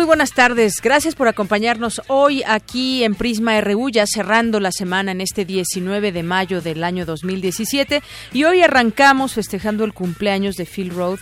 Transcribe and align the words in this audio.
Muy 0.00 0.06
buenas 0.06 0.32
tardes. 0.32 0.80
Gracias 0.80 1.14
por 1.14 1.28
acompañarnos 1.28 2.00
hoy 2.06 2.42
aquí 2.46 3.04
en 3.04 3.14
Prisma 3.14 3.60
RU, 3.60 3.90
ya 3.90 4.06
cerrando 4.06 4.58
la 4.58 4.72
semana 4.72 5.12
en 5.12 5.20
este 5.20 5.44
19 5.44 6.10
de 6.10 6.22
mayo 6.22 6.62
del 6.62 6.84
año 6.84 7.04
2017. 7.04 8.02
Y 8.32 8.44
hoy 8.44 8.62
arrancamos 8.62 9.34
festejando 9.34 9.84
el 9.84 9.92
cumpleaños 9.92 10.56
de 10.56 10.64
Phil 10.64 10.88
Roth, 10.88 11.20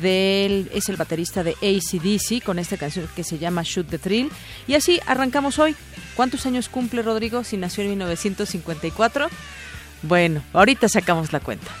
es 0.00 0.88
el 0.88 0.96
baterista 0.96 1.42
de 1.42 1.54
ACDC, 1.54 2.44
con 2.44 2.60
esta 2.60 2.76
canción 2.76 3.08
que 3.16 3.24
se 3.24 3.36
llama 3.36 3.62
Shoot 3.64 3.88
the 3.88 3.98
Thrill. 3.98 4.30
Y 4.68 4.74
así 4.74 5.00
arrancamos 5.06 5.58
hoy. 5.58 5.74
¿Cuántos 6.14 6.46
años 6.46 6.68
cumple 6.68 7.02
Rodrigo 7.02 7.42
si 7.42 7.56
nació 7.56 7.82
en 7.82 7.90
1954? 7.90 9.26
Bueno, 10.02 10.44
ahorita 10.52 10.88
sacamos 10.88 11.32
la 11.32 11.40
cuenta. 11.40 11.72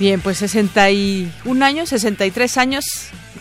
Bien, 0.00 0.22
pues 0.22 0.38
61 0.38 1.62
años, 1.62 1.90
63 1.90 2.56
años, 2.56 2.86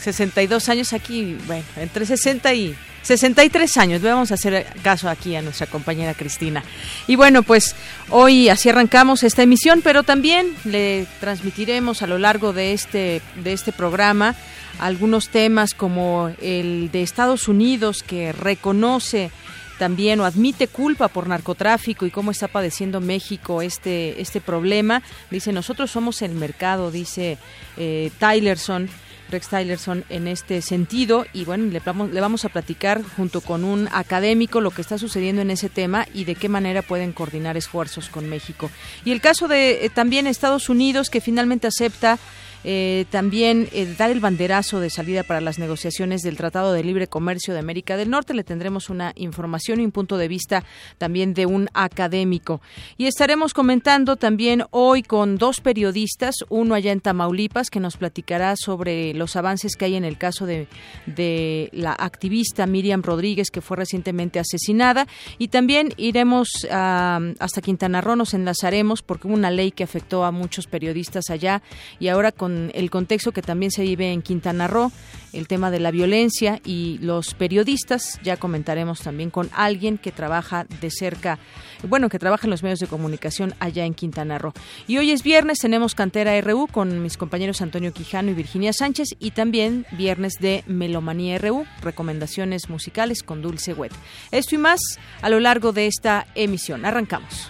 62 0.01 0.67
años 0.67 0.91
aquí, 0.91 1.37
bueno, 1.47 1.63
entre 1.77 2.05
60 2.05 2.53
y 2.53 2.75
63 3.01 3.77
años. 3.77 4.01
Vamos 4.01 4.31
a 4.31 4.33
hacer 4.33 4.67
caso 4.83 5.07
aquí 5.07 5.37
a 5.37 5.41
nuestra 5.41 5.67
compañera 5.67 6.13
Cristina. 6.13 6.61
Y 7.07 7.15
bueno, 7.15 7.43
pues 7.43 7.77
hoy 8.09 8.49
así 8.49 8.67
arrancamos 8.67 9.23
esta 9.23 9.41
emisión, 9.41 9.79
pero 9.81 10.03
también 10.03 10.53
le 10.65 11.07
transmitiremos 11.21 12.01
a 12.01 12.07
lo 12.07 12.17
largo 12.17 12.51
de 12.51 12.73
este, 12.73 13.21
de 13.41 13.53
este 13.53 13.71
programa 13.71 14.35
algunos 14.79 15.29
temas 15.29 15.73
como 15.73 16.29
el 16.41 16.91
de 16.91 17.03
Estados 17.03 17.47
Unidos 17.47 18.03
que 18.03 18.33
reconoce 18.33 19.31
también 19.79 20.19
o 20.19 20.25
admite 20.25 20.67
culpa 20.67 21.07
por 21.07 21.27
narcotráfico 21.27 22.05
y 22.05 22.11
cómo 22.11 22.29
está 22.29 22.47
padeciendo 22.47 23.01
México 23.01 23.63
este, 23.63 24.21
este 24.21 24.41
problema. 24.41 25.01
Dice, 25.31 25.51
nosotros 25.51 25.89
somos 25.89 26.21
el 26.21 26.33
mercado, 26.33 26.91
dice 26.91 27.39
eh, 27.77 28.11
Tylerson. 28.19 28.89
Rex 29.31 29.47
Tylerson 29.49 30.05
en 30.09 30.27
este 30.27 30.59
sentido 30.63 31.23
y 31.33 31.45
bueno, 31.45 31.65
le 31.65 31.79
vamos, 31.79 32.09
le 32.09 32.19
vamos 32.19 32.45
a 32.45 32.49
platicar 32.49 33.03
junto 33.15 33.41
con 33.41 33.63
un 33.63 33.87
académico 33.91 34.59
lo 34.59 34.71
que 34.71 34.81
está 34.81 34.97
sucediendo 34.97 35.43
en 35.43 35.51
ese 35.51 35.69
tema 35.69 36.07
y 36.15 36.25
de 36.25 36.33
qué 36.33 36.49
manera 36.49 36.81
pueden 36.81 37.13
coordinar 37.13 37.55
esfuerzos 37.55 38.09
con 38.09 38.27
México. 38.27 38.71
Y 39.05 39.11
el 39.11 39.21
caso 39.21 39.47
de 39.47 39.85
eh, 39.85 39.89
también 39.91 40.25
Estados 40.25 40.67
Unidos 40.67 41.11
que 41.11 41.21
finalmente 41.21 41.67
acepta 41.67 42.17
eh, 42.63 43.05
también 43.09 43.69
eh, 43.71 43.93
dar 43.97 44.11
el 44.11 44.19
banderazo 44.19 44.79
de 44.79 44.89
salida 44.89 45.23
para 45.23 45.41
las 45.41 45.59
negociaciones 45.59 46.21
del 46.21 46.35
Tratado 46.35 46.73
de 46.73 46.83
Libre 46.83 47.07
Comercio 47.07 47.53
de 47.53 47.59
América 47.59 47.95
del 47.95 48.09
Norte. 48.09 48.33
Le 48.33 48.43
tendremos 48.43 48.89
una 48.89 49.13
información 49.15 49.79
y 49.79 49.85
un 49.85 49.91
punto 49.91 50.17
de 50.17 50.27
vista 50.27 50.63
también 50.97 51.33
de 51.33 51.45
un 51.45 51.69
académico. 51.73 52.61
Y 52.97 53.05
estaremos 53.05 53.53
comentando 53.53 54.17
también 54.17 54.63
hoy 54.71 55.03
con 55.03 55.37
dos 55.37 55.61
periodistas, 55.61 56.35
uno 56.49 56.75
allá 56.75 56.91
en 56.91 57.01
Tamaulipas, 57.01 57.69
que 57.69 57.79
nos 57.79 57.97
platicará 57.97 58.55
sobre 58.57 59.13
los 59.13 59.35
avances 59.35 59.75
que 59.75 59.85
hay 59.85 59.95
en 59.95 60.05
el 60.05 60.17
caso 60.17 60.45
de, 60.45 60.67
de 61.05 61.69
la 61.71 61.93
activista 61.93 62.65
Miriam 62.65 63.01
Rodríguez, 63.01 63.51
que 63.51 63.61
fue 63.61 63.77
recientemente 63.77 64.39
asesinada. 64.39 65.07
Y 65.37 65.47
también 65.47 65.93
iremos 65.97 66.67
hasta 66.69 67.61
Quintana 67.61 68.01
Roo, 68.01 68.15
nos 68.15 68.33
enlazaremos 68.33 69.01
porque 69.01 69.27
hubo 69.27 69.35
una 69.35 69.51
ley 69.51 69.71
que 69.71 69.83
afectó 69.83 70.23
a 70.23 70.31
muchos 70.31 70.67
periodistas 70.67 71.29
allá 71.29 71.61
y 71.99 72.07
ahora 72.07 72.31
con 72.31 72.48
el 72.73 72.89
contexto 72.89 73.31
que 73.31 73.41
también 73.41 73.71
se 73.71 73.83
vive 73.83 74.11
en 74.11 74.21
Quintana 74.21 74.67
Roo, 74.67 74.91
el 75.33 75.47
tema 75.47 75.71
de 75.71 75.79
la 75.79 75.91
violencia 75.91 76.59
y 76.65 76.97
los 76.99 77.33
periodistas. 77.33 78.19
Ya 78.23 78.37
comentaremos 78.37 79.01
también 79.01 79.29
con 79.29 79.49
alguien 79.53 79.97
que 79.97 80.11
trabaja 80.11 80.65
de 80.81 80.89
cerca, 80.91 81.39
bueno, 81.87 82.09
que 82.09 82.19
trabaja 82.19 82.47
en 82.47 82.51
los 82.51 82.63
medios 82.63 82.79
de 82.79 82.87
comunicación 82.87 83.53
allá 83.59 83.85
en 83.85 83.93
Quintana 83.93 84.37
Roo. 84.37 84.53
Y 84.87 84.97
hoy 84.97 85.11
es 85.11 85.23
viernes, 85.23 85.59
tenemos 85.59 85.95
Cantera 85.95 86.39
RU 86.41 86.67
con 86.67 87.01
mis 87.01 87.17
compañeros 87.17 87.61
Antonio 87.61 87.93
Quijano 87.93 88.31
y 88.31 88.33
Virginia 88.33 88.73
Sánchez 88.73 89.09
y 89.19 89.31
también 89.31 89.85
viernes 89.91 90.33
de 90.39 90.63
Melomanía 90.67 91.37
RU, 91.37 91.65
recomendaciones 91.81 92.69
musicales 92.69 93.23
con 93.23 93.41
Dulce 93.41 93.73
Wet. 93.73 93.93
Esto 94.31 94.55
y 94.55 94.57
más 94.57 94.79
a 95.21 95.29
lo 95.29 95.39
largo 95.39 95.71
de 95.71 95.87
esta 95.87 96.27
emisión. 96.35 96.85
Arrancamos. 96.85 97.49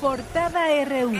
Portada 0.00 0.82
RU. 0.86 1.12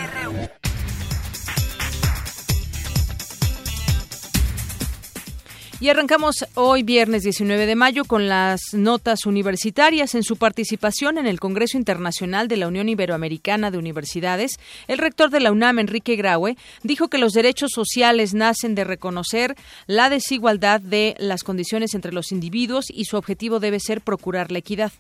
Y 5.81 5.88
arrancamos 5.88 6.47
hoy 6.55 6.82
viernes 6.82 7.23
19 7.23 7.67
de 7.67 7.75
mayo 7.75 8.05
con 8.06 8.29
las 8.29 8.61
notas 8.73 9.27
universitarias. 9.27 10.15
En 10.15 10.23
su 10.23 10.37
participación 10.37 11.19
en 11.19 11.27
el 11.27 11.41
Congreso 11.41 11.77
Internacional 11.77 12.49
de 12.49 12.56
la 12.56 12.69
Unión 12.69 12.88
Iberoamericana 12.88 13.71
de 13.71 13.77
Universidades, 13.77 14.59
el 14.88 14.97
rector 14.97 15.29
de 15.29 15.41
la 15.41 15.53
UNAM, 15.53 15.79
Enrique 15.79 16.17
Graue, 16.17 16.56
dijo 16.82 17.09
que 17.09 17.19
los 17.19 17.32
derechos 17.32 17.73
sociales 17.75 18.32
nacen 18.32 18.75
de 18.75 18.85
reconocer 18.85 19.56
la 19.87 20.09
desigualdad 20.09 20.81
de 20.81 21.17
las 21.19 21.44
condiciones 21.44 21.94
entre 21.94 22.12
los 22.12 22.32
individuos 22.32 22.87
y 22.88 23.05
su 23.05 23.19
objetivo 23.19 23.61
debe 23.61 23.79
ser 23.79 24.00
procurar 24.00 24.50
la 24.50 24.59
equidad. 24.59 24.93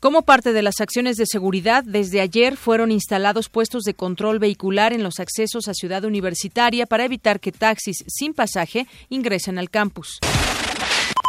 Como 0.00 0.22
parte 0.22 0.52
de 0.52 0.62
las 0.62 0.80
acciones 0.80 1.16
de 1.16 1.26
seguridad, 1.26 1.82
desde 1.82 2.20
ayer 2.20 2.56
fueron 2.56 2.92
instalados 2.92 3.48
puestos 3.48 3.82
de 3.82 3.94
control 3.94 4.38
vehicular 4.38 4.92
en 4.92 5.02
los 5.02 5.18
accesos 5.18 5.66
a 5.66 5.74
Ciudad 5.74 6.04
Universitaria 6.04 6.86
para 6.86 7.04
evitar 7.04 7.40
que 7.40 7.50
taxis 7.50 8.04
sin 8.06 8.32
pasaje 8.32 8.86
ingresen 9.08 9.58
al 9.58 9.70
campus. 9.70 10.20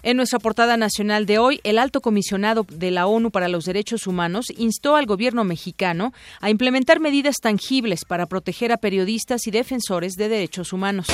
En 0.03 0.17
nuestra 0.17 0.37
portada 0.37 0.77
nacional 0.77 1.25
de 1.25 1.39
hoy, 1.39 1.59
el 1.63 1.79
alto 1.79 1.99
comisionado 1.99 2.65
de 2.69 2.91
la 2.91 3.07
ONU 3.07 3.31
para 3.31 3.49
los 3.49 3.65
Derechos 3.65 4.05
Humanos 4.05 4.45
instó 4.55 4.95
al 4.95 5.07
gobierno 5.07 5.43
mexicano 5.43 6.13
a 6.39 6.51
implementar 6.51 6.99
medidas 6.99 7.37
tangibles 7.41 8.05
para 8.05 8.27
proteger 8.27 8.71
a 8.71 8.77
periodistas 8.77 9.47
y 9.47 9.51
defensores 9.51 10.13
de 10.13 10.29
derechos 10.29 10.73
humanos. 10.73 11.07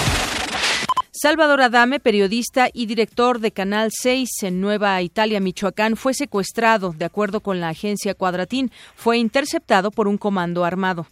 Salvador 1.18 1.62
Adame, 1.62 2.02
periodista 2.02 2.68
y 2.74 2.88
director 2.88 3.40
de 3.40 3.52
Canal 3.52 3.90
6 3.90 4.44
en 4.44 4.60
Nueva 4.60 5.02
Italia, 5.02 5.40
Michoacán, 5.40 5.96
fue 5.96 6.14
secuestrado, 6.14 6.92
de 6.92 7.06
acuerdo 7.06 7.40
con 7.40 7.62
la 7.62 7.70
agencia 7.70 8.16
Cuadratín. 8.16 8.70
Fue 8.96 9.18
interceptado 9.18 9.92
por 9.92 10.10
un 10.10 10.18
comando 10.18 10.66
armado. 10.66 11.08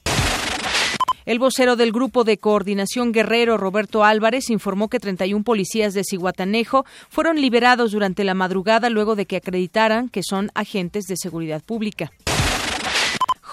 El 1.26 1.40
vocero 1.40 1.78
del 1.78 1.94
Grupo 1.94 2.26
de 2.26 2.38
Coordinación 2.38 3.14
Guerrero, 3.14 3.58
Roberto 3.58 4.04
Álvarez, 4.04 4.50
informó 4.50 4.90
que 4.90 5.00
31 5.00 5.46
policías 5.46 5.94
de 5.94 6.04
Ciguatanejo 6.04 6.84
fueron 7.08 7.40
liberados 7.40 7.94
durante 7.94 8.26
la 8.26 8.34
madrugada 8.34 8.90
luego 8.90 9.16
de 9.16 9.26
que 9.26 9.38
acreditaran 9.38 10.10
que 10.10 10.22
son 10.22 10.52
agentes 10.54 11.06
de 11.06 11.16
seguridad 11.16 11.64
pública. 11.64 12.12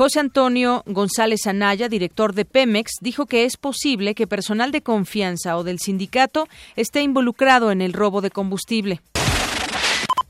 José 0.00 0.18
Antonio 0.18 0.82
González 0.86 1.46
Anaya, 1.46 1.90
director 1.90 2.32
de 2.32 2.46
Pemex, 2.46 2.92
dijo 3.02 3.26
que 3.26 3.44
es 3.44 3.58
posible 3.58 4.14
que 4.14 4.26
personal 4.26 4.72
de 4.72 4.80
confianza 4.80 5.58
o 5.58 5.62
del 5.62 5.78
sindicato 5.78 6.48
esté 6.74 7.02
involucrado 7.02 7.70
en 7.70 7.82
el 7.82 7.92
robo 7.92 8.22
de 8.22 8.30
combustible. 8.30 9.02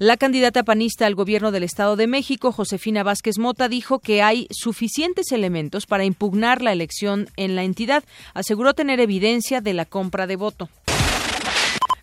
La 0.01 0.17
candidata 0.17 0.65
panista 0.65 1.07
al 1.07 1.15
gobierno 1.15 1.53
del 1.53 1.63
Estado 1.63 1.95
de 1.95 2.09
México, 2.09 2.51
Josefina 2.51 3.05
Vázquez 3.05 3.39
Mota, 3.39 3.69
dijo 3.69 4.01
que 4.01 4.23
hay 4.23 4.49
suficientes 4.51 5.31
elementos 5.31 5.87
para 5.87 6.05
impugnar 6.05 6.63
la 6.63 6.73
elección 6.73 7.29
en 7.37 7.55
la 7.55 7.63
entidad. 7.63 8.03
Aseguró 8.35 8.75
tener 8.75 8.99
evidencia 8.99 9.61
de 9.61 9.75
la 9.75 9.85
compra 9.85 10.27
de 10.27 10.35
voto. 10.35 10.69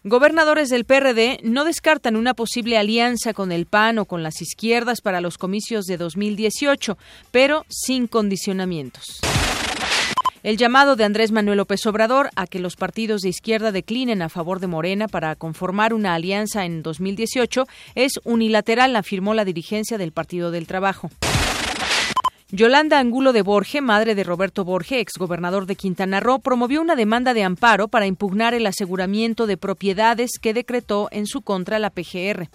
Gobernadores 0.10 0.70
del 0.70 0.86
PRD 0.86 1.42
no 1.44 1.66
descartan 1.66 2.16
una 2.16 2.34
posible 2.34 2.78
alianza 2.78 3.34
con 3.34 3.52
el 3.52 3.66
PAN 3.66 4.00
o 4.00 4.06
con 4.06 4.24
las 4.24 4.42
izquierdas 4.42 5.02
para 5.02 5.20
los 5.20 5.38
comicios 5.38 5.84
de 5.84 5.98
2018, 5.98 6.98
pero 7.32 7.66
sin 7.68 8.08
condicionamientos. 8.08 9.20
El 10.44 10.56
llamado 10.56 10.96
de 10.96 11.04
Andrés 11.04 11.34
Manuel 11.34 11.58
López 11.58 11.86
Obrador 11.88 12.30
a 12.38 12.48
que 12.48 12.60
los 12.60 12.78
partidos 12.78 13.20
de 13.20 13.30
izquierda 13.30 13.74
declinen 13.74 14.22
a 14.22 14.30
favor 14.30 14.62
de 14.62 14.68
Morena 14.68 15.10
para 15.10 15.36
conformar 15.36 15.94
una 15.94 16.14
alianza 16.14 16.64
en 16.64 16.84
2018 16.84 17.68
es 17.96 18.14
unilateral, 18.24 18.96
afirmó 18.96 19.34
la 19.34 19.44
dirigencia 19.44 19.98
del 19.98 20.14
Partido 20.14 20.52
del 20.52 20.68
Trabajo. 20.68 21.10
Yolanda 22.50 22.98
Angulo 23.00 23.34
de 23.34 23.42
Borge, 23.42 23.82
madre 23.82 24.16
de 24.16 24.24
Roberto 24.24 24.64
Borge, 24.64 25.02
exgobernador 25.02 25.66
de 25.66 25.76
Quintana 25.76 26.22
Roo, 26.22 26.40
promovió 26.40 26.82
una 26.82 26.96
demanda 26.96 27.34
de 27.34 27.44
amparo 27.44 27.90
para 27.90 28.08
impugnar 28.08 28.54
el 28.54 28.66
aseguramiento 28.66 29.48
de 29.48 29.58
propiedades 29.58 30.32
que 30.42 30.54
decretó 30.54 31.10
en 31.12 31.28
su 31.28 31.42
contra 31.42 31.78
la 31.78 31.90
PGR. 31.90 32.48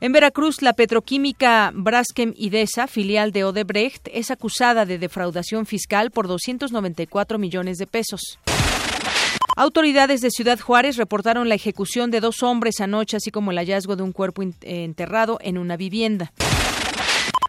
En 0.00 0.12
Veracruz, 0.12 0.60
la 0.60 0.74
petroquímica 0.74 1.72
Braskem 1.74 2.34
Idesa, 2.36 2.88
filial 2.88 3.32
de 3.32 3.44
Odebrecht, 3.44 4.06
es 4.12 4.30
acusada 4.30 4.84
de 4.84 4.98
defraudación 4.98 5.64
fiscal 5.64 6.10
por 6.10 6.28
294 6.28 7.38
millones 7.38 7.78
de 7.78 7.86
pesos. 7.86 8.38
Autoridades 9.56 10.20
de 10.20 10.30
Ciudad 10.30 10.60
Juárez 10.60 10.98
reportaron 10.98 11.48
la 11.48 11.54
ejecución 11.54 12.10
de 12.10 12.20
dos 12.20 12.42
hombres 12.42 12.80
anoche, 12.80 13.16
así 13.16 13.30
como 13.30 13.50
el 13.50 13.56
hallazgo 13.56 13.96
de 13.96 14.02
un 14.02 14.12
cuerpo 14.12 14.42
enterrado 14.60 15.38
en 15.40 15.56
una 15.56 15.78
vivienda. 15.78 16.32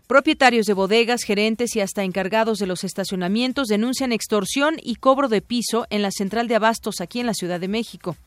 Propietarios 0.09 0.65
de 0.65 0.73
bodegas, 0.73 1.21
gerentes 1.21 1.75
y 1.75 1.81
hasta 1.81 2.01
encargados 2.01 2.57
de 2.57 2.65
los 2.65 2.83
estacionamientos 2.83 3.67
denuncian 3.67 4.11
extorsión 4.11 4.77
y 4.81 4.95
cobro 4.95 5.27
de 5.27 5.43
piso 5.43 5.85
en 5.91 6.01
la 6.01 6.09
central 6.09 6.47
de 6.47 6.55
abastos 6.55 6.99
aquí 6.99 7.19
en 7.19 7.27
la 7.27 7.35
Ciudad 7.35 7.59
de 7.59 7.67
México. 7.67 8.17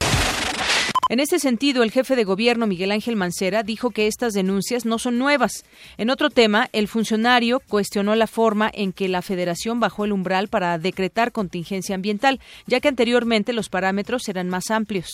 En 1.08 1.18
este 1.18 1.40
sentido, 1.40 1.82
el 1.82 1.90
jefe 1.90 2.14
de 2.14 2.22
gobierno 2.22 2.68
Miguel 2.68 2.92
Ángel 2.92 3.16
Mancera 3.16 3.64
dijo 3.64 3.90
que 3.90 4.06
estas 4.06 4.32
denuncias 4.32 4.86
no 4.86 5.00
son 5.00 5.18
nuevas. 5.18 5.64
En 5.98 6.10
otro 6.10 6.30
tema, 6.30 6.68
el 6.72 6.86
funcionario 6.86 7.60
cuestionó 7.68 8.14
la 8.14 8.28
forma 8.28 8.70
en 8.72 8.92
que 8.92 9.08
la 9.08 9.20
Federación 9.20 9.80
bajó 9.80 10.04
el 10.04 10.12
umbral 10.12 10.46
para 10.46 10.78
decretar 10.78 11.32
contingencia 11.32 11.96
ambiental, 11.96 12.38
ya 12.64 12.78
que 12.78 12.86
anteriormente 12.86 13.52
los 13.52 13.68
parámetros 13.68 14.28
eran 14.28 14.48
más 14.48 14.70
amplios. 14.70 15.10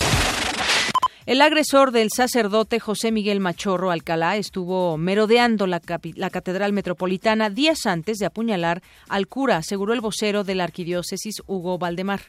El 1.29 1.43
agresor 1.43 1.91
del 1.91 2.09
sacerdote 2.09 2.81
José 2.81 3.13
Miguel 3.13 3.39
Machorro 3.39 3.91
Alcalá 3.91 4.39
estuvo 4.39 4.97
merodeando 4.97 5.67
la, 5.67 5.83
la, 6.15 6.31
Catedral 6.31 6.73
Metropolitana 6.73 7.51
días 7.51 7.85
antes 7.85 8.17
de 8.17 8.25
apuñalar 8.25 8.81
al 9.11 9.27
cura, 9.27 9.59
aseguró 9.59 9.93
el 9.93 10.01
vocero 10.01 10.43
de 10.43 10.55
la 10.55 10.65
Arquidiócesis 10.65 11.43
Hugo 11.47 11.77
Valdemar. 11.77 12.21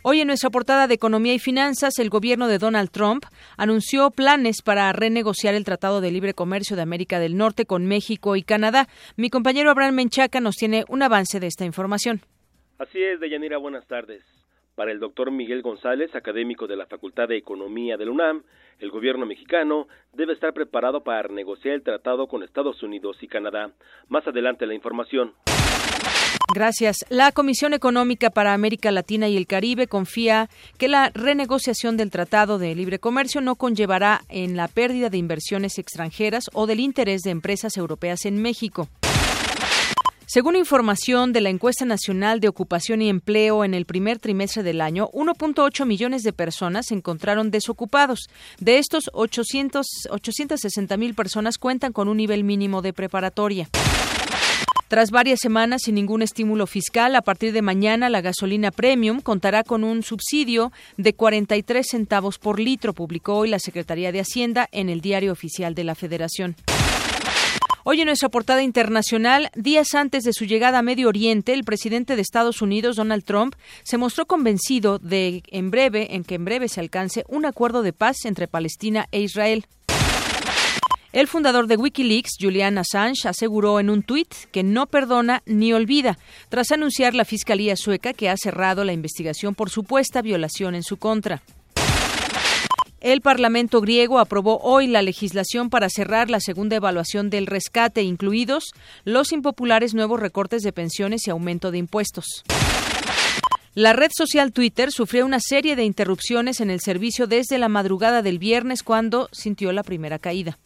Hoy 0.00 0.22
en 0.22 0.28
nuestra 0.28 0.48
portada 0.48 0.86
de 0.86 0.94
Economía 0.94 1.34
y 1.34 1.38
Finanzas, 1.38 1.98
el 1.98 2.08
gobierno 2.08 2.48
de 2.48 2.56
Donald 2.56 2.88
Trump 2.88 3.26
anunció 3.58 4.10
planes 4.12 4.62
para 4.62 4.90
renegociar 4.94 5.54
el 5.54 5.64
Tratado 5.64 6.00
de 6.00 6.10
Libre 6.10 6.32
Comercio 6.32 6.74
de 6.74 6.80
América 6.80 7.18
del 7.20 7.36
Norte 7.36 7.66
con 7.66 7.84
México 7.84 8.34
y 8.36 8.44
Canadá. 8.44 8.88
Mi 9.16 9.28
compañero 9.28 9.70
Abraham 9.70 9.96
Menchaca 9.96 10.40
nos 10.40 10.56
tiene 10.56 10.86
un 10.88 11.02
avance 11.02 11.38
de 11.38 11.48
esta 11.48 11.66
información. 11.66 12.22
Así 12.78 13.02
es, 13.02 13.20
Deyanira, 13.20 13.58
buenas 13.58 13.86
tardes. 13.86 14.37
Para 14.78 14.92
el 14.92 15.00
doctor 15.00 15.32
Miguel 15.32 15.60
González, 15.60 16.14
académico 16.14 16.68
de 16.68 16.76
la 16.76 16.86
Facultad 16.86 17.26
de 17.26 17.36
Economía 17.36 17.96
del 17.96 18.10
UNAM, 18.10 18.44
el 18.78 18.92
gobierno 18.92 19.26
mexicano 19.26 19.88
debe 20.12 20.34
estar 20.34 20.54
preparado 20.54 21.02
para 21.02 21.22
renegociar 21.22 21.74
el 21.74 21.82
tratado 21.82 22.28
con 22.28 22.44
Estados 22.44 22.80
Unidos 22.84 23.16
y 23.20 23.26
Canadá. 23.26 23.72
Más 24.06 24.24
adelante 24.28 24.68
la 24.68 24.74
información. 24.74 25.32
Gracias. 26.54 26.98
La 27.08 27.32
Comisión 27.32 27.74
Económica 27.74 28.30
para 28.30 28.54
América 28.54 28.92
Latina 28.92 29.26
y 29.26 29.36
el 29.36 29.48
Caribe 29.48 29.88
confía 29.88 30.48
que 30.78 30.86
la 30.86 31.10
renegociación 31.12 31.96
del 31.96 32.12
Tratado 32.12 32.58
de 32.58 32.76
Libre 32.76 33.00
Comercio 33.00 33.40
no 33.40 33.56
conllevará 33.56 34.20
en 34.28 34.56
la 34.56 34.68
pérdida 34.68 35.10
de 35.10 35.18
inversiones 35.18 35.76
extranjeras 35.78 36.44
o 36.54 36.68
del 36.68 36.78
interés 36.78 37.22
de 37.22 37.30
empresas 37.30 37.76
europeas 37.76 38.24
en 38.26 38.40
México. 38.40 38.88
Según 40.30 40.56
información 40.56 41.32
de 41.32 41.40
la 41.40 41.48
encuesta 41.48 41.86
nacional 41.86 42.38
de 42.40 42.48
ocupación 42.48 43.00
y 43.00 43.08
empleo 43.08 43.64
en 43.64 43.72
el 43.72 43.86
primer 43.86 44.18
trimestre 44.18 44.62
del 44.62 44.82
año, 44.82 45.08
1.8 45.14 45.86
millones 45.86 46.22
de 46.22 46.34
personas 46.34 46.88
se 46.88 46.94
encontraron 46.94 47.50
desocupados. 47.50 48.28
De 48.60 48.76
estos, 48.76 49.08
800, 49.14 49.86
860 50.10 50.98
mil 50.98 51.14
personas 51.14 51.56
cuentan 51.56 51.94
con 51.94 52.08
un 52.08 52.18
nivel 52.18 52.44
mínimo 52.44 52.82
de 52.82 52.92
preparatoria. 52.92 53.70
Tras 54.88 55.10
varias 55.10 55.40
semanas 55.40 55.80
sin 55.84 55.94
ningún 55.94 56.20
estímulo 56.20 56.66
fiscal, 56.66 57.16
a 57.16 57.22
partir 57.22 57.54
de 57.54 57.62
mañana 57.62 58.10
la 58.10 58.20
gasolina 58.20 58.70
premium 58.70 59.22
contará 59.22 59.64
con 59.64 59.82
un 59.82 60.02
subsidio 60.02 60.72
de 60.98 61.14
43 61.14 61.86
centavos 61.88 62.38
por 62.38 62.60
litro, 62.60 62.92
publicó 62.92 63.36
hoy 63.36 63.48
la 63.48 63.58
Secretaría 63.58 64.12
de 64.12 64.20
Hacienda 64.20 64.68
en 64.72 64.90
el 64.90 65.00
Diario 65.00 65.32
Oficial 65.32 65.74
de 65.74 65.84
la 65.84 65.94
Federación. 65.94 66.54
Hoy 67.90 68.02
en 68.02 68.06
nuestra 68.08 68.28
portada 68.28 68.62
internacional, 68.62 69.48
días 69.54 69.94
antes 69.94 70.22
de 70.22 70.34
su 70.34 70.44
llegada 70.44 70.80
a 70.80 70.82
Medio 70.82 71.08
Oriente, 71.08 71.54
el 71.54 71.64
presidente 71.64 72.16
de 72.16 72.20
Estados 72.20 72.60
Unidos, 72.60 72.96
Donald 72.96 73.24
Trump, 73.24 73.54
se 73.82 73.96
mostró 73.96 74.26
convencido 74.26 74.98
de 74.98 75.42
en 75.46 75.70
breve, 75.70 76.14
en 76.14 76.22
que 76.22 76.34
en 76.34 76.44
breve 76.44 76.68
se 76.68 76.80
alcance 76.80 77.24
un 77.28 77.46
acuerdo 77.46 77.80
de 77.80 77.94
paz 77.94 78.26
entre 78.26 78.46
Palestina 78.46 79.06
e 79.10 79.22
Israel. 79.22 79.64
El 81.14 81.28
fundador 81.28 81.66
de 81.66 81.78
Wikileaks, 81.78 82.32
Julian 82.38 82.76
Assange, 82.76 83.26
aseguró 83.26 83.80
en 83.80 83.88
un 83.88 84.02
tuit 84.02 84.34
que 84.52 84.62
no 84.62 84.84
perdona 84.84 85.42
ni 85.46 85.72
olvida, 85.72 86.18
tras 86.50 86.72
anunciar 86.72 87.14
la 87.14 87.24
Fiscalía 87.24 87.74
sueca 87.74 88.12
que 88.12 88.28
ha 88.28 88.36
cerrado 88.36 88.84
la 88.84 88.92
investigación 88.92 89.54
por 89.54 89.70
supuesta 89.70 90.20
violación 90.20 90.74
en 90.74 90.82
su 90.82 90.98
contra. 90.98 91.40
El 93.00 93.20
Parlamento 93.20 93.80
griego 93.80 94.18
aprobó 94.18 94.58
hoy 94.58 94.88
la 94.88 95.02
legislación 95.02 95.70
para 95.70 95.88
cerrar 95.88 96.30
la 96.30 96.40
segunda 96.40 96.74
evaluación 96.74 97.30
del 97.30 97.46
rescate, 97.46 98.02
incluidos 98.02 98.72
los 99.04 99.30
impopulares 99.30 99.94
nuevos 99.94 100.18
recortes 100.18 100.62
de 100.62 100.72
pensiones 100.72 101.26
y 101.26 101.30
aumento 101.30 101.70
de 101.70 101.78
impuestos. 101.78 102.42
La 103.74 103.92
red 103.92 104.10
social 104.12 104.52
Twitter 104.52 104.90
sufrió 104.90 105.24
una 105.24 105.38
serie 105.38 105.76
de 105.76 105.84
interrupciones 105.84 106.60
en 106.60 106.70
el 106.70 106.80
servicio 106.80 107.28
desde 107.28 107.58
la 107.58 107.68
madrugada 107.68 108.20
del 108.22 108.40
viernes 108.40 108.82
cuando 108.82 109.28
sintió 109.30 109.70
la 109.70 109.84
primera 109.84 110.18
caída. 110.18 110.58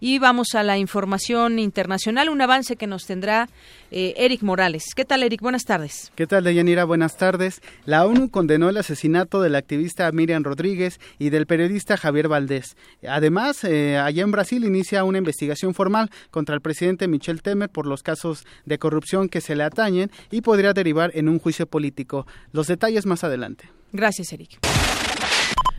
Y 0.00 0.20
vamos 0.20 0.54
a 0.54 0.62
la 0.62 0.78
información 0.78 1.58
internacional, 1.58 2.28
un 2.28 2.40
avance 2.40 2.76
que 2.76 2.86
nos 2.86 3.04
tendrá 3.04 3.48
eh, 3.90 4.14
Eric 4.16 4.42
Morales. 4.42 4.94
¿Qué 4.94 5.04
tal, 5.04 5.24
Eric? 5.24 5.40
Buenas 5.40 5.64
tardes. 5.64 6.12
¿Qué 6.14 6.26
tal, 6.26 6.44
Deyanira? 6.44 6.84
Buenas 6.84 7.16
tardes. 7.16 7.60
La 7.84 8.06
ONU 8.06 8.30
condenó 8.30 8.68
el 8.68 8.76
asesinato 8.76 9.40
de 9.40 9.50
la 9.50 9.58
activista 9.58 10.10
Miriam 10.12 10.44
Rodríguez 10.44 11.00
y 11.18 11.30
del 11.30 11.46
periodista 11.46 11.96
Javier 11.96 12.28
Valdés. 12.28 12.76
Además, 13.08 13.64
eh, 13.64 13.98
allá 13.98 14.22
en 14.22 14.30
Brasil 14.30 14.64
inicia 14.64 15.02
una 15.02 15.18
investigación 15.18 15.74
formal 15.74 16.10
contra 16.30 16.54
el 16.54 16.60
presidente 16.60 17.08
Michel 17.08 17.42
Temer 17.42 17.68
por 17.68 17.86
los 17.86 18.04
casos 18.04 18.44
de 18.66 18.78
corrupción 18.78 19.28
que 19.28 19.40
se 19.40 19.56
le 19.56 19.64
atañen 19.64 20.12
y 20.30 20.42
podría 20.42 20.72
derivar 20.74 21.10
en 21.14 21.28
un 21.28 21.40
juicio 21.40 21.66
político. 21.66 22.24
Los 22.52 22.68
detalles 22.68 23.04
más 23.04 23.24
adelante. 23.24 23.68
Gracias, 23.92 24.32
Eric. 24.32 24.58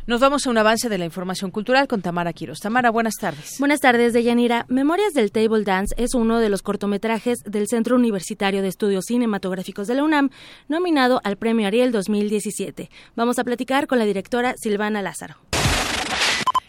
Nos 0.10 0.22
vamos 0.22 0.48
a 0.48 0.50
un 0.50 0.58
avance 0.58 0.90
de 0.90 0.98
la 0.98 1.06
información 1.06 1.52
cultural 1.52 1.88
con 1.88 2.02
Tamara 2.02 2.34
Quiros. 2.34 2.58
Tamara, 2.58 2.90
buenas 2.90 3.14
tardes. 3.22 3.58
Buenas 3.60 3.80
tardes, 3.80 4.12
Deyanira. 4.12 4.66
Memorias 4.68 5.14
del 5.14 5.32
Table 5.32 5.64
Dance 5.64 5.94
es 6.00 6.16
uno 6.16 6.40
de 6.40 6.50
los 6.50 6.64
cortometrajes 6.64 7.38
del 7.46 7.68
Centro 7.68 7.96
Universitario 7.96 8.64
de 8.64 8.70
Estudios 8.70 9.06
Cinematográficos 9.06 9.86
de 9.86 9.94
la 9.94 10.04
UNAM, 10.04 10.32
nominado 10.68 11.22
al 11.24 11.38
Premio 11.38 11.68
Ariel 11.68 11.92
2017. 11.92 12.90
Vamos 13.16 13.38
a 13.38 13.44
platicar 13.44 13.86
con 13.86 14.00
la 14.00 14.06
directora 14.06 14.56
Silvana 14.58 15.04
Lázaro. 15.04 15.36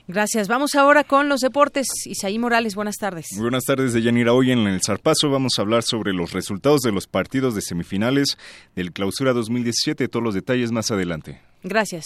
Gracias. 0.06 0.46
Vamos 0.46 0.74
ahora 0.74 1.02
con 1.04 1.30
los 1.30 1.40
deportes. 1.40 1.86
Isaí 2.04 2.38
Morales, 2.38 2.74
buenas 2.74 2.96
tardes. 2.96 3.28
buenas 3.38 3.64
tardes, 3.64 3.94
Deyanira. 3.94 4.34
Hoy 4.34 4.52
en 4.52 4.66
el 4.66 4.82
Zarpazo 4.82 5.30
vamos 5.30 5.54
a 5.58 5.62
hablar 5.62 5.82
sobre 5.82 6.12
los 6.12 6.34
resultados 6.34 6.82
de 6.82 6.92
los 6.92 7.06
partidos 7.06 7.54
de 7.54 7.62
semifinales 7.62 8.36
del 8.76 8.92
Clausura 8.92 9.32
2017. 9.32 10.08
Todos 10.08 10.22
los 10.22 10.34
detalles 10.34 10.72
más 10.72 10.90
adelante. 10.90 11.40
Gracias. 11.62 12.04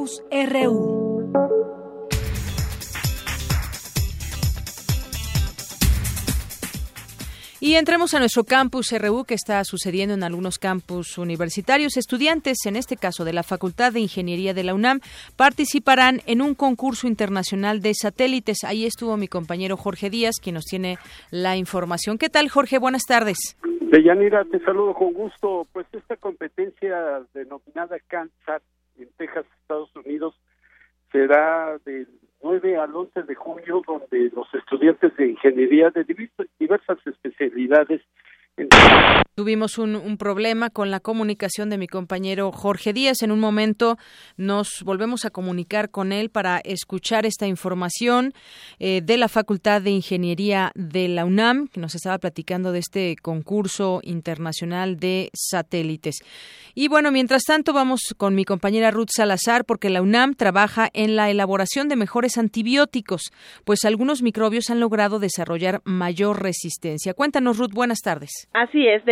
Campus 0.00 0.22
RU. 0.32 1.30
Y 7.60 7.74
entremos 7.74 8.14
a 8.14 8.18
nuestro 8.18 8.44
campus 8.44 8.92
RU 8.98 9.24
que 9.24 9.34
está 9.34 9.62
sucediendo 9.64 10.14
en 10.14 10.22
algunos 10.22 10.58
campus 10.58 11.18
universitarios. 11.18 11.98
Estudiantes, 11.98 12.64
en 12.64 12.76
este 12.76 12.96
caso 12.96 13.26
de 13.26 13.34
la 13.34 13.42
Facultad 13.42 13.92
de 13.92 14.00
Ingeniería 14.00 14.54
de 14.54 14.64
la 14.64 14.72
UNAM, 14.72 15.00
participarán 15.36 16.22
en 16.24 16.40
un 16.40 16.54
concurso 16.54 17.06
internacional 17.06 17.82
de 17.82 17.92
satélites. 17.92 18.64
Ahí 18.64 18.86
estuvo 18.86 19.18
mi 19.18 19.28
compañero 19.28 19.76
Jorge 19.76 20.08
Díaz, 20.08 20.36
quien 20.42 20.54
nos 20.54 20.64
tiene 20.64 20.96
la 21.30 21.58
información. 21.58 22.16
¿Qué 22.16 22.30
tal, 22.30 22.48
Jorge? 22.48 22.78
Buenas 22.78 23.02
tardes. 23.02 23.58
Deyanira, 23.82 24.46
te 24.46 24.60
saludo 24.60 24.94
con 24.94 25.12
gusto. 25.12 25.66
Pues 25.74 25.86
esta 25.92 26.16
competencia 26.16 27.20
denominada 27.34 27.98
CANSAT 28.08 28.62
en 29.02 29.10
Texas, 29.16 29.46
Estados 29.62 29.94
Unidos, 29.96 30.34
será 31.12 31.78
del 31.84 32.08
9 32.42 32.76
al 32.76 32.94
11 32.94 33.22
de 33.24 33.34
junio, 33.34 33.82
donde 33.86 34.30
los 34.34 34.52
estudiantes 34.54 35.16
de 35.16 35.28
ingeniería 35.28 35.90
de 35.90 36.04
diversas 36.58 36.98
especialidades 37.06 38.02
Tuvimos 39.40 39.78
un, 39.78 40.18
problema 40.18 40.68
con 40.68 40.90
la 40.90 41.00
comunicación 41.00 41.70
de 41.70 41.78
mi 41.78 41.86
compañero 41.86 42.52
Jorge 42.52 42.92
Díaz. 42.92 43.22
En 43.22 43.32
un 43.32 43.40
momento 43.40 43.96
nos 44.36 44.82
volvemos 44.84 45.24
a 45.24 45.30
comunicar 45.30 45.88
con 45.88 46.12
él 46.12 46.28
para 46.28 46.58
escuchar 46.62 47.24
esta 47.24 47.46
información 47.46 48.34
eh, 48.80 49.00
de 49.02 49.16
la 49.16 49.28
Facultad 49.28 49.80
de 49.80 49.92
Ingeniería 49.92 50.72
de 50.74 51.08
la 51.08 51.24
UNAM, 51.24 51.68
que 51.68 51.80
nos 51.80 51.94
estaba 51.94 52.18
platicando 52.18 52.70
de 52.70 52.80
este 52.80 53.16
concurso 53.16 54.00
internacional 54.02 54.98
de 54.98 55.30
satélites. 55.32 56.16
Y 56.74 56.88
bueno, 56.88 57.10
mientras 57.10 57.44
tanto 57.44 57.72
vamos 57.72 58.14
con 58.18 58.34
mi 58.34 58.44
compañera 58.44 58.90
Ruth 58.90 59.08
Salazar, 59.16 59.64
porque 59.64 59.88
la 59.88 60.02
UNAM 60.02 60.34
trabaja 60.34 60.90
en 60.92 61.16
la 61.16 61.30
elaboración 61.30 61.88
de 61.88 61.96
mejores 61.96 62.36
antibióticos, 62.36 63.32
pues 63.64 63.86
algunos 63.86 64.20
microbios 64.20 64.68
han 64.68 64.80
logrado 64.80 65.18
desarrollar 65.18 65.80
mayor 65.84 66.42
resistencia. 66.42 67.14
Cuéntanos, 67.14 67.56
Ruth, 67.56 67.72
buenas 67.72 68.00
tardes. 68.00 68.30
Así 68.52 68.86
es, 68.86 69.02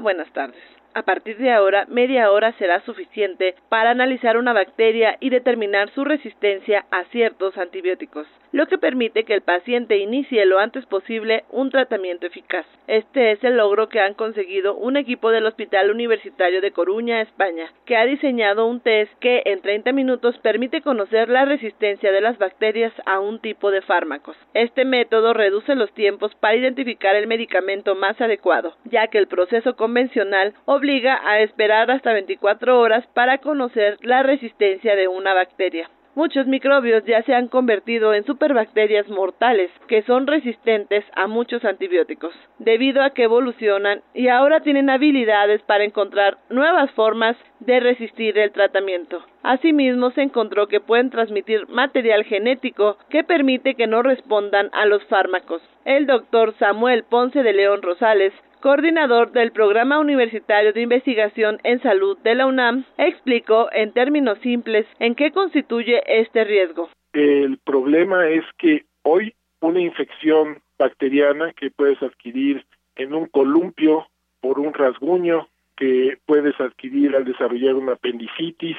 Buenas 0.00 0.32
tardes. 0.32 0.62
A 0.94 1.02
partir 1.02 1.36
de 1.36 1.52
ahora, 1.52 1.84
media 1.88 2.30
hora 2.30 2.52
será 2.52 2.80
suficiente 2.80 3.54
para 3.68 3.90
analizar 3.90 4.38
una 4.38 4.54
bacteria 4.54 5.18
y 5.20 5.28
determinar 5.28 5.90
su 5.90 6.02
resistencia 6.02 6.86
a 6.90 7.04
ciertos 7.12 7.58
antibióticos, 7.58 8.26
lo 8.56 8.66
que 8.68 8.78
permite 8.78 9.24
que 9.24 9.34
el 9.34 9.42
paciente 9.42 9.98
inicie 9.98 10.46
lo 10.46 10.58
antes 10.58 10.86
posible 10.86 11.44
un 11.50 11.68
tratamiento 11.68 12.26
eficaz. 12.26 12.64
Este 12.86 13.32
es 13.32 13.44
el 13.44 13.58
logro 13.58 13.90
que 13.90 14.00
han 14.00 14.14
conseguido 14.14 14.74
un 14.74 14.96
equipo 14.96 15.30
del 15.30 15.44
Hospital 15.44 15.90
Universitario 15.90 16.62
de 16.62 16.70
Coruña, 16.70 17.20
España, 17.20 17.70
que 17.84 17.98
ha 17.98 18.06
diseñado 18.06 18.64
un 18.66 18.80
test 18.80 19.12
que 19.20 19.42
en 19.44 19.60
30 19.60 19.92
minutos 19.92 20.38
permite 20.38 20.80
conocer 20.80 21.28
la 21.28 21.44
resistencia 21.44 22.10
de 22.10 22.22
las 22.22 22.38
bacterias 22.38 22.94
a 23.04 23.20
un 23.20 23.40
tipo 23.40 23.70
de 23.70 23.82
fármacos. 23.82 24.38
Este 24.54 24.86
método 24.86 25.34
reduce 25.34 25.74
los 25.74 25.92
tiempos 25.92 26.34
para 26.36 26.56
identificar 26.56 27.14
el 27.14 27.26
medicamento 27.26 27.94
más 27.94 28.18
adecuado, 28.22 28.74
ya 28.84 29.08
que 29.08 29.18
el 29.18 29.28
proceso 29.28 29.76
convencional 29.76 30.54
obliga 30.64 31.20
a 31.28 31.40
esperar 31.40 31.90
hasta 31.90 32.14
24 32.14 32.80
horas 32.80 33.06
para 33.08 33.36
conocer 33.36 33.98
la 34.00 34.22
resistencia 34.22 34.96
de 34.96 35.08
una 35.08 35.34
bacteria. 35.34 35.90
Muchos 36.16 36.46
microbios 36.46 37.04
ya 37.04 37.22
se 37.24 37.34
han 37.34 37.46
convertido 37.46 38.14
en 38.14 38.24
superbacterias 38.24 39.06
mortales 39.10 39.70
que 39.86 40.00
son 40.04 40.26
resistentes 40.26 41.04
a 41.14 41.26
muchos 41.26 41.62
antibióticos, 41.62 42.32
debido 42.58 43.02
a 43.02 43.10
que 43.10 43.24
evolucionan 43.24 44.00
y 44.14 44.28
ahora 44.28 44.60
tienen 44.60 44.88
habilidades 44.88 45.60
para 45.64 45.84
encontrar 45.84 46.38
nuevas 46.48 46.90
formas 46.92 47.36
de 47.60 47.80
resistir 47.80 48.38
el 48.38 48.50
tratamiento. 48.50 49.22
Asimismo, 49.42 50.10
se 50.12 50.22
encontró 50.22 50.68
que 50.68 50.80
pueden 50.80 51.10
transmitir 51.10 51.68
material 51.68 52.24
genético 52.24 52.96
que 53.10 53.22
permite 53.22 53.74
que 53.74 53.86
no 53.86 54.02
respondan 54.02 54.70
a 54.72 54.86
los 54.86 55.04
fármacos. 55.04 55.60
El 55.84 56.06
doctor 56.06 56.54
Samuel 56.58 57.04
Ponce 57.04 57.42
de 57.42 57.52
León 57.52 57.82
Rosales 57.82 58.32
coordinador 58.60 59.32
del 59.32 59.52
Programa 59.52 59.98
Universitario 59.98 60.72
de 60.72 60.82
Investigación 60.82 61.58
en 61.64 61.80
Salud 61.82 62.18
de 62.18 62.34
la 62.34 62.46
UNAM, 62.46 62.84
explicó 62.98 63.68
en 63.72 63.92
términos 63.92 64.38
simples 64.42 64.86
en 64.98 65.14
qué 65.14 65.32
constituye 65.32 66.02
este 66.06 66.44
riesgo. 66.44 66.88
El 67.12 67.58
problema 67.58 68.28
es 68.28 68.44
que 68.58 68.84
hoy 69.02 69.34
una 69.60 69.80
infección 69.80 70.60
bacteriana 70.78 71.52
que 71.52 71.70
puedes 71.70 72.02
adquirir 72.02 72.64
en 72.96 73.14
un 73.14 73.26
columpio 73.26 74.06
por 74.40 74.58
un 74.58 74.74
rasguño 74.74 75.48
que 75.76 76.18
puedes 76.26 76.58
adquirir 76.60 77.14
al 77.16 77.24
desarrollar 77.24 77.74
una 77.74 77.92
apendicitis 77.92 78.76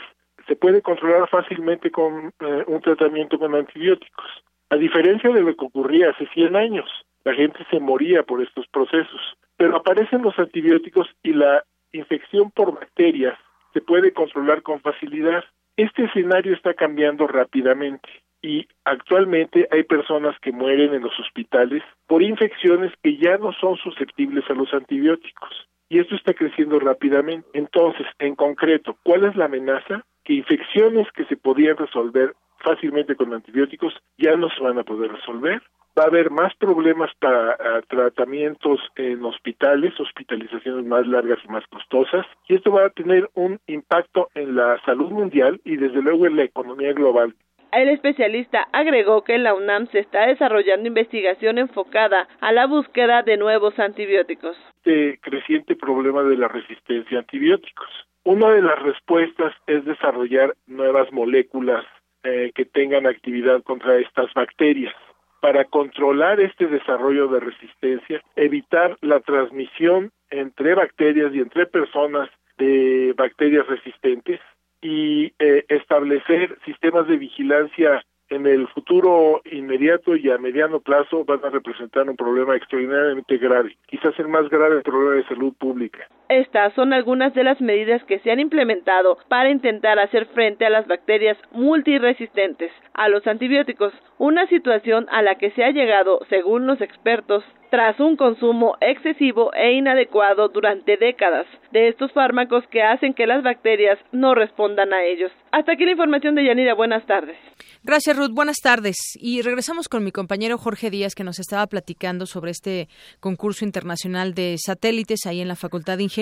se 0.47 0.55
puede 0.55 0.81
controlar 0.81 1.27
fácilmente 1.29 1.91
con 1.91 2.31
eh, 2.39 2.63
un 2.67 2.81
tratamiento 2.81 3.37
con 3.37 3.53
antibióticos. 3.53 4.25
A 4.69 4.75
diferencia 4.77 5.29
de 5.29 5.41
lo 5.41 5.55
que 5.55 5.65
ocurría 5.65 6.11
hace 6.11 6.27
100 6.27 6.55
años, 6.55 6.89
la 7.25 7.33
gente 7.33 7.59
se 7.69 7.79
moría 7.79 8.23
por 8.23 8.41
estos 8.41 8.65
procesos 8.67 9.21
pero 9.57 9.75
aparecen 9.75 10.21
los 10.21 10.37
antibióticos 10.39 11.07
y 11.23 11.33
la 11.33 11.63
infección 11.91 12.51
por 12.51 12.73
bacterias 12.73 13.37
se 13.73 13.81
puede 13.81 14.13
controlar 14.13 14.61
con 14.61 14.79
facilidad. 14.81 15.43
Este 15.75 16.05
escenario 16.05 16.53
está 16.53 16.73
cambiando 16.73 17.27
rápidamente 17.27 18.09
y 18.41 18.67
actualmente 18.85 19.67
hay 19.71 19.83
personas 19.83 20.39
que 20.39 20.51
mueren 20.51 20.93
en 20.93 21.01
los 21.01 21.19
hospitales 21.19 21.83
por 22.07 22.21
infecciones 22.21 22.93
que 23.01 23.17
ya 23.17 23.37
no 23.37 23.51
son 23.53 23.75
susceptibles 23.77 24.43
a 24.49 24.53
los 24.53 24.73
antibióticos. 24.73 25.67
Y 25.89 25.99
esto 25.99 26.15
está 26.15 26.33
creciendo 26.33 26.79
rápidamente. 26.79 27.47
Entonces, 27.53 28.05
en 28.19 28.35
concreto, 28.35 28.97
¿cuál 29.03 29.25
es 29.25 29.35
la 29.35 29.45
amenaza? 29.45 30.03
Que 30.23 30.33
infecciones 30.33 31.07
que 31.13 31.25
se 31.25 31.37
podían 31.37 31.77
resolver 31.77 32.35
fácilmente 32.59 33.15
con 33.15 33.33
antibióticos 33.33 33.93
ya 34.17 34.35
no 34.35 34.49
se 34.49 34.61
van 34.61 34.77
a 34.79 34.83
poder 34.83 35.11
resolver 35.11 35.61
va 35.97 36.03
a 36.03 36.07
haber 36.07 36.29
más 36.29 36.53
problemas 36.55 37.11
para 37.19 37.51
ah, 37.51 37.81
tratamientos 37.87 38.79
en 38.95 39.23
hospitales, 39.25 39.99
hospitalizaciones 39.99 40.85
más 40.85 41.07
largas 41.07 41.39
y 41.43 41.47
más 41.47 41.65
costosas, 41.67 42.25
y 42.47 42.55
esto 42.55 42.71
va 42.71 42.85
a 42.85 42.89
tener 42.89 43.29
un 43.33 43.59
impacto 43.67 44.29
en 44.35 44.55
la 44.55 44.79
salud 44.85 45.11
mundial 45.11 45.59
y 45.63 45.77
desde 45.77 46.01
luego 46.01 46.27
en 46.27 46.35
la 46.35 46.43
economía 46.43 46.93
global. 46.93 47.33
El 47.71 47.89
especialista 47.89 48.67
agregó 48.71 49.23
que 49.23 49.35
en 49.35 49.43
la 49.43 49.53
UNAM 49.53 49.87
se 49.87 49.99
está 49.99 50.25
desarrollando 50.25 50.87
investigación 50.87 51.57
enfocada 51.57 52.27
a 52.39 52.51
la 52.51 52.65
búsqueda 52.65 53.23
de 53.23 53.35
nuevos 53.35 53.77
antibióticos. 53.77 54.55
Este 54.77 55.19
creciente 55.21 55.75
problema 55.75 56.23
de 56.23 56.37
la 56.37 56.47
resistencia 56.47 57.17
a 57.17 57.21
antibióticos. 57.21 57.89
Una 58.23 58.51
de 58.51 58.61
las 58.61 58.81
respuestas 58.81 59.53
es 59.67 59.83
desarrollar 59.83 60.55
nuevas 60.65 61.11
moléculas 61.11 61.85
eh, 62.23 62.51
que 62.55 62.65
tengan 62.65 63.05
actividad 63.05 63.63
contra 63.63 63.97
estas 63.97 64.33
bacterias 64.33 64.95
para 65.41 65.65
controlar 65.65 66.39
este 66.39 66.67
desarrollo 66.67 67.27
de 67.27 67.39
resistencia, 67.39 68.21
evitar 68.35 68.97
la 69.01 69.19
transmisión 69.19 70.11
entre 70.29 70.75
bacterias 70.75 71.33
y 71.33 71.39
entre 71.39 71.65
personas 71.65 72.29
de 72.57 73.13
bacterias 73.15 73.67
resistentes 73.67 74.39
y 74.81 75.33
eh, 75.39 75.65
establecer 75.69 76.57
sistemas 76.65 77.07
de 77.07 77.17
vigilancia 77.17 78.03
en 78.29 78.45
el 78.45 78.67
futuro 78.69 79.41
inmediato 79.45 80.15
y 80.15 80.29
a 80.29 80.37
mediano 80.37 80.79
plazo 80.81 81.23
van 81.23 81.43
a 81.45 81.49
representar 81.49 82.09
un 82.09 82.15
problema 82.15 82.55
extraordinariamente 82.55 83.37
grave, 83.37 83.77
quizás 83.87 84.17
el 84.19 84.27
más 84.27 84.49
grave 84.49 84.81
problema 84.81 85.15
de 85.15 85.27
salud 85.27 85.53
pública. 85.57 86.07
Estas 86.29 86.73
son 86.73 86.93
algunas 86.93 87.33
de 87.33 87.43
las 87.43 87.61
medidas 87.61 88.03
que 88.03 88.19
se 88.19 88.31
han 88.31 88.39
implementado 88.39 89.17
para 89.29 89.49
intentar 89.49 89.97
hacer 89.99 90.25
frente 90.27 90.65
a 90.65 90.69
las 90.69 90.85
bacterias 90.87 91.37
multiresistentes 91.51 92.71
a 92.93 93.07
los 93.09 93.25
antibióticos, 93.27 93.93
una 94.17 94.47
situación 94.47 95.07
a 95.09 95.21
la 95.21 95.35
que 95.35 95.51
se 95.51 95.63
ha 95.63 95.71
llegado, 95.71 96.19
según 96.29 96.67
los 96.67 96.81
expertos, 96.81 97.43
tras 97.69 97.99
un 97.99 98.15
consumo 98.15 98.75
excesivo 98.81 99.53
e 99.53 99.73
inadecuado 99.73 100.47
durante 100.49 100.97
décadas 100.97 101.45
de 101.71 101.89
estos 101.89 102.11
fármacos 102.13 102.65
que 102.67 102.81
hacen 102.81 103.13
que 103.13 103.27
las 103.27 103.43
bacterias 103.43 103.99
no 104.11 104.35
respondan 104.35 104.93
a 104.93 105.03
ellos. 105.03 105.31
Hasta 105.51 105.73
aquí 105.73 105.85
la 105.85 105.91
información 105.91 106.35
de 106.35 106.45
Yanira. 106.45 106.73
Buenas 106.73 107.05
tardes. 107.05 107.37
Gracias, 107.83 108.17
Ruth. 108.17 108.31
Buenas 108.33 108.57
tardes. 108.57 108.97
Y 109.15 109.41
regresamos 109.41 109.87
con 109.87 110.03
mi 110.03 110.11
compañero 110.11 110.57
Jorge 110.57 110.89
Díaz, 110.89 111.13
que 111.15 111.23
nos 111.23 111.39
estaba 111.39 111.67
platicando 111.67 112.25
sobre 112.25 112.51
este 112.51 112.89
concurso 113.19 113.65
internacional 113.65 114.33
de 114.33 114.55
satélites 114.57 115.25
ahí 115.25 115.41
en 115.41 115.47
la 115.47 115.55
Facultad 115.55 115.97
de 115.97 116.03
Ingeniería. 116.03 116.16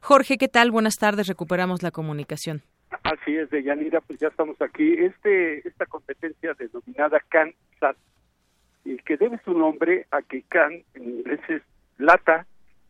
Jorge, 0.00 0.38
¿qué 0.38 0.48
tal? 0.48 0.70
Buenas 0.70 0.98
tardes. 0.98 1.26
Recuperamos 1.26 1.82
la 1.82 1.90
comunicación. 1.90 2.62
Así 3.04 3.36
es, 3.36 3.50
de 3.50 3.62
Yanira, 3.62 4.00
pues 4.00 4.18
ya 4.18 4.28
estamos 4.28 4.60
aquí. 4.60 4.94
Este, 4.94 5.66
esta 5.66 5.86
competencia 5.86 6.54
denominada 6.54 7.20
CAN-SAT 7.28 7.96
que 8.98 9.16
debe 9.16 9.40
su 9.44 9.52
nombre 9.52 10.06
a 10.10 10.22
que 10.22 10.42
CAN 10.42 10.84
en 10.94 11.04
inglés 11.04 11.40
es 11.48 11.62
Lata 11.98 12.46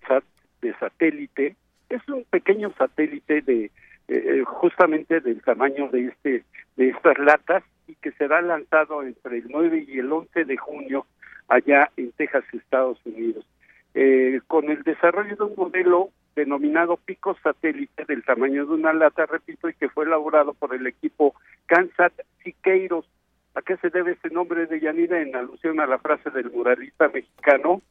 Sat 0.07 0.25
de 0.63 0.75
satélite, 0.79 1.57
es 1.89 2.07
un 2.09 2.25
pequeño 2.25 2.73
satélite 2.77 3.41
de 3.41 3.65
eh, 3.65 3.71
eh, 4.09 4.43
justamente 4.45 5.21
del 5.21 5.43
tamaño 5.43 5.89
de 5.89 6.09
este 6.09 6.45
de 6.77 6.91
estas 6.91 7.19
latas 7.19 7.63
y 7.87 7.95
que 7.97 8.13
será 8.13 8.41
lanzado 8.43 9.03
entre 9.03 9.39
el 9.39 9.47
9 9.49 9.87
y 9.89 9.99
el 9.99 10.13
11 10.13 10.45
de 10.45 10.57
junio 10.57 11.07
allá 11.49 11.91
en 11.97 12.13
Texas, 12.13 12.45
Estados 12.53 12.99
Unidos. 13.05 13.47
Eh, 13.95 14.41
con 14.47 14.71
el 14.71 14.83
desarrollo 14.83 15.35
de 15.37 15.43
un 15.43 15.55
modelo 15.57 16.11
denominado 16.37 16.97
pico 16.97 17.37
satélite 17.43 18.05
del 18.05 18.25
tamaño 18.25 18.67
de 18.67 18.73
una 18.73 18.93
lata, 18.93 19.27
repito, 19.27 19.69
y 19.69 19.75
que 19.75 19.89
fue 19.89 20.05
elaborado 20.05 20.55
por 20.55 20.75
el 20.75 20.87
equipo 20.87 21.35
Kansat 21.67 22.13
Siqueiros 22.43 23.07
¿A 23.55 23.63
qué 23.63 23.77
se 23.79 23.91
debe 23.91 24.13
este 24.13 24.31
nombre 24.31 24.67
de 24.67 24.81
Yanira? 24.81 25.21
En 25.21 25.35
alusión 25.35 25.81
a 25.81 25.87
la 25.87 25.99
frase 25.99 26.31
del 26.31 26.51
muralista 26.51 27.09
mexicano 27.09 27.83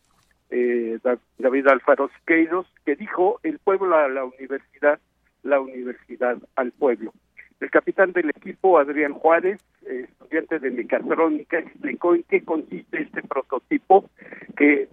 eh, 0.50 1.00
David 1.38 1.68
Alfaro 1.68 2.10
Siqueiros, 2.18 2.66
que 2.86 2.96
dijo 2.96 3.40
el 3.44 3.60
pueblo 3.60 3.96
a 3.96 4.08
la 4.08 4.24
universidad, 4.24 5.00
la 5.44 5.60
universidad 5.60 6.38
al 6.56 6.72
pueblo. 6.72 7.14
El 7.60 7.70
capitán 7.72 8.14
del 8.14 8.30
equipo, 8.30 8.80
Adrián 8.80 9.14
Juárez, 9.14 9.60
estudiante 9.86 10.60
de 10.60 10.72
mecatrónica, 10.72 11.60
explicó 11.60 12.16
en 12.16 12.24
qué 12.24 12.44
consiste 12.44 13.02
este 13.02 13.22
prototipo 13.22 14.10
que 14.56 14.88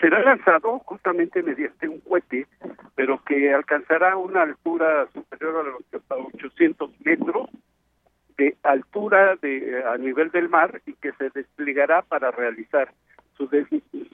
será 0.00 0.20
lanzado 0.22 0.80
justamente 0.80 1.42
mediante 1.42 1.88
un 1.88 2.00
cohete, 2.00 2.46
pero 2.96 3.22
que 3.24 3.52
alcanzará 3.52 4.16
una 4.16 4.42
altura 4.42 5.06
superior 5.12 5.56
a 5.56 5.70
los 5.70 6.28
800 6.32 6.90
metros 7.04 7.48
de 8.36 8.56
altura 8.62 9.36
de, 9.36 9.84
a 9.84 9.96
nivel 9.98 10.30
del 10.30 10.48
mar 10.48 10.80
y 10.86 10.94
que 10.94 11.12
se 11.12 11.30
desplegará 11.30 12.02
para 12.02 12.30
realizar 12.30 12.92
sus, 13.36 13.50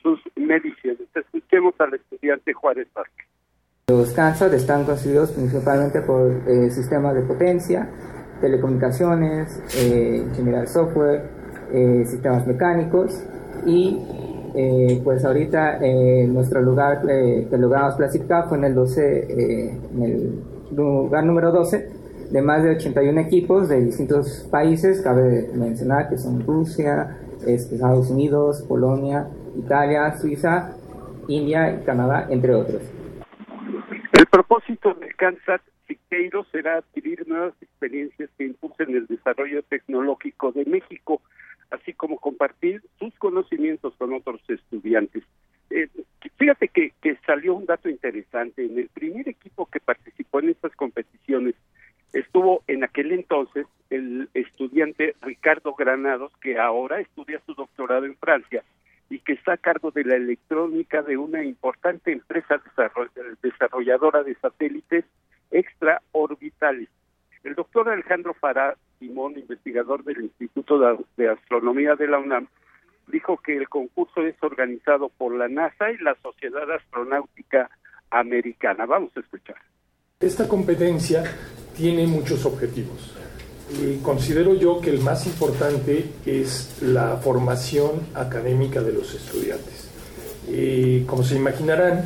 sus 0.03 0.21
mediciones. 0.35 1.09
Escuchemos 1.15 1.75
al 1.79 1.95
estudiante 1.95 2.53
Juárez 2.53 2.88
Parque. 2.93 3.25
Los 3.88 4.11
CANSAT 4.14 4.52
están 4.52 4.83
constituidos 4.83 5.31
principalmente 5.31 6.00
por 6.00 6.43
eh, 6.49 6.71
sistemas 6.73 7.14
de 7.14 7.21
potencia, 7.21 7.88
telecomunicaciones, 8.40 9.62
eh, 9.76 10.26
general 10.35 10.66
software, 10.66 11.23
eh, 11.73 12.05
sistemas 12.05 12.45
mecánicos 12.49 13.23
y 13.64 14.05
eh, 14.57 15.00
pues 15.05 15.25
ahorita 15.25 15.78
nuestro 16.26 16.62
lugar 16.62 17.02
que 17.07 17.57
logramos 17.57 17.95
clasificar 17.95 18.49
fue 18.49 18.59
en 18.59 18.64
el 18.64 18.75
12, 18.75 19.26
en 19.93 20.02
el 20.02 20.43
lugar 20.75 21.25
número 21.25 21.52
12 21.52 21.88
de 22.33 22.43
más 22.43 22.64
de 22.64 22.71
81 22.71 23.21
equipos 23.21 23.69
de 23.69 23.83
distintos 23.83 24.49
países, 24.50 25.00
cabe 25.00 25.49
mencionar 25.55 26.09
que 26.09 26.19
son 26.19 26.45
Rusia, 26.45 27.19
Estados 27.47 28.11
Unidos, 28.11 28.64
Polonia, 28.66 29.28
Italia, 29.57 30.19
Suiza, 30.19 30.73
India 31.28 31.73
y 31.73 31.85
Canadá, 31.85 32.26
entre 32.28 32.52
otros. 32.52 32.96
Propósito 34.37 34.93
del 34.93 35.16
CANSAT 35.16 35.62
Siqueiro 35.87 36.45
será 36.52 36.76
adquirir 36.76 37.26
nuevas 37.26 37.55
experiencias 37.62 38.28
que 38.37 38.45
impulsen 38.45 38.94
el 38.94 39.07
desarrollo 39.07 39.62
tecnológico 39.62 40.53
de 40.53 40.66
México, 40.66 41.22
así 41.70 41.94
como 41.94 42.18
compartir 42.18 42.83
sus 42.99 43.14
conocimientos 43.14 43.94
con 43.96 44.12
otros 44.12 44.42
estudiantes. 44.46 45.22
Eh, 45.70 45.88
fíjate 46.37 46.68
que, 46.68 46.92
que 47.01 47.16
salió 47.25 47.55
un 47.55 47.64
dato 47.64 47.88
interesante. 47.88 48.66
En 48.66 48.79
el 48.79 48.90
primer 48.90 49.27
equipo 49.27 49.64
que 49.64 49.81
participó 49.81 50.40
en 50.40 50.51
estas 50.51 50.77
competiciones 50.77 51.55
estuvo 52.12 52.62
en 52.66 52.85
aquel 52.85 53.12
entonces 53.12 53.66
el 53.88 54.29
estudiante 54.35 55.14
Ricardo 55.22 55.72
Granados, 55.72 56.31
que 56.42 56.59
ahora 56.59 57.01
estudia 57.01 57.40
su 57.46 57.55
doctorado 57.55 58.05
en 58.05 58.18
Francia 58.18 58.62
y 59.09 59.21
que 59.21 59.35
está 59.35 59.55
a 59.55 59.57
cargo 59.57 59.90
de 59.90 60.05
la 60.05 60.16
electrónica 60.16 61.03
de 61.03 61.16
una 61.16 61.45
importante 61.45 62.12
empresa 62.12 62.61
desarrolladora 63.42 64.23
de 64.23 64.35
satélites 64.37 65.05
extraorbitales. 65.51 66.88
El 67.45 67.55
doctor 67.55 67.88
Alejandro 67.88 68.35
Fará 68.35 68.77
Simón, 68.99 69.38
investigador 69.38 70.03
del 70.03 70.23
Instituto 70.23 70.99
de 71.16 71.29
Astronomía 71.29 71.95
de 71.95 72.09
la 72.09 72.19
UNAM, 72.19 72.49
dijo 73.07 73.37
que 73.37 73.57
el 73.57 73.69
concurso 73.69 74.23
es 74.23 74.35
organizado 74.42 75.09
por 75.11 75.35
la 75.35 75.49
NASA 75.49 75.90
y 75.90 75.99
la 75.99 76.16
Sociedad 76.23 76.71
Astronáutica 76.73 77.71
Americana. 78.11 78.87
Vamos 78.87 79.16
a 79.16 79.21
escuchar. 79.21 79.57
Esta 80.19 80.49
competencia 80.49 81.23
tiene 81.77 82.07
muchos 82.07 82.45
objetivos. 82.47 83.26
Considero 84.02 84.55
yo 84.55 84.81
que 84.81 84.90
el 84.90 85.00
más 85.00 85.26
importante 85.26 86.09
es 86.24 86.68
la 86.83 87.16
formación 87.16 87.90
académica 88.14 88.81
de 88.81 88.92
los 88.92 89.12
estudiantes. 89.12 89.88
Y 90.48 91.00
como 91.00 91.24
se 91.24 91.35
imaginarán, 91.35 92.05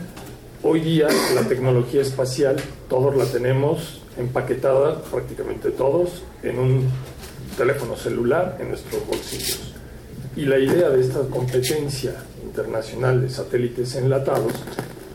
hoy 0.63 0.81
día 0.81 1.09
la 1.35 1.43
tecnología 1.43 2.01
espacial 2.01 2.57
todos 2.89 3.15
la 3.15 3.27
tenemos 3.27 4.01
empaquetada, 4.17 5.03
prácticamente 5.03 5.71
todos, 5.71 6.23
en 6.43 6.59
un 6.59 6.89
teléfono 7.59 7.95
celular 7.95 8.57
en 8.59 8.69
nuestros 8.69 9.07
bolsillos. 9.07 9.75
Y 10.37 10.47
la 10.47 10.59
idea 10.59 10.89
de 10.89 11.03
esta 11.03 11.21
competencia 11.29 12.15
internacional 12.43 13.21
de 13.21 13.29
satélites 13.29 13.97
enlatados 13.97 14.55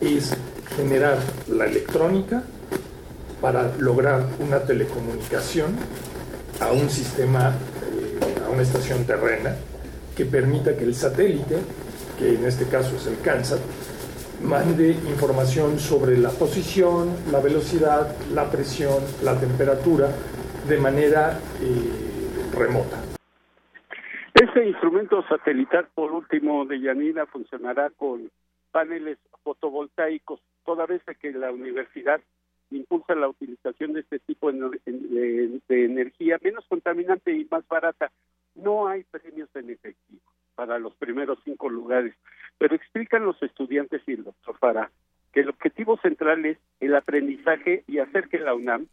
es 0.00 0.32
generar 0.76 1.18
la 1.48 1.66
electrónica 1.66 2.44
para 3.40 3.76
lograr 3.78 4.24
una 4.38 4.60
telecomunicación 4.60 5.74
a 6.60 6.72
un 6.72 6.88
sistema, 6.88 7.50
eh, 7.50 8.44
a 8.46 8.50
una 8.50 8.62
estación 8.62 9.04
terrena, 9.06 9.54
que 10.16 10.24
permita 10.24 10.76
que 10.76 10.84
el 10.84 10.94
satélite, 10.94 11.58
que 12.18 12.34
en 12.34 12.44
este 12.44 12.66
caso 12.68 12.96
es 12.96 13.06
el 13.06 13.20
CANSAT, 13.20 13.60
mande 14.42 14.90
información 14.90 15.78
sobre 15.78 16.16
la 16.18 16.30
posición, 16.30 17.14
la 17.30 17.40
velocidad, 17.40 18.16
la 18.32 18.50
presión, 18.50 19.02
la 19.22 19.38
temperatura 19.38 20.08
de 20.68 20.78
manera 20.78 21.38
eh, 21.60 22.56
remota. 22.56 23.02
Este 24.34 24.66
instrumento 24.66 25.22
satelital, 25.28 25.88
por 25.94 26.12
último, 26.12 26.66
de 26.66 26.80
Yanina, 26.80 27.26
funcionará 27.26 27.90
con 27.96 28.30
paneles 28.70 29.18
fotovoltaicos, 29.42 30.40
toda 30.64 30.84
vez 30.86 31.02
que 31.20 31.32
la 31.32 31.50
universidad 31.50 32.20
impulsa 32.70 33.14
la 33.14 33.28
utilización 33.28 33.92
de 33.92 34.00
este 34.00 34.18
tipo 34.20 34.50
de, 34.50 35.60
energía 35.68 36.38
menos 36.42 36.64
contaminante 36.68 37.32
y 37.32 37.46
más 37.50 37.66
barata. 37.68 38.10
No 38.54 38.88
hay 38.88 39.04
premios 39.04 39.48
en 39.54 39.70
efectivo 39.70 40.22
para 40.54 40.78
los 40.78 40.94
primeros 40.94 41.38
cinco 41.44 41.68
lugares, 41.68 42.14
pero 42.58 42.74
explican 42.74 43.24
los 43.24 43.40
estudiantes 43.42 44.02
y 44.06 44.12
el 44.12 44.24
doctor 44.24 44.56
Farah 44.58 44.90
que 45.36 45.40
el 45.40 45.50
objetivo 45.50 45.98
central 45.98 46.46
es 46.46 46.56
el 46.80 46.94
aprendizaje 46.96 47.84
y 47.86 47.98
hacer 47.98 48.28
que 48.28 48.38
la 48.38 48.54
UNAM 48.54 48.86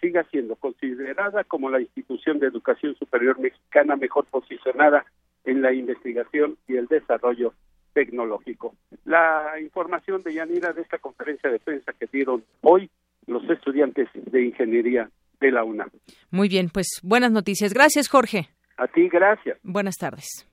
siga 0.00 0.24
siendo 0.30 0.56
considerada 0.56 1.44
como 1.44 1.68
la 1.68 1.82
institución 1.82 2.38
de 2.38 2.46
educación 2.46 2.94
superior 2.96 3.38
mexicana 3.38 3.96
mejor 3.96 4.24
posicionada 4.24 5.04
en 5.44 5.60
la 5.60 5.74
investigación 5.74 6.56
y 6.66 6.76
el 6.76 6.86
desarrollo 6.86 7.52
tecnológico. 7.92 8.74
La 9.04 9.60
información 9.60 10.22
de 10.22 10.32
Yanira 10.32 10.72
de 10.72 10.80
esta 10.80 10.96
conferencia 10.96 11.50
de 11.50 11.58
prensa 11.58 11.92
que 11.92 12.08
dieron 12.10 12.42
hoy 12.62 12.88
los 13.26 13.42
estudiantes 13.48 14.08
de 14.14 14.44
ingeniería 14.44 15.10
de 15.40 15.50
la 15.50 15.64
UNAM. 15.64 15.90
Muy 16.30 16.48
bien, 16.48 16.70
pues 16.70 17.00
buenas 17.02 17.32
noticias. 17.32 17.72
Gracias, 17.74 18.08
Jorge. 18.08 18.48
A 18.76 18.86
ti, 18.86 19.08
gracias. 19.08 19.58
Buenas 19.62 19.96
tardes. 19.96 20.48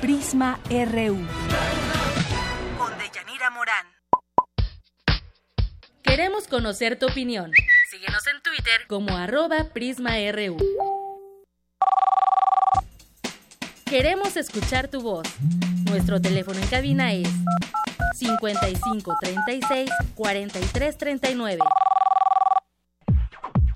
Prisma 0.00 0.58
RU. 0.68 1.16
Con 2.78 2.92
Deyanira 2.98 3.50
Morán. 3.50 3.86
Queremos 6.02 6.46
conocer 6.46 6.98
tu 6.98 7.06
opinión. 7.06 7.50
Síguenos 7.90 8.26
en 8.26 8.42
Twitter 8.42 8.86
como 8.86 9.16
arroba 9.16 9.70
PrismaRU. 9.72 10.58
Queremos 13.86 14.36
escuchar 14.36 14.88
tu 14.88 15.00
voz. 15.00 15.26
Nuestro 15.94 16.20
teléfono 16.20 16.58
en 16.58 16.66
cabina 16.66 17.12
es 17.12 17.28
55 18.16 19.16
36 19.22 19.90
43 20.16 20.98
39. 20.98 21.58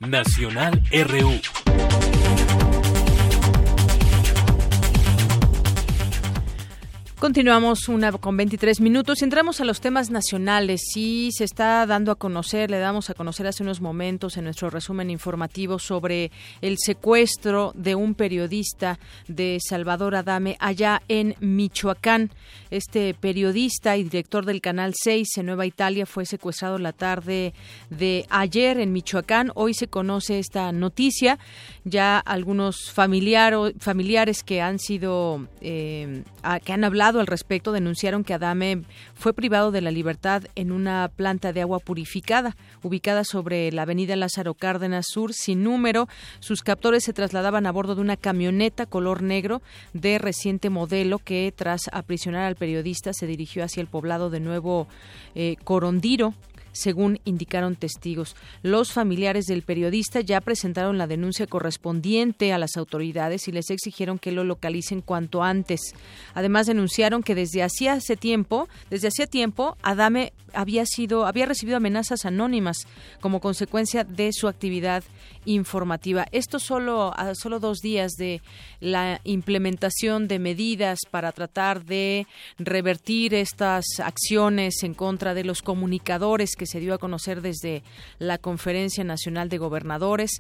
Nacional 0.00 0.82
RU. 0.90 1.67
Continuamos 7.18 7.88
una 7.88 8.12
con 8.12 8.36
23 8.36 8.80
minutos 8.80 9.22
entramos 9.22 9.60
a 9.60 9.64
los 9.64 9.80
temas 9.80 10.08
nacionales. 10.08 10.82
Sí, 10.94 11.30
se 11.32 11.42
está 11.42 11.84
dando 11.84 12.12
a 12.12 12.14
conocer, 12.14 12.70
le 12.70 12.78
damos 12.78 13.10
a 13.10 13.14
conocer 13.14 13.48
hace 13.48 13.64
unos 13.64 13.80
momentos 13.80 14.36
en 14.36 14.44
nuestro 14.44 14.70
resumen 14.70 15.10
informativo 15.10 15.80
sobre 15.80 16.30
el 16.60 16.76
secuestro 16.78 17.72
de 17.74 17.96
un 17.96 18.14
periodista 18.14 19.00
de 19.26 19.58
Salvador 19.60 20.14
Adame 20.14 20.56
allá 20.60 21.02
en 21.08 21.34
Michoacán. 21.40 22.30
Este 22.70 23.14
periodista 23.14 23.96
y 23.96 24.04
director 24.04 24.46
del 24.46 24.60
Canal 24.60 24.94
6 24.94 25.38
en 25.38 25.46
Nueva 25.46 25.66
Italia 25.66 26.06
fue 26.06 26.24
secuestrado 26.24 26.78
la 26.78 26.92
tarde 26.92 27.52
de 27.90 28.26
ayer 28.30 28.78
en 28.78 28.92
Michoacán. 28.92 29.50
Hoy 29.56 29.74
se 29.74 29.88
conoce 29.88 30.38
esta 30.38 30.70
noticia. 30.70 31.40
Ya 31.82 32.20
algunos 32.20 32.92
familiares 32.92 34.44
que 34.44 34.62
han 34.62 34.78
sido, 34.78 35.48
eh, 35.60 36.22
que 36.64 36.72
han 36.72 36.84
hablado 36.84 37.07
al 37.16 37.26
respecto 37.26 37.72
denunciaron 37.72 38.24
que 38.24 38.34
Adame 38.34 38.84
fue 39.14 39.32
privado 39.32 39.70
de 39.72 39.80
la 39.80 39.90
libertad 39.90 40.44
en 40.54 40.70
una 40.70 41.10
planta 41.14 41.52
de 41.52 41.62
agua 41.62 41.78
purificada 41.78 42.56
ubicada 42.82 43.24
sobre 43.24 43.72
la 43.72 43.82
avenida 43.82 44.16
Lázaro 44.16 44.54
Cárdenas 44.54 45.06
Sur 45.08 45.32
sin 45.32 45.62
número. 45.62 46.08
Sus 46.40 46.62
captores 46.62 47.04
se 47.04 47.12
trasladaban 47.12 47.66
a 47.66 47.72
bordo 47.72 47.94
de 47.94 48.02
una 48.02 48.16
camioneta 48.16 48.86
color 48.86 49.22
negro 49.22 49.62
de 49.94 50.18
reciente 50.18 50.70
modelo 50.70 51.18
que 51.18 51.52
tras 51.56 51.82
aprisionar 51.92 52.44
al 52.44 52.56
periodista 52.56 53.12
se 53.12 53.26
dirigió 53.26 53.64
hacia 53.64 53.80
el 53.80 53.86
poblado 53.86 54.28
de 54.28 54.40
Nuevo 54.40 54.86
eh, 55.34 55.56
Corondiro 55.64 56.34
según 56.78 57.20
indicaron 57.24 57.76
testigos. 57.76 58.36
Los 58.62 58.92
familiares 58.92 59.46
del 59.46 59.62
periodista 59.62 60.20
ya 60.20 60.40
presentaron 60.40 60.98
la 60.98 61.06
denuncia 61.06 61.46
correspondiente 61.46 62.52
a 62.52 62.58
las 62.58 62.76
autoridades 62.76 63.48
y 63.48 63.52
les 63.52 63.70
exigieron 63.70 64.18
que 64.18 64.32
lo 64.32 64.44
localicen 64.44 65.00
cuanto 65.00 65.42
antes. 65.42 65.94
Además 66.34 66.66
denunciaron 66.66 67.22
que 67.22 67.34
desde 67.34 67.62
hacía 67.62 67.94
hace 67.94 68.16
tiempo, 68.16 68.68
desde 68.90 69.08
hacía 69.08 69.26
tiempo, 69.26 69.76
Adame 69.82 70.32
había 70.54 70.86
sido 70.86 71.26
había 71.26 71.46
recibido 71.46 71.76
amenazas 71.76 72.24
anónimas 72.24 72.86
como 73.20 73.40
consecuencia 73.40 74.04
de 74.04 74.32
su 74.32 74.48
actividad 74.48 75.04
informativa. 75.48 76.26
Esto 76.30 76.58
solo 76.58 77.12
a 77.16 77.34
solo 77.34 77.58
dos 77.58 77.78
días 77.78 78.12
de 78.12 78.42
la 78.80 79.20
implementación 79.24 80.28
de 80.28 80.38
medidas 80.38 80.98
para 81.10 81.32
tratar 81.32 81.84
de 81.84 82.26
revertir 82.58 83.34
estas 83.34 83.84
acciones 83.98 84.82
en 84.82 84.94
contra 84.94 85.34
de 85.34 85.44
los 85.44 85.62
comunicadores 85.62 86.54
que 86.54 86.66
se 86.66 86.80
dio 86.80 86.94
a 86.94 86.98
conocer 86.98 87.40
desde 87.40 87.82
la 88.18 88.38
Conferencia 88.38 89.04
Nacional 89.04 89.48
de 89.48 89.58
Gobernadores, 89.58 90.30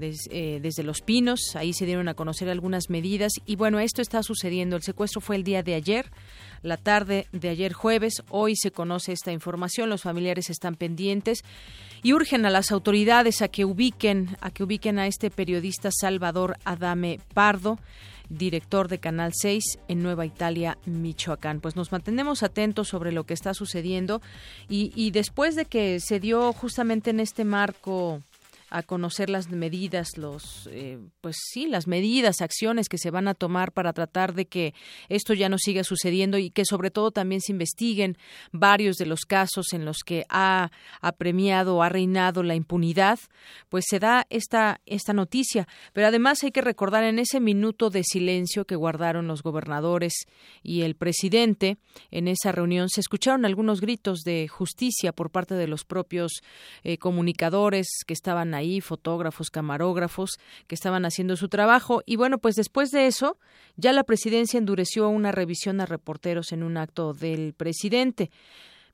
eh, 0.00 0.60
desde 0.62 0.82
Los 0.82 1.02
Pinos. 1.02 1.56
Ahí 1.56 1.72
se 1.74 1.86
dieron 1.86 2.08
a 2.08 2.14
conocer 2.14 2.48
algunas 2.48 2.88
medidas 2.88 3.32
y 3.44 3.56
bueno, 3.56 3.80
esto 3.80 4.00
está 4.00 4.22
sucediendo. 4.22 4.76
El 4.76 4.82
secuestro 4.82 5.20
fue 5.20 5.36
el 5.36 5.44
día 5.44 5.62
de 5.62 5.74
ayer 5.74 6.10
la 6.64 6.76
tarde 6.76 7.28
de 7.30 7.50
ayer 7.50 7.72
jueves. 7.72 8.24
Hoy 8.30 8.56
se 8.56 8.72
conoce 8.72 9.12
esta 9.12 9.30
información, 9.30 9.90
los 9.90 10.02
familiares 10.02 10.50
están 10.50 10.74
pendientes 10.74 11.44
y 12.02 12.12
urgen 12.14 12.46
a 12.46 12.50
las 12.50 12.72
autoridades 12.72 13.42
a 13.42 13.48
que 13.48 13.64
ubiquen 13.64 14.36
a 14.40 14.50
que 14.50 14.64
ubiquen 14.64 14.98
a 14.98 15.06
este 15.06 15.30
periodista 15.30 15.90
Salvador 15.92 16.56
Adame 16.64 17.20
Pardo 17.34 17.78
director 18.30 18.88
de 18.88 18.98
Canal 18.98 19.32
6 19.34 19.62
en 19.86 20.02
Nueva 20.02 20.24
Italia, 20.24 20.78
Michoacán. 20.86 21.60
Pues 21.60 21.76
nos 21.76 21.92
mantenemos 21.92 22.42
atentos 22.42 22.88
sobre 22.88 23.12
lo 23.12 23.24
que 23.24 23.34
está 23.34 23.52
sucediendo 23.52 24.22
y, 24.66 24.92
y 24.96 25.10
después 25.10 25.56
de 25.56 25.66
que 25.66 26.00
se 26.00 26.20
dio 26.20 26.52
justamente 26.54 27.10
en 27.10 27.20
este 27.20 27.44
marco 27.44 28.22
a 28.74 28.82
conocer 28.82 29.30
las 29.30 29.48
medidas, 29.50 30.18
los, 30.18 30.68
eh, 30.72 30.98
pues 31.20 31.36
sí, 31.52 31.68
las 31.68 31.86
medidas, 31.86 32.40
acciones 32.40 32.88
que 32.88 32.98
se 32.98 33.12
van 33.12 33.28
a 33.28 33.34
tomar 33.34 33.70
para 33.70 33.92
tratar 33.92 34.34
de 34.34 34.46
que 34.46 34.74
esto 35.08 35.32
ya 35.32 35.48
no 35.48 35.58
siga 35.58 35.84
sucediendo 35.84 36.38
y 36.38 36.50
que 36.50 36.64
sobre 36.64 36.90
todo 36.90 37.12
también 37.12 37.40
se 37.40 37.52
investiguen 37.52 38.18
varios 38.50 38.96
de 38.96 39.06
los 39.06 39.20
casos 39.20 39.72
en 39.74 39.84
los 39.84 39.98
que 40.04 40.24
ha 40.28 40.72
apremiado 41.00 41.84
ha 41.84 41.88
reinado 41.88 42.42
la 42.42 42.56
impunidad, 42.56 43.20
pues 43.68 43.84
se 43.88 44.00
da 44.00 44.26
esta, 44.28 44.80
esta 44.86 45.12
noticia. 45.12 45.68
Pero 45.92 46.08
además 46.08 46.42
hay 46.42 46.50
que 46.50 46.60
recordar 46.60 47.04
en 47.04 47.20
ese 47.20 47.38
minuto 47.38 47.90
de 47.90 48.02
silencio 48.02 48.64
que 48.64 48.74
guardaron 48.74 49.28
los 49.28 49.44
gobernadores 49.44 50.14
y 50.64 50.82
el 50.82 50.96
presidente 50.96 51.76
en 52.10 52.26
esa 52.26 52.50
reunión 52.50 52.88
se 52.88 53.00
escucharon 53.00 53.44
algunos 53.44 53.80
gritos 53.80 54.22
de 54.24 54.48
justicia 54.48 55.12
por 55.12 55.30
parte 55.30 55.54
de 55.54 55.68
los 55.68 55.84
propios 55.84 56.42
eh, 56.82 56.98
comunicadores 56.98 57.86
que 58.04 58.14
estaban 58.14 58.52
ahí 58.52 58.63
fotógrafos, 58.80 59.50
camarógrafos 59.50 60.38
que 60.66 60.74
estaban 60.74 61.04
haciendo 61.04 61.36
su 61.36 61.48
trabajo. 61.48 62.02
Y 62.06 62.16
bueno, 62.16 62.38
pues 62.38 62.54
después 62.56 62.90
de 62.90 63.06
eso, 63.06 63.38
ya 63.76 63.92
la 63.92 64.04
presidencia 64.04 64.58
endureció 64.58 65.08
una 65.08 65.32
revisión 65.32 65.80
a 65.80 65.86
reporteros 65.86 66.52
en 66.52 66.62
un 66.62 66.76
acto 66.76 67.12
del 67.12 67.54
presidente. 67.54 68.30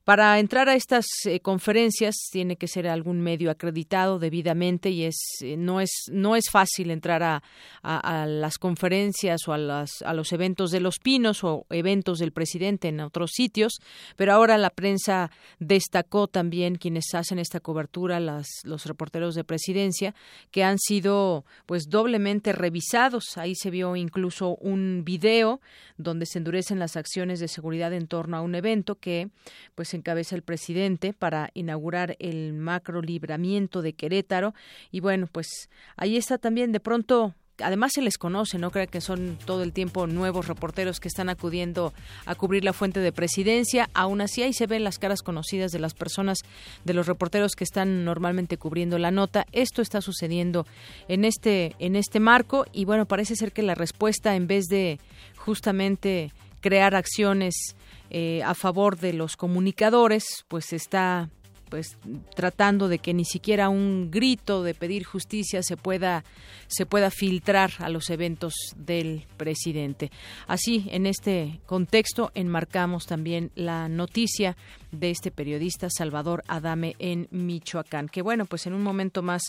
Para 0.03 0.39
entrar 0.39 0.67
a 0.67 0.73
estas 0.73 1.05
eh, 1.25 1.41
conferencias 1.41 2.15
tiene 2.31 2.55
que 2.55 2.67
ser 2.67 2.87
algún 2.87 3.21
medio 3.21 3.51
acreditado 3.51 4.17
debidamente 4.17 4.89
y 4.89 5.03
es 5.03 5.15
eh, 5.41 5.57
no 5.57 5.79
es 5.79 5.91
no 6.11 6.35
es 6.35 6.49
fácil 6.49 6.89
entrar 6.89 7.21
a, 7.21 7.41
las 7.83 8.57
conferencias 8.57 9.47
o 9.47 9.53
a, 9.53 9.57
las, 9.57 10.03
los 10.13 10.31
eventos 10.33 10.71
de 10.71 10.79
los 10.79 10.97
pinos 10.97 11.43
o 11.43 11.65
eventos 11.69 12.17
del 12.17 12.31
presidente 12.31 12.87
en 12.87 12.99
otros 12.99 13.31
sitios, 13.33 13.79
pero 14.15 14.33
ahora 14.33 14.57
la 14.57 14.69
prensa 14.69 15.29
destacó 15.59 16.27
también 16.27 16.75
quienes 16.75 17.13
hacen 17.13 17.37
esta 17.37 17.59
cobertura, 17.59 18.19
las, 18.19 18.47
los 18.63 18.85
reporteros 18.85 19.35
de 19.35 19.43
presidencia, 19.43 20.15
que 20.51 20.63
han 20.63 20.79
sido 20.79 21.45
pues 21.65 21.89
doblemente 21.89 22.53
revisados. 22.53 23.37
Ahí 23.37 23.55
se 23.55 23.69
vio 23.69 23.95
incluso 23.95 24.55
un 24.61 25.03
video 25.03 25.59
donde 25.97 26.25
se 26.25 26.39
endurecen 26.39 26.79
las 26.79 26.97
acciones 26.97 27.39
de 27.39 27.47
seguridad 27.47 27.93
en 27.93 28.07
torno 28.07 28.37
a 28.37 28.41
un 28.41 28.55
evento 28.55 28.95
que 28.95 29.29
pues 29.75 29.90
encabeza 29.97 30.35
el 30.35 30.41
presidente 30.41 31.13
para 31.13 31.49
inaugurar 31.53 32.15
el 32.19 32.53
macro 32.53 33.01
libramiento 33.01 33.81
de 33.81 33.93
Querétaro. 33.93 34.53
Y 34.91 34.99
bueno, 34.99 35.27
pues 35.31 35.69
ahí 35.97 36.17
está 36.17 36.37
también 36.37 36.71
de 36.71 36.79
pronto 36.79 37.35
además 37.63 37.91
se 37.93 38.01
les 38.01 38.17
conoce, 38.17 38.57
no 38.57 38.71
creo 38.71 38.87
que 38.87 39.01
son 39.01 39.37
todo 39.45 39.63
el 39.63 39.73
tiempo 39.73 40.07
nuevos 40.07 40.47
reporteros 40.47 40.99
que 40.99 41.07
están 41.07 41.29
acudiendo 41.29 41.93
a 42.25 42.35
cubrir 42.35 42.63
la 42.63 42.73
fuente 42.73 42.99
de 42.99 43.11
presidencia, 43.11 43.89
aún 43.93 44.21
así 44.21 44.43
ahí 44.43 44.53
se 44.53 44.67
ven 44.67 44.83
las 44.83 44.99
caras 44.99 45.21
conocidas 45.21 45.71
de 45.71 45.79
las 45.79 45.93
personas, 45.93 46.39
de 46.85 46.93
los 46.93 47.07
reporteros 47.07 47.55
que 47.55 47.63
están 47.63 48.05
normalmente 48.05 48.57
cubriendo 48.57 48.97
la 48.97 49.11
nota. 49.11 49.45
Esto 49.51 49.81
está 49.81 50.01
sucediendo 50.01 50.65
en 51.07 51.25
este 51.25 51.75
en 51.79 51.95
este 51.95 52.19
marco 52.19 52.65
y 52.71 52.85
bueno, 52.85 53.05
parece 53.05 53.35
ser 53.35 53.51
que 53.51 53.61
la 53.61 53.75
respuesta 53.75 54.35
en 54.35 54.47
vez 54.47 54.65
de 54.65 54.99
justamente 55.37 56.31
crear 56.61 56.95
acciones 56.95 57.75
eh, 58.13 58.43
a 58.43 58.53
favor 58.55 58.97
de 58.97 59.13
los 59.13 59.37
comunicadores, 59.37 60.43
pues 60.49 60.73
está 60.73 61.29
pues 61.69 61.97
tratando 62.35 62.89
de 62.89 62.99
que 62.99 63.13
ni 63.13 63.23
siquiera 63.23 63.69
un 63.69 64.11
grito 64.11 64.61
de 64.61 64.73
pedir 64.73 65.05
justicia 65.05 65.63
se 65.63 65.77
pueda 65.77 66.25
se 66.67 66.85
pueda 66.85 67.09
filtrar 67.09 67.71
a 67.79 67.87
los 67.87 68.09
eventos 68.09 68.53
del 68.75 69.25
presidente. 69.37 70.11
Así, 70.47 70.87
en 70.91 71.05
este 71.05 71.61
contexto 71.65 72.31
enmarcamos 72.35 73.05
también 73.05 73.51
la 73.55 73.87
noticia 73.87 74.57
de 74.91 75.11
este 75.11 75.31
periodista 75.31 75.89
Salvador 75.89 76.43
Adame 76.49 76.95
en 76.99 77.29
Michoacán. 77.31 78.09
Que 78.09 78.21
bueno, 78.21 78.45
pues 78.45 78.67
en 78.67 78.73
un 78.73 78.83
momento 78.83 79.21
más 79.21 79.43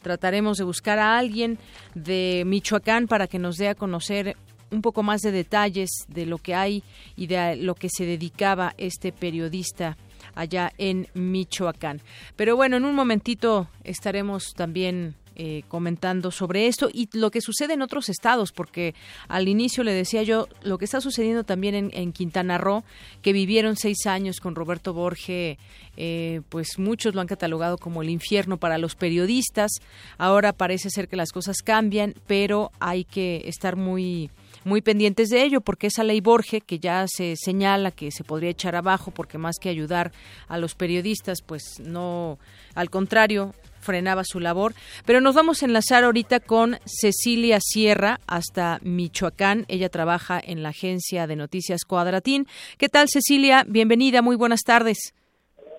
trataremos 0.00 0.56
de 0.56 0.64
buscar 0.64 0.98
a 0.98 1.18
alguien 1.18 1.58
de 1.94 2.44
Michoacán 2.46 3.08
para 3.08 3.26
que 3.26 3.38
nos 3.38 3.58
dé 3.58 3.68
a 3.68 3.74
conocer 3.74 4.36
un 4.70 4.82
poco 4.82 5.02
más 5.02 5.22
de 5.22 5.32
detalles 5.32 5.90
de 6.08 6.26
lo 6.26 6.38
que 6.38 6.54
hay 6.54 6.82
y 7.16 7.26
de 7.26 7.56
lo 7.56 7.74
que 7.74 7.88
se 7.88 8.04
dedicaba 8.04 8.74
este 8.78 9.12
periodista 9.12 9.96
allá 10.34 10.72
en 10.78 11.08
Michoacán. 11.14 12.00
Pero 12.36 12.56
bueno, 12.56 12.76
en 12.76 12.84
un 12.84 12.94
momentito 12.94 13.68
estaremos 13.84 14.52
también 14.54 15.14
eh, 15.38 15.64
comentando 15.68 16.30
sobre 16.30 16.66
esto 16.66 16.88
y 16.90 17.10
lo 17.12 17.30
que 17.30 17.42
sucede 17.42 17.74
en 17.74 17.82
otros 17.82 18.08
estados, 18.08 18.52
porque 18.52 18.94
al 19.28 19.48
inicio 19.48 19.84
le 19.84 19.92
decía 19.92 20.22
yo 20.22 20.48
lo 20.62 20.78
que 20.78 20.86
está 20.86 21.02
sucediendo 21.02 21.44
también 21.44 21.90
en, 21.92 22.12
Quintana 22.12 22.56
Roo, 22.56 22.84
que 23.20 23.34
vivieron 23.34 23.76
seis 23.76 24.06
años 24.06 24.40
con 24.40 24.54
Roberto 24.54 24.94
Borge, 24.94 25.58
eh, 25.98 26.40
pues 26.48 26.78
muchos 26.78 27.14
lo 27.14 27.20
han 27.20 27.26
catalogado 27.26 27.76
como 27.76 28.00
el 28.00 28.08
infierno 28.08 28.56
para 28.56 28.78
los 28.78 28.94
periodistas. 28.94 29.72
Ahora 30.16 30.54
parece 30.54 30.88
ser 30.88 31.06
que 31.06 31.16
las 31.16 31.32
cosas 31.32 31.58
cambian, 31.58 32.14
pero 32.26 32.72
hay 32.80 33.04
que 33.04 33.42
estar 33.44 33.76
muy 33.76 34.30
muy 34.66 34.82
pendientes 34.82 35.30
de 35.30 35.42
ello, 35.42 35.60
porque 35.60 35.86
esa 35.86 36.02
ley 36.02 36.20
Borge, 36.20 36.60
que 36.60 36.80
ya 36.80 37.04
se 37.06 37.36
señala 37.36 37.92
que 37.92 38.10
se 38.10 38.24
podría 38.24 38.50
echar 38.50 38.74
abajo, 38.74 39.12
porque 39.12 39.38
más 39.38 39.56
que 39.60 39.68
ayudar 39.68 40.10
a 40.48 40.58
los 40.58 40.74
periodistas, 40.74 41.40
pues 41.40 41.78
no, 41.78 42.38
al 42.74 42.90
contrario, 42.90 43.54
frenaba 43.80 44.22
su 44.24 44.40
labor. 44.40 44.72
Pero 45.06 45.20
nos 45.20 45.36
vamos 45.36 45.62
a 45.62 45.66
enlazar 45.66 46.02
ahorita 46.02 46.40
con 46.40 46.78
Cecilia 46.84 47.58
Sierra 47.60 48.18
hasta 48.26 48.78
Michoacán. 48.82 49.66
Ella 49.68 49.88
trabaja 49.88 50.40
en 50.42 50.64
la 50.64 50.70
agencia 50.70 51.28
de 51.28 51.36
noticias 51.36 51.84
Cuadratín. 51.84 52.46
¿Qué 52.76 52.88
tal, 52.88 53.06
Cecilia? 53.08 53.62
Bienvenida, 53.68 54.20
muy 54.20 54.34
buenas 54.34 54.62
tardes. 54.62 55.14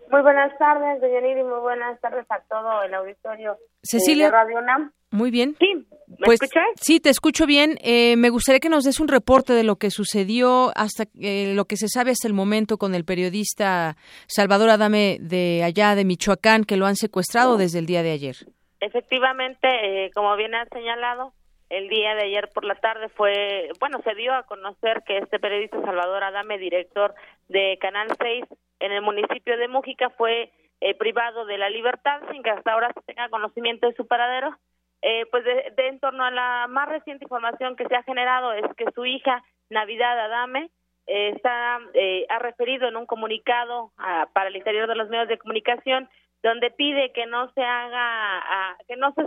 Muy 0.10 0.22
buenas 0.22 0.58
tardes, 0.58 1.02
doña 1.02 1.28
y 1.28 1.44
muy 1.44 1.60
buenas 1.60 2.00
tardes 2.00 2.26
a 2.30 2.40
todo 2.48 2.84
el 2.84 2.94
auditorio 2.94 3.58
Cecilia, 3.84 4.28
de 4.28 4.32
Radio 4.32 4.60
UNAM. 4.60 4.94
Muy 5.12 5.32
bien. 5.32 5.56
Sí, 5.60 5.74
¿me 6.08 6.26
pues, 6.26 6.42
escuchas? 6.42 6.66
Sí, 6.76 7.00
te 7.00 7.10
escucho 7.10 7.46
bien. 7.46 7.78
Eh, 7.82 8.16
me 8.18 8.30
gustaría 8.30 8.60
que 8.60 8.70
nos 8.70 8.84
des 8.84 9.00
un 9.00 9.08
reporte 9.08 9.54
de 9.54 9.64
lo 9.64 9.78
que 9.78 9.90
sucedió 9.90 10.72
hasta 10.76 11.06
eh, 11.20 11.54
lo 11.56 11.66
que 11.66 11.78
se 11.78 11.88
sabe 11.88 12.12
hasta 12.12 12.28
el 12.28 12.34
momento 12.34 12.78
con 12.78 12.94
el 12.94 13.06
periodista 13.06 13.96
Salvador 14.28 14.70
Adame 14.70 15.18
de 15.22 15.64
allá 15.64 15.96
de 15.96 16.06
Michoacán, 16.06 16.66
que 16.66 16.78
lo 16.78 16.86
han 16.86 16.96
secuestrado 16.96 17.58
desde 17.58 17.80
el 17.80 17.86
día 17.86 18.04
de 18.04 18.12
ayer. 18.12 18.36
Efectivamente, 18.80 19.68
eh, 19.68 20.12
como 20.14 20.36
bien 20.36 20.54
has 20.54 20.70
señalado, 20.70 21.34
el 21.70 21.90
día 21.90 22.16
de 22.16 22.24
ayer 22.24 22.50
por 22.54 22.64
la 22.64 22.76
tarde 22.76 23.10
fue, 23.10 23.70
bueno, 23.80 24.00
se 24.04 24.16
dio 24.16 24.34
a 24.34 24.44
conocer 24.44 25.04
que 25.06 25.18
este 25.18 25.40
periodista 25.40 25.82
Salvador 25.82 26.24
Adame, 26.24 26.58
director 26.58 27.14
de 27.50 27.78
Canal 27.82 28.08
6 28.20 28.46
en 28.80 28.92
el 28.92 29.02
municipio 29.02 29.58
de 29.58 29.68
Mújica, 29.68 30.10
fue 30.12 30.52
eh, 30.80 30.96
privado 30.96 31.46
de 31.46 31.58
la 31.58 31.70
libertad 31.70 32.22
sin 32.32 32.44
que 32.44 32.52
hasta 32.52 32.72
ahora 32.72 32.92
se 32.94 33.02
tenga 33.02 33.30
conocimiento 33.30 33.88
de 33.88 33.96
su 33.96 34.06
paradero. 34.06 34.56
Eh, 35.02 35.26
pues 35.30 35.44
de, 35.44 35.74
en 35.78 36.00
torno 36.00 36.24
a 36.24 36.32
la 36.32 36.68
más 36.68 36.90
reciente 36.90 37.26
información 37.26 37.76
que 37.76 37.86
se 37.88 37.96
ha 37.96 38.04
generado 38.04 38.54
es 38.54 38.66
que 38.76 38.86
su 38.96 39.06
hija 39.06 39.44
Navidad 39.70 40.20
Adame 40.20 40.72
eh, 41.06 41.34
está 41.36 41.76
ha 41.76 42.40
referido 42.40 42.88
en 42.88 42.98
un 42.98 43.06
comunicado 43.06 43.92
para 44.34 44.50
el 44.50 44.56
interior 44.56 44.88
de 44.88 44.96
los 44.96 45.10
medios 45.10 45.28
de 45.28 45.38
comunicación 45.38 46.10
donde 46.42 46.72
pide 46.72 47.12
que 47.12 47.28
no 47.28 47.52
se 47.54 47.64
haga 47.64 48.76
que 48.88 48.96
no 48.98 49.14
se 49.14 49.24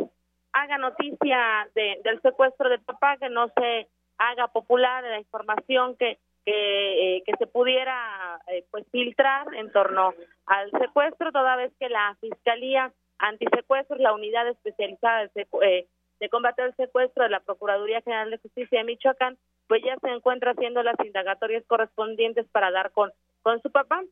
haga 0.53 0.79
noticia 0.79 1.69
del 1.75 2.21
secuestro 2.21 2.69
del 2.69 2.81
papá 2.81 3.17
que 3.19 3.29
no 3.29 3.49
se 3.57 3.89
haga 4.19 4.49
popular 4.49 5.05
la 5.05 5.19
información 5.19 5.97
que 5.97 6.19
que, 6.45 7.17
eh, 7.17 7.23
que 7.25 7.33
se 7.39 7.47
pudiera 7.47 8.41
eh, 8.49 8.65
pues 8.71 8.87
filtrar 8.91 9.55
en 9.55 9.71
torno 9.73 10.15
al 10.47 10.71
secuestro 10.73 11.33
toda 11.33 11.57
vez 11.57 11.73
que 11.79 11.89
la 11.89 12.17
fiscalía 12.21 12.93
antisecuestros 13.21 14.01
la 14.01 14.13
unidad 14.13 14.49
especializada 14.49 15.31
de, 15.35 15.47
eh, 15.63 15.87
de 16.19 16.29
combate 16.29 16.63
al 16.63 16.75
secuestro 16.77 17.25
de 17.25 17.31
la 17.31 17.41
Procuraduría 17.41 18.03
General 18.03 18.31
de 18.31 18.39
Justicia 18.39 18.79
de 18.79 18.85
Michoacán 18.85 19.39
pues 19.69 19.83
ya 19.85 19.97
se 20.01 20.09
encuentra 20.09 20.51
haciendo 20.51 20.83
las 20.83 20.97
indagatorias 21.05 21.65
correspondientes 21.67 22.47
para 22.51 22.71
dar 22.71 22.91
con 22.91 23.13
con 23.43 23.63
su 23.63 23.71
papá. 23.71 24.03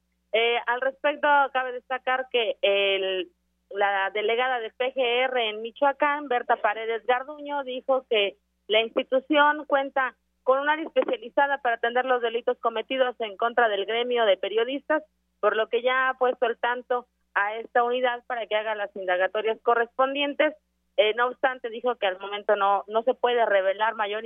Al 0.67 0.81
respecto 0.81 1.27
cabe 1.53 1.73
destacar 1.73 2.29
que 2.31 2.57
el 2.63 3.31
la 3.71 4.11
delegada 4.11 4.61
de 4.61 4.71
PGR 4.71 5.37
en 5.39 5.63
Michoacán, 5.63 6.29
Berta 6.29 6.57
Paredes 6.57 7.05
Garduño, 7.07 7.65
dijo 7.65 8.07
que 8.09 8.37
la 8.67 8.81
institución 8.81 9.65
cuenta 9.67 10.15
con 10.43 10.61
un 10.61 10.69
área 10.69 10.87
especializada 10.87 11.59
para 11.59 11.77
atender 11.77 12.07
los 12.07 12.23
delitos 12.23 12.59
cometidos 12.61 13.15
en 13.21 13.37
contra 13.37 13.69
del 13.69 13.85
gremio 13.85 14.25
de 14.25 14.37
periodistas, 14.37 15.03
por 15.41 15.57
lo 15.57 15.69
que 15.69 15.83
ya 15.83 16.09
ha 16.09 16.15
puesto 16.15 16.47
el 16.47 16.59
tanto 16.59 17.07
a 17.35 17.55
esta 17.57 17.83
unidad 17.83 18.25
para 18.27 18.47
que 18.47 18.57
haga 18.57 18.75
las 18.75 18.95
indagatorias 18.97 19.59
correspondientes. 19.63 20.55
Eh, 20.97 21.15
no 21.15 21.29
obstante, 21.29 21.71
dijo 21.71 21.97
que 21.97 22.07
al 22.07 22.19
momento 22.19 22.57
no, 22.57 22.85
no 22.89 23.03
se 23.03 23.15
puede 23.15 23.47
revelar 23.47 23.95
mayor 23.95 24.25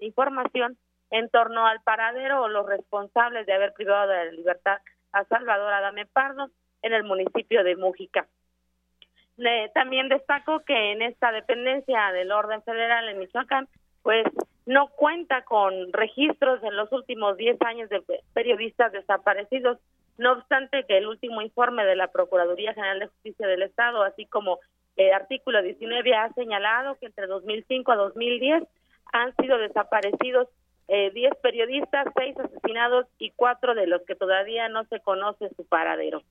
información 0.00 0.76
en 1.10 1.28
torno 1.30 1.66
al 1.66 1.80
paradero 1.82 2.42
o 2.42 2.48
los 2.48 2.66
responsables 2.66 3.46
de 3.46 3.52
haber 3.54 3.72
privado 3.72 4.08
de 4.08 4.26
la 4.26 4.32
libertad 4.32 4.78
a 5.12 5.24
Salvador 5.24 5.72
Adame 5.72 6.06
Pardo 6.06 6.50
en 6.82 6.92
el 6.92 7.04
municipio 7.04 7.64
de 7.64 7.76
Mújica. 7.76 8.26
también 9.74 10.08
destaco 10.08 10.60
que 10.60 10.92
en 10.92 11.02
esta 11.02 11.32
dependencia 11.32 12.12
del 12.12 12.30
orden 12.30 12.62
federal 12.62 13.08
en 13.08 13.18
Michoacán, 13.18 13.68
pues 14.02 14.26
no 14.66 14.88
cuenta 14.88 15.42
con 15.42 15.92
registros 15.92 16.62
en 16.62 16.76
los 16.76 16.92
últimos 16.92 17.36
10 17.36 17.60
años 17.62 17.88
de 17.88 18.02
periodistas 18.32 18.92
desaparecidos. 18.92 19.78
No 20.20 20.32
obstante 20.32 20.84
que 20.84 20.98
el 20.98 21.06
último 21.06 21.40
informe 21.40 21.82
de 21.86 21.96
la 21.96 22.08
Procuraduría 22.08 22.74
General 22.74 22.98
de 22.98 23.06
Justicia 23.06 23.46
del 23.46 23.62
Estado, 23.62 24.02
así 24.02 24.26
como 24.26 24.58
el 24.96 25.14
artículo 25.14 25.62
19, 25.62 26.14
ha 26.14 26.30
señalado 26.34 26.96
que 26.96 27.06
entre 27.06 27.26
2005 27.26 27.90
a 27.90 27.96
2010 27.96 28.64
han 29.14 29.34
sido 29.36 29.56
desaparecidos 29.56 30.48
eh, 30.88 31.10
10 31.14 31.32
periodistas, 31.42 32.06
6 32.18 32.36
asesinados 32.38 33.06
y 33.16 33.30
4 33.30 33.74
de 33.74 33.86
los 33.86 34.02
que 34.02 34.14
todavía 34.14 34.68
no 34.68 34.84
se 34.90 35.00
conoce 35.00 35.48
su 35.56 35.64
paradero. 35.64 36.22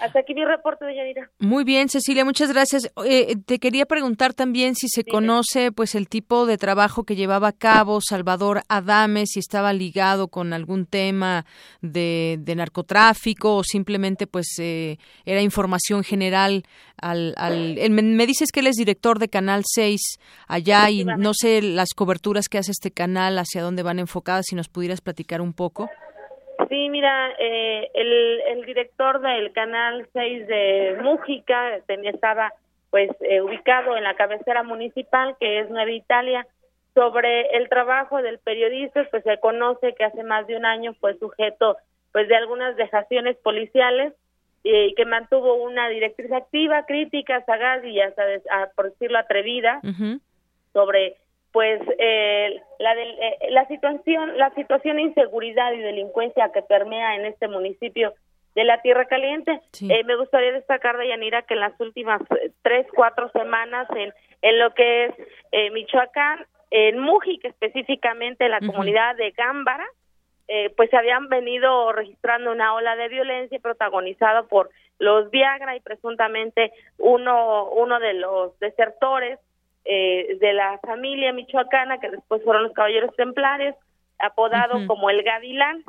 Hasta 0.00 0.20
aquí 0.20 0.34
mi 0.34 0.44
reporte 0.44 0.84
de 0.84 0.96
Yanira. 0.96 1.30
Muy 1.38 1.64
bien, 1.64 1.88
Cecilia, 1.88 2.24
muchas 2.24 2.52
gracias. 2.52 2.90
Eh, 3.04 3.36
te 3.44 3.58
quería 3.58 3.86
preguntar 3.86 4.34
también 4.34 4.74
si 4.74 4.88
se 4.88 5.04
conoce 5.04 5.72
pues 5.72 5.94
el 5.94 6.08
tipo 6.08 6.46
de 6.46 6.58
trabajo 6.58 7.04
que 7.04 7.16
llevaba 7.16 7.48
a 7.48 7.52
cabo 7.52 8.00
Salvador 8.00 8.62
Adame, 8.68 9.26
si 9.26 9.40
estaba 9.40 9.72
ligado 9.72 10.28
con 10.28 10.52
algún 10.52 10.86
tema 10.86 11.44
de, 11.80 12.38
narcotráfico 12.54 13.56
o 13.56 13.64
simplemente 13.64 14.26
pues 14.26 14.46
eh, 14.58 14.98
era 15.24 15.42
información 15.42 16.04
general 16.04 16.64
al, 16.96 17.34
al 17.36 17.76
me 17.90 18.26
dices 18.26 18.52
que 18.52 18.60
él 18.60 18.68
es 18.68 18.76
director 18.76 19.18
de 19.18 19.28
Canal 19.28 19.62
6 19.66 20.00
allá 20.46 20.90
y 20.90 21.04
no 21.04 21.32
sé 21.34 21.60
las 21.62 21.90
coberturas 21.94 22.48
que 22.48 22.58
hace 22.58 22.70
este 22.70 22.90
canal, 22.90 23.38
hacia 23.38 23.62
dónde 23.62 23.82
van 23.82 23.98
enfocadas, 23.98 24.46
si 24.48 24.56
nos 24.56 24.68
pudieras 24.68 25.00
platicar 25.00 25.40
un 25.40 25.52
poco. 25.52 25.88
Sí, 26.68 26.88
mira, 26.88 27.32
eh, 27.38 27.90
el, 27.94 28.40
el 28.48 28.64
director 28.64 29.20
del 29.20 29.52
canal 29.52 30.08
6 30.12 30.46
de 30.46 30.98
Mújica 31.02 31.76
estaba 31.76 32.52
pues 32.90 33.10
eh, 33.20 33.40
ubicado 33.40 33.96
en 33.96 34.04
la 34.04 34.14
cabecera 34.14 34.62
municipal 34.62 35.36
que 35.40 35.60
es 35.60 35.70
Nueva 35.70 35.90
Italia. 35.90 36.46
Sobre 36.94 37.56
el 37.56 37.68
trabajo 37.68 38.22
del 38.22 38.38
periodista, 38.38 39.04
pues 39.10 39.24
se 39.24 39.40
conoce 39.40 39.94
que 39.94 40.04
hace 40.04 40.22
más 40.22 40.46
de 40.46 40.56
un 40.56 40.64
año 40.64 40.94
fue 41.00 41.18
sujeto 41.18 41.76
pues 42.12 42.28
de 42.28 42.36
algunas 42.36 42.76
dejaciones 42.76 43.36
policiales 43.38 44.12
y 44.62 44.94
que 44.94 45.04
mantuvo 45.04 45.54
una 45.54 45.88
directriz 45.88 46.30
activa, 46.30 46.86
crítica, 46.86 47.44
sagaz 47.44 47.84
y 47.84 48.00
hasta 48.00 48.22
por 48.76 48.90
decirlo 48.90 49.18
atrevida 49.18 49.80
sobre 50.72 51.16
pues 51.54 51.80
eh, 52.00 52.60
la, 52.80 52.94
eh, 52.94 53.38
la 53.50 53.64
situación 53.68 54.36
la 54.36 54.52
situación 54.54 54.96
de 54.96 55.02
inseguridad 55.02 55.72
y 55.72 55.78
delincuencia 55.78 56.50
que 56.52 56.62
permea 56.62 57.14
en 57.14 57.26
este 57.26 57.46
municipio 57.46 58.12
de 58.56 58.64
la 58.64 58.82
Tierra 58.82 59.04
Caliente. 59.04 59.60
Eh, 59.88 60.02
me 60.02 60.16
gustaría 60.16 60.50
destacar, 60.50 60.96
Yanira 61.00 61.42
que 61.42 61.54
en 61.54 61.60
las 61.60 61.78
últimas 61.80 62.20
tres, 62.62 62.88
cuatro 62.92 63.30
semanas 63.30 63.86
en, 63.96 64.12
en 64.42 64.58
lo 64.58 64.74
que 64.74 65.04
es 65.04 65.14
eh, 65.52 65.70
Michoacán, 65.70 66.44
en 66.72 66.98
Mújica 66.98 67.46
específicamente, 67.46 68.48
la 68.48 68.58
comunidad 68.58 69.14
de 69.14 69.30
Gámbara, 69.30 69.86
eh, 70.48 70.70
pues 70.76 70.90
se 70.90 70.96
habían 70.96 71.28
venido 71.28 71.92
registrando 71.92 72.50
una 72.50 72.74
ola 72.74 72.96
de 72.96 73.08
violencia 73.08 73.60
protagonizada 73.60 74.42
por 74.42 74.70
los 74.98 75.30
Viagra 75.30 75.76
y 75.76 75.80
presuntamente 75.80 76.72
uno, 76.98 77.70
uno 77.70 78.00
de 78.00 78.14
los 78.14 78.58
desertores 78.58 79.38
eh, 79.84 80.38
de 80.40 80.52
la 80.54 80.78
familia 80.78 81.32
michoacana, 81.32 81.98
que 81.98 82.10
después 82.10 82.42
fueron 82.42 82.62
los 82.62 82.72
caballeros 82.72 83.14
templares, 83.16 83.74
apodado 84.18 84.86
como 84.86 85.10
el 85.10 85.22
Gavilán. 85.22 85.84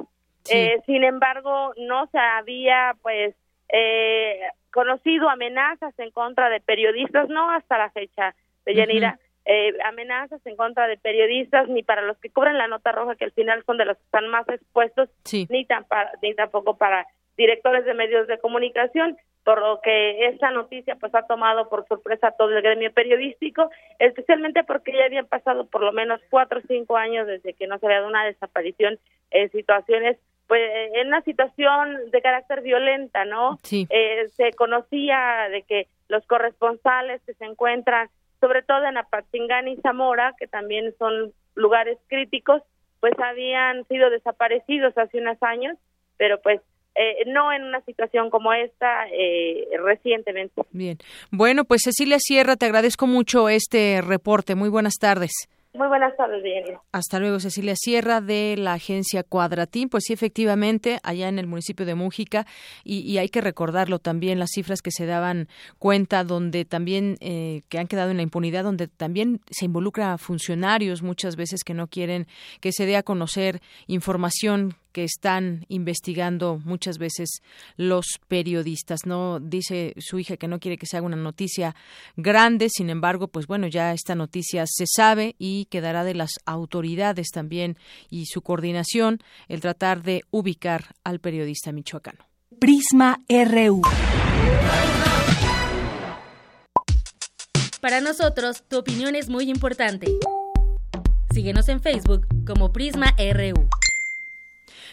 Eh, 0.49 0.81
sin 0.85 1.03
embargo, 1.03 1.73
no 1.77 2.07
se 2.07 2.17
había, 2.17 2.95
pues, 3.01 3.35
eh, 3.69 4.41
conocido 4.71 5.29
amenazas 5.29 5.97
en 5.97 6.11
contra 6.11 6.49
de 6.49 6.59
periodistas, 6.59 7.29
no 7.29 7.49
hasta 7.49 7.77
la 7.77 7.89
fecha 7.91 8.35
de 8.65 8.75
Yanira, 8.75 9.17
amenazas 9.85 10.45
en 10.45 10.57
contra 10.57 10.87
de 10.87 10.97
periodistas, 10.97 11.69
ni 11.69 11.81
para 11.81 12.01
los 12.01 12.17
que 12.17 12.29
cobran 12.29 12.57
la 12.57 12.67
nota 12.67 12.91
roja, 12.91 13.15
que 13.15 13.25
al 13.25 13.31
final 13.31 13.63
son 13.65 13.77
de 13.77 13.85
los 13.85 13.97
que 13.97 14.03
están 14.03 14.27
más 14.27 14.47
expuestos, 14.49 15.09
ni, 15.49 15.65
tan 15.65 15.85
ni 16.21 16.35
tampoco 16.35 16.77
para 16.77 17.07
directores 17.37 17.85
de 17.85 17.93
medios 17.93 18.27
de 18.27 18.39
comunicación 18.39 19.17
por 19.45 19.61
lo 19.61 19.79
que 19.79 20.25
esta 20.25 20.49
noticia 20.49 20.95
pues 20.95 21.13
ha 21.13 21.27
tomado 21.27 21.69
por 21.69 21.87
sorpresa 21.87 22.29
a 22.29 22.31
todo 22.31 22.49
el 22.49 22.63
gremio 22.63 22.91
periodístico, 22.91 23.69
especialmente 23.99 24.63
porque 24.63 24.91
ya 24.91 25.05
habían 25.05 25.27
pasado 25.27 25.67
por 25.67 25.81
lo 25.81 25.93
menos 25.93 26.19
cuatro 26.31 26.59
o 26.59 26.67
cinco 26.67 26.97
años 26.97 27.27
desde 27.27 27.53
que 27.53 27.67
no 27.67 27.77
se 27.77 27.85
había 27.85 27.99
dado 27.99 28.09
una 28.09 28.25
desaparición 28.25 28.97
en 29.29 29.51
situaciones 29.51 30.17
pues 30.47 30.61
en 30.93 31.07
una 31.07 31.21
situación 31.21 32.11
de 32.11 32.21
carácter 32.21 32.61
violenta, 32.61 33.25
¿no? 33.25 33.57
Eh, 33.71 34.27
se 34.35 34.51
conocía 34.53 35.47
de 35.49 35.63
que 35.63 35.87
los 36.07 36.25
corresponsales 36.27 37.21
que 37.25 37.33
se 37.33 37.45
encuentran, 37.45 38.09
sobre 38.39 38.61
todo 38.61 38.85
en 38.85 38.97
Apatzingán 38.97 39.67
y 39.67 39.77
Zamora, 39.77 40.35
que 40.37 40.47
también 40.47 40.93
son 40.99 41.33
lugares 41.55 41.97
críticos, 42.07 42.61
pues 42.99 43.13
habían 43.19 43.85
sido 43.87 44.09
desaparecidos 44.11 44.95
hace 44.97 45.19
unos 45.19 45.41
años, 45.41 45.77
pero 46.17 46.39
pues 46.41 46.61
eh, 46.95 47.25
no 47.27 47.51
en 47.51 47.63
una 47.63 47.81
situación 47.81 48.29
como 48.29 48.53
esta 48.53 49.07
eh, 49.09 49.67
recientemente. 49.83 50.61
Bien. 50.71 50.97
Bueno, 51.31 51.65
pues 51.65 51.81
Cecilia 51.83 52.17
Sierra, 52.19 52.55
te 52.55 52.65
agradezco 52.65 53.07
mucho 53.07 53.49
este 53.49 54.01
reporte. 54.01 54.55
Muy 54.55 54.69
buenas 54.69 54.95
tardes. 54.99 55.49
Muy 55.75 55.87
buenas 55.89 56.15
tardes, 56.15 56.41
Deyanira. 56.41 56.81
Hasta 56.93 57.19
luego, 57.19 57.41
Cecilia 57.41 57.73
Sierra 57.75 58.21
de 58.21 58.55
la 58.57 58.73
agencia 58.73 59.23
Cuadratín. 59.23 59.89
Pues 59.89 60.05
sí, 60.07 60.13
efectivamente, 60.13 60.99
allá 61.03 61.27
en 61.27 61.37
el 61.37 61.47
municipio 61.47 61.85
de 61.85 61.95
Mújica, 61.95 62.45
y, 62.85 63.17
hay 63.17 63.27
que 63.27 63.41
recordarlo 63.41 63.99
también, 63.99 64.39
las 64.39 64.51
cifras 64.53 64.81
que 64.81 64.91
se 64.91 65.05
daban 65.05 65.49
cuenta, 65.77 66.23
donde 66.23 66.63
también, 66.63 67.17
eh, 67.19 67.63
que 67.67 67.77
han 67.77 67.87
quedado 67.87 68.11
en 68.11 68.17
la 68.17 68.23
impunidad, 68.23 68.63
donde 68.63 68.87
también 68.87 69.41
se 69.51 69.65
involucra 69.65 70.13
a 70.13 70.17
funcionarios 70.17 71.01
muchas 71.01 71.35
veces 71.35 71.63
que 71.65 71.73
no 71.73 71.87
quieren 71.87 72.27
que 72.61 72.71
se 72.71 72.85
dé 72.85 72.95
a 72.95 73.03
conocer 73.03 73.59
información 73.87 74.75
que 74.95 75.03
están 75.03 75.65
investigando 75.67 76.61
muchas 76.63 76.99
veces 76.99 77.41
los 77.75 78.05
periodistas. 78.29 79.01
No 79.05 79.41
dice 79.41 79.93
su 79.97 80.19
hija 80.19 80.37
que 80.37 80.47
no 80.47 80.61
quiere 80.61 80.77
que 80.77 80.85
se 80.85 80.95
haga 80.95 81.05
una 81.05 81.17
noticia 81.17 81.75
grande, 82.15 82.69
sin 82.69 82.89
embargo, 82.89 83.27
pues 83.27 83.45
bueno, 83.45 83.67
ya 83.67 83.91
esta 83.91 84.15
noticia 84.15 84.63
se 84.65 84.85
sabe 84.87 85.35
y 85.37 85.65
quedará 85.65 86.05
de 86.05 86.13
las 86.13 86.31
autoridades 86.45 87.27
también 87.33 87.75
y 88.09 88.27
su 88.27 88.41
coordinación 88.41 89.19
el 89.49 89.59
tratar 89.59 90.01
de 90.01 90.21
ubicar 90.31 90.95
al 91.03 91.19
periodista 91.19 91.73
michoacano. 91.73 92.25
Prisma 92.57 93.19
RU. 93.27 93.81
Para 97.81 97.99
nosotros, 97.99 98.63
tu 98.69 98.77
opinión 98.77 99.15
es 99.15 99.27
muy 99.27 99.49
importante. 99.49 100.07
Síguenos 101.33 101.67
en 101.67 101.81
Facebook 101.81 102.25
como 102.47 102.71
Prisma 102.71 103.13
RU. 103.17 103.67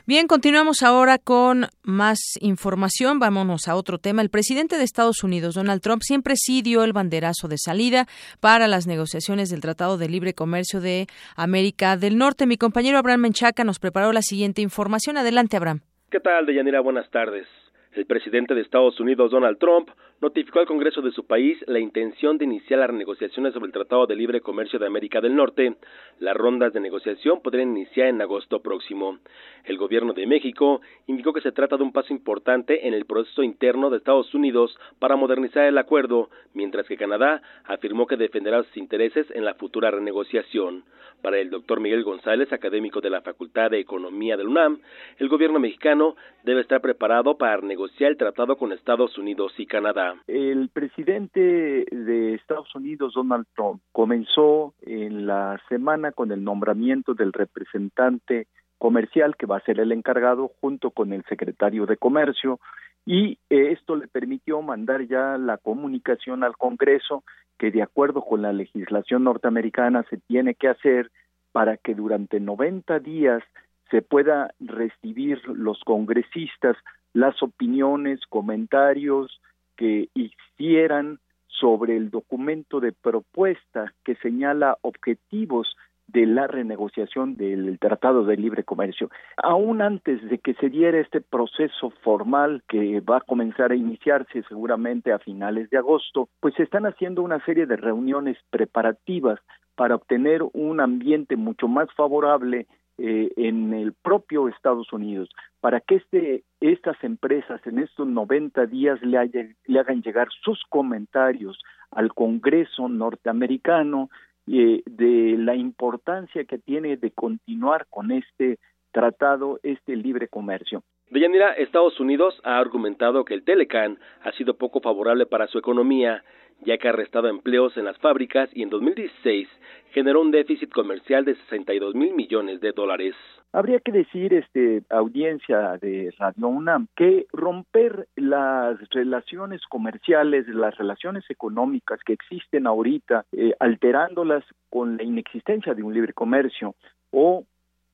Bien, 0.04 0.26
continuamos 0.26 0.82
ahora 0.82 1.18
con 1.18 1.66
más 1.84 2.18
información. 2.40 3.20
Vámonos 3.20 3.68
a 3.68 3.76
otro 3.76 3.98
tema. 3.98 4.20
El 4.20 4.30
presidente 4.30 4.76
de 4.76 4.82
Estados 4.82 5.22
Unidos, 5.22 5.54
Donald 5.54 5.80
Trump, 5.80 6.02
siempre 6.02 6.34
sí 6.36 6.60
dio 6.60 6.82
el 6.82 6.92
banderazo 6.92 7.46
de 7.46 7.56
salida 7.56 8.06
para 8.40 8.66
las 8.66 8.88
negociaciones 8.88 9.48
del 9.48 9.60
Tratado 9.60 9.98
de 9.98 10.08
Libre 10.08 10.34
Comercio 10.34 10.80
de 10.80 11.06
América 11.36 11.96
del 11.96 12.18
Norte. 12.18 12.48
Mi 12.48 12.56
compañero 12.56 12.98
Abraham 12.98 13.20
Menchaca 13.20 13.62
nos 13.62 13.78
preparó 13.78 14.12
la 14.12 14.22
siguiente 14.22 14.60
información. 14.60 15.18
Adelante, 15.18 15.56
Abraham. 15.56 15.82
¿Qué 16.10 16.18
tal, 16.18 16.46
Deyanira? 16.46 16.80
Buenas 16.80 17.08
tardes. 17.12 17.46
El 17.92 18.06
presidente 18.06 18.54
de 18.54 18.62
Estados 18.62 18.98
Unidos, 18.98 19.30
Donald 19.30 19.58
Trump, 19.58 19.88
notificó 20.20 20.60
al 20.60 20.66
Congreso 20.66 21.02
de 21.02 21.10
su 21.10 21.24
país 21.26 21.58
la 21.66 21.80
intención 21.80 22.38
de 22.38 22.44
iniciar 22.44 22.80
las 22.80 22.92
negociaciones 22.92 23.52
sobre 23.52 23.66
el 23.66 23.72
Tratado 23.72 24.06
de 24.06 24.14
Libre 24.14 24.40
Comercio 24.40 24.78
de 24.78 24.86
América 24.86 25.20
del 25.20 25.34
Norte. 25.34 25.76
Las 26.18 26.36
rondas 26.36 26.72
de 26.72 26.80
negociación 26.80 27.40
podrían 27.40 27.76
iniciar 27.76 28.08
en 28.08 28.20
agosto 28.20 28.60
próximo. 28.60 29.18
El 29.64 29.78
gobierno 29.78 30.12
de 30.12 30.26
México 30.26 30.80
indicó 31.06 31.32
que 31.32 31.40
se 31.40 31.52
trata 31.52 31.76
de 31.76 31.82
un 31.82 31.92
paso 31.92 32.12
importante 32.12 32.86
en 32.86 32.94
el 32.94 33.06
proceso 33.06 33.42
interno 33.42 33.90
de 33.90 33.98
Estados 33.98 34.34
Unidos 34.34 34.78
para 34.98 35.16
modernizar 35.16 35.64
el 35.64 35.78
acuerdo, 35.78 36.30
mientras 36.54 36.86
que 36.86 36.96
Canadá 36.96 37.42
afirmó 37.64 38.06
que 38.06 38.16
defenderá 38.16 38.62
sus 38.62 38.76
intereses 38.76 39.26
en 39.30 39.44
la 39.44 39.54
futura 39.54 39.90
renegociación. 39.90 40.84
Para 41.22 41.38
el 41.38 41.50
doctor 41.50 41.78
Miguel 41.78 42.02
González, 42.02 42.52
académico 42.52 43.00
de 43.00 43.10
la 43.10 43.22
Facultad 43.22 43.70
de 43.70 43.78
Economía 43.78 44.36
del 44.36 44.48
UNAM, 44.48 44.80
el 45.18 45.28
gobierno 45.28 45.60
mexicano 45.60 46.16
debe 46.42 46.60
estar 46.60 46.80
preparado 46.80 47.38
para 47.38 47.60
negociar 47.60 48.10
el 48.10 48.16
tratado 48.16 48.56
con 48.56 48.72
Estados 48.72 49.16
Unidos 49.18 49.52
y 49.58 49.66
Canadá. 49.66 50.11
El 50.26 50.68
presidente 50.68 51.86
de 51.90 52.34
Estados 52.34 52.74
Unidos, 52.74 53.14
Donald 53.14 53.46
Trump, 53.54 53.82
comenzó 53.92 54.74
en 54.82 55.26
la 55.26 55.60
semana 55.68 56.12
con 56.12 56.32
el 56.32 56.42
nombramiento 56.44 57.14
del 57.14 57.32
representante 57.32 58.46
comercial 58.78 59.36
que 59.36 59.46
va 59.46 59.58
a 59.58 59.64
ser 59.64 59.78
el 59.78 59.92
encargado 59.92 60.50
junto 60.60 60.90
con 60.90 61.12
el 61.12 61.24
secretario 61.24 61.86
de 61.86 61.96
Comercio 61.96 62.58
y 63.06 63.38
eh, 63.50 63.72
esto 63.72 63.96
le 63.96 64.08
permitió 64.08 64.60
mandar 64.62 65.06
ya 65.06 65.38
la 65.38 65.56
comunicación 65.58 66.42
al 66.42 66.56
Congreso 66.56 67.22
que 67.58 67.70
de 67.70 67.82
acuerdo 67.82 68.22
con 68.22 68.42
la 68.42 68.52
legislación 68.52 69.24
norteamericana 69.24 70.04
se 70.10 70.16
tiene 70.16 70.54
que 70.54 70.68
hacer 70.68 71.10
para 71.52 71.76
que 71.76 71.94
durante 71.94 72.40
90 72.40 72.98
días 73.00 73.42
se 73.90 74.02
pueda 74.02 74.52
recibir 74.58 75.40
los 75.48 75.78
congresistas 75.84 76.76
las 77.12 77.40
opiniones, 77.42 78.20
comentarios, 78.28 79.40
que 79.82 80.10
hicieran 80.14 81.18
sobre 81.48 81.96
el 81.96 82.10
documento 82.10 82.78
de 82.78 82.92
propuesta 82.92 83.92
que 84.04 84.14
señala 84.14 84.78
objetivos 84.82 85.76
de 86.06 86.24
la 86.24 86.46
renegociación 86.46 87.34
del 87.34 87.80
Tratado 87.80 88.24
de 88.24 88.36
Libre 88.36 88.62
Comercio. 88.62 89.10
Aún 89.42 89.82
antes 89.82 90.22
de 90.30 90.38
que 90.38 90.54
se 90.54 90.68
diera 90.68 91.00
este 91.00 91.20
proceso 91.20 91.90
formal 92.04 92.62
que 92.68 93.00
va 93.00 93.16
a 93.16 93.22
comenzar 93.22 93.72
a 93.72 93.76
iniciarse 93.76 94.44
seguramente 94.48 95.12
a 95.12 95.18
finales 95.18 95.68
de 95.70 95.78
agosto, 95.78 96.28
pues 96.38 96.54
se 96.54 96.62
están 96.62 96.86
haciendo 96.86 97.20
una 97.22 97.44
serie 97.44 97.66
de 97.66 97.76
reuniones 97.76 98.38
preparativas 98.50 99.40
para 99.74 99.96
obtener 99.96 100.44
un 100.52 100.78
ambiente 100.78 101.34
mucho 101.34 101.66
más 101.66 101.92
favorable 101.96 102.68
eh, 102.98 103.30
en 103.36 103.72
el 103.72 103.94
propio 103.94 104.48
Estados 104.48 104.92
Unidos 104.92 105.28
para 105.60 105.80
que 105.80 105.96
este, 105.96 106.44
estas 106.60 107.02
empresas 107.02 107.60
en 107.66 107.78
estos 107.78 108.06
90 108.06 108.66
días 108.66 109.00
le, 109.02 109.56
le 109.66 109.80
hagan 109.80 110.02
llegar 110.02 110.28
sus 110.42 110.62
comentarios 110.68 111.58
al 111.90 112.12
Congreso 112.12 112.88
norteamericano 112.88 114.10
eh, 114.46 114.82
de 114.86 115.36
la 115.38 115.54
importancia 115.54 116.44
que 116.44 116.58
tiene 116.58 116.96
de 116.96 117.12
continuar 117.12 117.86
con 117.88 118.10
este 118.10 118.58
tratado, 118.90 119.60
este 119.62 119.96
libre 119.96 120.28
comercio. 120.28 120.82
Deyanira, 121.10 121.52
Estados 121.52 122.00
Unidos 122.00 122.40
ha 122.42 122.58
argumentado 122.58 123.24
que 123.24 123.34
el 123.34 123.44
Telecan 123.44 123.98
ha 124.22 124.32
sido 124.32 124.56
poco 124.56 124.80
favorable 124.80 125.26
para 125.26 125.46
su 125.46 125.58
economía, 125.58 126.24
ya 126.64 126.78
que 126.78 126.88
ha 126.88 126.92
restado 126.92 127.28
empleos 127.28 127.76
en 127.76 127.84
las 127.84 127.98
fábricas 127.98 128.48
y 128.52 128.62
en 128.62 128.70
2016 128.70 129.48
generó 129.92 130.20
un 130.20 130.30
déficit 130.30 130.70
comercial 130.72 131.24
de 131.24 131.34
62 131.34 131.94
mil 131.94 132.14
millones 132.14 132.60
de 132.60 132.72
dólares. 132.72 133.14
Habría 133.52 133.80
que 133.80 133.92
decir, 133.92 134.32
este, 134.32 134.82
audiencia 134.88 135.76
de 135.76 136.12
Radio 136.18 136.48
UNAM, 136.48 136.86
que 136.96 137.26
romper 137.32 138.08
las 138.16 138.78
relaciones 138.90 139.60
comerciales, 139.68 140.48
las 140.48 140.76
relaciones 140.78 141.24
económicas 141.28 142.00
que 142.04 142.14
existen 142.14 142.66
ahorita, 142.66 143.26
eh, 143.32 143.52
alterándolas 143.60 144.44
con 144.70 144.96
la 144.96 145.02
inexistencia 145.02 145.74
de 145.74 145.82
un 145.82 145.92
libre 145.92 146.14
comercio 146.14 146.74
o 147.10 147.44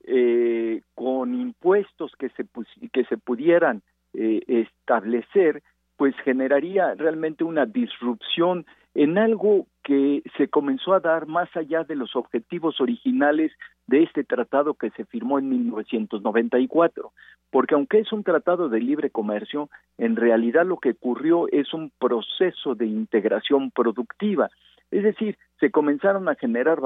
eh, 0.05 0.83
con 0.95 1.35
impuestos 1.35 2.13
que 2.17 2.29
se, 2.31 2.47
que 2.93 3.05
se 3.05 3.17
pudieran 3.17 3.83
eh, 4.15 4.43
establecer, 4.47 5.63
pues 5.99 6.15
generaría 6.25 6.95
realmente 6.95 7.45
una 7.45 7.67
disrupción 7.67 8.65
en 8.95 9.19
algo 9.19 9.67
que 9.83 10.23
se 10.37 10.49
comenzó 10.49 10.95
a 10.95 11.01
dar 11.01 11.27
más 11.27 11.55
allá 11.57 11.83
de 11.83 11.97
los 11.97 12.15
objetivos 12.15 12.81
originales 12.81 13.53
de 13.89 14.05
este 14.05 14.23
tratado 14.23 14.75
que 14.75 14.91
se 14.91 15.05
firmó 15.05 15.39
en 15.39 15.49
1994, 15.49 17.13
porque 17.51 17.75
aunque 17.75 17.99
es 17.99 18.13
un 18.13 18.23
tratado 18.23 18.69
de 18.69 18.81
libre 18.81 19.11
comercio, 19.11 19.71
en 19.99 20.15
realidad 20.15 20.65
lo 20.65 20.77
que 20.77 20.91
ocurrió 20.91 21.49
es 21.49 21.75
un 21.75 21.91
proceso 21.99 22.77
de 22.77 22.87
integración 22.87 23.73
productiva, 23.73 24.51
es 24.91 25.03
decir, 25.03 25.37
se 25.59 25.71
comenzaron 25.71 26.29
a 26.29 26.37
generar 26.37 26.79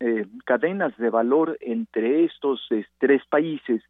eh, 0.00 0.26
cadenas 0.44 0.96
de 0.96 1.10
valor 1.10 1.58
entre 1.60 2.24
estos 2.24 2.66
tres 2.98 3.22
países 3.28 3.82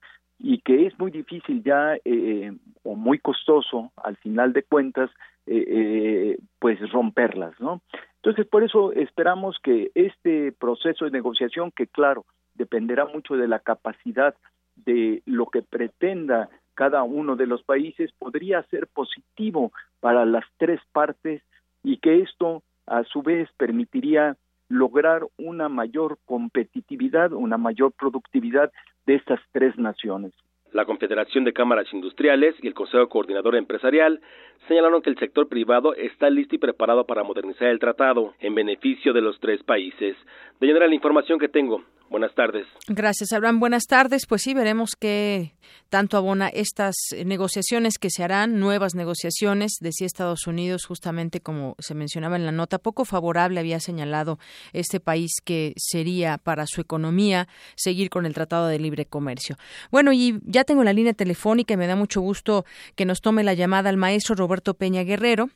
y 0.46 0.59
que 0.59 0.87
es 0.87 0.98
muy 0.98 1.11
difícil 1.11 1.62
ya 1.64 1.96
eh, 2.04 2.52
o 2.83 2.94
muy 2.94 3.18
costoso 3.18 3.92
al 3.96 4.16
final 4.18 4.52
de 4.52 4.62
cuentas 4.62 5.11
eh, 5.46 5.64
eh, 5.66 6.38
pues 6.59 6.78
romperlas 6.92 7.59
no 7.61 7.80
entonces 8.16 8.46
por 8.46 8.62
eso 8.62 8.92
esperamos 8.92 9.57
que 9.62 9.90
este 9.94 10.52
proceso 10.52 11.07
de 11.07 11.11
negociación 11.12 11.72
que 11.74 11.87
claro 11.87 12.26
dependerá 12.54 13.07
mucho 13.07 13.37
de 13.37 13.48
la 13.48 13.59
capacidad 13.59 14.35
de 14.76 15.22
lo 15.24 15.46
que 15.46 15.62
pretenda 15.62 16.50
cada 16.74 17.04
uno 17.04 17.37
de 17.37 17.46
los 17.46 17.62
países 17.62 18.12
podría 18.18 18.62
ser 18.64 18.87
positivo 18.88 19.72
para 20.00 20.26
las 20.26 20.44
tres 20.59 20.80
partes 20.92 21.40
y 21.83 21.96
que 21.96 22.20
esto 22.20 22.62
a 22.87 23.02
su 23.04 23.22
vez 23.22 23.48
permitiría 23.57 24.37
lograr 24.68 25.26
una 25.38 25.68
mayor 25.68 26.18
competitividad, 26.26 27.33
una 27.33 27.57
mayor 27.57 27.92
productividad 27.92 28.72
de 29.07 29.14
estas 29.14 29.40
tres 29.53 29.77
naciones. 29.79 30.33
La 30.73 30.87
Confederación 30.87 31.45
de 31.45 31.53
Cámaras 31.53 31.93
Industriales 31.93 32.57
y 32.61 32.67
el 32.67 32.75
Consejo 32.75 33.09
Coordinador 33.09 33.55
Empresarial 33.55 34.21
señalaron 34.67 35.03
que 35.03 35.11
el 35.11 35.19
sector 35.19 35.49
privado 35.49 35.95
está 35.95 36.29
listo 36.31 36.57
y 36.57 36.59
preparado 36.59 37.07
para 37.07 37.23
modernizar 37.23 37.69
el 37.69 37.79
tratado 37.79 38.35
en 38.40 38.57
beneficio 38.57 39.12
de 39.12 39.21
los 39.21 39.38
tres 39.38 39.62
países. 39.62 40.17
De 40.59 40.67
general 40.67 40.88
la 40.88 40.97
información 40.97 41.38
que 41.38 41.49
tengo. 41.49 41.85
Buenas 42.14 42.37
tardes. 42.37 42.68
Gracias, 42.87 43.33
Abraham. 43.33 43.59
Buenas 43.59 43.87
tardes. 43.88 44.27
Pues 44.29 44.42
sí, 44.42 44.55
veremos 44.55 44.92
qué 44.96 45.57
tanto 45.88 46.16
abona 46.16 46.46
estas 46.46 46.94
negociaciones 47.27 47.98
que 47.98 48.09
se 48.09 48.22
harán, 48.22 48.61
nuevas 48.61 48.94
negociaciones, 48.94 49.79
decía 49.81 50.07
Estados 50.07 50.46
Unidos, 50.46 50.85
justamente 50.85 51.40
como 51.40 51.74
se 51.81 51.96
mencionaba 51.96 52.37
en 52.37 52.46
la 52.46 52.53
nota, 52.53 52.79
poco 52.79 53.05
favorable 53.05 53.59
había 53.59 53.81
señalado 53.81 54.38
este 54.72 55.00
país 55.00 55.33
que 55.45 55.72
sería 55.76 56.39
para 56.39 56.68
su 56.68 56.80
economía 56.80 57.49
seguir 57.74 58.11
con 58.11 58.26
el 58.26 58.34
Tratado 58.34 58.68
de 58.68 58.78
Libre 58.78 59.07
Comercio. 59.07 59.57
Bueno, 59.91 60.12
y 60.12 60.39
ya 60.45 60.62
tengo 60.62 60.84
la 60.84 60.93
línea 60.93 61.14
telefónica 61.14 61.74
y 61.74 61.78
me 61.78 61.89
da 61.89 61.97
mucho 61.97 62.20
gusto 62.20 62.64
que 62.95 63.07
nos 63.07 63.22
tome 63.22 63.43
la 63.43 63.55
llamada 63.55 63.91
al 63.91 63.97
maestro 63.97 64.36
Roberto 64.36 64.74
Peña 64.74 65.03
Guerrero 65.03 65.51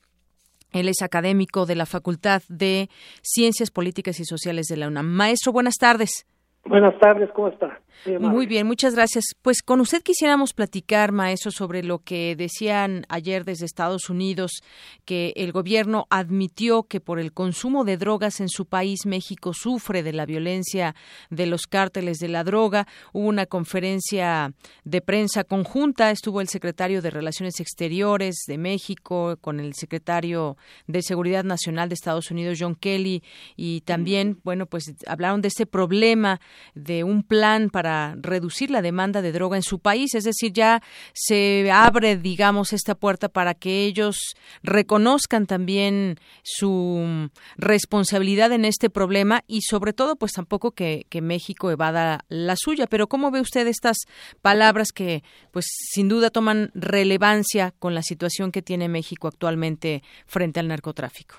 Él 0.72 0.88
es 0.88 1.02
académico 1.02 1.66
de 1.66 1.76
la 1.76 1.86
Facultad 1.86 2.42
de 2.48 2.90
Ciencias 3.22 3.70
Políticas 3.70 4.18
y 4.18 4.24
Sociales 4.24 4.66
de 4.66 4.76
la 4.76 4.88
UNAM. 4.88 5.06
Maestro, 5.06 5.52
buenas 5.52 5.76
tardes. 5.76 6.26
Buenas 6.68 6.98
tardes, 6.98 7.30
¿cómo 7.32 7.48
está? 7.48 7.80
Muy 8.06 8.46
bien, 8.46 8.66
muchas 8.66 8.94
gracias. 8.94 9.24
Pues 9.42 9.62
con 9.62 9.80
usted 9.80 10.02
quisiéramos 10.02 10.52
platicar, 10.52 11.12
maestro, 11.12 11.50
sobre 11.50 11.82
lo 11.82 11.98
que 11.98 12.36
decían 12.36 13.04
ayer 13.08 13.44
desde 13.44 13.66
Estados 13.66 14.08
Unidos, 14.08 14.62
que 15.04 15.32
el 15.36 15.52
gobierno 15.52 16.06
admitió 16.10 16.84
que 16.84 17.00
por 17.00 17.18
el 17.18 17.32
consumo 17.32 17.84
de 17.84 17.96
drogas 17.96 18.40
en 18.40 18.48
su 18.48 18.66
país, 18.66 19.06
México 19.06 19.52
sufre 19.52 20.02
de 20.02 20.12
la 20.12 20.26
violencia 20.26 20.94
de 21.30 21.46
los 21.46 21.66
cárteles 21.66 22.18
de 22.18 22.28
la 22.28 22.44
droga. 22.44 22.86
Hubo 23.12 23.26
una 23.26 23.46
conferencia 23.46 24.52
de 24.84 25.00
prensa 25.00 25.44
conjunta, 25.44 26.10
estuvo 26.10 26.40
el 26.40 26.48
secretario 26.48 27.02
de 27.02 27.10
Relaciones 27.10 27.60
Exteriores 27.60 28.36
de 28.46 28.58
México 28.58 29.36
con 29.40 29.60
el 29.60 29.74
secretario 29.74 30.56
de 30.86 31.02
Seguridad 31.02 31.44
Nacional 31.44 31.88
de 31.88 31.94
Estados 31.94 32.30
Unidos, 32.30 32.58
John 32.60 32.74
Kelly, 32.74 33.22
y 33.56 33.80
también, 33.82 34.40
bueno, 34.44 34.66
pues 34.66 34.94
hablaron 35.06 35.40
de 35.40 35.48
ese 35.48 35.66
problema 35.66 36.40
de 36.74 37.04
un 37.04 37.22
plan 37.22 37.70
para 37.70 37.87
reducir 38.16 38.70
la 38.70 38.82
demanda 38.82 39.22
de 39.22 39.32
droga 39.32 39.56
en 39.56 39.62
su 39.62 39.78
país. 39.78 40.14
Es 40.14 40.24
decir, 40.24 40.52
ya 40.52 40.80
se 41.12 41.70
abre, 41.70 42.16
digamos, 42.16 42.72
esta 42.72 42.94
puerta 42.94 43.28
para 43.28 43.54
que 43.54 43.84
ellos 43.84 44.34
reconozcan 44.62 45.46
también 45.46 46.16
su 46.42 47.30
responsabilidad 47.56 48.52
en 48.52 48.64
este 48.64 48.90
problema 48.90 49.42
y 49.46 49.62
sobre 49.62 49.92
todo, 49.92 50.16
pues 50.16 50.32
tampoco 50.32 50.72
que, 50.72 51.06
México 51.18 51.70
evada 51.72 52.20
la 52.28 52.54
suya. 52.56 52.86
Pero 52.86 53.08
¿cómo 53.08 53.32
ve 53.32 53.40
usted 53.40 53.66
estas 53.66 53.96
palabras 54.40 54.92
que, 54.92 55.22
pues, 55.50 55.66
sin 55.68 56.08
duda 56.08 56.30
toman 56.30 56.70
relevancia 56.74 57.72
con 57.78 57.92
la 57.92 58.02
situación 58.02 58.52
que 58.52 58.62
tiene 58.62 58.88
México 58.88 59.26
actualmente 59.26 60.02
frente 60.26 60.60
al 60.60 60.68
narcotráfico? 60.68 61.34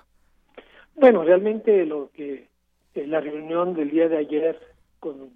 Bueno, 0.96 1.24
realmente 1.24 1.86
lo 1.86 2.12
que 2.12 2.50
la 2.96 3.22
reunión 3.22 3.74
del 3.74 3.92
día 3.92 4.10
de 4.10 4.18
ayer 4.18 4.60
con 5.00 5.32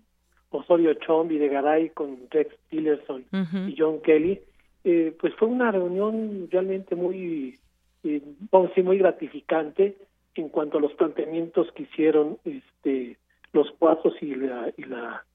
Osorio 0.54 0.94
Chombi 0.94 1.38
de 1.38 1.50
Garay 1.50 1.90
con 1.90 2.18
Rex 2.30 2.56
Tillerson 2.70 3.26
y 3.68 3.76
John 3.78 4.02
Kelly, 4.02 4.40
eh, 4.84 5.16
pues 5.20 5.34
fue 5.36 5.48
una 5.48 5.72
reunión 5.72 6.48
realmente 6.52 6.96
muy, 6.96 7.58
eh, 8.04 8.22
vamos 8.52 8.68
a 8.68 8.70
decir, 8.70 8.84
muy 8.84 8.98
gratificante 8.98 9.96
en 10.36 10.50
cuanto 10.50 10.78
a 10.78 10.82
los 10.82 10.94
planteamientos 10.94 11.72
que 11.72 11.84
hicieron 11.84 12.38
este, 12.46 13.18
los 13.52 13.72
cuatro 13.80 14.12
y, 14.22 14.36
la, 14.36 14.72
y, 14.78 14.84
la, 14.84 15.26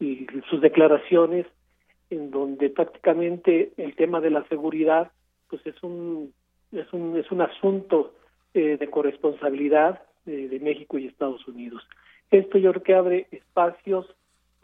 y 0.00 0.26
sus 0.50 0.60
declaraciones, 0.60 1.46
en 2.10 2.30
donde 2.30 2.68
prácticamente 2.70 3.72
el 3.76 3.94
tema 3.94 4.20
de 4.20 4.30
la 4.30 4.44
seguridad 4.48 5.10
pues 5.48 5.64
es 5.66 5.80
un, 5.82 6.32
es 6.72 6.92
un, 6.92 7.16
es 7.16 7.30
un 7.30 7.42
asunto 7.42 8.14
eh, 8.54 8.76
de 8.76 8.90
corresponsabilidad 8.90 10.02
de 10.24 10.58
México 10.58 10.98
y 10.98 11.06
Estados 11.06 11.46
Unidos. 11.46 11.86
Esto 12.30 12.56
yo 12.56 12.70
creo 12.70 12.82
que 12.82 12.94
abre 12.94 13.26
espacios 13.30 14.06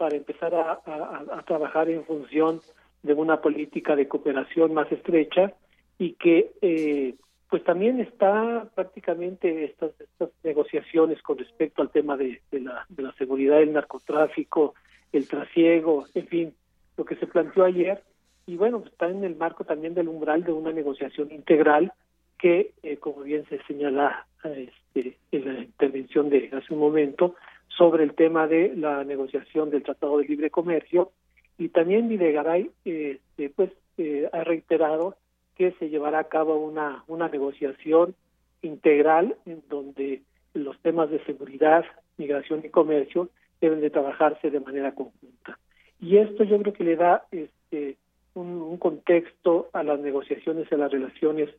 para 0.01 0.17
empezar 0.17 0.55
a, 0.55 1.43
trabajar 1.45 1.87
en 1.87 2.03
función 2.05 2.59
de 3.03 3.13
una 3.13 3.39
política 3.39 3.95
de 3.95 4.07
cooperación 4.07 4.73
más 4.73 4.91
estrecha 4.91 5.53
y 5.99 6.13
que 6.13 6.53
eh, 6.63 7.13
pues 7.51 7.63
también 7.63 7.99
está 7.99 8.67
prácticamente 8.73 9.63
estas, 9.63 9.91
estas 10.01 10.29
negociaciones 10.43 11.21
con 11.21 11.37
respecto 11.37 11.83
al 11.83 11.91
tema 11.91 12.17
de, 12.17 12.41
la, 12.49 12.83
de 12.89 13.03
la 13.03 13.13
seguridad 13.13 13.59
del 13.59 13.73
narcotráfico, 13.73 14.73
el 15.11 15.27
trasiego, 15.27 16.07
en 16.15 16.25
fin, 16.25 16.53
lo 16.97 17.05
que 17.05 17.17
se 17.17 17.27
planteó 17.27 17.65
ayer. 17.65 18.01
Y 18.47 18.55
bueno, 18.55 18.81
está 18.83 19.07
en 19.07 19.23
el 19.23 19.35
marco 19.35 19.65
también 19.65 19.93
del 19.93 20.07
umbral 20.07 20.43
de 20.43 20.51
una 20.51 20.71
negociación 20.71 21.31
integral 21.31 21.93
que, 22.39 22.71
eh, 22.81 22.97
como 22.97 23.21
bien 23.21 23.45
se 23.49 23.61
señala 23.67 24.25
este, 24.43 25.19
en 25.31 25.45
la 25.45 25.59
intervención 25.61 26.31
de 26.31 26.49
hace 26.53 26.73
un 26.73 26.79
momento, 26.79 27.35
sobre 27.77 28.03
el 28.03 28.13
tema 28.13 28.47
de 28.47 28.73
la 28.75 29.03
negociación 29.03 29.69
del 29.69 29.83
Tratado 29.83 30.17
de 30.17 30.27
Libre 30.27 30.49
Comercio 30.49 31.11
y 31.57 31.69
también 31.69 32.07
Videgaray 32.07 32.71
este, 32.85 33.49
pues 33.49 33.71
eh, 33.97 34.29
ha 34.31 34.43
reiterado 34.43 35.15
que 35.55 35.71
se 35.73 35.89
llevará 35.89 36.19
a 36.19 36.29
cabo 36.29 36.55
una 36.57 37.03
una 37.07 37.27
negociación 37.29 38.15
integral 38.61 39.35
en 39.45 39.63
donde 39.69 40.21
los 40.53 40.79
temas 40.81 41.09
de 41.09 41.23
seguridad, 41.25 41.85
migración 42.17 42.61
y 42.63 42.69
comercio 42.69 43.29
deben 43.59 43.81
de 43.81 43.89
trabajarse 43.89 44.49
de 44.49 44.59
manera 44.59 44.93
conjunta. 44.93 45.57
Y 45.99 46.17
esto 46.17 46.43
yo 46.43 46.59
creo 46.59 46.73
que 46.73 46.83
le 46.83 46.95
da 46.95 47.25
este 47.31 47.97
un, 48.33 48.77
contexto 48.77 49.69
a 49.73 49.83
las 49.83 49.99
negociaciones 49.99 50.67
y 50.69 50.75
a 50.75 50.77
las 50.77 50.91
relaciones 50.91 51.49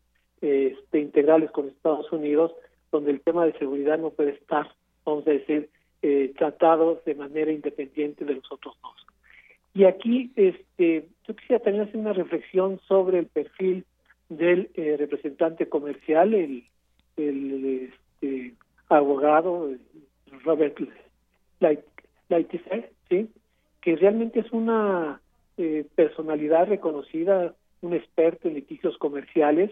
este, 0.40 0.98
integrales 0.98 1.50
con 1.50 1.68
Estados 1.68 2.10
Unidos, 2.12 2.52
donde 2.90 3.12
el 3.12 3.20
tema 3.20 3.44
de 3.44 3.52
seguridad 3.58 3.98
no 3.98 4.10
puede 4.10 4.30
estar, 4.30 4.68
vamos 5.04 5.26
a 5.26 5.30
decir, 5.30 5.68
eh, 6.02 6.32
tratados 6.36 7.04
de 7.04 7.14
manera 7.14 7.52
independiente 7.52 8.24
de 8.24 8.34
los 8.34 8.50
otros 8.50 8.76
dos. 8.82 9.06
Y 9.74 9.84
aquí 9.84 10.30
este, 10.36 11.06
yo 11.26 11.36
quisiera 11.36 11.62
también 11.62 11.84
hacer 11.84 11.96
una 11.96 12.12
reflexión 12.12 12.80
sobre 12.86 13.20
el 13.20 13.26
perfil 13.26 13.84
del 14.28 14.70
eh, 14.74 14.96
representante 14.98 15.68
comercial, 15.68 16.34
el, 16.34 16.64
el 17.16 17.90
este, 18.20 18.54
abogado 18.88 19.70
Robert 20.44 20.78
Lighthizer, 22.28 22.90
¿sí? 23.08 23.30
que 23.80 23.96
realmente 23.96 24.40
es 24.40 24.50
una 24.52 25.20
eh, 25.56 25.86
personalidad 25.94 26.68
reconocida, 26.68 27.54
un 27.80 27.94
experto 27.94 28.48
en 28.48 28.54
litigios 28.54 28.96
comerciales, 28.98 29.70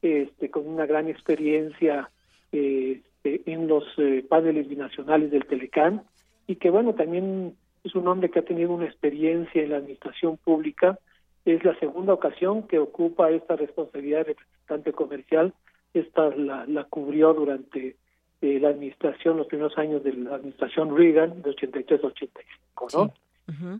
este, 0.00 0.50
con 0.50 0.66
una 0.66 0.86
gran 0.86 1.08
experiencia 1.08 2.10
eh, 2.50 3.00
este, 3.22 3.50
en 3.50 3.68
los 3.68 3.84
eh, 3.98 4.24
paneles 4.28 4.68
binacionales 4.68 5.30
del 5.30 5.46
Telecán 5.46 6.02
y 6.46 6.56
que 6.56 6.70
bueno, 6.70 6.94
también 6.94 7.54
es 7.84 7.94
un 7.94 8.08
hombre 8.08 8.30
que 8.30 8.40
ha 8.40 8.44
tenido 8.44 8.72
una 8.72 8.86
experiencia 8.86 9.62
en 9.62 9.70
la 9.70 9.76
administración 9.76 10.36
pública. 10.36 10.98
Es 11.44 11.64
la 11.64 11.78
segunda 11.78 12.12
ocasión 12.12 12.66
que 12.66 12.78
ocupa 12.78 13.30
esta 13.30 13.56
responsabilidad 13.56 14.18
de 14.18 14.34
representante 14.34 14.92
comercial. 14.92 15.54
Esta 15.94 16.30
la, 16.30 16.66
la 16.66 16.84
cubrió 16.84 17.34
durante 17.34 17.96
eh, 18.40 18.58
la 18.60 18.70
administración, 18.70 19.36
los 19.36 19.46
primeros 19.46 19.76
años 19.78 20.02
de 20.02 20.12
la 20.14 20.36
administración 20.36 20.96
Reagan, 20.96 21.42
de 21.42 21.50
83 21.50 22.02
a 22.02 22.06
85, 22.06 22.88
¿no? 22.94 23.12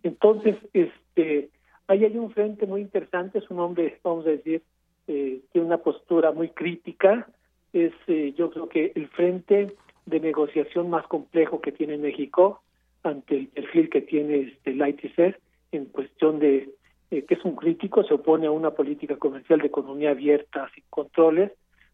Entonces, 0.02 0.56
este, 0.74 1.48
ahí 1.86 2.04
hay 2.04 2.16
un 2.18 2.30
frente 2.30 2.66
muy 2.66 2.82
interesante, 2.82 3.38
es 3.38 3.50
un 3.50 3.60
hombre, 3.60 3.98
vamos 4.04 4.26
a 4.26 4.30
decir, 4.30 4.62
eh, 5.06 5.40
tiene 5.50 5.66
una 5.66 5.78
postura 5.78 6.30
muy 6.32 6.50
crítica, 6.50 7.26
es 7.72 7.92
eh, 8.06 8.34
yo 8.36 8.50
creo 8.50 8.68
que 8.68 8.92
el 8.94 9.08
frente 9.08 9.74
de 10.06 10.20
negociación 10.20 10.90
más 10.90 11.06
complejo 11.06 11.60
que 11.60 11.72
tiene 11.72 11.96
México 11.96 12.62
ante 13.02 13.36
el 13.36 13.48
perfil 13.48 13.88
que 13.90 14.02
tiene 14.02 14.40
este 14.40 14.74
Lightyear 14.74 15.38
en 15.72 15.86
cuestión 15.86 16.38
de 16.38 16.70
eh, 17.12 17.26
que 17.26 17.34
es 17.34 17.44
un 17.44 17.56
crítico, 17.56 18.02
se 18.04 18.14
opone 18.14 18.46
a 18.46 18.50
una 18.50 18.70
política 18.70 19.16
comercial 19.16 19.60
de 19.60 19.66
economía 19.66 20.12
abierta 20.12 20.70
sin 20.74 20.84
controles, 20.88 21.52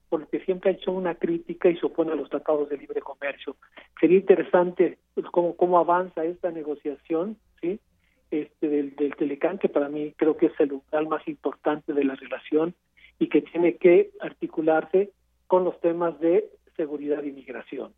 porque 0.09 0.39
siempre 0.45 0.71
ha 0.71 0.75
hecho 0.75 0.93
una 0.93 1.17
crítica 1.17 1.69
y 1.69 1.77
se 1.77 1.87
opone 1.87 2.13
a 2.13 2.15
los 2.15 2.31
tratados 2.31 2.69
de 2.69 2.77
libre 2.77 3.01
comercio. 3.01 3.57
Sería 4.01 4.19
interesante 4.19 4.99
pues, 5.15 5.27
cómo, 5.33 5.57
cómo 5.57 5.79
avanza 5.79 6.25
esta 6.25 6.53
negociación, 6.53 7.37
¿sí? 7.61 7.81
Este, 8.31 8.69
del, 8.69 8.95
del 8.95 9.17
Telecán, 9.17 9.59
que 9.59 9.69
para 9.69 9.89
mí 9.89 10.13
creo 10.17 10.37
que 10.37 10.47
es 10.47 10.61
el 10.61 10.69
lugar 10.69 11.09
más 11.09 11.27
importante 11.27 11.93
de 11.93 12.05
la 12.05 12.15
relación 12.15 12.75
y 13.19 13.29
que 13.29 13.43
tiene 13.43 13.77
que 13.77 14.11
articularse 14.21 15.11
con 15.49 15.65
los 15.65 15.81
temas 15.81 16.19
de 16.21 16.49
seguridad 16.77 17.25
y 17.25 17.33
migración. 17.33 17.93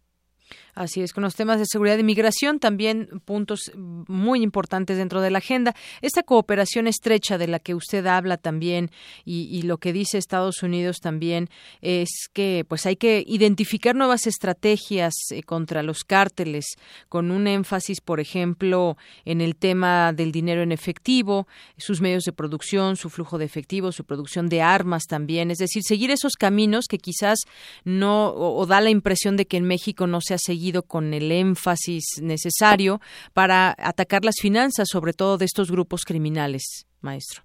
Así 0.75 1.03
es, 1.03 1.13
con 1.13 1.23
los 1.23 1.35
temas 1.35 1.59
de 1.59 1.67
seguridad 1.67 1.99
y 1.99 2.03
migración, 2.03 2.59
también 2.59 3.21
puntos 3.25 3.73
muy 3.77 4.43
importantes 4.43 4.97
dentro 4.97 5.21
de 5.21 5.31
la 5.31 5.39
agenda. 5.39 5.75
Esta 6.01 6.23
cooperación 6.23 6.87
estrecha 6.87 7.39
de 7.39 7.49
la 7.49 7.59
que 7.59 7.75
usted 7.75 8.07
habla 8.07 8.37
también 8.37 8.91
y, 9.25 9.61
lo 9.63 9.77
que 9.77 9.93
dice 9.93 10.17
Estados 10.17 10.63
Unidos 10.63 11.01
también 11.01 11.51
es 11.83 12.09
que 12.33 12.65
pues 12.67 12.87
hay 12.87 12.97
que 12.97 13.23
identificar 13.27 13.95
nuevas 13.95 14.27
estrategias 14.27 15.13
eh, 15.31 15.43
contra 15.43 15.83
los 15.83 16.03
cárteles 16.03 16.65
con 17.09 17.31
un 17.31 17.47
énfasis, 17.47 18.01
por 18.01 18.21
ejemplo, 18.21 18.97
en 19.25 19.41
el 19.41 19.57
tema 19.57 20.13
del 20.13 20.33
dinero 20.33 20.63
en 20.63 20.73
efectivo, 20.73 21.47
sus 21.77 22.01
medios 22.01 22.25
de 22.25 22.33
producción, 22.33 22.97
su 22.97 23.11
flujo 23.11 23.39
de 23.39 23.45
efectivo, 23.45 23.93
su 23.93 24.05
producción 24.05 24.49
de 24.49 24.63
armas 24.63 25.05
también. 25.07 25.51
Es 25.51 25.59
decir, 25.59 25.83
seguir 25.83 26.11
esos 26.11 26.35
caminos 26.35 26.87
que 26.89 26.99
quizás 26.99 27.41
no 27.85 28.29
o, 28.29 28.57
o 28.57 28.67
da 28.67 28.81
la 28.81 28.91
impresión 28.91 29.37
de 29.37 29.47
que 29.47 29.59
en 29.59 29.65
México 29.65 30.07
no 30.07 30.21
se 30.21 30.35
seguido 30.41 30.83
con 30.83 31.15
el 31.15 31.31
énfasis 31.31 32.21
necesario 32.23 33.01
para 33.35 33.75
atacar 33.79 34.25
las 34.25 34.37
finanzas, 34.41 34.89
sobre 34.91 35.13
todo 35.13 35.39
de 35.39 35.45
estos 35.45 35.71
grupos 35.71 36.05
criminales, 36.05 36.87
maestro. 37.01 37.43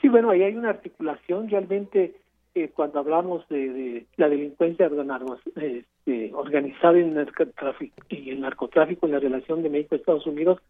Sí, 0.00 0.08
bueno, 0.08 0.30
ahí 0.30 0.42
hay 0.42 0.54
una 0.54 0.70
articulación 0.70 1.48
realmente 1.48 2.14
eh, 2.54 2.70
cuando 2.74 3.00
hablamos 3.00 3.48
de, 3.48 4.06
la 4.16 4.28
delincuencia 4.28 4.88
este, 5.56 6.30
organizada 6.34 6.98
en 6.98 7.14
narcotráfico, 7.14 8.02
y 8.08 8.30
el 8.30 8.40
narcotráfico 8.40 9.06
en 9.06 9.12
la 9.12 9.18
relación 9.18 9.62
de 9.62 9.70
México 9.70 9.96
Estados 9.96 10.26
Unidos, 10.26 10.60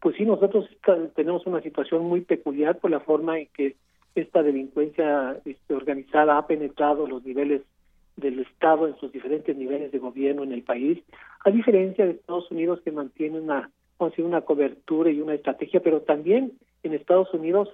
pues 0.00 0.16
sí, 0.16 0.24
nosotros 0.24 0.68
tenemos 1.14 1.46
una 1.46 1.60
situación 1.60 2.04
muy 2.04 2.22
peculiar 2.22 2.78
por 2.78 2.90
la 2.90 3.00
forma 3.00 3.38
en 3.38 3.48
que 3.48 3.76
esta 4.14 4.42
delincuencia 4.42 5.38
este, 5.44 5.74
organizada 5.74 6.38
ha 6.38 6.46
penetrado 6.46 7.06
los 7.06 7.24
niveles 7.24 7.62
del 8.16 8.40
Estado 8.40 8.86
en 8.86 8.96
sus 8.98 9.12
diferentes 9.12 9.56
niveles 9.56 9.92
de 9.92 9.98
gobierno 9.98 10.42
en 10.42 10.52
el 10.52 10.62
país, 10.62 11.02
a 11.44 11.50
diferencia 11.50 12.04
de 12.04 12.12
Estados 12.12 12.50
Unidos 12.50 12.80
que 12.84 12.92
mantiene 12.92 13.40
una, 13.40 13.70
una 13.98 14.40
cobertura 14.42 15.10
y 15.10 15.20
una 15.20 15.34
estrategia, 15.34 15.80
pero 15.80 16.02
también 16.02 16.52
en 16.82 16.94
Estados 16.94 17.32
Unidos 17.34 17.68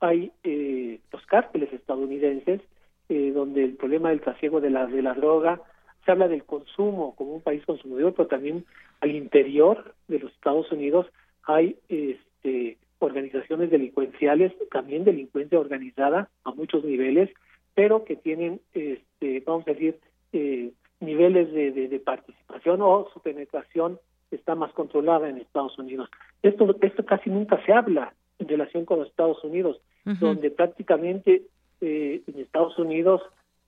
hay 0.00 0.32
eh, 0.44 1.00
los 1.12 1.24
cárteles 1.26 1.72
estadounidenses, 1.72 2.60
eh, 3.08 3.32
donde 3.32 3.64
el 3.64 3.76
problema 3.76 4.10
del 4.10 4.20
trasiego 4.20 4.60
de 4.60 4.70
la, 4.70 4.86
de 4.86 5.02
la 5.02 5.14
droga, 5.14 5.60
se 6.04 6.12
habla 6.12 6.28
del 6.28 6.44
consumo 6.44 7.14
como 7.16 7.34
un 7.34 7.40
país 7.40 7.64
consumidor, 7.64 8.14
pero 8.14 8.28
también 8.28 8.64
al 9.00 9.10
interior 9.10 9.94
de 10.08 10.20
los 10.20 10.32
Estados 10.32 10.70
Unidos 10.70 11.06
hay 11.44 11.76
este, 11.88 12.78
organizaciones 12.98 13.70
delincuenciales, 13.70 14.52
también 14.70 15.04
delincuencia 15.04 15.58
organizada 15.58 16.28
a 16.44 16.50
muchos 16.52 16.84
niveles, 16.84 17.30
pero 17.76 18.04
que 18.04 18.16
tienen, 18.16 18.62
este, 18.72 19.42
vamos 19.46 19.68
a 19.68 19.72
decir, 19.72 20.00
eh, 20.32 20.72
niveles 20.98 21.52
de, 21.52 21.70
de, 21.72 22.00
participación 22.00 22.80
o 22.80 23.06
su 23.12 23.20
penetración 23.20 24.00
está 24.30 24.54
más 24.54 24.72
controlada 24.72 25.28
en 25.28 25.36
Estados 25.36 25.78
Unidos. 25.78 26.08
Esto, 26.42 26.74
esto 26.80 27.04
casi 27.04 27.28
nunca 27.28 27.62
se 27.66 27.74
habla 27.74 28.14
en 28.38 28.48
relación 28.48 28.86
con 28.86 29.00
los 29.00 29.08
Estados 29.08 29.44
Unidos, 29.44 29.78
donde 30.04 30.50
prácticamente 30.50 31.42
eh, 31.82 32.22
en 32.26 32.40
Estados 32.40 32.78
Unidos 32.78 33.20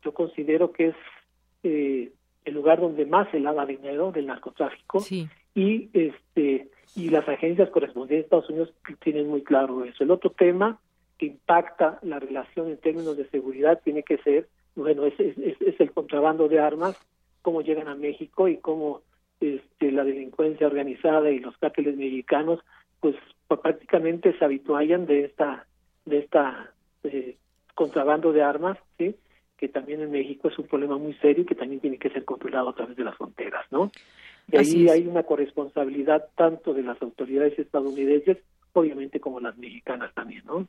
yo 0.03 0.15
considero 0.15 0.73
que 0.73 0.89
es 0.89 0.97
eh, 1.65 2.11
el 2.47 2.55
lugar 2.55 2.81
donde 2.81 3.05
más 3.05 3.31
se 3.31 3.41
lava 3.41 3.67
dinero 3.67 4.11
del 4.11 4.27
narcotráfico 4.27 5.05
y 5.55 5.91
este 5.93 6.71
y 6.97 7.11
las 7.11 7.29
agencias 7.29 7.69
correspondientes 7.71 8.19
de 8.19 8.21
Estados 8.21 8.49
Unidos 8.49 8.73
tienen 9.01 9.29
muy 9.29 9.43
claro 9.43 9.85
eso. 9.85 10.03
El 10.03 10.13
otro 10.13 10.31
tema 10.31 10.79
que 11.19 11.27
impacta 11.27 11.99
la 12.03 12.19
relación 12.19 12.69
en 12.69 12.79
términos 12.79 13.17
de 13.17 13.29
seguridad 13.29 13.81
tiene 13.83 14.03
que 14.03 14.19
ser, 14.19 14.49
bueno, 14.77 15.05
es, 15.05 15.19
es, 15.19 15.81
el 15.81 15.93
contrabando 15.93 16.49
de 16.49 16.61
armas, 16.61 16.97
cómo 17.43 17.63
llegan 17.63 17.89
a 17.89 17.97
México 17.97 18.49
y 18.49 18.59
cómo 18.59 19.03
este, 19.41 19.91
la 19.91 20.05
delincuencia 20.05 20.67
organizada 20.67 21.31
y 21.31 21.41
los 21.41 21.57
cárteles 21.59 21.97
mexicanos, 21.97 22.61
pues 23.01 23.17
prácticamente 23.49 24.37
se 24.39 24.45
habituallan 24.45 25.07
de 25.07 25.25
esta 25.25 25.67
de 26.05 26.19
esta 26.19 26.73
eh, 27.05 27.37
contrabando 27.75 28.33
de 28.33 28.43
armas, 28.43 28.79
sí, 28.97 29.15
que 29.57 29.69
también 29.69 30.01
en 30.01 30.11
México 30.11 30.49
es 30.49 30.59
un 30.59 30.67
problema 30.67 30.99
muy 30.99 31.15
serio 31.15 31.43
y 31.43 31.47
que 31.47 31.55
también 31.55 31.81
tiene 31.81 31.99
que 31.99 32.11
ser 32.11 32.25
controlado 32.25 32.71
a 32.71 32.75
través 32.75 32.97
de 32.97 33.05
las 33.05 33.17
fronteras, 33.17 33.65
¿no? 33.71 33.91
Y 34.51 34.57
ahí 34.57 34.89
hay 34.89 35.07
una 35.07 35.25
corresponsabilidad 35.25 36.29
tanto 36.35 36.73
de 36.73 36.83
las 36.83 37.01
autoridades 37.03 37.59
estadounidenses, 37.59 38.39
obviamente 38.79 39.21
como 39.21 39.41
las 39.41 39.57
mexicanas 39.57 40.13
también, 40.15 40.45
¿no? 40.47 40.67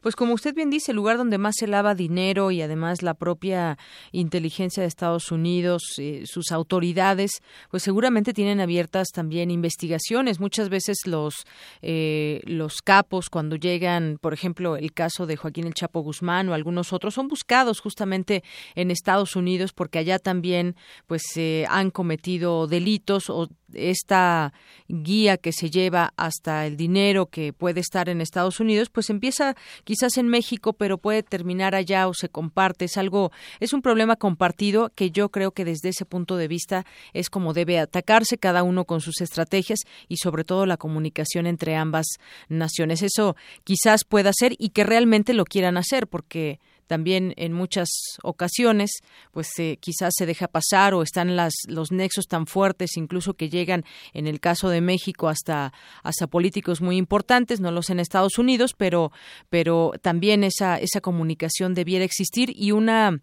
Pues 0.00 0.16
como 0.16 0.32
usted 0.34 0.54
bien 0.54 0.70
dice, 0.70 0.92
el 0.92 0.96
lugar 0.96 1.18
donde 1.18 1.38
más 1.38 1.56
se 1.58 1.66
lava 1.66 1.94
dinero 1.94 2.50
y 2.50 2.62
además 2.62 3.02
la 3.02 3.14
propia 3.14 3.76
inteligencia 4.12 4.82
de 4.82 4.86
Estados 4.86 5.30
Unidos, 5.32 5.82
eh, 5.98 6.22
sus 6.24 6.50
autoridades, 6.52 7.42
pues 7.70 7.82
seguramente 7.82 8.32
tienen 8.32 8.60
abiertas 8.60 9.08
también 9.08 9.50
investigaciones. 9.50 10.40
Muchas 10.40 10.68
veces 10.68 10.98
los 11.06 11.44
eh, 11.82 12.40
los 12.44 12.80
capos 12.80 13.28
cuando 13.28 13.56
llegan, 13.56 14.18
por 14.20 14.32
ejemplo, 14.32 14.76
el 14.76 14.92
caso 14.92 15.26
de 15.26 15.36
Joaquín 15.36 15.66
el 15.66 15.74
Chapo 15.74 16.00
Guzmán 16.00 16.48
o 16.48 16.54
algunos 16.54 16.92
otros 16.92 17.14
son 17.14 17.28
buscados 17.28 17.80
justamente 17.80 18.44
en 18.74 18.90
Estados 18.90 19.36
Unidos 19.36 19.72
porque 19.72 19.98
allá 19.98 20.18
también 20.18 20.76
pues 21.06 21.22
se 21.32 21.66
han 21.68 21.90
cometido 21.90 22.66
delitos 22.66 23.28
o 23.28 23.48
esta 23.76 24.52
guía 24.88 25.36
que 25.36 25.52
se 25.52 25.70
lleva 25.70 26.12
hasta 26.16 26.66
el 26.66 26.76
dinero 26.76 27.26
que 27.26 27.52
puede 27.52 27.80
estar 27.80 28.08
en 28.08 28.20
Estados 28.20 28.60
Unidos, 28.60 28.90
pues 28.90 29.10
empieza 29.10 29.54
quizás 29.84 30.16
en 30.18 30.28
México, 30.28 30.72
pero 30.72 30.98
puede 30.98 31.22
terminar 31.22 31.74
allá 31.74 32.08
o 32.08 32.14
se 32.14 32.28
comparte. 32.28 32.86
Es 32.86 32.96
algo, 32.96 33.32
es 33.60 33.72
un 33.72 33.82
problema 33.82 34.16
compartido 34.16 34.90
que 34.94 35.10
yo 35.10 35.30
creo 35.30 35.52
que 35.52 35.64
desde 35.64 35.90
ese 35.90 36.04
punto 36.04 36.36
de 36.36 36.48
vista 36.48 36.84
es 37.12 37.30
como 37.30 37.52
debe 37.52 37.78
atacarse 37.78 38.38
cada 38.38 38.62
uno 38.62 38.84
con 38.84 39.00
sus 39.00 39.20
estrategias 39.20 39.80
y 40.08 40.16
sobre 40.16 40.44
todo 40.44 40.66
la 40.66 40.76
comunicación 40.76 41.46
entre 41.46 41.76
ambas 41.76 42.06
naciones. 42.48 43.02
Eso 43.02 43.36
quizás 43.64 44.04
pueda 44.04 44.32
ser 44.32 44.54
y 44.58 44.70
que 44.70 44.84
realmente 44.84 45.34
lo 45.34 45.44
quieran 45.44 45.76
hacer, 45.76 46.06
porque 46.06 46.60
también 46.86 47.34
en 47.36 47.52
muchas 47.52 47.88
ocasiones 48.22 48.90
pues 49.32 49.48
eh, 49.58 49.78
quizás 49.80 50.12
se 50.16 50.26
deja 50.26 50.48
pasar 50.48 50.94
o 50.94 51.02
están 51.02 51.36
las, 51.36 51.54
los 51.66 51.92
nexos 51.92 52.26
tan 52.26 52.46
fuertes 52.46 52.96
incluso 52.96 53.34
que 53.34 53.48
llegan 53.48 53.84
en 54.12 54.26
el 54.26 54.40
caso 54.40 54.68
de 54.68 54.80
México 54.80 55.28
hasta 55.28 55.72
hasta 56.02 56.26
políticos 56.26 56.80
muy 56.80 56.96
importantes 56.96 57.60
no 57.60 57.70
los 57.70 57.90
en 57.90 58.00
Estados 58.00 58.38
Unidos 58.38 58.74
pero 58.76 59.12
pero 59.48 59.92
también 60.02 60.44
esa 60.44 60.78
esa 60.78 61.00
comunicación 61.00 61.74
debiera 61.74 62.04
existir 62.04 62.52
y 62.54 62.72
una 62.72 63.20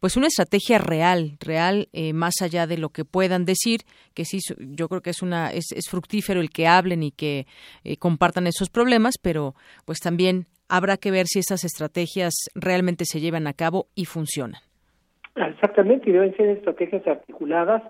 pues 0.00 0.16
una 0.16 0.26
estrategia 0.26 0.78
real 0.78 1.36
real 1.40 1.88
eh, 1.92 2.12
más 2.12 2.34
allá 2.40 2.66
de 2.66 2.78
lo 2.78 2.90
que 2.90 3.04
puedan 3.04 3.44
decir 3.44 3.82
que 4.14 4.24
sí 4.24 4.38
yo 4.58 4.88
creo 4.88 5.02
que 5.02 5.10
es 5.10 5.22
una 5.22 5.52
es, 5.52 5.66
fructífero 5.88 6.40
el 6.40 6.50
que 6.50 6.66
hablen 6.66 7.02
y 7.02 7.12
que 7.12 7.46
eh, 7.84 7.96
compartan 7.96 8.46
esos 8.46 8.70
problemas 8.70 9.14
pero 9.20 9.54
pues 9.84 9.98
también 9.98 10.46
habrá 10.68 10.96
que 10.96 11.10
ver 11.10 11.26
si 11.26 11.38
esas 11.38 11.64
estrategias 11.64 12.34
realmente 12.54 13.04
se 13.04 13.20
llevan 13.20 13.46
a 13.46 13.52
cabo 13.52 13.86
y 13.94 14.06
funcionan. 14.06 14.60
Exactamente, 15.34 16.10
y 16.10 16.12
deben 16.12 16.36
ser 16.36 16.48
estrategias 16.48 17.06
articuladas, 17.06 17.82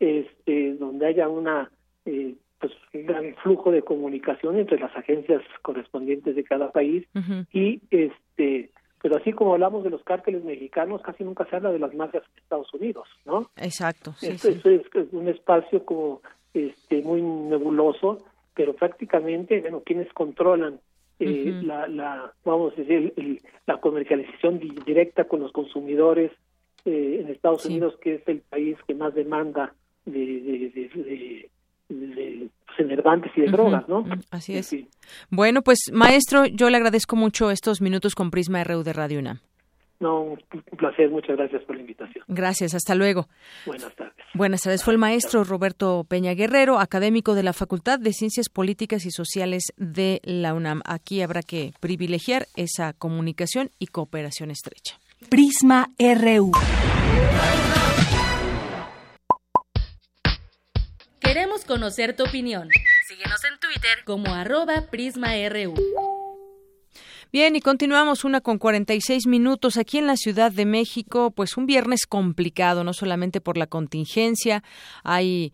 este, 0.00 0.74
donde 0.74 1.06
haya 1.06 1.28
una 1.28 1.70
eh, 2.04 2.34
pues 2.58 2.72
un 2.92 3.06
gran 3.06 3.34
flujo 3.42 3.70
de 3.70 3.82
comunicación 3.82 4.58
entre 4.58 4.78
las 4.78 4.94
agencias 4.94 5.42
correspondientes 5.62 6.36
de 6.36 6.44
cada 6.44 6.70
país 6.70 7.06
y 7.52 7.80
este 7.90 8.70
pero 9.02 9.16
así 9.16 9.32
como 9.32 9.54
hablamos 9.54 9.82
de 9.82 9.88
los 9.88 10.02
cárteles 10.04 10.44
mexicanos, 10.44 11.00
casi 11.00 11.24
nunca 11.24 11.46
se 11.46 11.56
habla 11.56 11.72
de 11.72 11.78
las 11.78 11.94
mafias 11.94 12.22
de 12.22 12.40
Estados 12.42 12.72
Unidos, 12.74 13.08
¿no? 13.24 13.50
Exacto. 13.56 14.12
Sí, 14.18 14.28
Esto, 14.28 14.48
es 14.68 15.12
un 15.12 15.28
espacio 15.28 15.86
como 15.86 16.20
este 16.52 17.00
muy 17.00 17.22
nebuloso, 17.22 18.18
pero 18.54 18.74
prácticamente, 18.74 19.60
bueno, 19.62 19.82
quienes 19.86 20.12
controlan 20.12 20.80
eh, 21.20 21.60
la, 21.62 21.86
la, 21.86 22.32
vamos 22.44 22.72
a 22.72 22.80
decir, 22.80 23.12
la 23.66 23.78
comercialización 23.78 24.58
directa 24.84 25.24
con 25.24 25.40
los 25.40 25.52
consumidores 25.52 26.32
eh, 26.84 27.18
en 27.20 27.28
Estados 27.28 27.66
Unidos, 27.66 27.94
que 28.02 28.14
es 28.14 28.22
el 28.26 28.40
país 28.40 28.76
que 28.86 28.94
más 28.94 29.14
demanda 29.14 29.74
de, 30.06 30.18
de, 30.18 30.70
de, 30.70 31.50
de 31.88 32.48
enervantes 32.78 33.32
y 33.36 33.42
de 33.42 33.48
drogas, 33.48 33.88
¿no? 33.88 34.04
Así 34.30 34.56
es. 34.56 34.74
Bueno, 35.28 35.62
pues 35.62 35.90
maestro, 35.92 36.46
yo 36.46 36.70
le 36.70 36.76
agradezco 36.76 37.16
mucho 37.16 37.50
estos 37.50 37.80
minutos 37.80 38.14
con 38.14 38.30
Prisma 38.30 38.64
RU 38.64 38.82
de 38.82 38.92
Radio 38.92 39.18
UNAM. 39.18 39.40
No, 40.00 40.22
un 40.22 40.38
placer, 40.78 41.10
muchas 41.10 41.36
gracias 41.36 41.62
por 41.64 41.76
la 41.76 41.82
invitación. 41.82 42.24
Gracias, 42.26 42.74
hasta 42.74 42.94
luego. 42.94 43.28
Buenas 43.66 43.94
tardes. 43.94 44.14
Buenas 44.32 44.62
tardes. 44.62 44.82
Fue 44.82 44.94
el 44.94 44.98
maestro 44.98 45.44
Roberto 45.44 46.04
Peña 46.08 46.32
Guerrero, 46.32 46.78
académico 46.78 47.34
de 47.34 47.42
la 47.42 47.52
Facultad 47.52 47.98
de 47.98 48.14
Ciencias 48.14 48.48
Políticas 48.48 49.04
y 49.04 49.10
Sociales 49.10 49.64
de 49.76 50.22
la 50.24 50.54
UNAM. 50.54 50.80
Aquí 50.86 51.20
habrá 51.20 51.42
que 51.42 51.74
privilegiar 51.80 52.46
esa 52.56 52.94
comunicación 52.94 53.70
y 53.78 53.88
cooperación 53.88 54.50
estrecha. 54.50 54.98
Prisma 55.28 55.90
RU. 55.98 56.52
Queremos 61.20 61.66
conocer 61.66 62.16
tu 62.16 62.24
opinión. 62.24 62.70
Síguenos 63.06 63.44
en 63.44 63.58
Twitter 63.60 63.98
como 64.06 64.34
arroba 64.34 64.86
PrismaRU. 64.90 65.74
Bien, 67.32 67.54
y 67.54 67.60
continuamos 67.60 68.24
una 68.24 68.40
con 68.40 68.58
46 68.58 69.28
minutos 69.28 69.76
aquí 69.76 69.98
en 69.98 70.08
la 70.08 70.16
Ciudad 70.16 70.50
de 70.50 70.66
México, 70.66 71.30
pues 71.30 71.56
un 71.56 71.64
viernes 71.64 72.04
complicado, 72.04 72.82
no 72.82 72.92
solamente 72.92 73.40
por 73.40 73.56
la 73.56 73.68
contingencia, 73.68 74.64
hay, 75.04 75.52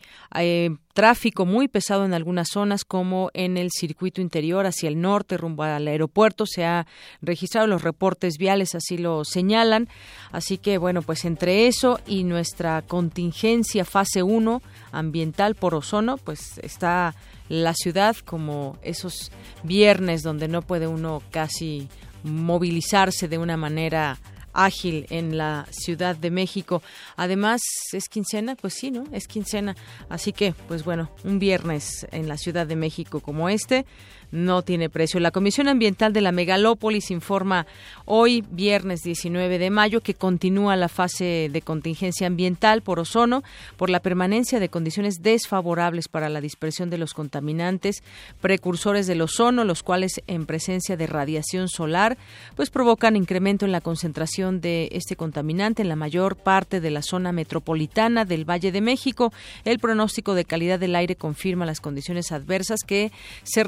tráfico 0.94 1.44
muy 1.44 1.68
pesado 1.68 2.06
en 2.06 2.14
algunas 2.14 2.48
zonas 2.48 2.86
como 2.86 3.30
en 3.34 3.58
el 3.58 3.70
circuito 3.70 4.22
interior 4.22 4.64
hacia 4.64 4.88
el 4.88 4.98
norte 4.98 5.36
rumbo 5.36 5.64
al 5.64 5.86
aeropuerto. 5.86 6.46
Se 6.46 6.64
ha 6.64 6.86
registrado 7.20 7.66
los 7.66 7.82
reportes 7.82 8.38
viales 8.38 8.74
así 8.74 8.96
lo 8.96 9.26
señalan. 9.26 9.90
Así 10.32 10.56
que 10.56 10.78
bueno 10.78 11.02
pues 11.02 11.26
entre 11.26 11.66
eso 11.66 12.00
y 12.06 12.24
nuestra 12.24 12.80
contingencia 12.80 13.84
fase 13.84 14.22
1 14.22 14.62
ambiental 14.90 15.54
por 15.54 15.74
ozono 15.74 16.16
pues 16.16 16.56
está 16.62 17.14
la 17.48 17.74
ciudad 17.74 18.16
como 18.16 18.78
esos 18.82 19.30
viernes 19.62 20.22
donde 20.22 20.48
no 20.48 20.62
puede 20.62 20.86
uno 20.86 21.22
casi 21.30 21.88
movilizarse 22.22 23.28
de 23.28 23.38
una 23.38 23.56
manera 23.56 24.18
ágil 24.56 25.06
en 25.10 25.36
la 25.36 25.66
Ciudad 25.70 26.16
de 26.16 26.30
México. 26.30 26.82
Además, 27.16 27.60
¿es 27.92 28.08
quincena? 28.08 28.56
Pues 28.56 28.74
sí, 28.74 28.90
¿no? 28.90 29.04
Es 29.12 29.28
quincena. 29.28 29.76
Así 30.08 30.32
que, 30.32 30.54
pues 30.66 30.84
bueno, 30.84 31.10
un 31.24 31.38
viernes 31.38 32.06
en 32.10 32.26
la 32.26 32.38
Ciudad 32.38 32.66
de 32.66 32.76
México 32.76 33.20
como 33.20 33.48
este, 33.48 33.84
no 34.30 34.62
tiene 34.62 34.90
precio. 34.90 35.20
La 35.20 35.30
Comisión 35.30 35.68
Ambiental 35.68 36.12
de 36.12 36.20
la 36.20 36.32
Megalópolis 36.32 37.10
informa 37.10 37.66
hoy, 38.04 38.44
viernes 38.50 39.02
19 39.02 39.58
de 39.58 39.70
mayo, 39.70 40.00
que 40.00 40.14
continúa 40.14 40.76
la 40.76 40.88
fase 40.88 41.48
de 41.52 41.62
contingencia 41.62 42.26
ambiental 42.26 42.82
por 42.82 42.98
ozono 42.98 43.42
por 43.76 43.90
la 43.90 44.00
permanencia 44.00 44.60
de 44.60 44.68
condiciones 44.68 45.22
desfavorables 45.22 46.08
para 46.08 46.28
la 46.28 46.40
dispersión 46.40 46.90
de 46.90 46.98
los 46.98 47.14
contaminantes 47.14 48.02
precursores 48.40 49.06
del 49.06 49.22
ozono, 49.22 49.64
los 49.64 49.82
cuales 49.82 50.20
en 50.26 50.46
presencia 50.46 50.96
de 50.96 51.06
radiación 51.06 51.68
solar, 51.68 52.16
pues 52.54 52.70
provocan 52.70 53.16
incremento 53.16 53.64
en 53.64 53.72
la 53.72 53.80
concentración 53.80 54.60
de 54.60 54.88
este 54.92 55.16
contaminante 55.16 55.82
en 55.82 55.88
la 55.88 55.96
mayor 55.96 56.36
parte 56.36 56.80
de 56.80 56.90
la 56.90 57.02
zona 57.02 57.32
metropolitana 57.32 58.24
del 58.24 58.48
Valle 58.48 58.72
de 58.72 58.80
México. 58.80 59.32
El 59.64 59.78
pronóstico 59.78 60.34
de 60.34 60.44
calidad 60.44 60.78
del 60.78 60.96
aire 60.96 61.16
confirma 61.16 61.66
las 61.66 61.80
condiciones 61.80 62.32
adversas 62.32 62.80
que 62.86 63.12
se 63.42 63.64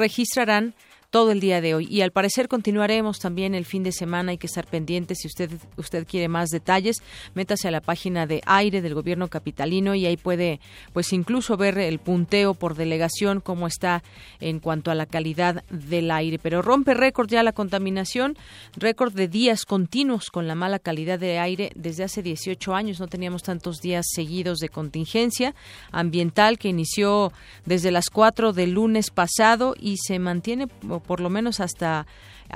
estarán 0.49 0.73
todo 1.11 1.31
el 1.31 1.41
día 1.41 1.61
de 1.61 1.75
hoy. 1.75 1.87
Y 1.91 2.03
al 2.03 2.11
parecer 2.11 2.49
continuaremos 2.49 3.19
también 3.19 3.55
el 3.55 3.65
fin 3.65 3.83
de 3.83 3.93
semana. 3.93 4.33
Hay 4.33 4.39
que 4.39 4.47
estar 4.47 4.67
pendientes. 4.67 5.19
Si 5.23 5.27
usted, 5.29 5.51
usted 5.77 6.07
quiere 6.07 6.29
más 6.29 6.51
detalles, 6.51 6.99
métase 7.35 7.69
a 7.69 7.71
la 7.71 7.81
página 7.81 8.27
de 8.27 8.43
aire 8.45 8.83
del 8.83 8.95
gobierno 8.95 9.29
capitalino 9.29 9.95
y 9.95 10.05
ahí 10.05 10.17
puede, 10.17 10.61
pues 10.93 11.13
incluso 11.13 11.57
ver 11.57 11.79
el 11.79 11.99
punteo 11.99 12.55
por 12.55 12.75
delegación, 12.75 13.41
cómo 13.41 13.67
está 13.67 14.03
en 14.41 14.61
cuanto 14.61 14.91
a 14.91 14.95
la 14.95 15.07
calidad 15.07 15.65
del 15.71 16.11
aire. 16.11 16.39
Pero 16.39 16.61
rompe 16.61 16.93
récord 16.93 17.29
ya 17.29 17.43
la 17.43 17.53
contaminación, 17.53 18.37
récord 18.77 19.15
de 19.15 19.29
días 19.29 19.65
continuos 19.65 20.31
con 20.31 20.47
la 20.47 20.55
mala 20.55 20.79
calidad 20.79 21.19
de 21.19 21.39
aire 21.39 21.73
desde 21.75 22.05
hace 22.05 22.23
18 22.23 22.75
años. 22.75 23.01
No 23.01 23.09
teníamos 23.09 23.43
tantos 23.43 23.81
días 23.81 24.07
seguidos 24.11 24.59
de 24.59 24.69
contingencia 24.69 25.55
ambiental 25.91 26.59
que 26.59 26.69
inició 26.69 27.33
desde 27.65 27.91
las 27.91 28.11
4 28.11 28.53
del 28.53 28.73
lunes 28.73 29.11
pasado 29.11 29.75
y 29.79 29.97
se 29.97 30.19
mantiene 30.19 30.69
por 31.01 31.21
lo 31.21 31.31
menos 31.31 31.61
hasta 31.61 32.07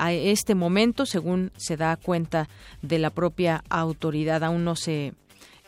este 0.09 0.55
momento, 0.55 1.05
según 1.05 1.51
se 1.57 1.77
da 1.77 1.95
cuenta 1.97 2.49
de 2.81 2.99
la 2.99 3.09
propia 3.09 3.63
autoridad. 3.69 4.43
Aún 4.43 4.63
no 4.63 4.75
se 4.75 5.13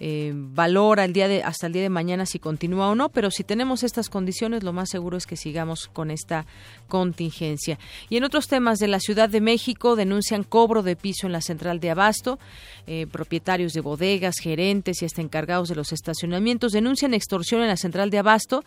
eh, 0.01 0.33
valora 0.35 1.05
el 1.05 1.13
día 1.13 1.29
de 1.29 1.41
hasta 1.41 1.67
el 1.67 1.73
día 1.73 1.81
de 1.81 1.89
mañana 1.89 2.25
si 2.25 2.37
continúa 2.37 2.89
o 2.89 2.95
no, 2.95 3.07
pero 3.07 3.31
si 3.31 3.45
tenemos 3.45 3.81
estas 3.81 4.09
condiciones, 4.09 4.61
lo 4.61 4.73
más 4.73 4.89
seguro 4.89 5.15
es 5.15 5.25
que 5.25 5.37
sigamos 5.37 5.87
con 5.87 6.11
esta 6.11 6.45
contingencia. 6.89 7.79
Y 8.09 8.17
en 8.17 8.25
otros 8.25 8.47
temas 8.49 8.79
de 8.79 8.89
la 8.89 8.99
Ciudad 8.99 9.29
de 9.29 9.39
México 9.39 9.95
denuncian 9.95 10.43
cobro 10.43 10.83
de 10.83 10.97
piso 10.97 11.27
en 11.27 11.31
la 11.31 11.39
central 11.39 11.79
de 11.79 11.91
abasto, 11.91 12.39
eh, 12.87 13.07
propietarios 13.09 13.71
de 13.71 13.79
bodegas, 13.79 14.35
gerentes 14.41 15.01
y 15.01 15.05
hasta 15.05 15.21
encargados 15.21 15.69
de 15.69 15.75
los 15.75 15.93
estacionamientos 15.93 16.73
denuncian 16.73 17.13
extorsión 17.13 17.61
en 17.61 17.69
la 17.69 17.77
central 17.77 18.09
de 18.09 18.19
abasto 18.19 18.65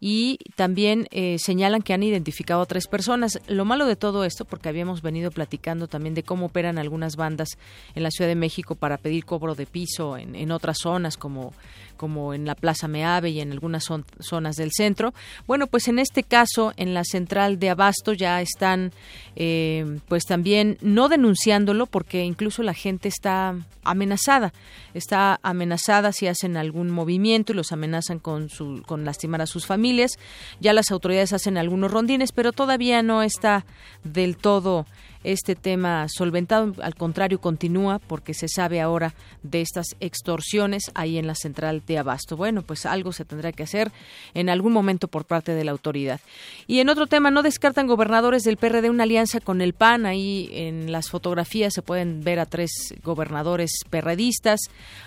y 0.00 0.38
también 0.56 1.06
eh, 1.10 1.36
señalan 1.38 1.82
que 1.82 1.92
han 1.92 2.02
identificado 2.02 2.62
a 2.62 2.66
tres 2.66 2.86
personas. 2.86 3.38
Lo 3.46 3.66
malo 3.66 3.86
de 3.86 3.96
todo 3.96 4.24
esto, 4.24 4.46
porque 4.46 4.70
habíamos 4.70 5.02
venido 5.02 5.30
platicando 5.30 5.88
también 5.88 6.14
de 6.14 6.22
cómo 6.22 6.46
operan 6.46 6.78
algunas 6.78 7.16
bandas 7.16 7.58
en 7.94 8.02
la 8.02 8.10
Ciudad 8.10 8.28
de 8.28 8.34
México 8.34 8.74
para 8.74 8.96
pedir 8.96 9.26
cobro 9.26 9.54
de 9.54 9.66
piso 9.66 10.16
en, 10.16 10.34
en 10.34 10.50
otras 10.52 10.78
zonas 10.78 11.18
como, 11.18 11.52
como 12.00 12.32
en 12.32 12.46
la 12.46 12.54
Plaza 12.54 12.88
Meave 12.88 13.28
y 13.28 13.40
en 13.42 13.52
algunas 13.52 13.84
zonas 14.20 14.56
del 14.56 14.70
centro. 14.72 15.12
Bueno, 15.46 15.66
pues 15.66 15.86
en 15.86 15.98
este 15.98 16.22
caso, 16.22 16.72
en 16.78 16.94
la 16.94 17.04
central 17.04 17.58
de 17.58 17.68
Abasto 17.68 18.14
ya 18.14 18.40
están, 18.40 18.92
eh, 19.36 19.98
pues 20.08 20.24
también 20.24 20.78
no 20.80 21.10
denunciándolo 21.10 21.84
porque 21.84 22.24
incluso 22.24 22.62
la 22.62 22.72
gente 22.72 23.08
está 23.08 23.54
amenazada, 23.84 24.54
está 24.94 25.40
amenazada 25.42 26.12
si 26.12 26.26
hacen 26.26 26.56
algún 26.56 26.90
movimiento 26.90 27.52
y 27.52 27.56
los 27.56 27.70
amenazan 27.70 28.18
con, 28.18 28.48
su, 28.48 28.82
con 28.86 29.04
lastimar 29.04 29.42
a 29.42 29.46
sus 29.46 29.66
familias. 29.66 30.12
Ya 30.58 30.72
las 30.72 30.90
autoridades 30.90 31.34
hacen 31.34 31.58
algunos 31.58 31.90
rondines, 31.90 32.32
pero 32.32 32.52
todavía 32.52 33.02
no 33.02 33.22
está 33.22 33.66
del 34.04 34.38
todo 34.38 34.86
este 35.24 35.54
tema 35.54 36.06
solventado, 36.08 36.74
al 36.82 36.94
contrario, 36.94 37.40
continúa 37.40 37.98
porque 37.98 38.34
se 38.34 38.48
sabe 38.48 38.80
ahora 38.80 39.14
de 39.42 39.60
estas 39.60 39.86
extorsiones 40.00 40.90
ahí 40.94 41.18
en 41.18 41.26
la 41.26 41.34
central 41.34 41.82
de 41.86 41.98
Abasto. 41.98 42.36
Bueno, 42.36 42.62
pues 42.62 42.86
algo 42.86 43.12
se 43.12 43.24
tendrá 43.24 43.52
que 43.52 43.62
hacer 43.62 43.92
en 44.34 44.48
algún 44.48 44.72
momento 44.72 45.08
por 45.08 45.24
parte 45.24 45.52
de 45.52 45.64
la 45.64 45.72
autoridad. 45.72 46.20
Y 46.66 46.80
en 46.80 46.88
otro 46.88 47.06
tema, 47.06 47.30
no 47.30 47.42
descartan 47.42 47.86
gobernadores 47.86 48.42
del 48.44 48.56
PRD 48.56 48.90
una 48.90 49.04
alianza 49.04 49.40
con 49.40 49.60
el 49.60 49.74
PAN. 49.74 50.06
Ahí 50.06 50.48
en 50.52 50.92
las 50.92 51.10
fotografías 51.10 51.72
se 51.74 51.82
pueden 51.82 52.22
ver 52.24 52.38
a 52.38 52.46
tres 52.46 52.70
gobernadores 53.02 53.70
perredistas 53.90 54.60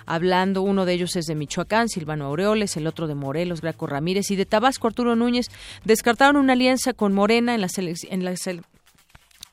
hablando. 0.06 0.62
Uno 0.62 0.86
de 0.86 0.94
ellos 0.94 1.16
es 1.16 1.26
de 1.26 1.36
Michoacán, 1.36 1.90
Silvano 1.90 2.26
Aureoles, 2.26 2.78
el 2.78 2.88
otro 2.88 3.08
de 3.08 3.16
Morelos, 3.16 3.62
Graco 3.62 3.88
Ramírez, 3.88 4.32
y 4.32 4.36
de 4.36 4.46
Tabasco, 4.46 4.88
Arturo 4.88 5.16
Núñez. 5.16 5.48
Descartaron 5.84 6.38
una 6.38 6.54
alianza 6.54 6.94
con 6.94 7.14
Morena 7.14 7.56
en 7.56 7.62
las, 7.62 7.78
en 7.78 8.24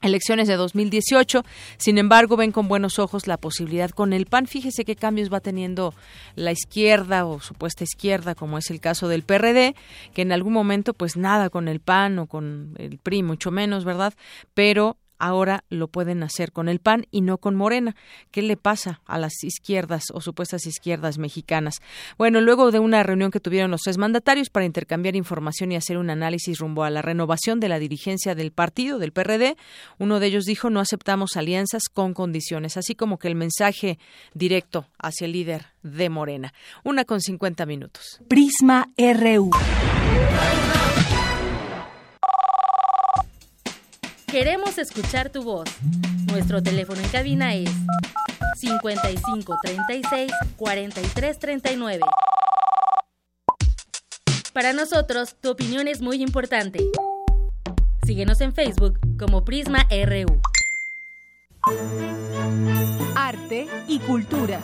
elecciones 0.01 0.49
de 0.49 0.57
2018. 0.57 1.45
Sin 1.77 1.99
embargo, 1.99 2.37
ven 2.37 2.53
con 2.53 2.69
buenos 2.69 2.99
ojos 2.99 3.27
la 3.27 3.37
posibilidad 3.37 3.91
con 3.91 4.13
el 4.13 4.27
PAN. 4.27 4.47
Fíjese 4.47 4.85
qué 4.85 4.97
cambios 4.97 5.33
va 5.33 5.41
teniendo 5.41 5.95
la 6.37 6.53
izquierda 6.53 7.27
o 7.27 7.41
supuesta 7.41 7.85
izquierda, 7.85 8.35
como 8.35 8.59
es 8.59 8.71
el 8.71 8.81
caso 8.81 9.09
del 9.09 9.23
PRD, 9.23 9.75
que 10.15 10.23
en 10.23 10.33
algún 10.33 10.53
momento 10.53 10.95
pues 10.95 11.17
nada 11.17 11.51
con 11.51 11.69
el 11.69 11.81
PAN 11.81 12.19
o 12.19 12.27
con 12.27 12.75
el 12.79 12.99
PRI, 12.99 13.23
mucho 13.23 13.51
menos, 13.51 13.85
¿verdad? 13.85 14.15
Pero 14.55 14.97
ahora 15.21 15.65
lo 15.69 15.87
pueden 15.89 16.23
hacer 16.23 16.51
con 16.51 16.69
el 16.69 16.81
PAN 16.81 17.07
y 17.11 17.21
no 17.21 17.39
con 17.39 17.55
Morena. 17.55 17.95
¿Qué 18.31 18.43
le 18.43 18.57
pasa 18.57 19.01
a 19.07 19.19
las 19.19 19.45
izquierdas 19.45 20.07
o 20.13 20.21
supuestas 20.21 20.67
izquierdas 20.67 21.19
mexicanas? 21.19 21.81
Bueno, 22.19 22.41
luego 22.41 22.73
de 22.73 22.81
una 22.81 23.03
reunión 23.03 23.31
que 23.31 23.39
tuvieron 23.39 23.71
los 23.71 23.83
tres 23.83 23.99
mandatarios 23.99 24.51
para 24.51 24.67
intercambiar 24.67 25.15
información 25.15 25.71
y 25.71 25.77
hacer 25.77 25.99
un 25.99 26.11
análisis 26.11 26.59
rumbo 26.59 26.83
a 26.83 26.91
la 26.91 27.03
renovación 27.03 27.61
de 27.61 27.69
la 27.69 27.79
dirigencia 27.79 28.35
del 28.35 28.51
partido, 28.51 28.99
del 28.99 29.13
PRD, 29.13 29.57
uno 29.99 30.19
de 30.19 30.27
ellos 30.27 30.45
dijo 30.45 30.71
no 30.71 30.81
aceptamos 30.81 31.37
alianzas 31.37 31.85
con 31.93 32.15
condiciones, 32.15 32.77
así 32.77 32.95
como 32.95 33.19
que 33.19 33.29
el 33.29 33.35
mensaje 33.35 33.99
directo 34.35 34.87
hacia 34.99 35.27
el 35.27 35.33
líder 35.33 35.67
de 35.83 36.09
Morena. 36.09 36.53
Una 36.85 37.05
con 37.05 37.21
cincuenta 37.21 37.67
minutos. 37.67 38.21
Prisma 38.29 38.89
RU. 38.97 39.51
Queremos 44.31 44.79
escuchar 44.79 45.31
tu 45.31 45.43
voz. 45.43 45.69
Nuestro 46.31 46.63
teléfono 46.63 47.01
en 47.01 47.09
cabina 47.09 47.53
es 47.57 47.69
55 48.59 49.57
36 49.61 50.33
43 50.57 51.39
39. 51.39 52.01
Para 54.53 54.73
nosotros, 54.73 55.35
tu 55.41 55.51
opinión 55.51 55.89
es 55.89 56.01
muy 56.01 56.23
importante. 56.23 56.79
Síguenos 58.07 58.41
en 58.41 58.55
Facebook 58.55 59.01
como 59.19 59.45
Prisma 59.45 59.89
RU. 59.91 60.41
Arte 63.17 63.67
y 63.89 63.99
cultura. 63.99 64.61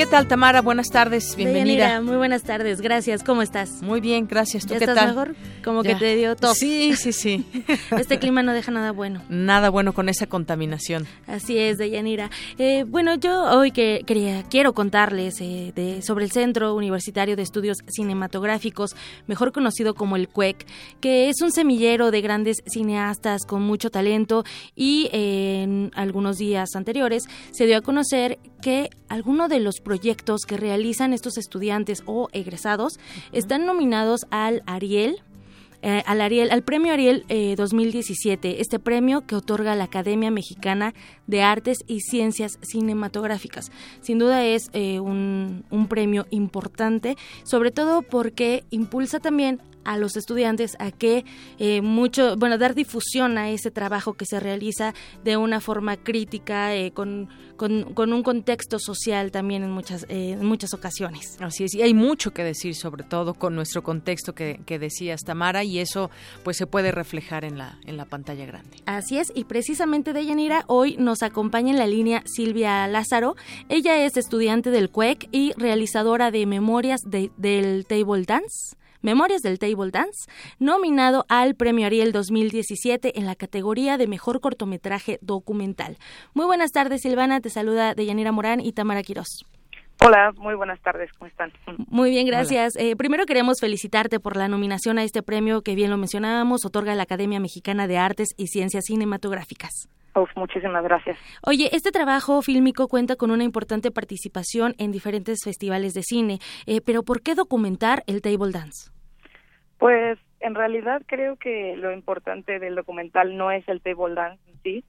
¿Qué 0.00 0.06
tal, 0.06 0.26
Tamara? 0.26 0.62
Buenas 0.62 0.88
tardes, 0.88 1.36
bienvenida. 1.36 2.00
muy 2.00 2.16
buenas 2.16 2.42
tardes, 2.42 2.80
gracias. 2.80 3.22
¿Cómo 3.22 3.42
estás? 3.42 3.82
Muy 3.82 4.00
bien, 4.00 4.26
gracias. 4.26 4.64
¿Tú 4.64 4.72
¿Ya 4.72 4.78
qué 4.78 4.84
estás 4.84 4.96
tal? 4.96 5.08
mejor? 5.08 5.36
Como 5.62 5.82
que 5.82 5.94
te 5.94 6.16
dio 6.16 6.36
tos. 6.36 6.56
Sí, 6.56 6.96
sí, 6.96 7.12
sí. 7.12 7.44
este 7.98 8.18
clima 8.18 8.42
no 8.42 8.54
deja 8.54 8.70
nada 8.70 8.92
bueno. 8.92 9.22
Nada 9.28 9.68
bueno 9.68 9.92
con 9.92 10.08
esa 10.08 10.26
contaminación. 10.26 11.06
Así 11.26 11.58
es, 11.58 11.76
Deyanira. 11.76 12.30
Eh, 12.56 12.84
bueno, 12.88 13.16
yo 13.16 13.42
hoy 13.58 13.72
que 13.72 14.02
quería, 14.06 14.42
quiero 14.44 14.72
contarles 14.72 15.38
eh, 15.42 15.74
de, 15.76 16.00
sobre 16.00 16.24
el 16.24 16.30
Centro 16.30 16.74
Universitario 16.74 17.36
de 17.36 17.42
Estudios 17.42 17.76
Cinematográficos, 17.86 18.96
mejor 19.26 19.52
conocido 19.52 19.92
como 19.92 20.16
el 20.16 20.30
CUEC, 20.30 20.64
que 21.02 21.28
es 21.28 21.42
un 21.42 21.52
semillero 21.52 22.10
de 22.10 22.22
grandes 22.22 22.62
cineastas 22.64 23.42
con 23.44 23.60
mucho 23.60 23.90
talento 23.90 24.44
y 24.74 25.10
eh, 25.12 25.60
en 25.64 25.90
algunos 25.94 26.38
días 26.38 26.70
anteriores 26.74 27.24
se 27.50 27.66
dio 27.66 27.76
a 27.76 27.82
conocer 27.82 28.38
que 28.60 28.90
algunos 29.08 29.48
de 29.48 29.60
los 29.60 29.80
proyectos 29.80 30.42
que 30.46 30.56
realizan 30.56 31.12
estos 31.12 31.38
estudiantes 31.38 32.02
o 32.06 32.28
egresados 32.32 32.98
están 33.32 33.66
nominados 33.66 34.26
al 34.30 34.62
Ariel 34.66 35.22
eh, 35.82 36.02
al 36.04 36.20
Ariel, 36.20 36.50
al 36.50 36.62
Premio 36.62 36.92
Ariel 36.92 37.24
2017, 37.56 38.60
este 38.60 38.78
premio 38.78 39.22
que 39.22 39.34
otorga 39.34 39.74
la 39.74 39.84
Academia 39.84 40.30
Mexicana 40.30 40.92
de 41.26 41.42
Artes 41.42 41.78
y 41.86 42.00
Ciencias 42.00 42.58
Cinematográficas. 42.60 43.72
Sin 44.02 44.18
duda 44.18 44.44
es 44.44 44.68
eh, 44.74 45.00
un, 45.00 45.64
un 45.70 45.88
premio 45.88 46.26
importante, 46.30 47.16
sobre 47.44 47.70
todo 47.70 48.02
porque 48.02 48.64
impulsa 48.70 49.20
también 49.20 49.62
a 49.84 49.96
los 49.96 50.16
estudiantes 50.16 50.76
a 50.78 50.90
que 50.90 51.24
eh, 51.58 51.80
mucho, 51.82 52.36
bueno, 52.36 52.58
dar 52.58 52.74
difusión 52.74 53.38
a 53.38 53.50
ese 53.50 53.70
trabajo 53.70 54.14
que 54.14 54.26
se 54.26 54.40
realiza 54.40 54.94
de 55.24 55.36
una 55.36 55.60
forma 55.60 55.96
crítica, 55.96 56.74
eh, 56.74 56.92
con, 56.92 57.28
con, 57.56 58.12
un 58.12 58.22
contexto 58.22 58.78
social 58.78 59.30
también 59.30 59.62
en 59.62 59.70
muchas, 59.70 60.04
eh, 60.08 60.32
en 60.32 60.46
muchas 60.46 60.72
ocasiones. 60.72 61.36
Así 61.40 61.64
es, 61.64 61.74
y 61.74 61.82
hay 61.82 61.94
mucho 61.94 62.32
que 62.32 62.42
decir, 62.42 62.74
sobre 62.74 63.04
todo 63.04 63.34
con 63.34 63.54
nuestro 63.54 63.82
contexto 63.82 64.34
que, 64.34 64.60
que 64.64 64.78
decías, 64.78 65.20
Tamara, 65.20 65.62
y 65.64 65.78
eso 65.78 66.10
pues 66.42 66.56
se 66.56 66.66
puede 66.66 66.92
reflejar 66.92 67.44
en 67.44 67.58
la, 67.58 67.78
en 67.84 67.96
la 67.96 68.06
pantalla 68.06 68.46
grande. 68.46 68.78
Así 68.86 69.18
es, 69.18 69.32
y 69.34 69.44
precisamente 69.44 70.12
de 70.12 70.24
Yanira 70.24 70.64
hoy 70.68 70.96
nos 70.98 71.22
acompaña 71.22 71.70
en 71.70 71.78
la 71.78 71.86
línea 71.86 72.22
Silvia 72.24 72.86
Lázaro. 72.86 73.36
Ella 73.68 74.04
es 74.04 74.16
estudiante 74.16 74.70
del 74.70 74.90
CUEC 74.90 75.28
y 75.30 75.52
realizadora 75.56 76.30
de 76.30 76.46
memorias 76.46 77.00
del 77.02 77.86
Table 77.86 78.24
Dance. 78.24 78.79
Memorias 79.02 79.42
del 79.42 79.58
Table 79.58 79.90
Dance, 79.90 80.30
nominado 80.58 81.24
al 81.28 81.54
Premio 81.54 81.86
Ariel 81.86 82.12
2017 82.12 83.18
en 83.18 83.26
la 83.26 83.34
categoría 83.34 83.96
de 83.98 84.06
Mejor 84.06 84.40
Cortometraje 84.40 85.18
Documental. 85.22 85.98
Muy 86.34 86.46
buenas 86.46 86.72
tardes, 86.72 87.02
Silvana. 87.02 87.40
Te 87.40 87.50
saluda 87.50 87.94
Deyanira 87.94 88.32
Morán 88.32 88.60
y 88.60 88.72
Tamara 88.72 89.02
Quirós. 89.02 89.44
Hola, 90.02 90.32
muy 90.38 90.54
buenas 90.54 90.80
tardes, 90.80 91.12
¿cómo 91.12 91.28
están? 91.28 91.52
Muy 91.88 92.08
bien, 92.08 92.26
gracias. 92.26 92.74
Eh, 92.76 92.96
primero 92.96 93.26
queremos 93.26 93.58
felicitarte 93.60 94.18
por 94.18 94.34
la 94.34 94.48
nominación 94.48 94.98
a 94.98 95.04
este 95.04 95.22
premio 95.22 95.60
que 95.60 95.74
bien 95.74 95.90
lo 95.90 95.98
mencionábamos, 95.98 96.64
otorga 96.64 96.94
la 96.94 97.02
Academia 97.02 97.38
Mexicana 97.38 97.86
de 97.86 97.98
Artes 97.98 98.28
y 98.38 98.46
Ciencias 98.46 98.84
Cinematográficas. 98.86 99.90
Uf, 100.14 100.30
muchísimas 100.36 100.82
gracias. 100.82 101.18
Oye, 101.46 101.68
este 101.72 101.92
trabajo 101.92 102.40
fílmico 102.40 102.88
cuenta 102.88 103.16
con 103.16 103.30
una 103.30 103.44
importante 103.44 103.90
participación 103.90 104.74
en 104.78 104.90
diferentes 104.90 105.40
festivales 105.44 105.92
de 105.92 106.02
cine, 106.02 106.38
eh, 106.66 106.80
pero 106.80 107.02
¿por 107.02 107.20
qué 107.22 107.34
documentar 107.34 108.02
el 108.06 108.22
table 108.22 108.52
dance? 108.52 108.90
Pues 109.78 110.18
en 110.40 110.54
realidad 110.54 111.02
creo 111.06 111.36
que 111.36 111.76
lo 111.76 111.92
importante 111.92 112.58
del 112.58 112.74
documental 112.74 113.36
no 113.36 113.50
es 113.50 113.68
el 113.68 113.82
table 113.82 114.14
dance 114.14 114.40
en 114.50 114.62
sí, 114.62 114.84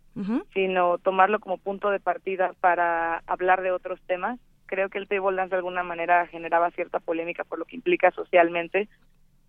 sino 0.53 0.97
tomarlo 0.99 1.39
como 1.39 1.57
punto 1.57 1.89
de 1.89 1.99
partida 1.99 2.53
para 2.61 3.21
hablar 3.27 3.61
de 3.61 3.71
otros 3.71 3.99
temas. 4.07 4.39
Creo 4.71 4.87
que 4.87 4.99
el 4.99 5.07
table 5.09 5.35
dance 5.35 5.49
de 5.49 5.57
alguna 5.57 5.83
manera 5.83 6.25
generaba 6.27 6.71
cierta 6.71 7.01
polémica 7.01 7.43
por 7.43 7.59
lo 7.59 7.65
que 7.65 7.75
implica 7.75 8.09
socialmente, 8.11 8.87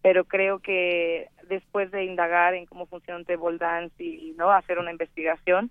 pero 0.03 0.25
creo 0.25 0.59
que 0.59 1.29
después 1.49 1.93
de 1.93 2.03
indagar 2.03 2.55
en 2.55 2.66
cómo 2.66 2.87
funciona 2.87 3.20
un 3.20 3.25
table 3.25 3.57
dance 3.57 4.03
y 4.03 4.35
no 4.37 4.51
hacer 4.51 4.81
una 4.81 4.91
investigación, 4.91 5.70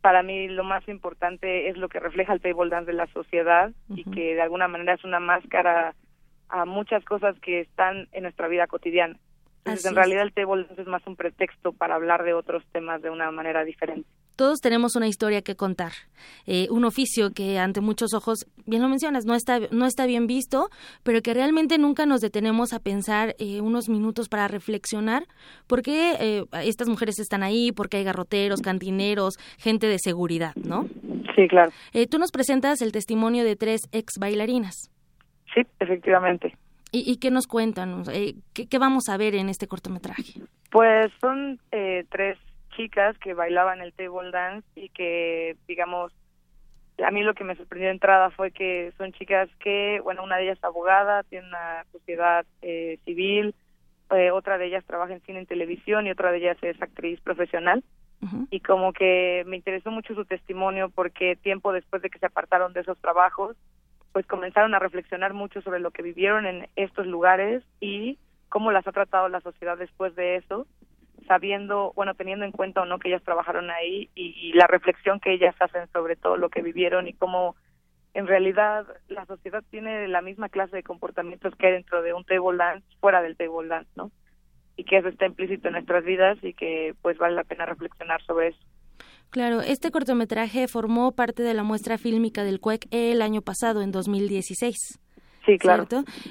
para 0.00 0.22
mí 0.22 0.48
lo 0.48 0.64
más 0.64 0.88
importante 0.88 1.68
es 1.68 1.76
lo 1.76 1.90
que 1.90 2.00
refleja 2.00 2.32
el 2.32 2.40
table 2.40 2.70
dance 2.70 2.90
de 2.90 2.96
la 2.96 3.06
sociedad 3.08 3.72
y 3.94 4.04
que 4.04 4.34
de 4.34 4.40
alguna 4.40 4.68
manera 4.68 4.94
es 4.94 5.04
una 5.04 5.20
máscara 5.20 5.94
a 6.48 6.64
muchas 6.64 7.04
cosas 7.04 7.38
que 7.40 7.60
están 7.60 8.08
en 8.12 8.22
nuestra 8.22 8.48
vida 8.48 8.68
cotidiana. 8.68 9.18
Entonces, 9.66 9.84
en 9.84 9.96
realidad 9.96 10.22
el 10.22 10.32
table 10.32 10.64
dance 10.64 10.80
es 10.80 10.88
más 10.88 11.06
un 11.06 11.16
pretexto 11.16 11.74
para 11.74 11.94
hablar 11.94 12.24
de 12.24 12.32
otros 12.32 12.64
temas 12.72 13.02
de 13.02 13.10
una 13.10 13.30
manera 13.32 13.64
diferente 13.64 14.08
todos 14.38 14.60
tenemos 14.60 14.94
una 14.94 15.08
historia 15.08 15.42
que 15.42 15.56
contar, 15.56 15.90
eh, 16.46 16.68
un 16.70 16.84
oficio 16.84 17.32
que 17.34 17.58
ante 17.58 17.80
muchos 17.80 18.14
ojos, 18.14 18.46
bien 18.66 18.80
lo 18.80 18.88
mencionas, 18.88 19.24
no 19.26 19.34
está, 19.34 19.58
no 19.72 19.84
está 19.84 20.06
bien 20.06 20.28
visto, 20.28 20.68
pero 21.02 21.22
que 21.22 21.34
realmente 21.34 21.76
nunca 21.76 22.06
nos 22.06 22.20
detenemos 22.20 22.72
a 22.72 22.78
pensar 22.78 23.34
eh, 23.40 23.60
unos 23.60 23.88
minutos 23.88 24.28
para 24.28 24.46
reflexionar 24.46 25.24
por 25.66 25.82
qué 25.82 26.12
eh, 26.20 26.44
estas 26.64 26.88
mujeres 26.88 27.18
están 27.18 27.42
ahí, 27.42 27.72
por 27.72 27.88
qué 27.88 27.96
hay 27.96 28.04
garroteros, 28.04 28.62
cantineros, 28.62 29.38
gente 29.58 29.88
de 29.88 29.98
seguridad, 29.98 30.54
¿no? 30.54 30.86
Sí, 31.34 31.48
claro. 31.48 31.72
tú 32.08 32.18
nos 32.18 32.30
presentas 32.30 32.80
el 32.80 32.92
testimonio 32.92 33.42
de 33.42 33.56
tres 33.56 33.80
ex 33.90 34.18
bailarinas. 34.20 34.92
Sí, 35.52 35.62
efectivamente. 35.80 36.56
¿Y, 36.92 37.18
qué 37.18 37.30
nos 37.30 37.46
cuentan? 37.46 38.04
¿qué, 38.54 38.66
¿qué, 38.66 38.78
vamos 38.78 39.08
a 39.10 39.18
ver 39.18 39.34
en 39.34 39.50
este 39.50 39.66
cortometraje? 39.66 40.40
Pues 40.70 41.12
son 41.20 41.58
tres 41.70 42.38
chicas 42.78 43.18
que 43.18 43.34
bailaban 43.34 43.80
el 43.80 43.92
table 43.92 44.30
dance 44.30 44.66
y 44.76 44.88
que, 44.90 45.56
digamos, 45.66 46.12
a 47.04 47.10
mí 47.10 47.22
lo 47.22 47.34
que 47.34 47.44
me 47.44 47.56
sorprendió 47.56 47.88
de 47.88 47.94
entrada 47.94 48.30
fue 48.30 48.52
que 48.52 48.92
son 48.96 49.12
chicas 49.12 49.48
que, 49.58 50.00
bueno, 50.02 50.22
una 50.22 50.36
de 50.36 50.44
ellas 50.44 50.58
es 50.58 50.64
abogada, 50.64 51.24
tiene 51.24 51.48
una 51.48 51.84
sociedad 51.90 52.46
eh, 52.62 52.98
civil, 53.04 53.54
eh, 54.10 54.30
otra 54.30 54.58
de 54.58 54.66
ellas 54.66 54.84
trabaja 54.86 55.12
en 55.12 55.20
cine 55.22 55.42
y 55.42 55.46
televisión 55.46 56.06
y 56.06 56.10
otra 56.10 56.30
de 56.30 56.38
ellas 56.38 56.56
es 56.62 56.80
actriz 56.80 57.20
profesional. 57.20 57.84
Y 58.50 58.58
como 58.60 58.92
que 58.92 59.44
me 59.46 59.56
interesó 59.56 59.92
mucho 59.92 60.12
su 60.12 60.24
testimonio 60.24 60.90
porque 60.90 61.36
tiempo 61.36 61.72
después 61.72 62.02
de 62.02 62.10
que 62.10 62.18
se 62.18 62.26
apartaron 62.26 62.72
de 62.72 62.80
esos 62.80 62.98
trabajos, 62.98 63.56
pues 64.12 64.26
comenzaron 64.26 64.74
a 64.74 64.80
reflexionar 64.80 65.34
mucho 65.34 65.62
sobre 65.62 65.78
lo 65.78 65.92
que 65.92 66.02
vivieron 66.02 66.44
en 66.44 66.66
estos 66.74 67.06
lugares 67.06 67.62
y 67.80 68.18
cómo 68.48 68.72
las 68.72 68.84
ha 68.88 68.92
tratado 68.92 69.28
la 69.28 69.40
sociedad 69.40 69.78
después 69.78 70.16
de 70.16 70.34
eso 70.34 70.66
sabiendo, 71.26 71.92
bueno, 71.94 72.14
teniendo 72.14 72.44
en 72.44 72.52
cuenta 72.52 72.82
o 72.82 72.84
no 72.84 72.98
que 72.98 73.08
ellas 73.08 73.22
trabajaron 73.22 73.70
ahí 73.70 74.10
y, 74.14 74.52
la 74.54 74.66
reflexión 74.66 75.20
que 75.20 75.32
ellas 75.32 75.54
hacen 75.60 75.88
sobre 75.92 76.16
todo 76.16 76.36
lo 76.36 76.48
que 76.48 76.62
vivieron 76.62 77.06
y 77.06 77.12
cómo 77.12 77.56
en 78.14 78.26
realidad 78.26 78.86
la 79.08 79.26
sociedad 79.26 79.62
tiene 79.70 80.08
la 80.08 80.22
misma 80.22 80.48
clase 80.48 80.76
de 80.76 80.82
comportamientos 80.82 81.54
que 81.56 81.66
hay 81.66 81.72
dentro 81.74 82.02
de 82.02 82.14
un 82.14 82.24
table 82.24 82.56
dance, 82.56 82.86
fuera 83.00 83.22
del 83.22 83.36
table 83.36 83.68
dance, 83.68 83.90
¿no? 83.94 84.10
Y 84.76 84.84
que 84.84 84.98
eso 84.98 85.08
está 85.08 85.26
implícito 85.26 85.68
en 85.68 85.74
nuestras 85.74 86.04
vidas 86.04 86.38
y 86.42 86.54
que 86.54 86.94
pues 87.02 87.18
vale 87.18 87.34
la 87.34 87.44
pena 87.44 87.66
reflexionar 87.66 88.22
sobre 88.22 88.48
eso. 88.48 88.60
Claro, 89.30 89.60
este 89.60 89.90
cortometraje 89.90 90.68
formó 90.68 91.12
parte 91.12 91.42
de 91.42 91.54
la 91.54 91.62
muestra 91.62 91.98
fílmica 91.98 92.44
del 92.44 92.60
CUEC 92.60 92.86
el 92.90 93.20
año 93.20 93.42
pasado, 93.42 93.82
en 93.82 93.92
2016. 93.92 94.98
Sí, 95.44 95.58
claro. 95.58 95.86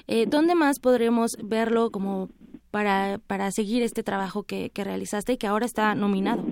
Eh, 0.08 0.26
¿Dónde 0.28 0.56
más 0.56 0.80
podremos 0.80 1.38
verlo 1.44 1.90
como 1.92 2.30
para, 2.72 3.20
para 3.28 3.52
seguir 3.52 3.84
este 3.84 4.04
trabajo 4.04 4.44
que, 4.44 4.70
que 4.70 4.84
realizaste 4.84 5.34
y 5.34 5.38
que 5.38 5.48
ahora 5.48 5.66
está 5.66 5.96
nominado? 5.96 6.44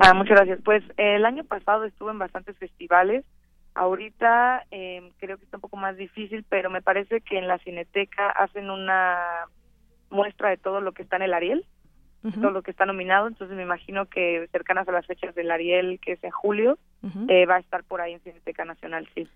Ah, 0.00 0.14
muchas 0.14 0.36
gracias. 0.36 0.60
Pues 0.64 0.82
el 0.96 1.24
año 1.24 1.44
pasado 1.44 1.84
estuve 1.84 2.12
en 2.12 2.18
bastantes 2.18 2.56
festivales. 2.56 3.24
Ahorita 3.74 4.64
eh, 4.70 5.12
creo 5.18 5.38
que 5.38 5.44
está 5.44 5.56
un 5.56 5.62
poco 5.62 5.76
más 5.76 5.96
difícil, 5.96 6.44
pero 6.48 6.70
me 6.70 6.82
parece 6.82 7.20
que 7.20 7.38
en 7.38 7.48
la 7.48 7.58
Cineteca 7.58 8.28
hacen 8.30 8.70
una 8.70 9.46
muestra 10.10 10.50
de 10.50 10.56
todo 10.56 10.80
lo 10.80 10.92
que 10.92 11.02
está 11.02 11.16
en 11.16 11.22
el 11.22 11.34
Ariel, 11.34 11.64
todo 12.40 12.50
lo 12.50 12.62
que 12.62 12.70
está 12.70 12.86
nominado. 12.86 13.28
Entonces 13.28 13.56
me 13.56 13.62
imagino 13.62 14.06
que 14.06 14.48
cercanas 14.52 14.88
a 14.88 14.92
las 14.92 15.06
fechas 15.06 15.34
del 15.34 15.50
Ariel, 15.50 16.00
que 16.00 16.12
es 16.12 16.24
en 16.24 16.30
julio, 16.30 16.78
eh, 17.28 17.46
va 17.46 17.56
a 17.56 17.60
estar 17.60 17.84
por 17.84 18.00
ahí 18.00 18.14
en 18.14 18.20
Cineteca 18.20 18.64
Nacional, 18.64 19.08
sí. 19.14 19.28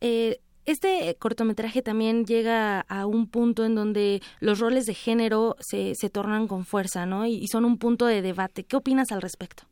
Eh, 0.00 0.38
este 0.66 1.16
cortometraje 1.18 1.80
también 1.80 2.24
llega 2.24 2.80
a 2.80 3.06
un 3.06 3.30
punto 3.30 3.64
en 3.64 3.74
donde 3.74 4.20
los 4.40 4.60
roles 4.60 4.84
de 4.86 4.94
género 4.94 5.54
se, 5.60 5.94
se 5.94 6.10
tornan 6.10 6.48
con 6.48 6.64
fuerza, 6.64 7.06
¿no? 7.06 7.24
Y, 7.24 7.46
son 7.46 7.64
un 7.64 7.78
punto 7.78 8.06
de 8.06 8.22
debate. 8.22 8.64
¿Qué 8.64 8.76
opinas 8.76 9.12
al 9.12 9.22
respecto? 9.22 9.62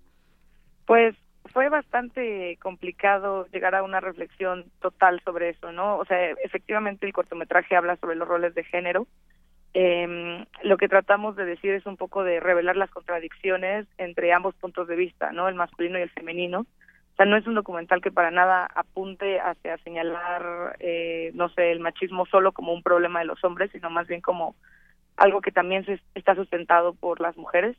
Pues 0.87 1.17
fue 1.53 1.69
bastante 1.69 2.57
complicado 2.63 3.47
llegar 3.53 3.75
a 3.75 3.83
una 3.83 4.01
reflexión 4.01 4.65
total 4.81 5.21
sobre 5.25 5.51
eso, 5.51 5.73
¿no? 5.73 5.99
O 5.99 6.05
sea, 6.05 6.31
efectivamente 6.45 7.07
el 7.07 7.13
cortometraje 7.13 7.77
habla 7.77 7.97
sobre 7.97 8.17
los 8.17 8.29
roles 8.29 8.55
de 8.55 8.65
género. 8.65 9.07
Eh, 9.75 10.47
lo 10.63 10.77
que 10.77 10.89
tratamos 10.89 11.35
de 11.35 11.45
decir 11.45 11.73
es 11.73 11.85
un 11.85 11.97
poco 11.97 12.23
de 12.23 12.39
revelar 12.39 12.77
las 12.77 12.91
contradicciones 12.91 13.87
entre 13.99 14.33
ambos 14.33 14.55
puntos 14.55 14.87
de 14.87 14.95
vista, 14.95 15.33
¿no? 15.33 15.49
El 15.49 15.57
masculino 15.57 15.99
y 15.99 16.03
el 16.03 16.11
femenino 16.11 16.67
o 17.15 17.17
sea, 17.17 17.27
no 17.27 17.37
es 17.37 17.47
un 17.47 17.55
documental 17.55 18.03
que 18.03 18.11
para 18.11 18.33
nada 18.33 18.67
apunte 18.75 19.39
hacia 19.39 19.79
señalar, 19.79 20.77
eh, 20.81 21.31
no 21.35 21.49
sé, 21.51 21.71
el 21.71 21.79
machismo 21.79 22.27
solo 22.27 22.51
como 22.51 22.73
un 22.73 22.83
problema 22.83 23.21
de 23.21 23.27
los 23.27 23.43
hombres, 23.45 23.71
sino 23.71 23.89
más 23.89 24.09
bien 24.09 24.21
como 24.21 24.57
algo 25.17 25.41
que 25.41 25.53
también 25.53 25.87
se 25.87 26.01
está 26.17 26.35
sustentado 26.35 26.93
por 26.93 27.21
las 27.21 27.37
mujeres. 27.37 27.77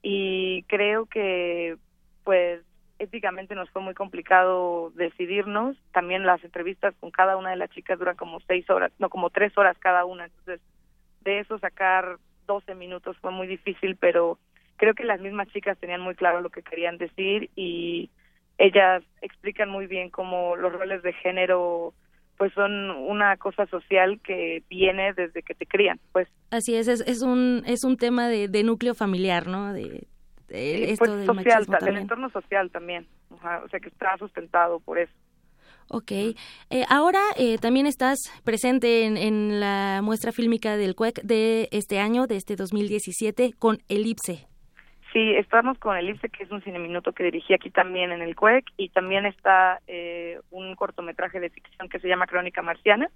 Y 0.00 0.62
creo 0.68 1.04
que, 1.04 1.76
pues, 2.24 2.62
éticamente 2.98 3.54
nos 3.54 3.68
fue 3.68 3.82
muy 3.82 3.92
complicado 3.92 4.90
decidirnos. 4.94 5.76
También 5.92 6.24
las 6.24 6.42
entrevistas 6.42 6.94
con 6.98 7.10
cada 7.10 7.36
una 7.36 7.50
de 7.50 7.56
las 7.56 7.68
chicas 7.72 7.98
duran 7.98 8.16
como 8.16 8.40
seis 8.40 8.70
horas, 8.70 8.90
no, 8.98 9.10
como 9.10 9.28
tres 9.28 9.52
horas 9.58 9.76
cada 9.80 10.06
una. 10.06 10.24
Entonces, 10.24 10.62
de 11.20 11.40
eso 11.40 11.58
sacar 11.58 12.16
12 12.46 12.74
minutos 12.74 13.18
fue 13.18 13.32
muy 13.32 13.46
difícil, 13.46 13.96
pero 13.96 14.38
creo 14.76 14.94
que 14.94 15.04
las 15.04 15.20
mismas 15.20 15.48
chicas 15.48 15.76
tenían 15.76 16.00
muy 16.00 16.14
claro 16.14 16.40
lo 16.40 16.48
que 16.48 16.62
querían 16.62 16.96
decir 16.96 17.50
y 17.54 18.08
ellas 18.58 19.02
explican 19.20 19.68
muy 19.68 19.86
bien 19.86 20.10
cómo 20.10 20.56
los 20.56 20.72
roles 20.72 21.02
de 21.02 21.12
género 21.14 21.94
pues 22.36 22.52
son 22.54 22.90
una 22.90 23.36
cosa 23.36 23.66
social 23.66 24.20
que 24.20 24.64
viene 24.68 25.12
desde 25.12 25.42
que 25.42 25.54
te 25.54 25.66
crían, 25.66 26.00
pues. 26.12 26.28
Así 26.50 26.74
es, 26.74 26.88
es, 26.88 27.22
un 27.22 27.62
es 27.66 27.84
un 27.84 27.96
tema 27.96 28.28
de, 28.28 28.48
núcleo 28.64 28.94
familiar, 28.94 29.46
¿no? 29.46 29.72
De, 29.72 30.08
esto 30.48 31.04
pues, 31.04 31.24
social, 31.24 31.66
del 31.80 31.96
entorno 31.98 32.30
social 32.30 32.70
también, 32.70 33.06
o 33.30 33.68
sea 33.68 33.80
que 33.80 33.88
está 33.88 34.16
sustentado 34.18 34.80
por 34.80 34.98
eso. 34.98 35.12
Ok. 35.88 36.10
Eh, 36.10 36.34
ahora 36.88 37.20
eh, 37.36 37.58
también 37.58 37.86
estás 37.86 38.18
presente 38.44 39.04
en, 39.04 39.16
en, 39.16 39.60
la 39.60 40.00
muestra 40.02 40.32
fílmica 40.32 40.76
del 40.76 40.94
CUEC 40.94 41.22
de 41.22 41.68
este 41.70 42.00
año, 42.00 42.26
de 42.26 42.36
este 42.36 42.56
2017, 42.56 43.52
con 43.58 43.78
Elipse. 43.88 44.48
Sí, 45.12 45.34
estamos 45.36 45.78
con 45.78 45.96
Elipse, 45.96 46.30
que 46.30 46.44
es 46.44 46.50
un 46.50 46.62
cine 46.62 46.78
minuto 46.78 47.12
que 47.12 47.24
dirigí 47.24 47.52
aquí 47.52 47.70
también 47.70 48.12
en 48.12 48.22
el 48.22 48.34
CUEC, 48.34 48.64
y 48.78 48.88
también 48.88 49.26
está 49.26 49.80
eh, 49.86 50.40
un 50.50 50.74
cortometraje 50.74 51.38
de 51.38 51.50
ficción 51.50 51.88
que 51.88 52.00
se 52.00 52.08
llama 52.08 52.26
Crónica 52.26 52.62
Marciana, 52.62 53.10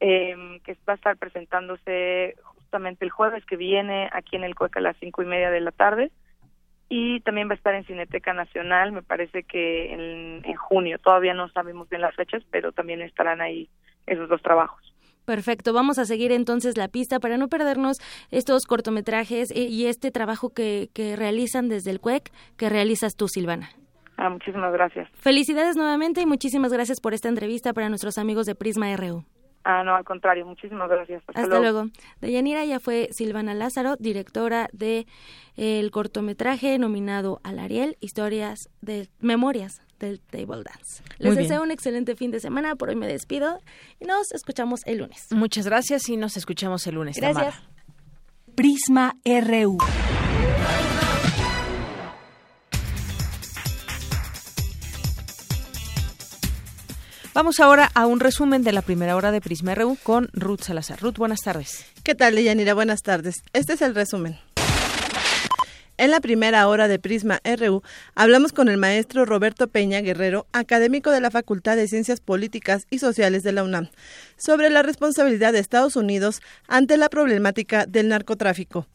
em, 0.00 0.60
que 0.60 0.76
va 0.88 0.94
a 0.94 0.96
estar 0.96 1.16
presentándose 1.18 2.36
justamente 2.42 3.04
el 3.04 3.10
jueves 3.10 3.44
que 3.44 3.56
viene 3.56 4.08
aquí 4.12 4.36
en 4.36 4.44
el 4.44 4.54
CUEC 4.54 4.78
a 4.78 4.80
las 4.80 4.96
cinco 4.98 5.22
y 5.22 5.26
media 5.26 5.50
de 5.50 5.60
la 5.60 5.72
tarde 5.72 6.10
y 6.88 7.20
también 7.20 7.48
va 7.48 7.52
a 7.52 7.56
estar 7.56 7.74
en 7.74 7.84
Cineteca 7.84 8.32
Nacional, 8.32 8.92
me 8.92 9.02
parece 9.02 9.44
que 9.44 9.92
en, 9.92 10.42
en 10.44 10.56
junio, 10.56 10.98
todavía 10.98 11.34
no 11.34 11.48
sabemos 11.48 11.88
bien 11.88 12.02
las 12.02 12.14
fechas, 12.14 12.42
pero 12.50 12.72
también 12.72 13.02
estarán 13.02 13.40
ahí 13.40 13.68
esos 14.06 14.28
dos 14.28 14.42
trabajos. 14.42 14.91
Perfecto, 15.24 15.72
vamos 15.72 15.98
a 15.98 16.04
seguir 16.04 16.32
entonces 16.32 16.76
la 16.76 16.88
pista 16.88 17.20
para 17.20 17.36
no 17.36 17.48
perdernos 17.48 17.98
estos 18.30 18.66
cortometrajes 18.66 19.50
eh, 19.52 19.60
y 19.68 19.86
este 19.86 20.10
trabajo 20.10 20.50
que, 20.50 20.90
que 20.92 21.16
realizan 21.16 21.68
desde 21.68 21.90
el 21.90 22.00
CUEC, 22.00 22.32
que 22.56 22.68
realizas 22.68 23.14
tú, 23.16 23.28
Silvana. 23.28 23.70
Ah, 24.16 24.28
muchísimas 24.28 24.72
gracias. 24.72 25.08
Felicidades 25.14 25.76
nuevamente 25.76 26.20
y 26.20 26.26
muchísimas 26.26 26.72
gracias 26.72 27.00
por 27.00 27.14
esta 27.14 27.28
entrevista 27.28 27.72
para 27.72 27.88
nuestros 27.88 28.18
amigos 28.18 28.46
de 28.46 28.54
Prisma 28.54 28.94
RU. 28.96 29.24
Ah, 29.64 29.84
no, 29.84 29.94
al 29.94 30.04
contrario, 30.04 30.44
muchísimas 30.44 30.88
gracias. 30.88 31.22
Hasta, 31.28 31.46
luego. 31.46 31.60
luego. 31.60 31.88
De 32.20 32.32
Yanira 32.32 32.64
ya 32.64 32.80
fue 32.80 33.08
Silvana 33.12 33.54
Lázaro, 33.54 33.94
directora 33.98 34.68
de 34.72 35.06
el 35.56 35.90
cortometraje 35.90 36.78
nominado 36.78 37.40
al 37.44 37.58
Ariel, 37.60 37.96
Historias 38.00 38.70
de 38.80 39.08
Memorias 39.20 39.82
del 40.06 40.20
Table 40.20 40.62
Dance. 40.62 41.02
Les 41.18 41.36
deseo 41.36 41.62
un 41.62 41.70
excelente 41.70 42.14
fin 42.16 42.30
de 42.30 42.40
semana, 42.40 42.76
por 42.76 42.90
hoy 42.90 42.96
me 42.96 43.06
despido 43.06 43.58
y 44.00 44.04
nos 44.04 44.32
escuchamos 44.32 44.80
el 44.84 44.98
lunes. 44.98 45.28
Muchas 45.30 45.66
gracias 45.66 46.08
y 46.08 46.16
nos 46.16 46.36
escuchamos 46.36 46.86
el 46.86 46.96
lunes. 46.96 47.16
Gracias. 47.16 47.54
Prisma 48.54 49.16
RU. 49.24 49.78
Vamos 57.34 57.60
ahora 57.60 57.90
a 57.94 58.06
un 58.06 58.20
resumen 58.20 58.62
de 58.62 58.72
la 58.72 58.82
primera 58.82 59.16
hora 59.16 59.32
de 59.32 59.40
Prisma 59.40 59.74
RU 59.74 59.96
con 60.02 60.28
Ruth 60.34 60.60
Salazar. 60.60 61.00
Ruth, 61.00 61.16
buenas 61.16 61.40
tardes. 61.40 61.86
¿Qué 62.02 62.14
tal, 62.14 62.36
Yanira? 62.36 62.74
Buenas 62.74 63.00
tardes. 63.00 63.42
Este 63.54 63.72
es 63.72 63.80
el 63.80 63.94
resumen. 63.94 64.38
En 65.98 66.10
la 66.10 66.20
primera 66.20 66.66
hora 66.68 66.88
de 66.88 66.98
Prisma 66.98 67.40
RU 67.44 67.82
hablamos 68.14 68.52
con 68.52 68.68
el 68.68 68.78
maestro 68.78 69.24
Roberto 69.24 69.68
Peña 69.68 70.00
Guerrero, 70.00 70.46
académico 70.52 71.10
de 71.10 71.20
la 71.20 71.30
Facultad 71.30 71.76
de 71.76 71.86
Ciencias 71.86 72.20
Políticas 72.20 72.86
y 72.90 72.98
Sociales 72.98 73.42
de 73.42 73.52
la 73.52 73.62
UNAM, 73.62 73.88
sobre 74.36 74.70
la 74.70 74.82
responsabilidad 74.82 75.52
de 75.52 75.58
Estados 75.58 75.96
Unidos 75.96 76.40
ante 76.66 76.96
la 76.96 77.08
problemática 77.08 77.84
del 77.86 78.08
narcotráfico. 78.08 78.86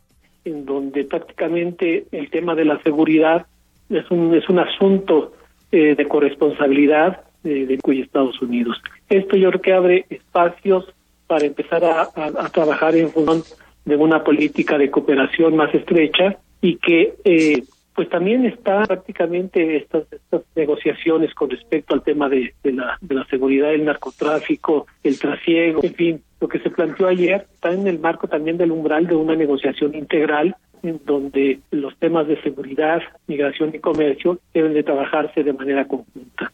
En 0.43 0.65
donde 0.65 1.03
prácticamente 1.03 2.07
el 2.11 2.29
tema 2.31 2.55
de 2.55 2.65
la 2.65 2.81
seguridad 2.81 3.45
es 3.89 4.09
un, 4.09 4.33
es 4.33 4.49
un 4.49 4.59
asunto 4.59 5.33
eh, 5.71 5.95
de 5.95 6.05
corresponsabilidad 6.07 7.21
de, 7.43 7.67
de 7.67 7.79
Estados 8.01 8.41
Unidos. 8.41 8.81
Esto 9.09 9.37
yo 9.37 9.49
creo 9.49 9.61
que 9.61 9.73
abre 9.73 10.05
espacios 10.09 10.85
para 11.27 11.45
empezar 11.45 11.83
a, 11.83 12.49
trabajar 12.49 12.95
en 12.95 13.09
función 13.11 13.43
de 13.85 13.95
una 13.95 14.23
política 14.23 14.77
de 14.77 14.89
cooperación 14.89 15.55
más 15.55 15.73
estrecha 15.75 16.37
y 16.61 16.77
que 16.77 17.15
eh, 17.23 17.63
pues 17.95 18.09
también 18.09 18.45
está 18.45 18.83
prácticamente 18.83 19.77
estas, 19.77 20.03
estas 20.11 20.43
negociaciones 20.55 21.33
con 21.33 21.49
respecto 21.49 21.95
al 21.95 22.03
tema 22.03 22.29
de, 22.29 22.53
de, 22.63 22.73
la, 22.73 22.97
de 23.01 23.15
la 23.15 23.25
seguridad, 23.25 23.73
el 23.73 23.85
narcotráfico, 23.85 24.85
el 25.03 25.17
trasiego, 25.19 25.83
en 25.83 25.95
fin, 25.95 26.23
lo 26.39 26.47
que 26.47 26.59
se 26.59 26.69
planteó 26.69 27.07
ayer 27.07 27.47
está 27.51 27.71
en 27.71 27.87
el 27.87 27.97
marco 27.97 28.27
también 28.27 28.57
del 28.57 28.71
umbral 28.71 29.07
de 29.07 29.15
una 29.15 29.35
negociación 29.35 29.95
integral 29.95 30.55
en 30.83 31.01
donde 31.05 31.59
los 31.71 31.97
temas 31.97 32.27
de 32.27 32.39
seguridad, 32.41 33.01
migración 33.25 33.73
y 33.73 33.79
comercio 33.79 34.39
deben 34.53 34.73
de 34.73 34.83
trabajarse 34.83 35.43
de 35.43 35.53
manera 35.53 35.87
conjunta. 35.87 36.51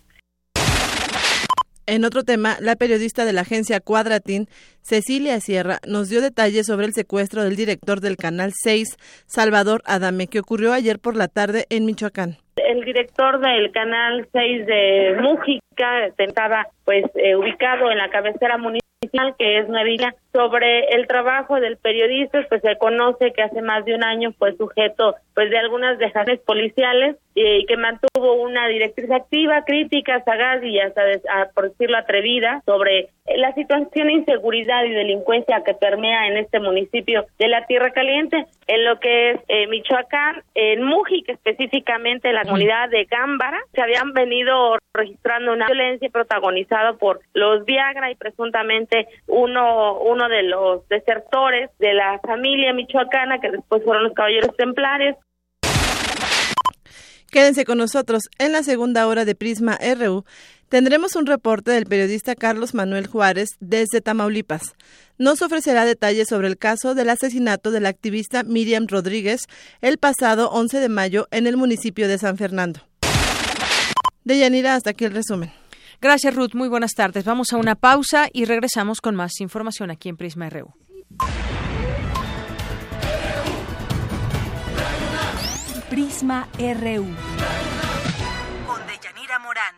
En 1.85 2.05
otro 2.05 2.23
tema, 2.23 2.55
la 2.61 2.77
periodista 2.77 3.25
de 3.25 3.33
la 3.33 3.41
agencia 3.41 3.81
Cuadratín, 3.81 4.47
Cecilia 4.81 5.41
Sierra, 5.41 5.79
nos 5.85 6.09
dio 6.09 6.21
detalles 6.21 6.65
sobre 6.67 6.85
el 6.85 6.93
secuestro 6.93 7.43
del 7.43 7.57
director 7.57 7.99
del 7.99 8.15
Canal 8.15 8.51
6, 8.53 9.25
Salvador 9.25 9.81
Adame, 9.85 10.27
que 10.27 10.39
ocurrió 10.39 10.71
ayer 10.71 10.97
por 10.99 11.17
la 11.17 11.27
tarde 11.27 11.65
en 11.69 11.85
Michoacán. 11.85 12.37
El 12.55 12.85
director 12.85 13.41
del 13.41 13.71
Canal 13.73 14.25
6 14.31 14.65
de 14.65 15.17
Mújica 15.21 16.07
estaba 16.17 16.67
pues 16.85 17.03
eh, 17.15 17.35
ubicado 17.35 17.91
en 17.91 17.97
la 17.97 18.09
cabecera 18.09 18.57
municipal 18.57 19.35
que 19.37 19.59
es 19.59 19.67
Nuevilla, 19.67 20.15
sobre 20.33 20.87
el 20.95 21.07
trabajo 21.07 21.59
del 21.59 21.77
periodista, 21.77 22.45
pues 22.49 22.61
se 22.61 22.77
conoce 22.77 23.31
que 23.31 23.43
hace 23.43 23.61
más 23.61 23.85
de 23.85 23.95
un 23.95 24.03
año 24.03 24.33
fue 24.37 24.55
sujeto 24.57 25.15
pues 25.35 25.49
de 25.49 25.57
algunas 25.57 25.97
dejaciones 25.97 26.39
policiales 26.41 27.15
y 27.35 27.65
que 27.65 27.77
mantuvo 27.77 28.33
una 28.33 28.67
directriz 28.67 29.09
activa, 29.09 29.63
crítica, 29.65 30.23
sagaz 30.23 30.63
y 30.63 30.79
hasta 30.79 31.01
por 31.55 31.69
decirlo 31.69 31.97
atrevida 31.97 32.61
sobre 32.65 33.09
la 33.35 33.53
situación 33.53 34.07
de 34.07 34.13
inseguridad 34.13 34.83
y 34.83 34.91
delincuencia 34.91 35.63
que 35.63 35.73
permea 35.73 36.27
en 36.27 36.37
este 36.37 36.59
municipio 36.59 37.25
de 37.39 37.47
la 37.47 37.65
Tierra 37.65 37.91
Caliente, 37.91 38.45
en 38.67 38.85
lo 38.85 38.99
que 38.99 39.31
es 39.31 39.39
eh, 39.47 39.67
Michoacán, 39.67 40.43
en 40.55 40.83
Mújica 40.83 41.31
específicamente 41.33 42.29
en 42.29 42.35
la 42.35 42.43
comunidad 42.43 42.89
de 42.89 43.05
Gámbara, 43.05 43.59
se 43.73 43.81
habían 43.81 44.13
venido 44.13 44.77
registrando 44.93 45.53
una 45.53 45.67
violencia 45.67 46.09
protagonizada 46.09 46.93
por 46.93 47.21
los 47.33 47.65
Viagra 47.65 48.11
y 48.11 48.15
presuntamente 48.15 49.07
uno 49.27 49.97
uno 49.99 50.22
de 50.27 50.43
los 50.43 50.87
desertores 50.87 51.69
de 51.79 51.93
la 51.93 52.19
familia 52.19 52.73
michoacana 52.73 53.39
que 53.39 53.51
después 53.51 53.83
fueron 53.83 54.03
los 54.03 54.13
caballeros 54.13 54.55
templarios 54.55 55.15
Quédense 57.33 57.65
con 57.65 57.79
nosotros 57.79 58.29
en 58.37 58.51
la 58.51 58.61
segunda 58.61 59.07
hora 59.07 59.25
de 59.25 59.33
Prisma 59.33 59.79
RU. 59.97 60.23
Tendremos 60.69 61.15
un 61.15 61.25
reporte 61.25 61.71
del 61.71 61.87
periodista 61.87 62.35
Carlos 62.35 62.75
Manuel 62.75 63.07
Juárez 63.07 63.49
desde 63.59 64.01
Tamaulipas. 64.01 64.75
Nos 65.17 65.41
ofrecerá 65.41 65.83
detalles 65.83 66.27
sobre 66.27 66.47
el 66.47 66.59
caso 66.59 66.93
del 66.93 67.09
asesinato 67.09 67.71
de 67.71 67.79
la 67.79 67.89
activista 67.89 68.43
Miriam 68.43 68.85
Rodríguez 68.87 69.47
el 69.81 69.97
pasado 69.97 70.51
11 70.51 70.79
de 70.79 70.89
mayo 70.89 71.27
en 71.31 71.47
el 71.47 71.57
municipio 71.57 72.07
de 72.07 72.19
San 72.19 72.37
Fernando. 72.37 72.81
De 74.23 74.37
Yanira, 74.37 74.75
hasta 74.75 74.91
aquí 74.91 75.05
el 75.05 75.13
resumen. 75.13 75.51
Gracias, 76.03 76.35
Ruth. 76.35 76.53
Muy 76.53 76.67
buenas 76.67 76.95
tardes. 76.95 77.23
Vamos 77.23 77.53
a 77.53 77.57
una 77.57 77.75
pausa 77.75 78.27
y 78.33 78.43
regresamos 78.43 78.99
con 78.99 79.15
más 79.15 79.39
información 79.39 79.89
aquí 79.89 80.09
en 80.09 80.17
Prisma 80.17 80.49
RU. 80.49 80.73
Prisma 85.89 86.49
RU. 86.57 87.05
Con 88.67 88.85
Deyanira 88.85 89.39
Morán. 89.39 89.75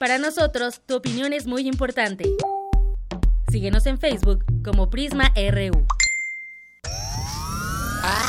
Para 0.00 0.18
nosotros, 0.18 0.80
tu 0.84 0.96
opinión 0.96 1.32
es 1.32 1.46
muy 1.46 1.68
importante. 1.68 2.24
Síguenos 3.52 3.86
en 3.86 4.00
Facebook 4.00 4.44
como 4.64 4.90
Prisma 4.90 5.32
RU. 5.36 5.86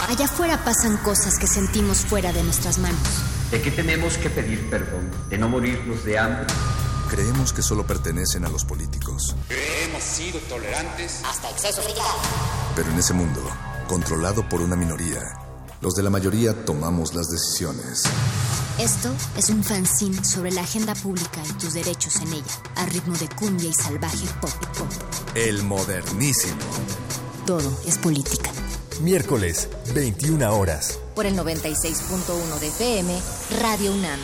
Allá 0.08 0.26
afuera 0.26 0.58
pasan 0.64 0.98
cosas 0.98 1.40
que 1.40 1.48
sentimos 1.48 2.06
fuera 2.06 2.32
de 2.32 2.44
nuestras 2.44 2.78
manos. 2.78 3.31
¿De 3.52 3.62
qué 3.62 3.70
tenemos 3.70 4.18
que 4.18 4.30
pedir 4.30 4.70
perdón? 4.70 5.12
¿De 5.30 5.38
no 5.38 5.50
morirnos 5.50 6.06
de 6.06 6.18
hambre? 6.18 6.48
Creemos 7.10 7.52
que 7.52 7.62
solo 7.62 7.86
pertenecen 7.86 8.46
a 8.46 8.50
los 8.50 8.64
políticos. 8.64 9.36
Hemos 9.50 10.02
sido 10.02 10.40
tolerantes 10.48 11.22
hasta 11.26 11.50
exceso 11.50 11.82
de 11.82 11.90
Pero 12.78 12.90
en 12.90 12.98
ese 12.98 13.12
mundo, 13.12 13.42
controlado 13.90 14.48
por 14.48 14.62
una 14.62 14.78
minoría, 14.78 15.38
los 15.82 15.96
de 15.96 16.04
la 16.04 16.10
mayoría 16.10 16.64
tomamos 16.64 17.14
las 17.14 17.30
decisiones. 17.30 18.04
Esto 18.80 19.14
es 19.36 19.50
un 19.50 19.66
fanzine 19.66 20.24
sobre 20.24 20.52
la 20.52 20.62
agenda 20.62 20.96
pública 20.96 21.44
y 21.50 21.54
tus 21.54 21.74
derechos 21.74 22.16
en 22.22 22.32
ella, 22.32 22.62
a 22.78 22.86
ritmo 22.86 23.18
de 23.18 23.28
cumbia 23.28 23.70
y 23.70 23.74
salvaje 23.74 24.28
pop. 24.40 24.50
pop. 24.78 24.88
El 25.36 25.62
modernísimo. 25.64 26.56
Todo 27.46 27.78
es 27.86 27.98
política. 27.98 28.50
Miércoles, 29.00 29.70
21 29.96 30.54
horas. 30.54 31.00
Por 31.16 31.26
el 31.26 31.36
96.1 31.36 32.60
de 32.60 32.68
FM, 32.68 33.18
Radio 33.62 33.94
UNAM. 33.94 34.20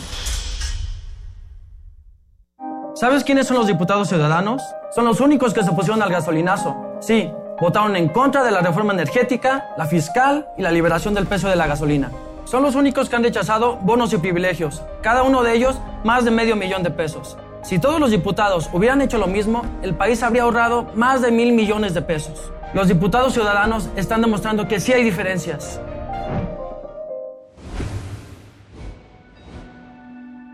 ¿Sabes 2.93 3.24
quiénes 3.24 3.47
son 3.47 3.57
los 3.57 3.68
diputados 3.68 4.09
ciudadanos? 4.09 4.61
Son 4.93 5.05
los 5.05 5.20
únicos 5.20 5.53
que 5.53 5.63
se 5.63 5.70
opusieron 5.70 6.01
al 6.01 6.11
gasolinazo. 6.11 6.76
Sí, 6.99 7.32
votaron 7.59 7.95
en 7.95 8.09
contra 8.09 8.43
de 8.43 8.51
la 8.51 8.61
reforma 8.61 8.93
energética, 8.93 9.74
la 9.78 9.86
fiscal 9.86 10.47
y 10.57 10.61
la 10.61 10.72
liberación 10.72 11.13
del 11.13 11.28
peso 11.28 11.47
de 11.47 11.55
la 11.55 11.68
gasolina. 11.68 12.11
Son 12.45 12.61
los 12.61 12.76
únicos 12.76 13.09
que 13.09 13.15
han 13.15 13.24
rechazado 13.24 13.78
bonos 13.78 14.13
y 14.13 14.18
privilegios, 14.18 14.82
cada 15.01 15.24
uno 15.24 15.43
de 15.43 15.53
ellos 15.53 15.80
más 16.03 16.26
de 16.26 16.32
medio 16.32 16.55
millón 16.55 16.84
de 16.84 16.91
pesos. 16.91 17.38
Si 17.63 17.80
todos 17.80 17.99
los 17.99 18.11
diputados 18.11 18.70
hubieran 18.74 19.01
hecho 19.01 19.18
lo 19.18 19.28
mismo, 19.28 19.63
el 19.82 19.95
país 19.95 20.24
habría 20.24 20.43
ahorrado 20.43 20.88
más 20.95 21.22
de 21.22 21.32
mil 21.32 21.53
millones 21.53 21.93
de 21.93 22.01
pesos. 22.01 22.51
Los 22.74 22.89
diputados 22.89 23.34
ciudadanos 23.34 23.89
están 23.95 24.22
demostrando 24.22 24.68
que 24.68 24.80
sí 24.80 24.91
hay 24.91 25.03
diferencias. 25.03 25.80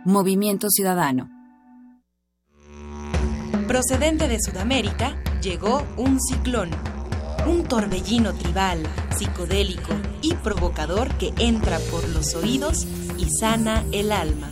Movimiento 0.06 0.70
Ciudadano. 0.70 1.30
Procedente 3.68 4.28
de 4.28 4.40
Sudamérica, 4.40 5.18
llegó 5.42 5.84
un 5.98 6.20
ciclón, 6.22 6.70
un 7.48 7.64
torbellino 7.64 8.34
tribal, 8.34 8.84
psicodélico 9.18 9.94
y 10.22 10.36
provocador 10.36 11.10
que 11.16 11.34
entra 11.40 11.80
por 11.90 12.08
los 12.10 12.36
oídos 12.36 12.86
y 13.18 13.28
sana 13.40 13.84
el 13.92 14.12
alma. 14.12 14.52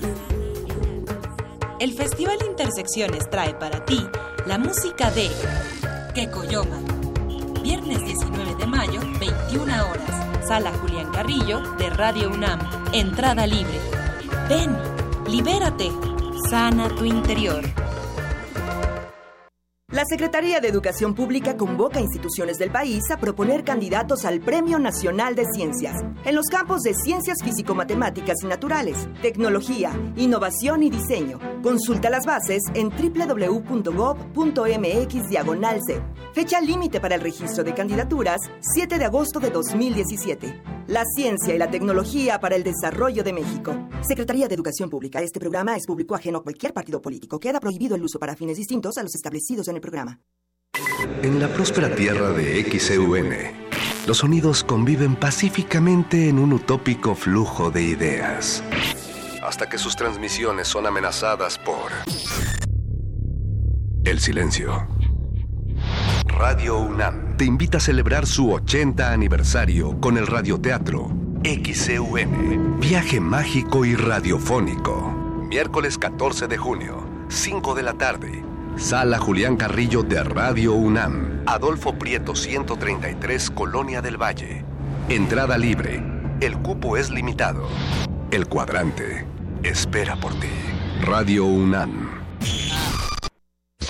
El 1.79 1.93
Festival 1.93 2.37
Intersecciones 2.49 3.29
trae 3.29 3.53
para 3.53 3.85
ti 3.85 4.03
la 4.47 4.57
música 4.57 5.11
de 5.11 5.29
Kekoyoma 6.15 6.90
viernes 7.61 8.03
19 8.03 8.55
de 8.55 8.65
mayo, 8.65 9.01
21 9.19 9.89
horas. 9.89 10.47
Sala 10.47 10.71
Julián 10.81 11.11
Carrillo 11.11 11.61
de 11.77 11.89
Radio 11.91 12.29
UNAM. 12.29 12.59
Entrada 12.93 13.45
libre. 13.45 13.79
Ven, 14.49 14.75
libérate, 15.27 15.91
sana 16.49 16.89
tu 16.89 17.05
interior. 17.05 17.63
La 19.91 20.05
Secretaría 20.05 20.61
de 20.61 20.69
Educación 20.69 21.13
Pública 21.13 21.57
convoca 21.57 21.99
a 21.99 22.01
instituciones 22.01 22.57
del 22.57 22.71
país 22.71 23.03
a 23.11 23.17
proponer 23.17 23.65
candidatos 23.65 24.23
al 24.23 24.39
Premio 24.39 24.79
Nacional 24.79 25.35
de 25.35 25.43
Ciencias 25.53 25.97
en 26.23 26.33
los 26.33 26.45
campos 26.45 26.83
de 26.83 26.93
ciencias 26.93 27.39
físico-matemáticas 27.43 28.37
y 28.41 28.47
naturales, 28.47 29.09
tecnología, 29.21 29.91
innovación 30.15 30.83
y 30.83 30.89
diseño. 30.89 31.39
Consulta 31.61 32.09
las 32.09 32.25
bases 32.25 32.63
en 32.73 32.87
www.gov.mx 32.87 33.81
Fecha 36.33 36.61
límite 36.61 37.01
para 37.01 37.15
el 37.15 37.21
registro 37.21 37.65
de 37.65 37.73
candidaturas 37.73 38.39
7 38.61 38.97
de 38.97 39.03
agosto 39.03 39.41
de 39.41 39.49
2017. 39.49 40.80
La 40.87 41.03
ciencia 41.05 41.53
y 41.53 41.57
la 41.57 41.69
tecnología 41.69 42.39
para 42.39 42.55
el 42.55 42.63
desarrollo 42.63 43.23
de 43.23 43.33
México. 43.33 43.87
Secretaría 44.01 44.47
de 44.47 44.55
Educación 44.55 44.89
Pública. 44.89 45.21
Este 45.21 45.39
programa 45.39 45.75
es 45.75 45.85
público 45.85 46.15
ajeno 46.15 46.39
a 46.39 46.43
cualquier 46.43 46.73
partido 46.73 47.01
político. 47.01 47.39
Queda 47.39 47.59
prohibido 47.59 47.95
el 47.95 48.03
uso 48.03 48.19
para 48.19 48.35
fines 48.35 48.57
distintos 48.57 48.97
a 48.97 49.03
los 49.03 49.15
establecidos 49.15 49.67
en 49.67 49.75
el 49.75 49.81
programa. 49.81 50.19
En 51.21 51.39
la 51.39 51.47
próspera 51.47 51.93
tierra 51.95 52.31
de 52.31 52.63
XEUN, 52.63 53.29
los 54.07 54.17
sonidos 54.17 54.63
conviven 54.63 55.15
pacíficamente 55.15 56.29
en 56.29 56.39
un 56.39 56.53
utópico 56.53 57.15
flujo 57.15 57.71
de 57.71 57.83
ideas. 57.83 58.63
Hasta 59.43 59.67
que 59.69 59.77
sus 59.77 59.95
transmisiones 59.95 60.67
son 60.67 60.85
amenazadas 60.85 61.57
por 61.57 61.91
el 64.03 64.19
silencio. 64.19 64.87
Radio 66.25 66.79
UNAM 66.79 67.37
te 67.37 67.45
invita 67.45 67.77
a 67.77 67.81
celebrar 67.81 68.25
su 68.25 68.51
80 68.51 69.11
aniversario 69.11 69.99
con 69.99 70.17
el 70.17 70.27
radioteatro 70.27 71.09
XEUN, 71.43 72.79
Viaje 72.79 73.19
Mágico 73.19 73.83
y 73.83 73.95
Radiofónico. 73.95 75.11
Miércoles 75.49 75.97
14 75.97 76.47
de 76.47 76.57
junio, 76.57 77.03
5 77.29 77.73
de 77.73 77.83
la 77.83 77.93
tarde. 77.93 78.43
Sala 78.77 79.17
Julián 79.17 79.57
Carrillo 79.57 80.03
de 80.03 80.23
Radio 80.23 80.73
UNAM, 80.73 81.41
Adolfo 81.47 81.97
Prieto 81.97 82.35
133, 82.35 83.49
Colonia 83.51 84.01
del 84.01 84.21
Valle. 84.21 84.63
Entrada 85.09 85.57
libre. 85.57 86.03
El 86.39 86.57
cupo 86.57 86.95
es 86.95 87.09
limitado. 87.09 87.67
El 88.31 88.47
cuadrante 88.47 89.25
espera 89.63 90.15
por 90.15 90.33
ti. 90.39 90.47
Radio 91.01 91.45
UNAM. 91.45 92.10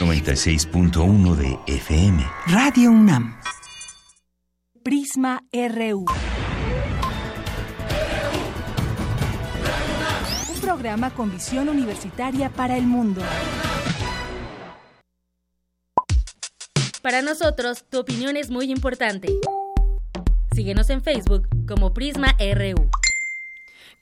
96.1 0.00 1.36
de 1.36 1.58
FM. 1.68 2.26
Radio 2.48 2.90
UNAM. 2.90 3.38
Prisma 4.82 5.40
RU. 5.52 6.04
Un 10.52 10.60
programa 10.60 11.10
con 11.10 11.30
visión 11.30 11.68
universitaria 11.68 12.50
para 12.50 12.76
el 12.76 12.86
mundo. 12.86 13.22
Para 17.00 17.22
nosotros, 17.22 17.84
tu 17.88 18.00
opinión 18.00 18.36
es 18.36 18.50
muy 18.50 18.72
importante. 18.72 19.28
Síguenos 20.52 20.90
en 20.90 21.02
Facebook 21.02 21.46
como 21.68 21.94
Prisma 21.94 22.36
RU. 22.40 22.90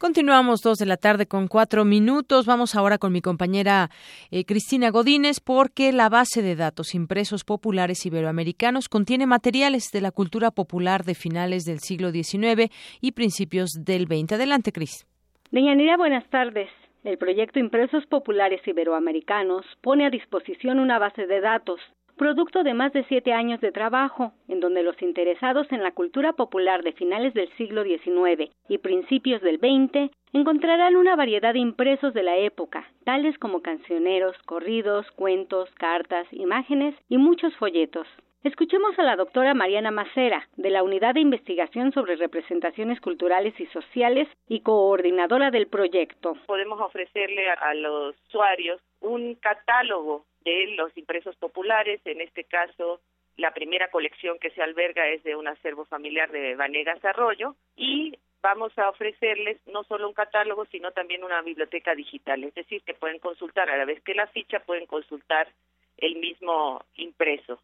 Continuamos 0.03 0.63
dos 0.63 0.79
de 0.79 0.87
la 0.87 0.97
tarde 0.97 1.27
con 1.27 1.47
cuatro 1.47 1.85
minutos. 1.85 2.45
Vamos 2.45 2.75
ahora 2.75 2.99
con 2.99 3.13
mi 3.13 3.21
compañera 3.21 3.89
eh, 4.33 4.45
Cristina 4.45 4.91
Godínez 4.91 5.39
porque 5.39 5.93
la 5.93 6.09
base 6.09 6.43
de 6.43 6.57
datos 6.57 6.97
impresos 6.97 7.45
populares 7.45 8.05
iberoamericanos 8.05 8.89
contiene 8.89 9.27
materiales 9.27 9.93
de 9.93 10.01
la 10.01 10.11
cultura 10.11 10.51
popular 10.51 11.05
de 11.05 11.15
finales 11.15 11.63
del 11.67 11.79
siglo 11.79 12.11
XIX 12.11 12.69
y 13.01 13.13
principios 13.13 13.71
del 13.79 14.09
XX. 14.09 14.33
Adelante, 14.33 14.73
Cris. 14.73 15.07
Deyanira, 15.53 15.97
buenas 15.97 16.29
tardes. 16.31 16.69
El 17.05 17.17
proyecto 17.17 17.61
Impresos 17.61 18.05
Populares 18.07 18.61
Iberoamericanos 18.67 19.65
pone 19.83 20.05
a 20.05 20.11
disposición 20.11 20.81
una 20.81 20.99
base 20.99 21.29
de 21.29 21.41
datos 21.41 21.79
producto 22.17 22.63
de 22.63 22.75
más 22.75 22.93
de 22.93 23.05
siete 23.05 23.33
años 23.33 23.61
de 23.61 23.73
trabajo, 23.73 24.33
en 24.49 24.61
donde 24.61 24.83
los 24.83 25.01
interesados 25.03 25.71
en 25.73 25.83
la 25.83 25.93
cultura 25.93 26.33
popular 26.33 26.83
de 26.83 26.93
finales 26.93 27.35
del 27.35 27.49
siglo 27.57 27.85
XIX 27.85 28.51
y 28.69 28.79
principios 28.79 29.43
del 29.43 29.59
XX 29.59 30.11
encontrarán 30.33 30.97
una 30.97 31.17
variedad 31.17 31.53
de 31.53 31.59
impresos 31.59 32.15
de 32.15 32.23
la 32.23 32.37
época, 32.37 32.87
tales 33.05 33.39
como 33.39 33.63
cancioneros, 33.63 34.37
corridos, 34.45 35.11
cuentos, 35.13 35.71
cartas, 35.75 36.27
imágenes 36.33 36.95
y 37.09 37.19
muchos 37.19 37.55
folletos. 37.57 38.07
Escuchemos 38.45 38.99
a 38.99 39.05
la 39.05 39.15
doctora 39.15 39.55
Mariana 39.55 39.93
Macera, 39.93 40.49
de 40.57 40.71
la 40.71 40.83
Unidad 40.83 41.15
de 41.15 41.21
Investigación 41.21 41.93
sobre 41.93 42.17
Representaciones 42.17 43.01
Culturales 43.01 43.55
y 43.61 43.67
Sociales 43.67 44.27
y 44.49 44.61
coordinadora 44.61 45.53
del 45.53 45.69
proyecto. 45.69 46.37
Podemos 46.47 46.81
ofrecerle 46.81 47.49
a 47.49 47.73
los 47.75 48.17
usuarios 48.27 48.81
un 49.01 49.37
catálogo 49.37 50.25
de 50.45 50.69
los 50.77 50.97
impresos 50.97 51.37
populares, 51.37 52.01
en 52.05 52.21
este 52.21 52.45
caso 52.45 53.01
la 53.37 53.53
primera 53.55 53.91
colección 53.91 54.39
que 54.39 54.51
se 54.51 54.63
alberga 54.63 55.09
es 55.09 55.23
de 55.23 55.37
un 55.37 55.49
acervo 55.49 55.85
familiar 55.87 56.31
de 56.31 56.55
Vanegas 56.55 57.05
Arroyo 57.05 57.57
y 57.77 58.19
vamos 58.43 58.77
a 58.77 58.91
ofrecerles 58.91 59.59
no 59.67 59.85
solo 59.85 60.09
un 60.09 60.15
catálogo, 60.15 60.67
sino 60.67 60.91
también 60.91 61.25
una 61.25 61.41
biblioteca 61.43 61.95
digital, 61.95 62.45
es 62.45 62.55
decir, 62.55 62.83
que 62.83 62.95
pueden 62.95 63.21
consultar 63.21 63.71
a 63.71 63.77
la 63.77 63.85
vez 63.85 64.03
que 64.03 64.15
la 64.15 64.27
ficha, 64.27 64.61
pueden 64.61 64.87
consultar 64.87 65.49
el 65.97 66.17
mismo 66.17 66.85
impreso. 66.97 67.61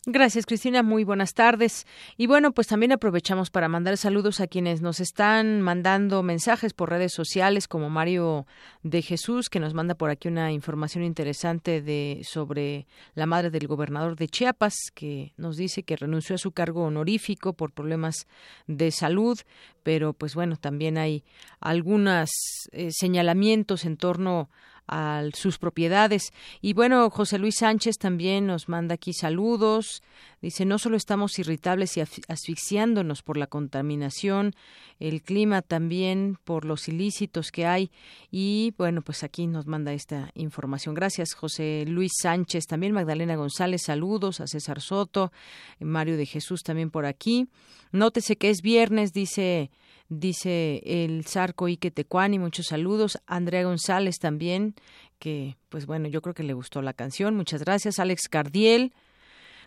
Gracias, 0.09 0.47
Cristina. 0.47 0.85
Muy 0.85 1.03
buenas 1.03 1.35
tardes. 1.35 1.85
Y 2.17 2.29
bueno, 2.29 2.53
pues 2.53 2.69
también 2.69 2.93
aprovechamos 2.93 3.51
para 3.51 3.67
mandar 3.67 3.97
saludos 3.97 4.41
a 4.41 4.47
quienes 4.47 4.81
nos 4.81 5.01
están 5.01 5.63
mandando 5.63 6.23
mensajes 6.23 6.75
por 6.75 6.91
redes 6.91 7.13
sociales, 7.13 7.67
como 7.67 7.91
Mario 7.91 8.47
de 8.85 9.03
Jesús, 9.03 9.49
que 9.49 9.59
nos 9.59 9.75
manda 9.75 9.97
por 9.97 10.11
aquí 10.11 10.29
una 10.29 10.53
información 10.53 11.03
interesante 11.03 11.83
de 11.83 12.21
sobre 12.23 12.87
la 13.15 13.27
madre 13.27 13.51
del 13.51 13.67
gobernador 13.67 14.15
de 14.15 14.29
Chiapas, 14.29 14.77
que 14.95 15.33
nos 15.37 15.57
dice 15.57 15.83
que 15.83 15.97
renunció 15.97 16.37
a 16.37 16.39
su 16.39 16.53
cargo 16.53 16.85
honorífico 16.85 17.55
por 17.55 17.73
problemas 17.73 18.29
de 18.69 18.93
salud, 18.93 19.41
pero 19.83 20.13
pues 20.13 20.37
bueno, 20.37 20.55
también 20.55 20.99
hay 20.99 21.25
algunos 21.59 22.31
eh, 22.71 22.91
señalamientos 22.93 23.85
en 23.85 23.97
torno 23.97 24.51
a 24.89 25.23
sus 25.35 25.59
propiedades. 25.59 26.33
Y 26.61 26.73
bueno, 26.73 27.11
José 27.11 27.39
Luis 27.39 27.57
Sánchez 27.59 27.99
también 27.99 28.47
nos 28.47 28.69
manda 28.69 28.95
aquí 28.95 29.13
saludos. 29.13 30.03
Dice, 30.41 30.65
no 30.65 30.79
solo 30.79 30.97
estamos 30.97 31.39
irritables 31.39 31.97
y 31.97 32.01
asfixiándonos 32.01 33.23
por 33.23 33.37
la 33.37 33.47
contaminación, 33.47 34.55
el 35.01 35.23
clima 35.23 35.63
también 35.63 36.39
por 36.45 36.65
los 36.65 36.89
ilícitos 36.89 37.51
que 37.51 37.67
hay. 37.67 37.91
Y 38.31 38.75
bueno, 38.79 39.03
pues 39.03 39.25
aquí 39.25 39.47
nos 39.47 39.67
manda 39.67 39.93
esta 39.93 40.31
información. 40.35 40.95
Gracias, 40.95 41.35
José 41.35 41.85
Luis 41.87 42.13
Sánchez. 42.21 42.67
También 42.67 42.93
Magdalena 42.93 43.37
González, 43.37 43.83
saludos 43.83 44.41
a 44.41 44.47
César 44.47 44.81
Soto, 44.81 45.33
Mario 45.81 46.17
de 46.17 46.27
Jesús 46.27 46.63
también 46.63 46.91
por 46.91 47.07
aquí. 47.07 47.49
Nótese 47.93 48.37
que 48.37 48.51
es 48.51 48.63
viernes, 48.63 49.13
dice 49.13 49.71
dice 50.09 50.83
el 50.85 51.25
Zarco 51.27 51.67
Ike 51.67 51.91
Tecuani, 51.91 52.39
muchos 52.39 52.67
saludos. 52.67 53.19
Andrea 53.27 53.65
González 53.65 54.19
también, 54.19 54.75
que 55.19 55.57
pues 55.69 55.87
bueno, 55.87 56.09
yo 56.09 56.23
creo 56.23 56.35
que 56.35 56.43
le 56.43 56.55
gustó 56.55 56.83
la 56.83 56.93
canción. 56.93 57.37
Muchas 57.37 57.63
gracias. 57.63 57.99
Alex 57.99 58.29
Cardiel. 58.29 58.93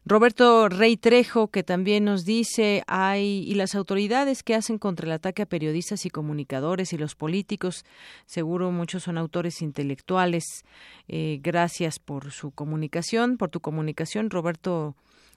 Roberto 0.05 0.69
Rey 0.69 0.95
Trejo, 0.95 1.49
que 1.49 1.61
también 1.61 2.05
nos 2.05 2.23
dice, 2.23 2.83
hay, 2.87 3.43
y 3.45 3.55
las 3.55 3.75
autoridades 3.75 4.43
que 4.43 4.55
hacen 4.55 4.77
contra 4.77 5.05
el 5.05 5.11
ataque 5.11 5.41
a 5.41 5.45
periodistas 5.45 6.05
y 6.05 6.09
comunicadores 6.09 6.93
y 6.93 6.97
los 6.97 7.15
políticos, 7.15 7.83
seguro 8.25 8.71
muchos 8.71 9.03
son 9.03 9.17
autores 9.17 9.61
intelectuales. 9.61 10.63
Eh, 11.07 11.39
gracias 11.43 11.99
por 11.99 12.31
su 12.31 12.51
comunicación, 12.51 13.37
por 13.37 13.49
tu 13.49 13.59
comunicación, 13.59 14.29
Roberto 14.29 14.95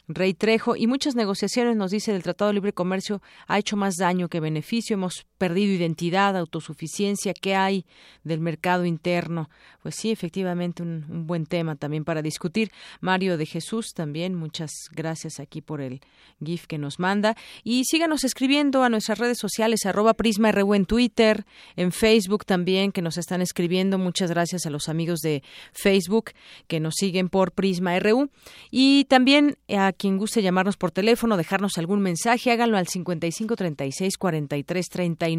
Rey 0.08 0.34
Trejo, 0.34 0.76
y 0.76 0.86
muchas 0.86 1.14
negociaciones, 1.14 1.76
nos 1.76 1.90
dice, 1.90 2.12
del 2.12 2.22
Tratado 2.22 2.48
de 2.48 2.54
Libre 2.54 2.72
Comercio 2.72 3.22
ha 3.46 3.58
hecho 3.58 3.76
más 3.76 3.96
daño 3.96 4.28
que 4.28 4.40
beneficio. 4.40 4.94
Hemos 4.94 5.26
perdido 5.42 5.72
identidad, 5.72 6.36
autosuficiencia. 6.36 7.34
¿Qué 7.34 7.56
hay 7.56 7.84
del 8.22 8.38
mercado 8.38 8.84
interno? 8.84 9.50
Pues 9.82 9.96
sí, 9.96 10.12
efectivamente, 10.12 10.84
un, 10.84 11.26
buen 11.26 11.46
tema 11.46 11.74
también 11.74 12.04
para 12.04 12.22
discutir. 12.22 12.70
Mario 13.00 13.36
de 13.36 13.44
Jesús 13.44 13.92
también, 13.92 14.36
muchas 14.36 14.70
gracias 14.92 15.40
aquí 15.40 15.60
por 15.60 15.80
el 15.80 16.00
GIF 16.40 16.68
que 16.68 16.78
nos 16.78 17.00
manda. 17.00 17.36
Y 17.64 17.82
síganos 17.86 18.22
escribiendo 18.22 18.84
a 18.84 18.88
nuestras 18.88 19.18
redes 19.18 19.38
sociales, 19.38 19.84
arroba 19.84 20.14
Prisma 20.14 20.52
RU 20.52 20.74
en 20.74 20.84
Twitter, 20.84 21.44
en 21.74 21.90
Facebook 21.90 22.44
también, 22.44 22.92
que 22.92 23.02
nos 23.02 23.18
están 23.18 23.42
escribiendo. 23.42 23.98
Muchas 23.98 24.30
gracias 24.30 24.66
a 24.66 24.70
los 24.70 24.88
amigos 24.88 25.22
de 25.22 25.42
Facebook 25.72 26.30
que 26.68 26.78
nos 26.78 26.94
siguen 26.94 27.28
por 27.28 27.50
Prisma 27.50 27.98
RU. 27.98 28.30
Y 28.70 29.06
también 29.06 29.58
a 29.76 29.92
quien 29.92 30.18
guste 30.18 30.40
llamarnos 30.40 30.76
por 30.76 30.92
teléfono, 30.92 31.36
dejarnos 31.36 31.78
algún 31.78 32.00
mensaje, 32.00 32.52
háganlo 32.52 32.78
al 32.78 32.86
55 32.86 33.56
36 33.56 34.16
43 34.16 34.88
39. 34.88 35.31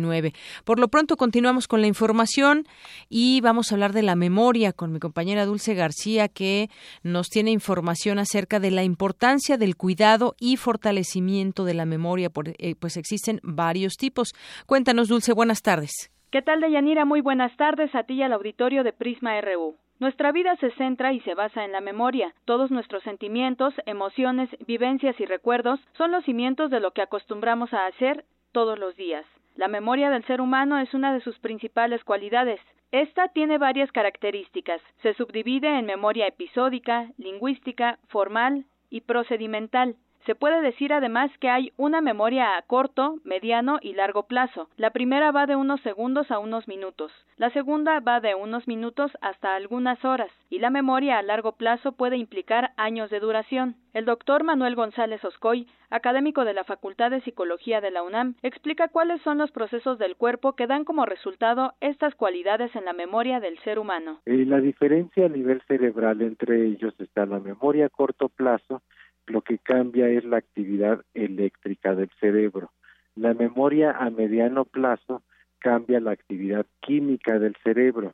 Por 0.63 0.79
lo 0.79 0.87
pronto 0.87 1.17
continuamos 1.17 1.67
con 1.67 1.81
la 1.81 1.87
información 1.87 2.65
y 3.09 3.41
vamos 3.41 3.71
a 3.71 3.75
hablar 3.75 3.93
de 3.93 4.01
la 4.01 4.15
memoria 4.15 4.73
con 4.73 4.91
mi 4.91 4.99
compañera 4.99 5.45
Dulce 5.45 5.73
García 5.73 6.27
que 6.27 6.69
nos 7.03 7.29
tiene 7.29 7.51
información 7.51 8.19
acerca 8.19 8.59
de 8.59 8.71
la 8.71 8.83
importancia 8.83 9.57
del 9.57 9.75
cuidado 9.75 10.35
y 10.39 10.57
fortalecimiento 10.57 11.63
de 11.65 11.73
la 11.73 11.85
memoria, 11.85 12.29
eh, 12.57 12.75
pues 12.75 12.97
existen 12.97 13.39
varios 13.43 13.97
tipos. 13.97 14.33
Cuéntanos 14.65 15.07
Dulce, 15.07 15.33
buenas 15.33 15.61
tardes. 15.61 16.11
¿Qué 16.31 16.41
tal, 16.41 16.61
Deyanira? 16.61 17.05
Muy 17.05 17.21
buenas 17.21 17.55
tardes 17.57 17.93
a 17.93 18.03
ti 18.03 18.15
y 18.15 18.23
al 18.23 18.33
auditorio 18.33 18.83
de 18.83 18.91
Prisma 18.91 19.39
RU. 19.41 19.75
Nuestra 19.99 20.31
vida 20.31 20.55
se 20.57 20.71
centra 20.71 21.13
y 21.13 21.19
se 21.21 21.35
basa 21.35 21.63
en 21.63 21.71
la 21.71 21.79
memoria. 21.79 22.33
Todos 22.45 22.71
nuestros 22.71 23.03
sentimientos, 23.03 23.73
emociones, 23.85 24.49
vivencias 24.65 25.19
y 25.19 25.25
recuerdos 25.25 25.79
son 25.97 26.11
los 26.11 26.25
cimientos 26.25 26.71
de 26.71 26.79
lo 26.79 26.91
que 26.91 27.03
acostumbramos 27.03 27.71
a 27.73 27.85
hacer 27.85 28.25
todos 28.51 28.77
los 28.79 28.95
días. 28.95 29.25
La 29.55 29.67
memoria 29.67 30.09
del 30.09 30.25
ser 30.25 30.41
humano 30.41 30.79
es 30.79 30.93
una 30.93 31.13
de 31.13 31.21
sus 31.21 31.37
principales 31.39 32.03
cualidades. 32.03 32.59
Esta 32.91 33.27
tiene 33.27 33.59
varias 33.59 33.91
características. 33.91 34.81
Se 35.03 35.13
subdivide 35.13 35.77
en 35.77 35.85
memoria 35.85 36.27
episódica, 36.27 37.11
lingüística, 37.17 37.99
formal 38.07 38.65
y 38.89 39.01
procedimental. 39.01 39.95
Se 40.25 40.35
puede 40.35 40.61
decir 40.61 40.93
además 40.93 41.29
que 41.39 41.49
hay 41.49 41.73
una 41.75 41.99
memoria 41.99 42.55
a 42.55 42.61
corto, 42.61 43.17
mediano 43.25 43.79
y 43.81 43.93
largo 43.93 44.23
plazo. 44.23 44.69
La 44.77 44.91
primera 44.91 45.31
va 45.31 45.47
de 45.47 45.57
unos 45.57 45.81
segundos 45.81 46.31
a 46.31 46.39
unos 46.39 46.65
minutos. 46.69 47.11
La 47.35 47.49
segunda 47.49 47.99
va 47.99 48.21
de 48.21 48.33
unos 48.33 48.65
minutos 48.65 49.11
hasta 49.19 49.55
algunas 49.55 50.03
horas. 50.05 50.31
Y 50.49 50.59
la 50.59 50.69
memoria 50.69 51.17
a 51.17 51.23
largo 51.23 51.53
plazo 51.53 51.91
puede 51.91 52.15
implicar 52.15 52.71
años 52.77 53.09
de 53.09 53.19
duración. 53.19 53.75
El 53.93 54.05
doctor 54.05 54.43
Manuel 54.43 54.75
González 54.75 55.23
Oscoy, 55.25 55.67
académico 55.89 56.45
de 56.45 56.53
la 56.53 56.63
Facultad 56.63 57.11
de 57.11 57.21
Psicología 57.21 57.81
de 57.81 57.91
la 57.91 58.01
UNAM, 58.01 58.35
explica 58.43 58.87
cuáles 58.87 59.21
son 59.23 59.37
los 59.37 59.51
procesos 59.51 59.99
del 59.99 60.15
cuerpo 60.15 60.53
que 60.53 60.67
dan 60.67 60.85
como 60.85 61.05
resultado 61.05 61.73
estas 61.81 62.15
cualidades 62.15 62.75
en 62.75 62.85
la 62.85 62.93
memoria 62.93 63.39
del 63.39 63.59
ser 63.59 63.77
humano. 63.77 64.19
Eh, 64.25 64.45
la 64.45 64.61
diferencia 64.61 65.25
a 65.25 65.29
nivel 65.29 65.61
cerebral 65.67 66.21
entre 66.21 66.65
ellos 66.65 66.93
está 66.99 67.25
la 67.25 67.39
memoria 67.39 67.87
a 67.87 67.89
corto 67.89 68.29
plazo, 68.29 68.81
lo 69.27 69.41
que 69.41 69.57
cambia 69.57 70.09
es 70.09 70.23
la 70.23 70.37
actividad 70.37 71.03
eléctrica 71.13 71.95
del 71.95 72.09
cerebro. 72.19 72.71
La 73.15 73.33
memoria 73.33 73.91
a 73.91 74.09
mediano 74.09 74.65
plazo 74.65 75.21
cambia 75.59 75.99
la 75.99 76.11
actividad 76.11 76.65
química 76.81 77.39
del 77.39 77.55
cerebro 77.63 78.13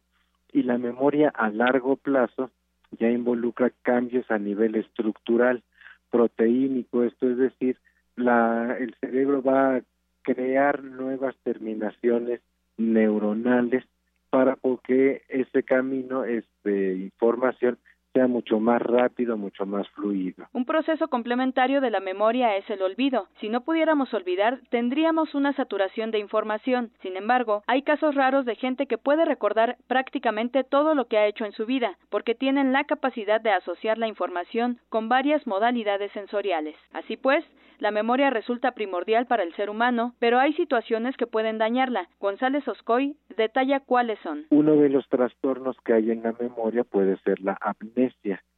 y 0.51 0.63
la 0.63 0.77
memoria 0.77 1.29
a 1.29 1.49
largo 1.49 1.95
plazo 1.95 2.51
ya 2.91 3.09
involucra 3.09 3.71
cambios 3.81 4.29
a 4.31 4.39
nivel 4.39 4.75
estructural, 4.75 5.63
proteínico, 6.09 7.03
esto 7.03 7.29
es 7.29 7.37
decir, 7.37 7.77
la, 8.15 8.75
el 8.79 8.95
cerebro 8.99 9.41
va 9.43 9.75
a 9.75 9.81
crear 10.23 10.83
nuevas 10.83 11.35
terminaciones 11.43 12.41
neuronales 12.77 13.83
para 14.29 14.57
que 14.83 15.23
ese 15.29 15.63
camino 15.63 16.21
de 16.21 16.37
este, 16.39 16.93
información 16.95 17.77
sea 18.13 18.27
mucho 18.27 18.59
más 18.59 18.81
rápido, 18.81 19.37
mucho 19.37 19.65
más 19.65 19.87
fluido. 19.89 20.47
Un 20.53 20.65
proceso 20.65 21.07
complementario 21.07 21.81
de 21.81 21.91
la 21.91 21.99
memoria 21.99 22.55
es 22.57 22.69
el 22.69 22.81
olvido. 22.81 23.27
Si 23.39 23.49
no 23.49 23.61
pudiéramos 23.61 24.13
olvidar, 24.13 24.59
tendríamos 24.69 25.35
una 25.35 25.53
saturación 25.53 26.11
de 26.11 26.19
información. 26.19 26.91
Sin 27.01 27.17
embargo, 27.17 27.63
hay 27.67 27.83
casos 27.83 28.15
raros 28.15 28.45
de 28.45 28.55
gente 28.55 28.87
que 28.87 28.97
puede 28.97 29.25
recordar 29.25 29.77
prácticamente 29.87 30.63
todo 30.63 30.95
lo 30.95 31.05
que 31.05 31.17
ha 31.17 31.27
hecho 31.27 31.45
en 31.45 31.51
su 31.53 31.65
vida, 31.65 31.97
porque 32.09 32.35
tienen 32.35 32.73
la 32.73 32.83
capacidad 32.83 33.41
de 33.41 33.51
asociar 33.51 33.97
la 33.97 34.07
información 34.07 34.79
con 34.89 35.09
varias 35.09 35.45
modalidades 35.45 36.11
sensoriales. 36.13 36.75
Así 36.93 37.17
pues, 37.17 37.45
la 37.79 37.91
memoria 37.91 38.29
resulta 38.29 38.71
primordial 38.71 39.25
para 39.25 39.43
el 39.43 39.53
ser 39.55 39.69
humano, 39.69 40.13
pero 40.19 40.37
hay 40.37 40.53
situaciones 40.53 41.15
que 41.15 41.27
pueden 41.27 41.57
dañarla. 41.57 42.09
González 42.19 42.67
Oscoy 42.67 43.15
detalla 43.37 43.79
cuáles 43.79 44.19
son. 44.19 44.45
Uno 44.49 44.75
de 44.75 44.89
los 44.89 45.07
trastornos 45.07 45.77
que 45.85 45.93
hay 45.93 46.11
en 46.11 46.23
la 46.23 46.33
memoria 46.37 46.83
puede 46.83 47.15
ser 47.19 47.39
la 47.39 47.57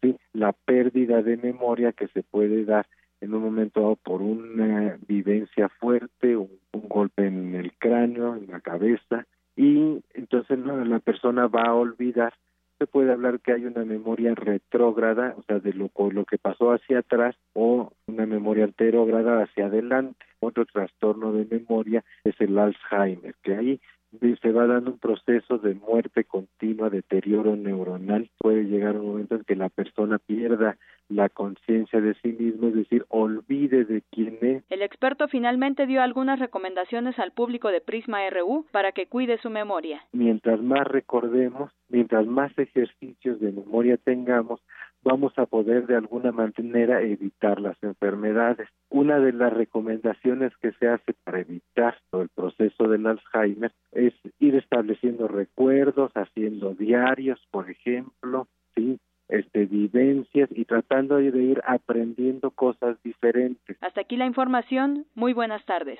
¿sí? 0.01 0.15
la 0.33 0.53
pérdida 0.53 1.21
de 1.21 1.37
memoria 1.37 1.91
que 1.91 2.07
se 2.09 2.23
puede 2.23 2.65
dar 2.65 2.87
en 3.21 3.33
un 3.33 3.43
momento 3.43 3.81
dado 3.81 3.95
por 3.97 4.21
una 4.21 4.97
vivencia 5.07 5.69
fuerte, 5.69 6.35
un, 6.35 6.49
un 6.73 6.89
golpe 6.89 7.27
en 7.27 7.55
el 7.55 7.73
cráneo, 7.77 8.35
en 8.35 8.47
la 8.47 8.61
cabeza, 8.61 9.27
y 9.55 10.01
entonces 10.13 10.57
la 10.59 10.99
persona 10.99 11.47
va 11.47 11.63
a 11.63 11.75
olvidar 11.75 12.33
se 12.81 12.87
puede 12.87 13.11
hablar 13.11 13.41
que 13.41 13.53
hay 13.53 13.65
una 13.65 13.85
memoria 13.85 14.33
retrógrada, 14.33 15.35
o 15.37 15.43
sea, 15.43 15.59
de 15.59 15.71
lo, 15.71 15.91
lo 16.09 16.25
que 16.25 16.39
pasó 16.39 16.71
hacia 16.71 16.97
atrás, 16.97 17.35
o 17.53 17.93
una 18.07 18.25
memoria 18.25 18.63
anterógrada 18.63 19.43
hacia 19.43 19.67
adelante. 19.67 20.25
Otro 20.39 20.65
trastorno 20.65 21.31
de 21.31 21.45
memoria 21.45 22.03
es 22.23 22.33
el 22.41 22.57
Alzheimer, 22.57 23.35
que 23.43 23.55
ahí 23.55 23.81
se 24.19 24.51
va 24.51 24.67
dando 24.67 24.91
un 24.91 24.99
proceso 24.99 25.57
de 25.57 25.75
muerte 25.75 26.23
continua, 26.23 26.89
deterioro 26.89 27.55
neuronal. 27.55 28.29
Puede 28.37 28.63
llegar 28.65 28.97
un 28.97 29.07
momento 29.07 29.35
en 29.35 29.43
que 29.43 29.55
la 29.55 29.69
persona 29.69 30.19
pierda 30.19 30.77
la 31.09 31.29
conciencia 31.29 31.99
de 32.01 32.13
sí 32.15 32.29
mismo, 32.29 32.67
es 32.69 32.75
decir, 32.75 33.05
olvide 33.09 33.85
de 33.85 34.01
quién 34.11 34.37
es. 34.41 34.63
El 34.69 34.81
experto 34.81 35.27
finalmente 35.27 35.85
dio 35.85 36.01
algunas 36.01 36.39
recomendaciones 36.39 37.17
al 37.19 37.31
público 37.31 37.69
de 37.69 37.81
Prisma 37.81 38.29
RU 38.29 38.65
para 38.71 38.91
que 38.91 39.07
cuide 39.07 39.37
su 39.39 39.49
memoria. 39.49 40.01
Mientras 40.13 40.61
más 40.61 40.87
recordemos, 40.87 41.71
mientras 41.89 42.25
más 42.25 42.57
ejercicios 42.57 43.39
de 43.39 43.51
memoria 43.51 43.97
tengamos, 43.97 44.61
vamos 45.03 45.33
a 45.37 45.45
poder 45.45 45.87
de 45.87 45.95
alguna 45.95 46.31
manera 46.31 47.01
evitar 47.01 47.59
las 47.59 47.81
enfermedades. 47.83 48.67
Una 48.89 49.19
de 49.19 49.33
las 49.33 49.53
recomendaciones 49.53 50.51
que 50.57 50.71
se 50.73 50.87
hace 50.87 51.13
para 51.23 51.41
evitar 51.41 51.97
el 52.13 52.29
proceso 52.29 52.87
del 52.87 53.07
Alzheimer 53.07 53.71
es 53.91 54.13
ir 54.39 54.55
estableciendo 54.55 55.27
recuerdos, 55.27 56.11
haciendo 56.13 56.73
diarios, 56.73 57.39
por 57.51 57.69
ejemplo, 57.69 58.47
sí, 58.75 58.99
este 59.29 59.65
vivencias 59.65 60.49
y 60.51 60.65
tratando 60.65 61.15
de 61.17 61.41
ir 61.41 61.61
aprendiendo 61.65 62.51
cosas 62.51 63.01
diferentes. 63.03 63.77
Hasta 63.81 64.01
aquí 64.01 64.17
la 64.17 64.25
información. 64.25 65.05
Muy 65.15 65.33
buenas 65.33 65.65
tardes. 65.65 65.99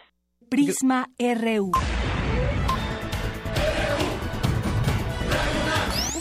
Prisma 0.49 1.07
RU. 1.17 1.71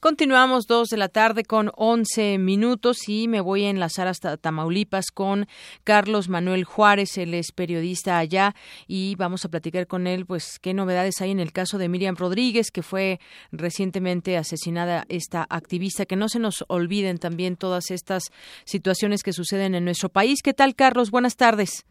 Continuamos 0.00 0.66
dos 0.66 0.88
de 0.88 0.96
la 0.96 1.10
tarde 1.10 1.44
con 1.44 1.70
11 1.76 2.38
minutos 2.38 3.06
y 3.06 3.28
me 3.28 3.42
voy 3.42 3.66
a 3.66 3.68
enlazar 3.68 4.08
hasta 4.08 4.38
Tamaulipas 4.38 5.10
con 5.12 5.44
Carlos 5.84 6.30
Manuel 6.30 6.64
Juárez, 6.64 7.18
él 7.18 7.34
es 7.34 7.52
periodista 7.52 8.16
allá 8.16 8.54
y 8.88 9.14
vamos 9.16 9.44
a 9.44 9.50
platicar 9.50 9.86
con 9.86 10.06
él 10.06 10.24
pues 10.24 10.58
qué 10.58 10.72
novedades 10.72 11.20
hay 11.20 11.32
en 11.32 11.38
el 11.38 11.52
caso 11.52 11.76
de 11.76 11.90
Miriam 11.90 12.16
Rodríguez 12.16 12.70
que 12.70 12.82
fue 12.82 13.20
recientemente 13.52 14.38
asesinada 14.38 15.04
esta 15.10 15.46
activista, 15.50 16.06
que 16.06 16.16
no 16.16 16.30
se 16.30 16.38
nos 16.38 16.64
olviden 16.68 17.18
también 17.18 17.58
todas 17.58 17.90
estas 17.90 18.30
situaciones 18.64 19.22
que 19.22 19.34
suceden 19.34 19.74
en 19.74 19.84
nuestro 19.84 20.08
país. 20.08 20.40
¿Qué 20.42 20.54
tal 20.54 20.74
Carlos? 20.74 21.10
Buenas 21.10 21.36
tardes. 21.36 21.84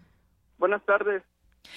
Buenas 0.57 0.83
tardes. 0.83 1.21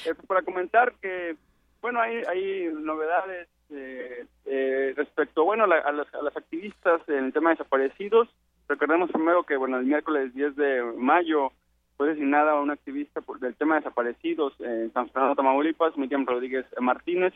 Eh, 0.06 0.14
para 0.26 0.40
comentar 0.40 0.94
que 0.94 1.36
bueno, 1.82 2.00
hay, 2.00 2.22
hay 2.26 2.72
novedades 2.72 3.48
eh, 3.74 4.27
eh, 4.47 4.93
respecto, 4.97 5.44
bueno, 5.44 5.65
a, 5.65 5.66
las, 5.66 6.15
a 6.15 6.23
las 6.23 6.36
activistas 6.36 7.01
en 7.09 7.27
el 7.27 7.32
tema 7.32 7.51
de 7.51 7.57
desaparecidos. 7.57 8.28
Recordemos 8.69 9.11
primero 9.11 9.44
que, 9.44 9.57
bueno, 9.57 9.78
el 9.78 9.86
miércoles 9.86 10.35
10 10.35 10.57
de 10.57 10.82
mayo 10.97 11.53
fue 11.97 12.09
designada 12.09 12.61
una 12.61 12.73
activista 12.73 13.20
por, 13.20 13.39
del 13.39 13.55
tema 13.55 13.74
de 13.74 13.81
desaparecidos 13.81 14.55
en 14.61 14.93
San 14.93 15.09
Fernando, 15.11 15.36
Tamaulipas, 15.36 15.97
Miriam 15.97 16.27
Rodríguez 16.27 16.66
Martínez. 16.81 17.35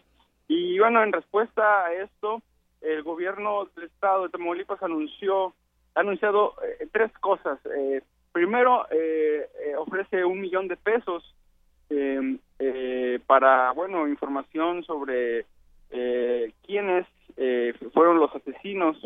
Y 0.48 0.78
bueno, 0.78 1.02
en 1.02 1.12
respuesta 1.12 1.86
a 1.86 1.92
esto, 1.92 2.42
el 2.80 3.02
gobierno 3.02 3.68
del 3.74 3.84
estado 3.84 4.24
de 4.24 4.28
Tamaulipas 4.30 4.82
anunció, 4.82 5.54
ha 5.94 6.00
anunciado 6.00 6.54
eh, 6.62 6.88
tres 6.92 7.12
cosas. 7.18 7.58
Eh, 7.76 8.02
primero, 8.32 8.86
eh, 8.90 9.48
ofrece 9.78 10.24
un 10.24 10.40
millón 10.40 10.68
de 10.68 10.76
pesos 10.76 11.32
para, 13.26 13.70
bueno, 13.72 14.08
información 14.08 14.82
sobre 14.84 15.46
eh, 15.90 16.52
quiénes 16.64 17.06
eh, 17.36 17.74
fueron 17.92 18.18
los 18.18 18.34
asesinos 18.34 18.96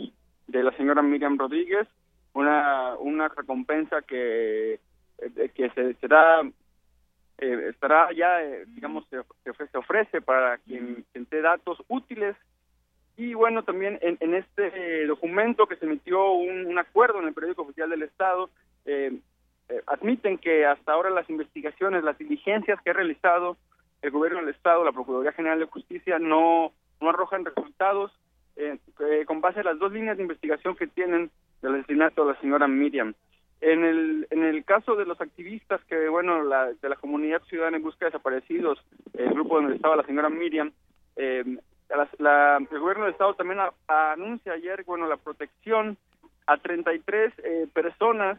de 0.46 0.62
la 0.62 0.76
señora 0.76 1.02
Miriam 1.02 1.38
Rodríguez, 1.38 1.86
una, 2.32 2.96
una 2.98 3.28
recompensa 3.28 4.02
que, 4.02 4.80
eh, 5.18 5.50
que 5.54 5.70
se 5.70 5.94
será 5.94 6.42
eh, 7.40 7.70
estará 7.70 8.12
ya, 8.12 8.42
eh, 8.42 8.64
digamos, 8.68 9.06
se, 9.08 9.16
se, 9.42 9.78
ofrece 9.78 10.20
para 10.20 10.58
quien, 10.58 11.04
quien 11.12 11.26
datos 11.42 11.82
útiles. 11.88 12.36
Y 13.16 13.34
bueno, 13.34 13.64
también 13.64 13.98
en, 14.02 14.18
en 14.20 14.34
este 14.34 15.06
documento 15.06 15.66
que 15.66 15.76
se 15.76 15.86
emitió 15.86 16.32
un, 16.32 16.66
un, 16.66 16.78
acuerdo 16.78 17.18
en 17.18 17.28
el 17.28 17.34
periódico 17.34 17.62
oficial 17.62 17.88
del 17.90 18.02
Estado, 18.02 18.50
eh, 18.84 19.18
eh, 19.68 19.82
admiten 19.86 20.38
que 20.38 20.66
hasta 20.66 20.92
ahora 20.92 21.10
las 21.10 21.28
investigaciones, 21.30 22.04
las 22.04 22.18
diligencias 22.18 22.80
que 22.82 22.90
ha 22.90 22.94
realizado 22.94 23.56
el 24.02 24.10
gobierno 24.10 24.40
del 24.40 24.54
Estado, 24.54 24.84
la 24.84 24.92
Procuraduría 24.92 25.32
General 25.32 25.58
de 25.58 25.66
Justicia, 25.66 26.18
no, 26.18 26.72
no 27.00 27.10
arrojan 27.10 27.44
resultados 27.44 28.12
eh, 28.56 28.78
eh, 29.00 29.24
con 29.26 29.40
base 29.40 29.60
a 29.60 29.64
las 29.64 29.78
dos 29.78 29.92
líneas 29.92 30.16
de 30.16 30.22
investigación 30.22 30.76
que 30.76 30.86
tienen 30.86 31.30
del 31.62 31.76
asesinato 31.76 32.24
de 32.24 32.32
la 32.32 32.40
señora 32.40 32.68
Miriam. 32.68 33.14
En 33.60 33.84
el, 33.84 34.26
en 34.30 34.42
el 34.42 34.64
caso 34.64 34.96
de 34.96 35.04
los 35.04 35.20
activistas 35.20 35.82
que, 35.84 36.08
bueno, 36.08 36.42
la, 36.44 36.72
de 36.72 36.88
la 36.88 36.96
comunidad 36.96 37.42
ciudadana 37.42 37.76
en 37.76 37.82
busca 37.82 38.06
de 38.06 38.10
desaparecidos, 38.10 38.82
el 39.12 39.30
grupo 39.30 39.56
donde 39.56 39.76
estaba 39.76 39.96
la 39.96 40.06
señora 40.06 40.30
Miriam, 40.30 40.72
eh, 41.16 41.44
el 41.90 42.78
gobierno 42.78 43.04
del 43.04 43.12
Estado 43.12 43.34
también 43.34 43.58
a 43.60 44.12
anuncia 44.12 44.52
ayer, 44.52 44.84
bueno, 44.84 45.06
la 45.06 45.16
protección 45.16 45.98
a 46.46 46.56
33 46.56 47.32
eh, 47.38 47.66
personas, 47.72 48.38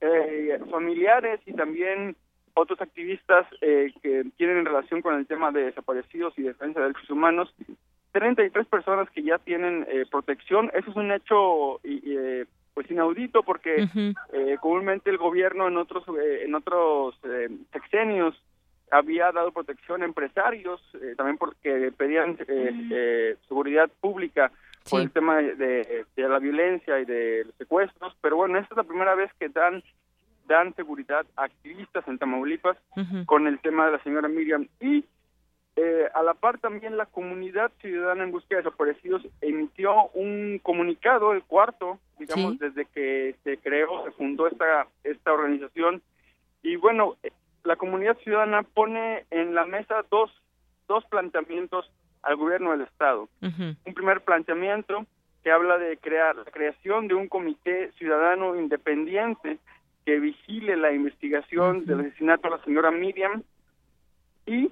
eh, 0.00 0.58
familiares 0.70 1.40
y 1.46 1.52
también 1.52 2.16
otros 2.54 2.80
activistas 2.80 3.46
eh, 3.60 3.92
que 4.02 4.24
tienen 4.36 4.64
relación 4.64 5.02
con 5.02 5.14
el 5.14 5.26
tema 5.26 5.50
de 5.52 5.64
desaparecidos 5.64 6.38
y 6.38 6.42
defensa 6.42 6.80
de 6.80 6.86
derechos 6.88 7.10
humanos, 7.10 7.54
33 8.12 8.66
personas 8.66 9.08
que 9.10 9.22
ya 9.22 9.38
tienen 9.38 9.86
eh, 9.88 10.04
protección. 10.10 10.70
Eso 10.74 10.90
es 10.90 10.96
un 10.96 11.12
hecho 11.12 11.80
eh, 11.84 12.44
pues 12.74 12.90
inaudito 12.90 13.42
porque 13.42 13.82
uh 13.82 13.86
-huh. 13.86 14.14
eh, 14.32 14.56
comúnmente 14.60 15.10
el 15.10 15.18
gobierno 15.18 15.68
en 15.68 15.76
otros 15.76 16.04
eh, 16.18 16.44
en 16.44 16.54
otros 16.54 17.14
eh, 17.24 17.48
sexenios 17.72 18.34
había 18.90 19.30
dado 19.30 19.52
protección 19.52 20.02
a 20.02 20.04
empresarios, 20.04 20.80
también 21.16 21.38
porque 21.38 21.92
pedían 21.96 22.36
eh, 22.48 23.36
seguridad 23.46 23.88
pública 24.00 24.50
sí. 24.82 24.90
por 24.90 25.00
el 25.02 25.12
tema 25.12 25.36
de, 25.36 25.54
de, 26.16 26.28
la 26.28 26.40
violencia 26.40 26.98
y 26.98 27.04
de 27.04 27.44
los 27.44 27.54
secuestros, 27.54 28.16
pero 28.20 28.34
bueno, 28.34 28.58
esta 28.58 28.74
es 28.74 28.76
la 28.78 28.82
primera 28.82 29.14
vez 29.14 29.30
que 29.38 29.48
dan 29.48 29.84
dan 30.50 30.74
seguridad 30.74 31.24
a 31.36 31.44
activistas 31.44 32.06
en 32.08 32.18
Tamaulipas 32.18 32.76
uh 32.96 33.00
-huh. 33.00 33.24
con 33.24 33.46
el 33.46 33.58
tema 33.60 33.86
de 33.86 33.92
la 33.92 34.02
señora 34.02 34.28
Miriam 34.28 34.66
y 34.80 35.04
eh, 35.76 36.08
a 36.12 36.22
la 36.22 36.34
par 36.34 36.58
también 36.58 36.96
la 36.96 37.06
comunidad 37.06 37.70
ciudadana 37.80 38.24
en 38.24 38.32
búsqueda 38.32 38.58
de 38.58 38.64
desaparecidos 38.64 39.22
emitió 39.40 40.08
un 40.14 40.60
comunicado, 40.62 41.32
el 41.32 41.44
cuarto, 41.44 41.98
digamos, 42.18 42.52
sí. 42.52 42.58
desde 42.60 42.84
que 42.86 43.36
se 43.44 43.56
creó, 43.58 44.04
se 44.04 44.10
fundó 44.10 44.48
esta, 44.48 44.88
esta 45.04 45.32
organización. 45.32 46.02
Y 46.62 46.76
bueno, 46.76 47.16
la 47.62 47.76
comunidad 47.76 48.18
ciudadana 48.18 48.62
pone 48.62 49.24
en 49.30 49.54
la 49.54 49.64
mesa 49.64 50.04
dos, 50.10 50.30
dos 50.88 51.04
planteamientos 51.06 51.90
al 52.22 52.36
gobierno 52.36 52.72
del 52.72 52.82
Estado. 52.82 53.22
Uh 53.40 53.46
-huh. 53.46 53.76
Un 53.86 53.94
primer 53.94 54.20
planteamiento 54.22 55.06
que 55.42 55.52
habla 55.52 55.78
de 55.78 55.96
crear 55.96 56.36
la 56.36 56.50
creación 56.56 57.08
de 57.08 57.14
un 57.14 57.28
comité 57.28 57.92
ciudadano 57.92 58.56
independiente 58.56 59.58
que 60.10 60.18
vigile 60.18 60.76
la 60.76 60.90
investigación 60.90 61.86
del 61.86 62.00
asesinato 62.00 62.48
a 62.48 62.56
la 62.56 62.64
señora 62.64 62.90
Miriam 62.90 63.44
y 64.44 64.68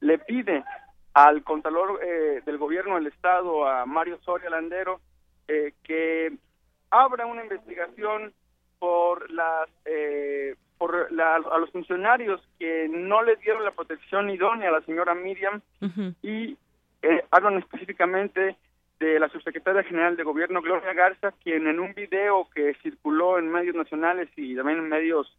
le 0.00 0.18
pide 0.18 0.64
al 1.14 1.44
contralor 1.44 2.00
eh, 2.02 2.42
del 2.44 2.58
gobierno 2.58 2.96
del 2.96 3.06
estado, 3.06 3.68
a 3.68 3.86
Mario 3.86 4.18
Soria 4.24 4.50
Landero, 4.50 5.00
eh, 5.46 5.74
que 5.84 6.32
abra 6.90 7.26
una 7.26 7.44
investigación 7.44 8.32
por 8.80 9.30
las 9.30 9.68
eh, 9.84 10.56
por 10.76 11.12
la, 11.12 11.36
a 11.36 11.58
los 11.58 11.70
funcionarios 11.70 12.40
que 12.58 12.88
no 12.88 13.22
le 13.22 13.36
dieron 13.36 13.62
la 13.62 13.70
protección 13.70 14.28
idónea 14.28 14.70
a 14.70 14.72
la 14.72 14.80
señora 14.80 15.14
Miriam 15.14 15.60
uh 15.82 15.86
-huh. 15.86 16.14
y 16.20 16.58
hablan 17.30 17.58
específicamente 17.58 18.56
de 19.00 19.18
la 19.18 19.28
subsecretaria 19.30 19.82
general 19.82 20.16
de 20.16 20.22
gobierno 20.22 20.62
Gloria 20.62 20.92
Garza, 20.92 21.32
quien 21.42 21.66
en 21.66 21.80
un 21.80 21.94
video 21.94 22.48
que 22.54 22.74
circuló 22.82 23.38
en 23.38 23.50
medios 23.50 23.74
nacionales 23.74 24.28
y 24.36 24.54
también 24.54 24.78
en 24.78 24.88
medios 24.88 25.36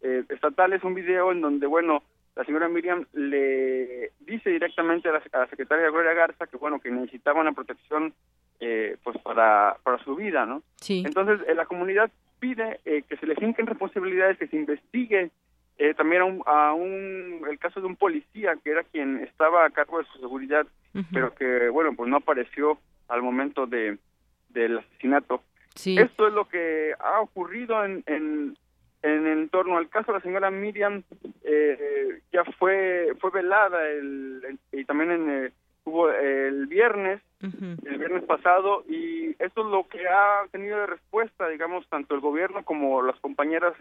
estatales, 0.00 0.82
un 0.82 0.94
video 0.94 1.30
en 1.30 1.40
donde, 1.40 1.68
bueno, 1.68 2.02
la 2.34 2.44
señora 2.44 2.68
Miriam 2.68 3.04
le 3.12 4.12
dice 4.20 4.50
directamente 4.50 5.08
a 5.08 5.12
la, 5.12 5.22
a 5.32 5.38
la 5.40 5.46
secretaria 5.48 5.90
Gloria 5.90 6.14
Garza 6.14 6.46
que 6.46 6.56
bueno 6.56 6.80
que 6.80 6.90
necesitaba 6.90 7.40
una 7.40 7.52
protección 7.52 8.14
eh, 8.60 8.96
pues 9.02 9.18
para 9.18 9.76
para 9.82 10.02
su 10.02 10.16
vida 10.16 10.46
no 10.46 10.62
sí. 10.76 11.02
entonces 11.04 11.40
eh, 11.46 11.54
la 11.54 11.66
comunidad 11.66 12.10
pide 12.40 12.80
eh, 12.84 13.02
que 13.08 13.16
se 13.16 13.26
le 13.26 13.34
finquen 13.34 13.66
responsabilidades 13.66 14.38
que 14.38 14.46
se 14.48 14.56
investigue 14.56 15.30
eh, 15.78 15.94
también 15.94 16.22
a 16.22 16.24
un, 16.24 16.42
a 16.46 16.72
un, 16.72 17.42
el 17.50 17.58
caso 17.58 17.80
de 17.80 17.86
un 17.86 17.96
policía 17.96 18.54
que 18.62 18.70
era 18.70 18.82
quien 18.84 19.18
estaba 19.18 19.66
a 19.66 19.70
cargo 19.70 19.98
de 19.98 20.06
su 20.06 20.18
seguridad 20.18 20.66
uh 20.94 20.98
-huh. 20.98 21.06
pero 21.12 21.34
que 21.34 21.68
bueno 21.68 21.92
pues 21.94 22.08
no 22.08 22.16
apareció 22.16 22.78
al 23.12 23.22
momento 23.22 23.66
de 23.66 23.98
del 24.48 24.78
asesinato 24.78 25.42
sí. 25.74 25.96
esto 25.98 26.26
es 26.26 26.34
lo 26.34 26.46
que 26.48 26.92
ha 26.98 27.20
ocurrido 27.20 27.84
en, 27.84 28.02
en 28.06 28.56
en, 29.02 29.26
en 29.26 29.48
torno 29.48 29.78
al 29.78 29.88
caso 29.88 30.12
de 30.12 30.18
la 30.18 30.22
señora 30.22 30.50
Miriam 30.50 31.02
eh, 31.44 32.20
ya 32.32 32.44
fue 32.58 33.12
fue 33.20 33.30
velada 33.30 33.88
el, 33.88 34.42
el 34.48 34.80
y 34.80 34.84
también 34.84 35.10
en, 35.10 35.30
eh, 35.30 35.52
hubo 35.84 36.10
el 36.10 36.66
viernes 36.66 37.20
uh 37.42 37.46
-huh. 37.46 37.88
el 37.88 37.98
viernes 37.98 38.24
pasado 38.24 38.84
y 38.88 39.30
esto 39.38 39.62
es 39.62 39.66
lo 39.66 39.86
que 39.88 40.06
ha 40.08 40.46
tenido 40.52 40.78
de 40.78 40.86
respuesta 40.86 41.48
digamos 41.48 41.86
tanto 41.88 42.14
el 42.14 42.20
gobierno 42.20 42.64
como 42.64 43.02
las 43.02 43.18
compañeras 43.20 43.74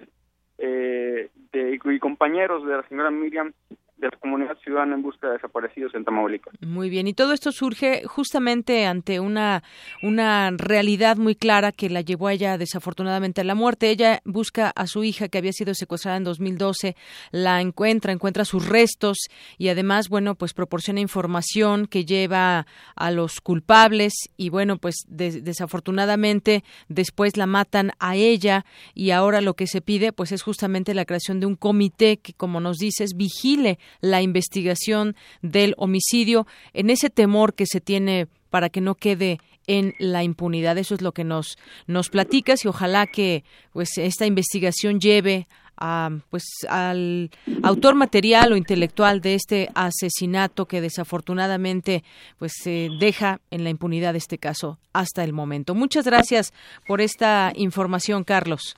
eh, 0.57 1.29
de, 1.51 1.79
y 1.83 1.99
compañeros 1.99 2.65
de 2.65 2.77
la 2.77 2.83
señora 2.87 3.11
Miriam 3.11 3.53
de 4.01 4.09
la 4.09 4.17
comunidad 4.17 4.57
ciudadana 4.63 4.95
en 4.95 5.03
busca 5.03 5.27
de 5.27 5.33
desaparecidos 5.33 5.93
en 5.93 6.03
Tamaulipas. 6.03 6.53
Muy 6.61 6.89
bien, 6.89 7.07
y 7.07 7.13
todo 7.13 7.33
esto 7.33 7.51
surge 7.51 8.03
justamente 8.05 8.85
ante 8.85 9.19
una, 9.19 9.63
una 10.01 10.49
realidad 10.51 11.17
muy 11.17 11.35
clara 11.35 11.71
que 11.71 11.89
la 11.89 12.01
llevó 12.01 12.27
a 12.27 12.33
ella 12.33 12.57
desafortunadamente 12.57 13.41
a 13.41 13.43
la 13.43 13.55
muerte. 13.55 13.89
Ella 13.89 14.21
busca 14.25 14.71
a 14.75 14.87
su 14.87 15.03
hija 15.03 15.29
que 15.29 15.37
había 15.37 15.53
sido 15.53 15.73
secuestrada 15.75 16.17
en 16.17 16.23
2012, 16.23 16.95
la 17.31 17.61
encuentra, 17.61 18.11
encuentra 18.11 18.43
sus 18.43 18.67
restos 18.67 19.17
y 19.57 19.69
además, 19.69 20.09
bueno, 20.09 20.35
pues 20.35 20.53
proporciona 20.53 20.99
información 20.99 21.85
que 21.85 22.03
lleva 22.03 22.65
a 22.95 23.11
los 23.11 23.39
culpables 23.39 24.13
y 24.35 24.49
bueno, 24.49 24.77
pues 24.77 25.05
desafortunadamente 25.07 26.63
después 26.89 27.37
la 27.37 27.45
matan 27.45 27.91
a 27.99 28.15
ella 28.15 28.65
y 28.95 29.11
ahora 29.11 29.41
lo 29.41 29.53
que 29.53 29.67
se 29.67 29.81
pide 29.81 30.11
pues 30.11 30.31
es 30.31 30.41
justamente 30.41 30.95
la 30.95 31.05
creación 31.05 31.39
de 31.39 31.45
un 31.45 31.55
comité 31.55 32.17
que 32.17 32.33
como 32.33 32.59
nos 32.59 32.77
dices 32.77 33.15
vigile 33.15 33.77
la 33.99 34.21
investigación 34.21 35.15
del 35.41 35.73
homicidio 35.77 36.47
en 36.73 36.89
ese 36.89 37.09
temor 37.09 37.53
que 37.53 37.65
se 37.65 37.81
tiene 37.81 38.27
para 38.49 38.69
que 38.69 38.81
no 38.81 38.95
quede 38.95 39.39
en 39.67 39.93
la 39.99 40.23
impunidad. 40.23 40.77
Eso 40.77 40.95
es 40.95 41.01
lo 41.01 41.11
que 41.11 41.23
nos, 41.23 41.57
nos 41.87 42.09
platicas 42.09 42.65
y 42.65 42.67
ojalá 42.67 43.07
que 43.07 43.43
pues 43.73 43.97
esta 43.97 44.25
investigación 44.25 44.99
lleve 44.99 45.47
a, 45.77 46.09
pues 46.29 46.43
al 46.69 47.31
autor 47.63 47.95
material 47.95 48.53
o 48.53 48.57
intelectual 48.57 49.19
de 49.21 49.35
este 49.35 49.69
asesinato 49.73 50.67
que 50.67 50.81
desafortunadamente 50.81 52.03
pues 52.37 52.53
se 52.61 52.89
deja 52.99 53.41
en 53.49 53.63
la 53.63 53.71
impunidad 53.71 54.15
este 54.15 54.37
caso 54.37 54.77
hasta 54.93 55.23
el 55.23 55.33
momento. 55.33 55.73
Muchas 55.73 56.05
gracias 56.05 56.53
por 56.87 57.01
esta 57.01 57.51
información, 57.55 58.23
Carlos. 58.23 58.75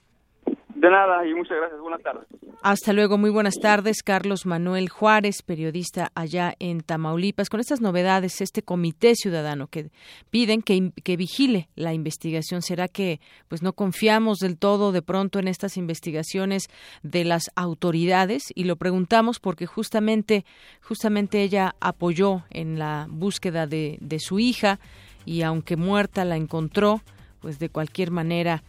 De 0.84 0.92
nada 0.92 1.26
y 1.26 1.34
muchas 1.34 1.56
gracias. 1.56 1.80
Buenas 1.80 2.02
tardes. 2.02 2.28
Hasta 2.62 2.92
luego. 2.92 3.18
Muy 3.18 3.30
buenas 3.30 3.56
tardes. 3.56 4.04
Carlos 4.04 4.46
Manuel 4.46 4.90
Juárez, 4.90 5.42
periodista 5.42 6.12
allá 6.14 6.56
en 6.60 6.82
Tamaulipas, 6.82 7.50
con 7.50 7.62
estas 7.62 7.80
novedades, 7.80 8.42
este 8.42 8.64
comité 8.64 9.16
ciudadano 9.16 9.68
que 9.68 9.92
piden 10.30 10.62
que, 10.62 10.92
que 11.06 11.16
vigile 11.16 11.70
la 11.78 11.94
investigación. 11.94 12.62
¿Será 12.62 12.90
que 12.90 13.22
pues 13.48 13.64
no 13.64 13.72
confiamos 13.72 14.40
del 14.40 14.58
todo 14.58 14.92
de 14.92 15.02
pronto 15.02 15.40
en 15.40 15.48
estas 15.48 15.78
investigaciones 15.78 16.68
de 17.02 17.24
las 17.24 17.44
autoridades? 17.56 18.52
Y 18.54 18.66
lo 18.66 18.76
preguntamos 18.76 19.40
porque 19.40 19.66
justamente, 19.66 20.44
justamente 20.82 21.44
ella 21.44 21.76
apoyó 21.80 22.44
en 22.50 22.78
la 22.78 23.08
búsqueda 23.10 23.68
de, 23.68 23.98
de 24.02 24.20
su 24.20 24.38
hija 24.38 24.82
y 25.24 25.44
aunque 25.44 25.78
muerta 25.78 26.26
la 26.26 26.36
encontró, 26.36 27.00
pues 27.40 27.58
de 27.58 27.70
cualquier 27.70 28.12
manera 28.12 28.64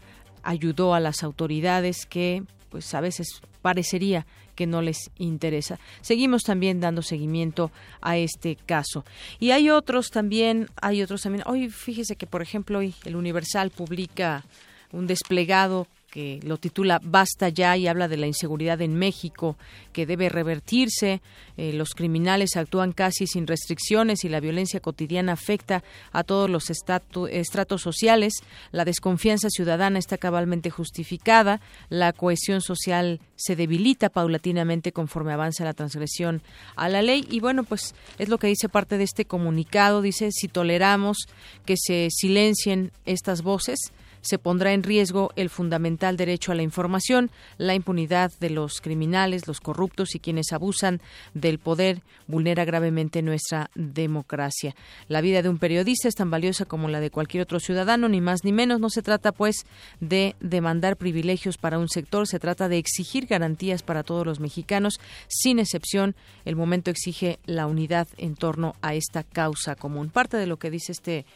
ayudó 0.45 0.95
a 0.95 1.01
las 1.01 1.23
autoridades 1.23 2.07
que 2.07 2.43
pues 2.71 2.93
a 2.95 3.01
veces 3.01 3.41
parecería 3.63 4.27
que 4.55 4.67
no 4.67 4.83
les 4.83 5.11
interesa. 5.19 5.79
Seguimos 6.01 6.43
también 6.43 6.81
dando 6.81 7.03
seguimiento 7.03 7.71
a 8.01 8.17
este 8.17 8.57
caso. 8.57 9.05
Y 9.41 9.51
hay 9.51 9.71
otros 9.71 10.11
también, 10.11 10.69
hay 10.81 11.03
otros 11.03 11.23
también. 11.23 11.45
Hoy 11.47 11.71
fíjese 11.71 12.17
que 12.17 12.27
por 12.27 12.43
ejemplo 12.43 12.79
hoy 12.79 12.95
el 13.05 13.17
Universal 13.17 13.71
publica 13.71 14.45
un 14.93 15.07
desplegado 15.07 15.89
que 16.15 16.39
lo 16.45 16.59
titula 16.59 17.01
Basta 17.03 17.49
ya 17.49 17.77
y 17.77 17.89
habla 17.89 18.07
de 18.07 18.17
la 18.17 18.29
inseguridad 18.29 18.81
en 18.83 18.95
México 18.95 19.57
que 19.93 20.07
debe 20.07 20.29
revertirse. 20.29 21.21
Eh, 21.57 21.73
los 21.73 21.91
criminales 21.91 22.57
actúan 22.57 22.93
casi 22.93 23.27
sin 23.27 23.49
restricciones 23.49 24.25
y 24.25 24.29
la 24.29 24.39
violencia 24.39 24.79
cotidiana 24.79 25.33
afecta 25.33 25.83
a 26.13 26.23
todos 26.23 26.49
los 26.49 26.71
estratos 26.71 27.83
sociales. 27.83 28.35
La 28.71 28.85
desconfianza 28.85 29.51
ciudadana 29.51 29.99
está 29.99 30.17
cabalmente 30.17 30.71
justificada. 30.71 31.61
La 31.89 32.13
cohesión 32.13 32.61
social 32.61 33.19
se 33.35 33.57
debilita 33.57 34.09
paulatinamente 34.09 34.93
conforme 34.93 35.33
avanza 35.33 35.65
la 35.65 35.75
transgresión 35.75 36.43
a 36.77 36.89
la 36.89 37.03
ley. 37.03 37.27
Y 37.29 37.41
bueno, 37.41 37.65
pues 37.65 37.93
es 38.21 38.29
lo 38.29 38.39
que 38.39 38.47
dice 38.47 38.69
parte 38.69 38.99
de 38.99 39.05
este 39.05 39.25
comunicado. 39.25 40.01
Dice, 40.01 40.31
si 40.31 40.47
toleramos 40.47 41.27
que 41.67 41.75
se 41.77 42.07
silencien 42.13 42.93
estas 43.05 43.43
voces, 43.43 43.81
se 44.25 44.39
pondrá 44.39 44.73
en 44.73 44.83
riesgo 44.83 45.31
el 45.37 45.51
fundamental 45.51 46.17
derecho 46.17 46.51
a 46.51 46.55
la 46.55 46.63
información, 46.63 47.31
la 47.59 47.75
impunidad 47.75 48.33
de 48.41 48.49
los 48.49 48.81
criminales, 48.81 49.47
los 49.47 49.61
corruptos 49.61 50.15
y 50.15 50.19
quienes 50.19 50.53
abusan 50.53 51.03
del 51.35 51.59
poder 51.59 52.01
vulnera 52.27 52.65
gravemente 52.65 53.21
nuestra 53.21 53.71
democracia. 53.75 54.75
La 55.09 55.21
vida 55.21 55.43
de 55.43 55.51
un 55.51 55.59
periodista 55.59 56.09
es 56.09 56.15
tan 56.15 56.31
valiosa 56.31 56.65
como 56.65 56.89
la 56.89 57.01
de 57.01 57.11
cualquier 57.11 57.43
otro 57.43 57.61
ciudadano, 57.61 58.09
ni 58.09 58.23
más 58.23 58.45
ni 58.45 58.53
menos. 58.53 58.81
No 58.81 58.89
se 58.89 59.03
trata, 59.03 59.31
pues, 59.31 59.67
de 60.01 60.37
demandar 60.41 60.97
privilegios 60.97 61.59
para 61.59 61.79
un 61.79 61.91
sector, 61.91 62.27
se 62.27 62.39
trata 62.39 62.69
de 62.69 62.79
exigir 62.79 63.27
garantías 63.27 63.83
para 63.83 64.05
todos 64.05 64.25
los 64.27 64.41
mexicanos, 64.41 64.99
sin 65.29 65.59
excepción. 65.59 66.15
El 66.47 66.57
momento 66.57 66.91
exige 66.91 67.39
la 67.45 67.67
unidad 67.67 68.09
en 68.17 68.37
torno 68.37 68.75
a 68.81 68.95
esta 68.95 69.23
causa 69.23 69.75
común. 69.77 70.09
Parte 70.09 70.39
de 70.39 70.47
lo 70.47 70.57
que 70.57 70.71
dice 70.71 70.93
este 70.93 71.27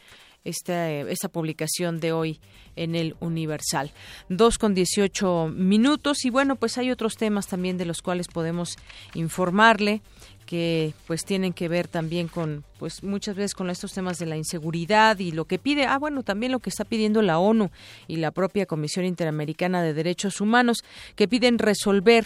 esta, 0.43 0.89
esta 0.91 1.29
publicación 1.29 1.99
de 1.99 2.11
hoy 2.11 2.39
en 2.75 2.95
el 2.95 3.15
Universal. 3.19 3.91
Dos 4.29 4.57
con 4.57 4.73
dieciocho 4.73 5.51
minutos 5.53 6.25
y 6.25 6.29
bueno, 6.29 6.55
pues 6.55 6.77
hay 6.77 6.91
otros 6.91 7.15
temas 7.15 7.47
también 7.47 7.77
de 7.77 7.85
los 7.85 8.01
cuales 8.01 8.27
podemos 8.27 8.77
informarle 9.13 10.01
que 10.49 10.95
pues 11.05 11.25
tienen 11.25 11.53
que 11.53 11.67
ver 11.67 11.87
también 11.87 12.27
con 12.27 12.63
pues 12.79 13.03
muchas 13.03 13.35
veces 13.35 13.53
con 13.53 13.69
estos 13.69 13.93
temas 13.93 14.17
de 14.17 14.25
la 14.25 14.35
inseguridad 14.35 15.19
y 15.19 15.31
lo 15.31 15.45
que 15.45 15.59
pide 15.59 15.85
ah 15.85 15.99
bueno 15.99 16.23
también 16.23 16.51
lo 16.51 16.57
que 16.57 16.71
está 16.71 16.85
pidiendo 16.85 17.21
la 17.21 17.37
ONU 17.37 17.69
y 18.07 18.15
la 18.15 18.31
propia 18.31 18.65
Comisión 18.65 19.05
Interamericana 19.05 19.83
de 19.83 19.93
Derechos 19.93 20.41
Humanos 20.41 20.83
que 21.15 21.27
piden 21.27 21.59
resolver 21.59 22.25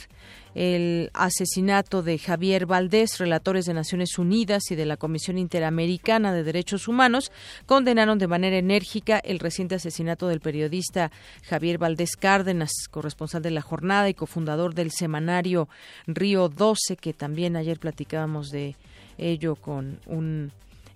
el 0.55 1.09
asesinato 1.13 2.03
de 2.03 2.17
Javier 2.17 2.65
Valdés, 2.65 3.17
relatores 3.17 3.65
de 3.65 3.73
Naciones 3.73 4.17
Unidas 4.17 4.71
y 4.71 4.75
de 4.75 4.85
la 4.85 4.97
Comisión 4.97 5.37
Interamericana 5.37 6.33
de 6.33 6.43
Derechos 6.43 6.87
Humanos 6.87 7.31
condenaron 7.65 8.19
de 8.19 8.27
manera 8.27 8.57
enérgica 8.57 9.19
el 9.19 9.39
reciente 9.39 9.75
asesinato 9.75 10.27
del 10.27 10.41
periodista 10.41 11.11
Javier 11.43 11.77
Valdés 11.77 12.15
Cárdenas, 12.15 12.71
corresponsal 12.89 13.41
de 13.41 13.51
la 13.51 13.61
jornada 13.61 14.09
y 14.09 14.13
cofundador 14.13 14.73
del 14.75 14.91
semanario 14.91 15.67
Río 16.07 16.49
12, 16.49 16.97
que 16.97 17.13
también 17.13 17.55
ayer 17.55 17.79
platicábamos 17.79 18.49
de 18.49 18.75
ello 19.17 19.55
con 19.55 19.99
un 20.05 20.51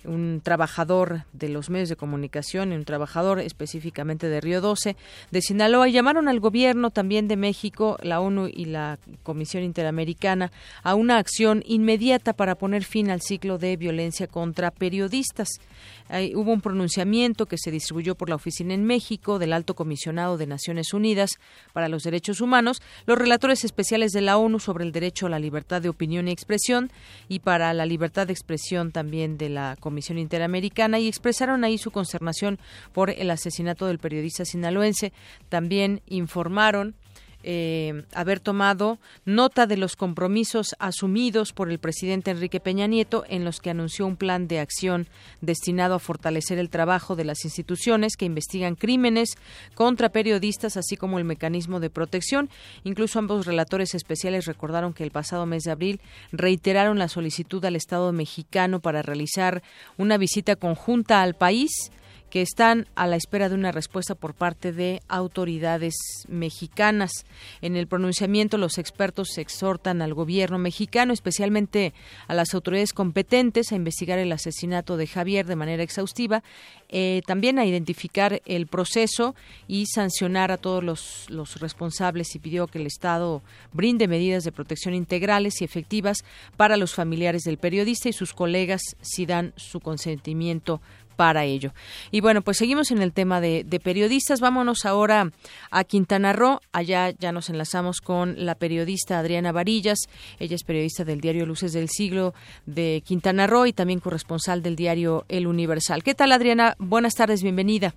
un 0.06 0.42
trabajador 0.44 1.24
de 1.34 1.50
los 1.50 1.70
medios 1.70 1.90
de 1.90 1.96
comunicación 1.96 2.72
y 2.72 2.76
un 2.76 2.86
trabajador 2.86 3.40
específicamente 3.40 4.30
de 4.30 4.42
Río 4.42 4.62
12 4.62 4.96
de 5.32 5.42
Sinaloa. 5.42 5.90
Y 5.90 5.92
llamaron 5.92 6.28
al 6.28 6.40
gobierno 6.40 6.92
también 6.92 7.28
de 7.28 7.38
México, 7.38 7.98
la 8.02 8.20
ONU 8.20 8.48
y 8.48 8.66
la 8.66 9.00
Comisión 9.24 9.64
Interamericana 9.64 10.52
a 10.84 10.96
una 10.96 11.18
acción 11.18 11.64
inmediata 11.66 12.34
para 12.34 12.56
poner 12.56 12.84
fin 12.84 13.10
al 13.10 13.22
ciclo 13.22 13.58
de 13.58 13.78
violencia 13.78 14.28
contra 14.28 14.72
periodistas 14.72 15.50
hubo 16.36 16.52
un 16.52 16.62
pronunciamiento 16.62 17.46
que 17.46 17.58
se 17.58 17.72
distribuyó 17.72 18.16
por 18.16 18.30
la 18.30 18.36
oficina 18.36 18.74
en 18.74 18.86
México 18.86 19.40
del 19.40 19.54
Alto 19.54 19.76
Comisionado 19.76 20.38
de 20.38 20.48
Naciones 20.48 20.94
Unidas 20.94 21.32
para 21.74 21.90
los 21.90 22.04
Derechos 22.04 22.42
Humanos, 22.42 22.82
los 23.06 23.18
relatores 23.18 23.64
especiales 23.64 24.12
de 24.12 24.22
la 24.22 24.38
ONU 24.38 24.60
sobre 24.60 24.86
el 24.86 24.92
derecho 24.92 25.26
a 25.26 25.30
la 25.30 25.40
libertad 25.40 25.82
de 25.82 25.90
opinión 25.90 26.28
y 26.28 26.32
expresión 26.32 26.92
y 27.28 27.40
para 27.40 27.74
la 27.74 27.86
libertad 27.86 28.28
de 28.28 28.34
expresión 28.34 28.92
también 28.92 29.38
de 29.38 29.50
la 29.50 29.78
Comisión 29.80 30.18
Interamericana 30.18 31.00
y 31.00 31.08
expresaron 31.08 31.64
ahí 31.64 31.78
su 31.78 31.92
consternación 31.92 32.60
por 32.94 33.10
el 33.10 33.30
asesinato 33.30 33.88
del 33.88 34.00
periodista 34.00 34.46
sinaloense. 34.46 35.14
También 35.50 36.02
informaron 36.08 36.96
eh, 37.50 38.04
haber 38.14 38.42
tomado 38.42 39.00
nota 39.24 39.68
de 39.68 39.78
los 39.78 39.96
compromisos 39.96 40.76
asumidos 40.80 41.54
por 41.54 41.72
el 41.72 41.80
presidente 41.80 42.30
Enrique 42.30 42.60
Peña 42.60 42.88
Nieto 42.88 43.24
en 43.30 43.46
los 43.46 43.62
que 43.62 43.70
anunció 43.70 44.06
un 44.06 44.18
plan 44.18 44.50
de 44.50 44.60
acción 44.60 45.08
destinado 45.40 45.96
a 45.96 46.00
fortalecer 46.00 46.60
el 46.60 46.70
trabajo 46.70 47.16
de 47.16 47.24
las 47.24 47.46
instituciones 47.46 48.18
que 48.18 48.26
investigan 48.26 48.76
crímenes 48.76 49.38
contra 49.76 50.10
periodistas, 50.10 50.76
así 50.76 50.98
como 50.98 51.20
el 51.20 51.24
mecanismo 51.24 51.80
de 51.80 51.90
protección. 51.90 52.50
Incluso 52.84 53.18
ambos 53.18 53.46
relatores 53.46 53.96
especiales 53.96 54.44
recordaron 54.44 54.92
que 54.92 55.06
el 55.06 55.12
pasado 55.12 55.46
mes 55.46 55.64
de 55.64 55.72
abril 55.72 56.02
reiteraron 56.34 57.00
la 57.00 57.08
solicitud 57.08 57.64
al 57.64 57.78
Estado 57.78 58.12
mexicano 58.12 58.82
para 58.82 59.04
realizar 59.04 59.64
una 59.98 60.18
visita 60.18 60.58
conjunta 60.58 61.22
al 61.22 61.34
país 61.36 61.92
que 62.30 62.42
están 62.42 62.88
a 62.96 63.08
la 63.08 63.16
espera 63.16 63.50
de 63.50 63.56
una 63.56 63.72
respuesta 63.72 64.16
por 64.16 64.34
parte 64.34 64.72
de 64.72 65.02
autoridades 65.08 65.96
mexicanas. 66.28 67.12
En 67.62 67.76
el 67.76 67.88
pronunciamiento, 67.88 68.58
los 68.58 68.78
expertos 68.78 69.38
exhortan 69.38 70.02
al 70.02 70.14
gobierno 70.14 70.58
mexicano, 70.58 71.14
especialmente 71.14 71.94
a 72.28 72.34
las 72.34 72.54
autoridades 72.54 72.94
competentes, 72.94 73.72
a 73.72 73.76
investigar 73.76 74.20
el 74.20 74.32
asesinato 74.32 74.98
de 74.98 75.08
Javier 75.08 75.46
de 75.46 75.56
manera 75.56 75.84
exhaustiva, 75.84 76.44
eh, 76.90 77.22
también 77.26 77.60
a 77.60 77.66
identificar 77.66 78.42
el 78.46 78.68
proceso 78.68 79.36
y 79.68 79.86
sancionar 79.86 80.52
a 80.52 80.58
todos 80.58 80.84
los, 80.84 81.26
los 81.30 81.60
responsables 81.60 82.36
y 82.36 82.40
pidió 82.40 82.68
que 82.68 82.80
el 82.80 82.88
Estado 82.88 83.42
brinde 83.74 84.08
medidas 84.08 84.44
de 84.44 84.52
protección 84.52 84.94
integrales 84.94 85.62
y 85.62 85.66
efectivas 85.66 86.24
para 86.56 86.78
los 86.78 86.94
familiares 86.94 87.44
del 87.44 87.58
periodista 87.58 88.10
y 88.10 88.14
sus 88.14 88.34
colegas 88.34 88.82
si 89.02 89.26
dan 89.26 89.54
su 89.56 89.80
consentimiento 89.80 90.82
para 91.18 91.44
ello. 91.44 91.72
Y 92.12 92.22
bueno, 92.22 92.42
pues 92.42 92.58
seguimos 92.58 92.92
en 92.92 93.02
el 93.02 93.12
tema 93.12 93.42
de, 93.42 93.66
periodistas. 93.84 94.40
Vámonos 94.40 94.86
ahora 94.86 95.32
a 95.72 95.84
Quintana 95.84 96.32
Roo. 96.32 96.62
Allá 96.72 97.10
ya 97.10 97.34
nos 97.34 97.50
enlazamos 97.50 98.00
con 98.00 98.46
la 98.46 98.56
periodista 98.56 99.20
Adriana 99.20 99.52
Varillas. 99.52 100.00
Ella 100.40 100.56
es 100.56 100.64
periodista 100.64 101.04
del 101.04 101.20
diario 101.20 101.46
Luces 101.46 101.74
del 101.74 101.90
Siglo 101.90 102.34
de 102.66 103.04
Quintana 103.06 103.48
Roo 103.48 103.66
y 103.66 103.74
también 103.74 104.00
corresponsal 104.00 104.62
del 104.62 104.78
diario 104.78 105.26
El 105.28 105.48
Universal. 105.48 106.04
¿Qué 106.04 106.14
tal, 106.14 106.32
Adriana? 106.32 106.76
Buenas 106.80 107.16
tardes, 107.16 107.44
bienvenida. 107.44 107.94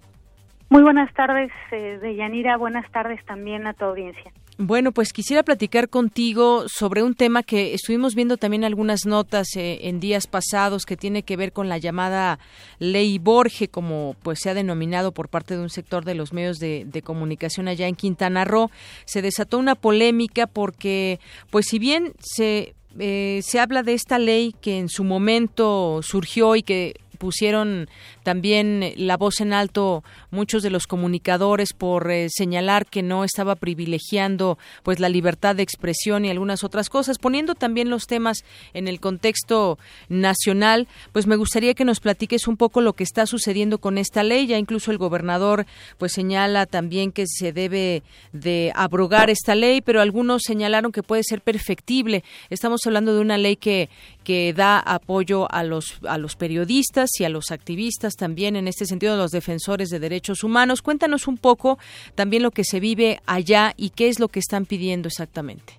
Muy 0.70 0.82
buenas 0.82 1.12
tardes, 1.14 1.50
eh, 1.72 1.98
Deyanira. 2.00 2.56
Buenas 2.56 2.90
tardes 2.92 3.24
también 3.26 3.66
a 3.66 3.74
tu 3.74 3.84
audiencia. 3.84 4.32
Bueno, 4.62 4.92
pues 4.92 5.14
quisiera 5.14 5.42
platicar 5.42 5.88
contigo 5.88 6.66
sobre 6.68 7.02
un 7.02 7.14
tema 7.14 7.42
que 7.42 7.72
estuvimos 7.72 8.14
viendo 8.14 8.36
también 8.36 8.62
algunas 8.62 9.06
notas 9.06 9.56
eh, 9.56 9.88
en 9.88 10.00
días 10.00 10.26
pasados 10.26 10.84
que 10.84 10.98
tiene 10.98 11.22
que 11.22 11.38
ver 11.38 11.54
con 11.54 11.70
la 11.70 11.78
llamada 11.78 12.38
ley 12.78 13.18
Borge, 13.18 13.68
como 13.68 14.16
pues 14.22 14.40
se 14.40 14.50
ha 14.50 14.54
denominado 14.54 15.12
por 15.12 15.30
parte 15.30 15.56
de 15.56 15.62
un 15.62 15.70
sector 15.70 16.04
de 16.04 16.14
los 16.14 16.34
medios 16.34 16.58
de, 16.58 17.02
comunicación 17.02 17.68
allá 17.68 17.88
en 17.88 17.94
Quintana 17.94 18.44
Roo. 18.44 18.70
Se 19.06 19.22
desató 19.22 19.56
una 19.56 19.76
polémica 19.76 20.46
porque, 20.46 21.20
pues 21.48 21.64
si 21.66 21.78
bien 21.78 22.12
se 22.20 22.74
eh, 22.98 23.40
se 23.42 23.60
habla 23.60 23.82
de 23.82 23.94
esta 23.94 24.18
ley 24.18 24.54
que 24.60 24.78
en 24.78 24.90
su 24.90 25.04
momento 25.04 26.00
surgió 26.02 26.54
y 26.54 26.62
que 26.62 27.00
pusieron 27.20 27.88
también 28.22 28.94
la 28.96 29.18
voz 29.18 29.42
en 29.42 29.52
alto 29.52 30.02
muchos 30.30 30.62
de 30.62 30.70
los 30.70 30.86
comunicadores 30.86 31.74
por 31.74 32.10
eh, 32.10 32.28
señalar 32.30 32.86
que 32.86 33.02
no 33.02 33.24
estaba 33.24 33.56
privilegiando 33.56 34.58
pues 34.82 35.00
la 35.00 35.10
libertad 35.10 35.54
de 35.54 35.62
expresión 35.62 36.24
y 36.24 36.30
algunas 36.30 36.64
otras 36.64 36.88
cosas, 36.88 37.18
poniendo 37.18 37.54
también 37.54 37.90
los 37.90 38.06
temas 38.06 38.38
en 38.72 38.88
el 38.88 39.00
contexto 39.00 39.78
nacional, 40.08 40.88
pues 41.12 41.26
me 41.26 41.36
gustaría 41.36 41.74
que 41.74 41.84
nos 41.84 42.00
platiques 42.00 42.48
un 42.48 42.56
poco 42.56 42.80
lo 42.80 42.94
que 42.94 43.04
está 43.04 43.26
sucediendo 43.26 43.78
con 43.78 43.98
esta 43.98 44.22
ley, 44.22 44.46
ya 44.46 44.56
incluso 44.56 44.90
el 44.90 44.96
gobernador 44.96 45.66
pues 45.98 46.12
señala 46.12 46.64
también 46.64 47.12
que 47.12 47.26
se 47.26 47.52
debe 47.52 48.02
de 48.32 48.72
abrogar 48.74 49.28
esta 49.28 49.54
ley, 49.54 49.82
pero 49.82 50.00
algunos 50.00 50.42
señalaron 50.46 50.90
que 50.90 51.02
puede 51.02 51.22
ser 51.22 51.42
perfectible. 51.42 52.24
Estamos 52.48 52.80
hablando 52.86 53.14
de 53.14 53.20
una 53.20 53.36
ley 53.36 53.56
que 53.56 53.90
que 54.24 54.52
da 54.52 54.78
apoyo 54.78 55.50
a 55.50 55.64
los 55.64 55.98
a 56.06 56.18
los 56.18 56.36
periodistas 56.36 57.09
y 57.18 57.24
a 57.24 57.28
los 57.28 57.50
activistas 57.50 58.14
también, 58.14 58.56
en 58.56 58.68
este 58.68 58.84
sentido, 58.84 59.16
los 59.16 59.30
defensores 59.30 59.88
de 59.90 59.98
derechos 59.98 60.44
humanos. 60.44 60.82
Cuéntanos 60.82 61.26
un 61.26 61.38
poco 61.38 61.78
también 62.14 62.42
lo 62.42 62.50
que 62.50 62.64
se 62.64 62.80
vive 62.80 63.20
allá 63.26 63.72
y 63.76 63.90
qué 63.90 64.08
es 64.08 64.20
lo 64.20 64.28
que 64.28 64.38
están 64.38 64.66
pidiendo 64.66 65.08
exactamente. 65.08 65.74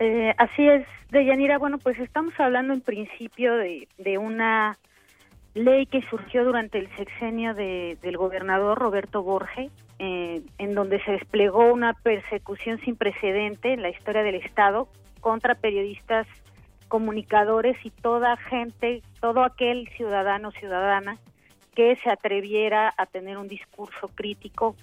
Eh, 0.00 0.34
así 0.38 0.66
es, 0.66 0.86
Deyanira. 1.10 1.58
Bueno, 1.58 1.78
pues 1.78 1.98
estamos 1.98 2.34
hablando 2.38 2.74
en 2.74 2.80
principio 2.80 3.54
de, 3.54 3.88
de 3.98 4.18
una 4.18 4.76
ley 5.54 5.86
que 5.86 6.02
surgió 6.02 6.44
durante 6.44 6.78
el 6.78 6.88
sexenio 6.96 7.54
del 7.54 8.16
gobernador 8.16 8.78
Roberto 8.78 9.22
Borge, 9.22 9.70
eh, 10.00 10.42
en 10.58 10.74
donde 10.74 11.00
se 11.04 11.12
desplegó 11.12 11.72
una 11.72 11.94
persecución 11.94 12.80
sin 12.80 12.96
precedente 12.96 13.72
en 13.72 13.82
la 13.82 13.90
historia 13.90 14.24
del 14.24 14.34
Estado 14.34 14.88
contra 15.20 15.54
periodistas 15.54 16.26
comunicadores 16.94 17.76
y 17.82 17.90
toda 17.90 18.36
gente, 18.36 19.02
todo 19.20 19.42
aquel 19.42 19.88
ciudadano 19.96 20.52
ciudadana 20.52 21.18
que 21.74 21.96
se 21.96 22.08
atreviera 22.08 22.94
a 22.96 23.06
tener 23.06 23.36
un 23.36 23.48
discurso 23.48 24.06
crítico 24.14 24.76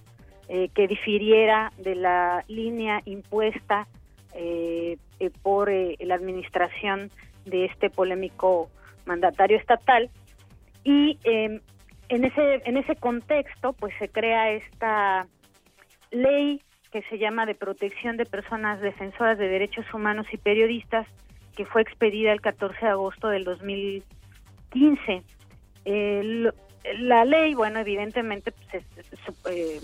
eh, 0.49 0.67
que 0.75 0.89
difiriera 0.89 1.71
de 1.77 1.95
la 1.95 2.43
línea 2.49 3.01
impuesta 3.05 3.87
eh, 4.33 4.97
eh, 5.21 5.29
por 5.41 5.71
la 5.71 6.15
administración 6.15 7.09
de 7.45 7.63
este 7.63 7.89
polémico 7.89 8.69
mandatario 9.05 9.57
estatal. 9.57 10.09
Y 10.83 11.17
em, 11.23 11.61
en 12.09 12.25
ese 12.25 12.61
en 12.65 12.75
ese 12.75 12.97
contexto 12.97 13.71
pues 13.71 13.93
se 13.99 14.09
crea 14.09 14.51
esta 14.51 15.27
ley 16.11 16.61
que 16.91 17.03
se 17.03 17.17
llama 17.17 17.45
de 17.45 17.55
protección 17.55 18.17
de 18.17 18.25
personas 18.25 18.81
defensoras 18.81 19.37
de 19.37 19.47
derechos 19.47 19.85
humanos 19.93 20.27
y 20.33 20.37
periodistas 20.37 21.07
que 21.55 21.65
fue 21.65 21.81
expedida 21.81 22.31
el 22.31 22.41
14 22.41 22.77
de 22.85 22.91
agosto 22.91 23.27
del 23.29 23.43
2015. 23.43 25.23
la 26.99 27.25
ley, 27.25 27.53
bueno, 27.53 27.79
evidentemente 27.79 28.51
pues, 28.51 28.83
eh, 29.49 29.81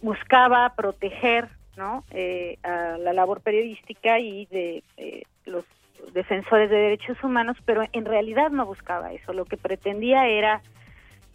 buscaba 0.00 0.74
proteger 0.74 1.48
¿no? 1.76 2.04
Eh, 2.10 2.58
a 2.62 2.98
la 2.98 3.12
labor 3.14 3.40
periodística 3.40 4.18
y 4.18 4.44
de 4.46 4.82
eh, 4.98 5.22
los 5.46 5.64
defensores 6.12 6.68
de 6.68 6.76
derechos 6.76 7.22
humanos, 7.24 7.56
pero 7.64 7.82
en 7.92 8.04
realidad 8.04 8.50
no 8.50 8.66
buscaba 8.66 9.12
eso. 9.12 9.32
Lo 9.32 9.46
que 9.46 9.56
pretendía 9.56 10.28
era 10.28 10.60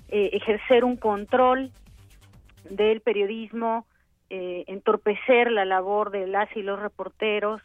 ejercer 0.10 0.86
un 0.86 0.96
control 0.96 1.72
del 2.70 3.02
periodismo, 3.02 3.86
entorpecer 4.30 5.52
la 5.52 5.66
labor 5.66 6.12
de 6.12 6.28
las 6.28 6.56
y 6.56 6.62
los 6.62 6.80
reporteros, 6.80 7.62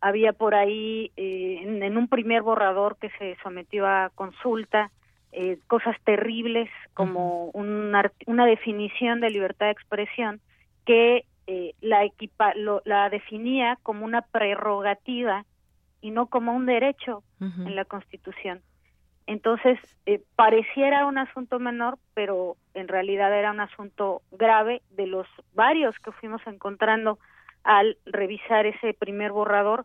había 0.00 0.32
por 0.32 0.54
ahí 0.54 1.12
eh, 1.16 1.60
en, 1.62 1.96
un 1.96 2.08
primer 2.08 2.42
borrador 2.42 2.96
que 2.98 3.10
se 3.18 3.36
sometió 3.42 3.86
a 3.86 4.10
consulta 4.14 4.90
eh, 5.32 5.58
cosas 5.66 5.96
terribles 6.04 6.70
como 6.94 7.46
una, 7.50 8.10
una, 8.26 8.46
definición 8.46 9.20
de 9.20 9.30
libertad 9.30 9.66
de 9.66 9.72
expresión 9.72 10.40
que 10.86 11.24
eh, 11.46 11.74
la, 11.80 12.04
equipa, 12.04 12.54
la 12.84 13.10
definía 13.10 13.78
como 13.82 14.04
una 14.04 14.22
prerrogativa 14.22 15.44
y 16.00 16.10
no 16.10 16.26
como 16.26 16.54
un 16.54 16.66
derecho 16.66 17.22
en 17.40 17.74
la 17.74 17.84
Constitución. 17.84 18.62
Entonces, 19.26 19.78
pareciera 20.36 21.06
un 21.06 21.18
asunto 21.18 21.58
menor, 21.58 21.98
pero 22.14 22.56
en 22.72 22.88
realidad 22.88 23.36
era 23.36 23.50
un 23.50 23.60
asunto 23.60 24.22
grave 24.30 24.80
de 24.90 25.06
los 25.06 25.26
varios 25.54 25.94
que 25.98 26.12
fuimos 26.12 26.40
encontrando 26.46 27.18
al 27.64 27.96
revisar 28.06 28.66
ese 28.66 28.94
primer 28.94 29.32
borrador. 29.32 29.84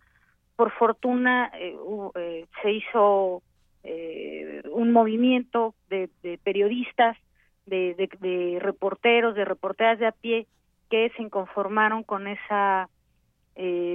Por 0.55 0.71
fortuna 0.71 1.51
eh, 1.55 1.75
eh, 2.15 2.45
se 2.61 2.71
hizo 2.71 3.41
eh, 3.83 4.61
un 4.71 4.91
movimiento 4.91 5.73
de, 5.89 6.09
periodistas, 6.43 7.17
de, 7.65 8.59
reporteros, 8.61 9.35
de 9.35 9.45
reporteras 9.45 9.99
de 9.99 10.07
a 10.07 10.11
pie 10.11 10.47
que 10.89 11.11
se 11.15 11.21
inconformaron 11.21 12.03
con 12.03 12.27
esa 12.27 12.89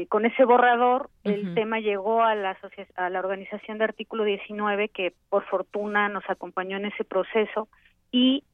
con 0.09 0.25
ese 0.25 0.45
borrador. 0.45 1.11
El 1.25 1.53
tema 1.55 1.81
llegó 1.81 2.23
a 2.23 2.37
la 2.37 2.57
a 2.95 3.11
la 3.11 3.19
organización 3.19 3.79
de 3.79 3.85
Artículo 3.85 4.23
19 4.23 4.89
que 4.89 5.13
por 5.31 5.45
fortuna 5.47 6.09
nos 6.09 6.23
acompañó 6.31 6.77
en 6.77 6.85
ese 6.85 7.03
proceso 7.03 7.67
y 8.13 8.45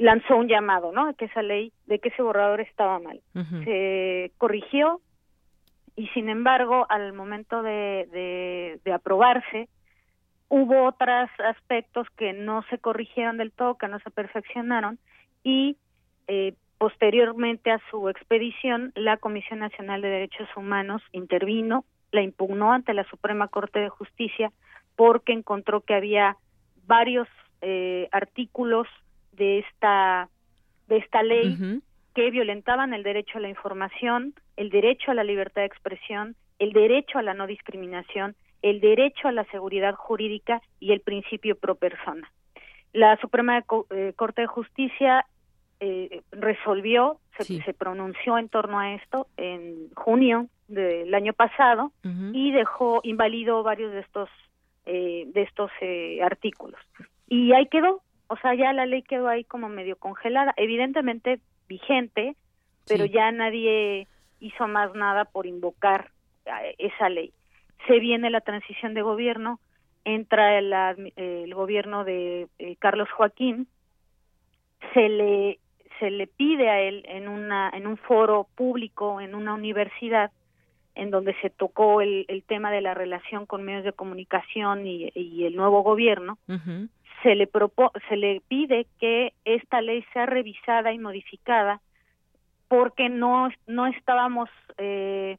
lanzó 0.00 0.36
un 0.36 0.48
llamado, 0.48 0.92
¿no? 0.92 1.06
De 1.06 1.14
que 1.14 1.26
esa 1.26 1.42
ley, 1.42 1.72
de 1.86 1.98
que 1.98 2.08
ese 2.08 2.22
borrador 2.22 2.60
estaba 2.60 2.98
mal. 2.98 3.20
Se 3.64 4.32
corrigió 4.38 5.00
y 5.94 6.08
sin 6.08 6.30
embargo, 6.30 6.86
al 6.88 7.12
momento 7.12 7.62
de, 7.62 8.78
de, 8.82 8.92
aprobarse, 8.92 9.68
hubo 10.48 10.86
otros 10.86 11.28
aspectos 11.38 12.08
que 12.16 12.32
no 12.32 12.64
se 12.70 12.78
corrigieron 12.78 13.36
del 13.36 13.52
todo, 13.52 13.76
que 13.76 13.88
no 13.88 13.98
se 14.00 14.10
perfeccionaron 14.10 14.98
y 15.44 15.76
eh, 16.28 16.54
posteriormente 16.78 17.70
a 17.70 17.80
su 17.90 18.08
expedición, 18.08 18.92
la 18.94 19.18
Comisión 19.18 19.58
Nacional 19.58 20.00
de 20.00 20.08
Derechos 20.08 20.48
Humanos 20.56 21.02
intervino, 21.12 21.84
la 22.10 22.22
impugnó 22.22 22.72
ante 22.72 22.94
la 22.94 23.04
Suprema 23.04 23.48
Corte 23.48 23.80
de 23.80 23.90
Justicia 23.90 24.50
porque 24.96 25.32
encontró 25.32 25.82
que 25.82 25.94
había 25.94 26.36
varios 26.86 27.28
eh, 27.60 28.08
artículos 28.10 28.88
de 29.40 29.60
esta 29.60 30.28
de 30.86 30.98
esta 30.98 31.22
ley 31.22 31.80
que 32.14 32.30
violentaban 32.30 32.92
el 32.92 33.02
derecho 33.02 33.38
a 33.38 33.40
la 33.40 33.48
información, 33.48 34.34
el 34.56 34.68
derecho 34.68 35.10
a 35.10 35.14
la 35.14 35.24
libertad 35.24 35.62
de 35.62 35.66
expresión, 35.66 36.36
el 36.58 36.72
derecho 36.72 37.18
a 37.18 37.22
la 37.22 37.32
no 37.32 37.46
discriminación, 37.46 38.36
el 38.60 38.80
derecho 38.80 39.28
a 39.28 39.32
la 39.32 39.44
seguridad 39.44 39.94
jurídica 39.94 40.60
y 40.78 40.92
el 40.92 41.00
principio 41.00 41.56
pro 41.56 41.76
persona. 41.76 42.30
La 42.92 43.16
Suprema 43.18 43.64
eh, 43.90 44.12
Corte 44.16 44.42
de 44.42 44.46
Justicia 44.48 45.24
eh, 45.78 46.22
resolvió, 46.32 47.18
se, 47.38 47.72
pronunció 47.72 48.36
en 48.36 48.48
torno 48.50 48.78
a 48.78 48.94
esto 48.94 49.28
en 49.38 49.88
junio 49.94 50.48
del 50.68 51.14
año 51.14 51.32
pasado 51.32 51.92
y 52.32 52.52
dejó 52.52 53.00
inválido 53.04 53.62
varios 53.62 53.92
de 53.92 54.00
estos 54.00 54.28
eh, 54.86 55.24
de 55.28 55.42
estos 55.42 55.70
artículos. 56.22 56.80
Y 57.28 57.52
ahí 57.52 57.66
quedó 57.66 58.02
o 58.30 58.36
sea, 58.36 58.54
ya 58.54 58.72
la 58.72 58.86
ley 58.86 59.02
quedó 59.02 59.26
ahí 59.26 59.42
como 59.42 59.68
medio 59.68 59.96
congelada, 59.96 60.54
evidentemente 60.56 61.40
vigente, 61.68 62.36
pero 62.86 63.04
ya 63.04 63.32
nadie 63.32 64.06
hizo 64.38 64.68
más 64.68 64.94
nada 64.94 65.24
por 65.24 65.46
invocar 65.46 66.12
esa 66.78 67.08
ley. 67.08 67.32
Se 67.88 67.98
viene 67.98 68.30
la 68.30 68.40
transición 68.40 68.94
de 68.94 69.02
gobierno, 69.02 69.58
entra 70.04 70.58
el, 70.58 70.72
el 71.16 71.52
gobierno 71.52 72.04
de 72.04 72.46
eh, 72.60 72.76
Carlos 72.78 73.08
Joaquín, 73.10 73.66
se 74.94 75.08
le 75.08 75.58
se 75.98 76.10
le 76.10 76.28
pide 76.28 76.70
a 76.70 76.80
él 76.80 77.04
en 77.08 77.28
una 77.28 77.68
en 77.74 77.86
un 77.86 77.98
foro 77.98 78.46
público 78.54 79.20
en 79.20 79.34
una 79.34 79.52
universidad 79.52 80.30
en 80.94 81.10
donde 81.10 81.34
se 81.40 81.50
tocó 81.50 82.00
el, 82.00 82.26
tema 82.46 82.70
de 82.70 82.80
la 82.80 82.94
relación 82.94 83.46
con 83.46 83.62
medios 83.62 83.84
de 83.84 83.92
comunicación 83.92 84.86
y, 84.86 85.10
el 85.44 85.56
nuevo 85.56 85.82
gobierno, 85.82 86.38
se 87.22 87.34
le 87.34 87.46
propo 87.46 87.92
se 88.08 88.16
le 88.16 88.40
pide 88.48 88.86
que 88.98 89.32
esta 89.44 89.80
ley 89.80 90.04
sea 90.12 90.26
revisada 90.26 90.92
y 90.92 90.98
modificada 90.98 91.80
porque 92.68 93.08
no 93.08 93.48
no 93.66 93.86
estábamos 93.86 94.48
eh, 94.78 95.38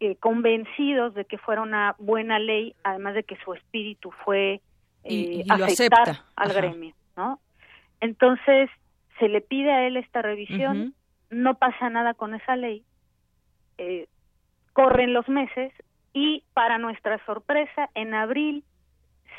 eh, 0.00 0.16
convencidos 0.16 1.14
de 1.14 1.24
que 1.24 1.38
fuera 1.38 1.62
una 1.62 1.94
buena 1.98 2.38
ley, 2.38 2.74
además 2.82 3.14
de 3.14 3.22
que 3.22 3.36
su 3.36 3.54
espíritu 3.54 4.10
fue 4.24 4.60
eh, 5.04 5.44
afectar 5.48 6.16
al 6.36 6.52
gremio, 6.52 6.94
¿no? 7.16 7.40
Entonces 8.00 8.68
se 9.18 9.28
le 9.28 9.40
pide 9.40 9.70
a 9.72 9.86
él 9.86 9.96
esta 9.96 10.20
revisión, 10.20 10.94
no 11.30 11.54
pasa 11.54 11.88
nada 11.88 12.12
con 12.12 12.34
esa 12.34 12.56
ley, 12.56 12.84
eh, 13.78 14.08
corren 14.72 15.14
los 15.14 15.28
meses 15.28 15.72
y 16.12 16.42
para 16.52 16.78
nuestra 16.78 17.24
sorpresa 17.24 17.88
en 17.94 18.12
abril 18.12 18.64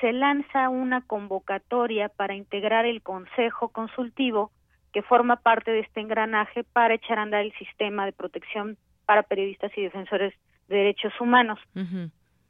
se 0.02 0.14
lanza 0.14 0.70
una 0.70 1.02
convocatoria 1.02 2.10
para 2.10 2.36
integrar 2.36 2.86
el 2.86 3.02
Consejo 3.02 3.70
Consultivo 3.70 4.52
que 4.94 5.02
forma 5.02 5.38
parte 5.38 5.72
de 5.72 5.82
este 5.82 6.00
engranaje 6.00 6.64
para 6.64 6.94
echar 6.94 7.20
a 7.20 7.24
andar 7.24 7.42
el 7.42 7.54
sistema 7.54 8.06
de 8.06 8.14
protección 8.14 8.78
para 9.06 9.24
periodistas 9.24 9.72
y 9.78 9.82
defensores 9.82 10.34
de 10.68 10.78
derechos 10.78 11.14
humanos, 11.20 11.60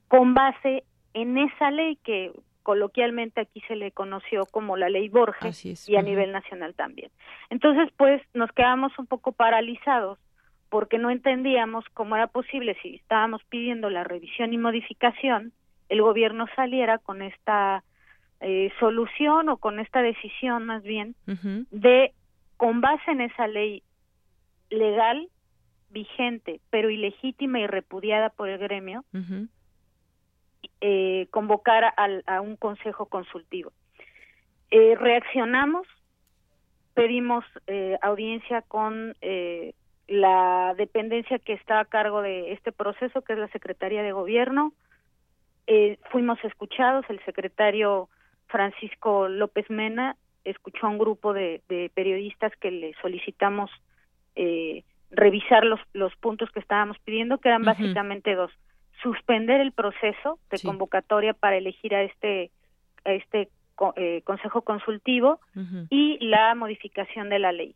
con 0.08 0.34
base 0.34 0.84
en 1.14 1.38
esa 1.38 1.72
ley 1.72 1.98
que 2.04 2.32
coloquialmente 2.64 3.42
aquí 3.42 3.62
se 3.68 3.76
le 3.76 3.92
conoció 3.92 4.46
como 4.46 4.78
la 4.78 4.90
ley 4.90 5.10
Borges 5.10 5.88
y 5.88 5.96
a 5.96 6.02
nivel 6.02 6.32
nacional 6.32 6.74
también. 6.74 7.12
Entonces, 7.50 7.90
pues 7.96 8.22
nos 8.34 8.52
quedamos 8.52 8.98
un 8.98 9.06
poco 9.06 9.32
paralizados 9.32 10.18
porque 10.70 10.98
no 10.98 11.10
entendíamos 11.10 11.86
cómo 11.94 12.16
era 12.16 12.28
posible 12.28 12.76
si 12.82 12.96
estábamos 12.96 13.44
pidiendo 13.50 13.90
la 13.90 14.04
revisión 14.04 14.54
y 14.54 14.58
modificación, 14.58 15.54
el 15.90 16.02
gobierno 16.02 16.46
saliera 16.56 16.98
con 16.98 17.22
esta 17.22 17.84
eh, 18.42 18.72
solución 18.80 19.50
o 19.50 19.58
con 19.58 19.80
esta 19.80 20.02
decisión 20.02 20.66
más 20.66 20.84
bien 20.84 21.16
de 21.72 22.14
con 22.58 22.82
base 22.82 23.12
en 23.12 23.22
esa 23.22 23.48
ley 23.48 23.84
legal 24.70 25.30
vigente 25.90 26.60
pero 26.70 26.90
ilegítima 26.90 27.60
y 27.60 27.68
repudiada 27.68 28.30
por 28.30 28.50
el 28.50 28.58
gremio 28.58 29.04
eh, 30.82 31.28
convocar 31.32 31.94
a, 31.96 32.42
un 32.42 32.56
consejo 32.58 33.06
consultivo. 33.06 33.72
Eh, 34.72 34.96
reaccionamos 34.96 35.88
pedimos 36.96 37.46
eh, 37.68 38.00
audiencia 38.02 38.64
con 38.64 39.16
eh, 39.22 39.74
la 40.08 40.74
dependencia 40.78 41.38
que 41.38 41.54
está 41.54 41.80
a 41.82 41.86
cargo 41.86 42.22
de 42.22 42.54
este 42.54 42.72
proceso 42.72 43.22
que 43.22 43.34
es 43.34 43.40
la 43.40 43.50
Secretaría 43.50 44.02
de 44.02 44.14
Gobierno 44.14 44.74
eh, 45.68 45.98
fuimos 46.12 46.44
escuchados 46.44 47.06
el 47.10 47.24
secretario 47.26 48.10
Francisco 48.48 49.28
López 49.28 49.70
Mena 49.70 50.16
escuchó 50.44 50.86
a 50.86 50.90
un 50.90 51.00
grupo 51.00 51.34
de, 51.34 51.62
periodistas 51.94 52.54
que 52.58 52.72
le 52.72 52.94
solicitamos 53.02 53.72
eh, 54.36 54.84
revisar 55.10 55.66
los, 55.66 55.80
los 55.94 56.16
puntos 56.18 56.52
que 56.52 56.60
estábamos 56.60 57.00
pidiendo, 57.00 57.40
que 57.40 57.50
eran 57.50 57.64
básicamente 57.64 58.36
dos. 58.36 58.52
Suspender 59.02 59.60
el 59.60 59.72
proceso 59.72 60.40
de 60.52 60.60
convocatoria 60.60 61.34
para 61.34 61.58
elegir 61.58 61.96
a 61.96 62.04
este, 62.04 62.52
a 63.04 63.14
este 63.14 63.50
eh, 63.96 64.22
consejo 64.24 64.62
consultivo 64.62 65.40
y 65.90 66.18
la 66.26 66.54
modificación 66.56 67.30
de 67.30 67.40
la 67.40 67.52
ley. 67.52 67.76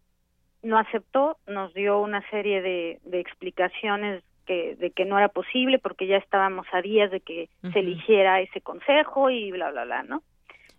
No 0.61 0.78
aceptó, 0.78 1.38
nos 1.48 1.74
dio 1.74 1.99
una 1.99 2.28
serie 2.30 2.61
de, 2.61 2.99
de 3.03 3.20
explicaciones 3.20 4.24
que, 4.49 4.76
de 4.77 4.89
que 4.89 5.05
no 5.05 5.19
era 5.19 5.30
posible 5.30 5.77
porque 5.77 6.07
ya 6.07 6.17
estábamos 6.17 6.65
a 6.73 6.81
días 6.81 7.11
de 7.11 7.19
que 7.19 7.49
se 7.71 7.80
eligiera 7.80 8.41
ese 8.41 8.61
consejo 8.61 9.30
y 9.30 9.51
bla, 9.51 9.69
bla, 9.69 9.85
bla, 9.85 10.01
¿no? 10.01 10.23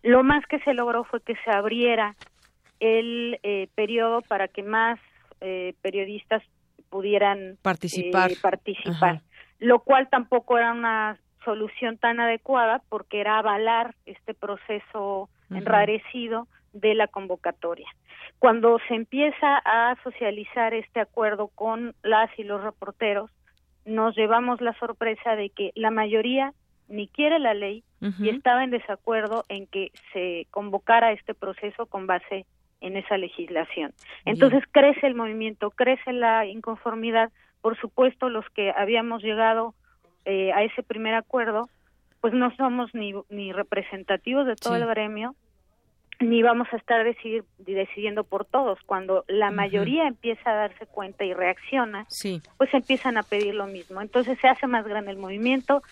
Lo 0.03 0.25
más 0.25 0.45
que 0.47 0.59
se 0.61 0.75
logró 0.75 1.05
fue 1.05 1.23
que 1.23 1.37
se 1.45 1.51
abriera 1.53 2.17
el 2.81 3.39
eh, 3.45 3.69
periodo 3.77 4.23
para 4.23 4.49
que 4.49 4.65
más 4.65 4.99
eh, 5.41 5.75
periodistas 5.83 6.43
pudieran 6.89 7.59
participar, 7.63 8.33
eh, 8.33 8.37
participar 8.43 9.21
lo 9.61 9.79
cual 9.81 10.09
tampoco 10.11 10.59
era 10.59 10.73
una 10.73 11.19
solución 11.45 11.97
tan 11.97 12.19
adecuada 12.19 12.83
porque 12.89 13.21
era 13.21 13.39
avalar 13.39 13.95
este 14.05 14.35
proceso 14.35 15.29
enrarecido 15.51 16.49
de 16.73 16.95
la 16.95 17.07
convocatoria. 17.07 17.89
Cuando 18.39 18.79
se 18.89 18.95
empieza 18.95 19.59
a 19.65 19.97
socializar 20.03 20.75
este 20.75 21.01
acuerdo 21.01 21.49
con 21.49 21.95
las 22.03 22.31
y 22.39 22.43
los 22.43 22.63
reporteros, 22.63 23.31
nos 23.85 24.17
llevamos 24.17 24.61
la 24.61 24.75
sorpresa 24.79 25.37
de 25.37 25.51
que 25.51 25.73
la 25.75 25.91
mayoría 25.91 26.53
ni 26.89 27.09
quiere 27.09 27.39
la 27.39 27.55
ley 27.55 27.85
y 28.19 28.31
estaba 28.31 28.65
en 28.65 28.71
desacuerdo 28.71 29.45
en 29.49 29.67
que 29.67 29.93
se 30.13 30.47
convocara 30.51 31.13
este 31.13 31.35
proceso 31.35 31.87
con 31.87 32.07
base 32.07 32.47
en 32.81 32.97
esa 32.97 33.19
legislación. 33.19 33.93
Entonces 34.25 34.65
crece 34.73 35.07
el 35.07 35.15
movimiento, 35.15 35.71
crece 35.71 36.13
la 36.13 36.47
inconformidad. 36.47 37.31
Por 37.61 37.79
supuesto, 37.79 38.29
los 38.31 38.49
que 38.51 38.71
habíamos 38.71 39.23
llegado 39.23 39.75
eh, 40.25 40.53
a 40.53 40.63
ese 40.63 40.83
primer 40.83 41.15
acuerdo, 41.15 41.69
pues 42.21 42.33
no 42.33 42.55
somos 42.57 42.95
ni, 42.95 43.13
ni 43.29 43.53
representativos 43.53 44.47
de 44.47 44.57
todo 44.57 44.77
el 44.77 44.87
gremio, 44.87 45.35
ni 46.21 46.43
vamos 46.43 46.69
a 46.73 46.77
estar 46.77 47.03
decidir, 47.03 47.45
decidiendo 47.59 48.25
por 48.25 48.45
todos. 48.45 48.79
Cuando 48.85 49.25
la 49.27 49.51
mayoría 49.51 50.07
empieza 50.07 50.51
a 50.51 50.55
darse 50.55 50.87
cuenta 50.87 51.25
y 51.25 51.33
reacciona, 51.33 52.07
pues 52.59 52.73
empiezan 52.73 53.17
a 53.17 53.23
pedir 53.23 53.55
lo 53.55 53.67
mismo. 53.67 54.01
Entonces 54.01 54.39
se 54.41 54.49
hace 54.49 54.67
más 54.67 54.87
grande 54.87 55.11
el 55.11 55.19
movimiento, 55.19 55.83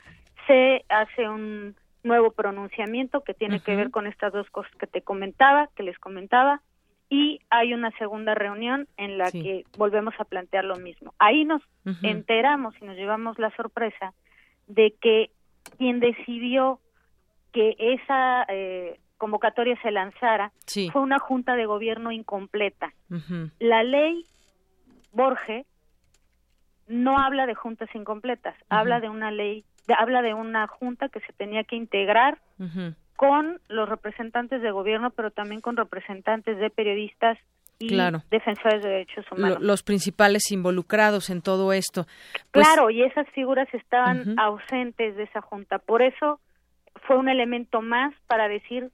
se 0.47 0.85
hace 0.89 1.29
un 1.29 1.75
nuevo 2.03 2.31
pronunciamiento 2.31 3.23
que 3.23 3.35
tiene 3.35 3.61
que 3.61 3.75
ver 3.75 3.91
con 3.91 4.07
estas 4.07 4.33
dos 4.33 4.49
cosas 4.51 4.75
que 4.77 4.87
te 4.87 5.03
comentaba, 5.03 5.69
que 5.75 5.83
les 5.83 5.99
comentaba, 5.99 6.61
y 7.11 7.41
hay 7.49 7.73
una 7.73 7.91
segunda 7.93 8.35
reunión 8.35 8.87
en 8.99 9.17
la 9.17 9.33
que 9.33 9.65
volvemos 9.79 10.15
a 10.19 10.25
plantear 10.25 10.65
lo 10.65 10.77
mismo. 10.77 11.15
Ahí 11.19 11.45
nos 11.45 11.63
enteramos 12.03 12.75
y 12.83 12.85
nos 12.85 12.97
llevamos 12.97 13.39
la 13.39 13.51
sorpresa 13.57 14.13
de 14.67 14.95
que 15.01 15.31
quien 15.79 16.01
decidió 16.01 16.81
que 17.53 17.77
esa 17.79 18.45
eh, 18.49 19.01
convocatoria 19.19 19.77
se 19.83 19.91
lanzara 19.91 20.53
fue 20.93 21.03
una 21.03 21.19
junta 21.19 21.57
de 21.57 21.67
gobierno 21.67 22.13
incompleta. 22.13 22.93
La 23.59 23.83
ley 23.83 24.25
Borge 25.13 25.67
no 26.87 27.19
habla 27.19 27.47
de 27.47 27.55
juntas 27.55 27.89
incompletas, 27.95 28.55
habla 28.71 29.01
de 29.01 29.09
una 29.09 29.31
ley, 29.31 29.65
habla 29.99 30.23
de 30.23 30.33
una 30.35 30.67
junta 30.67 31.09
que 31.09 31.21
se 31.21 31.33
tenía 31.35 31.65
que 31.65 31.77
integrar 31.77 32.39
con 33.17 33.61
los 33.69 33.89
representantes 33.89 34.63
de 34.63 34.71
gobierno, 34.71 35.11
pero 35.11 35.31
también 35.31 35.61
con 35.61 35.77
representantes 35.77 36.57
de 36.59 36.71
periodistas 36.71 37.39
y 37.81 37.97
defensores 38.31 38.83
de 38.83 38.89
derechos 38.89 39.25
humanos. 39.31 39.59
los 39.61 39.83
principales 39.83 40.51
involucrados 40.51 41.31
en 41.31 41.43
todo 41.43 41.73
esto. 41.73 42.07
Pues 42.53 42.67
claro, 42.67 42.91
y 42.91 43.03
esas 43.03 43.29
figuras 43.31 43.69
estaban 43.73 44.39
ausentes 44.39 45.17
de 45.17 45.25
esa 45.25 45.41
junta. 45.41 45.79
Por 45.79 46.03
eso 46.03 46.41
fue 47.07 47.17
un 47.17 47.29
elemento 47.29 47.81
más 47.81 48.15
para 48.27 48.49
decir 48.49 48.91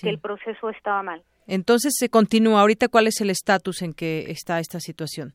que 0.00 0.08
el 0.08 0.18
proceso 0.18 0.70
estaba 0.70 1.02
mal. 1.02 1.22
Entonces 1.46 1.94
se 1.96 2.08
continúa. 2.08 2.60
Ahorita, 2.60 2.88
¿cuál 2.88 3.06
es 3.06 3.20
el 3.20 3.30
estatus 3.30 3.82
en 3.82 3.94
que 3.94 4.30
está 4.30 4.60
esta 4.60 4.80
situación? 4.80 5.32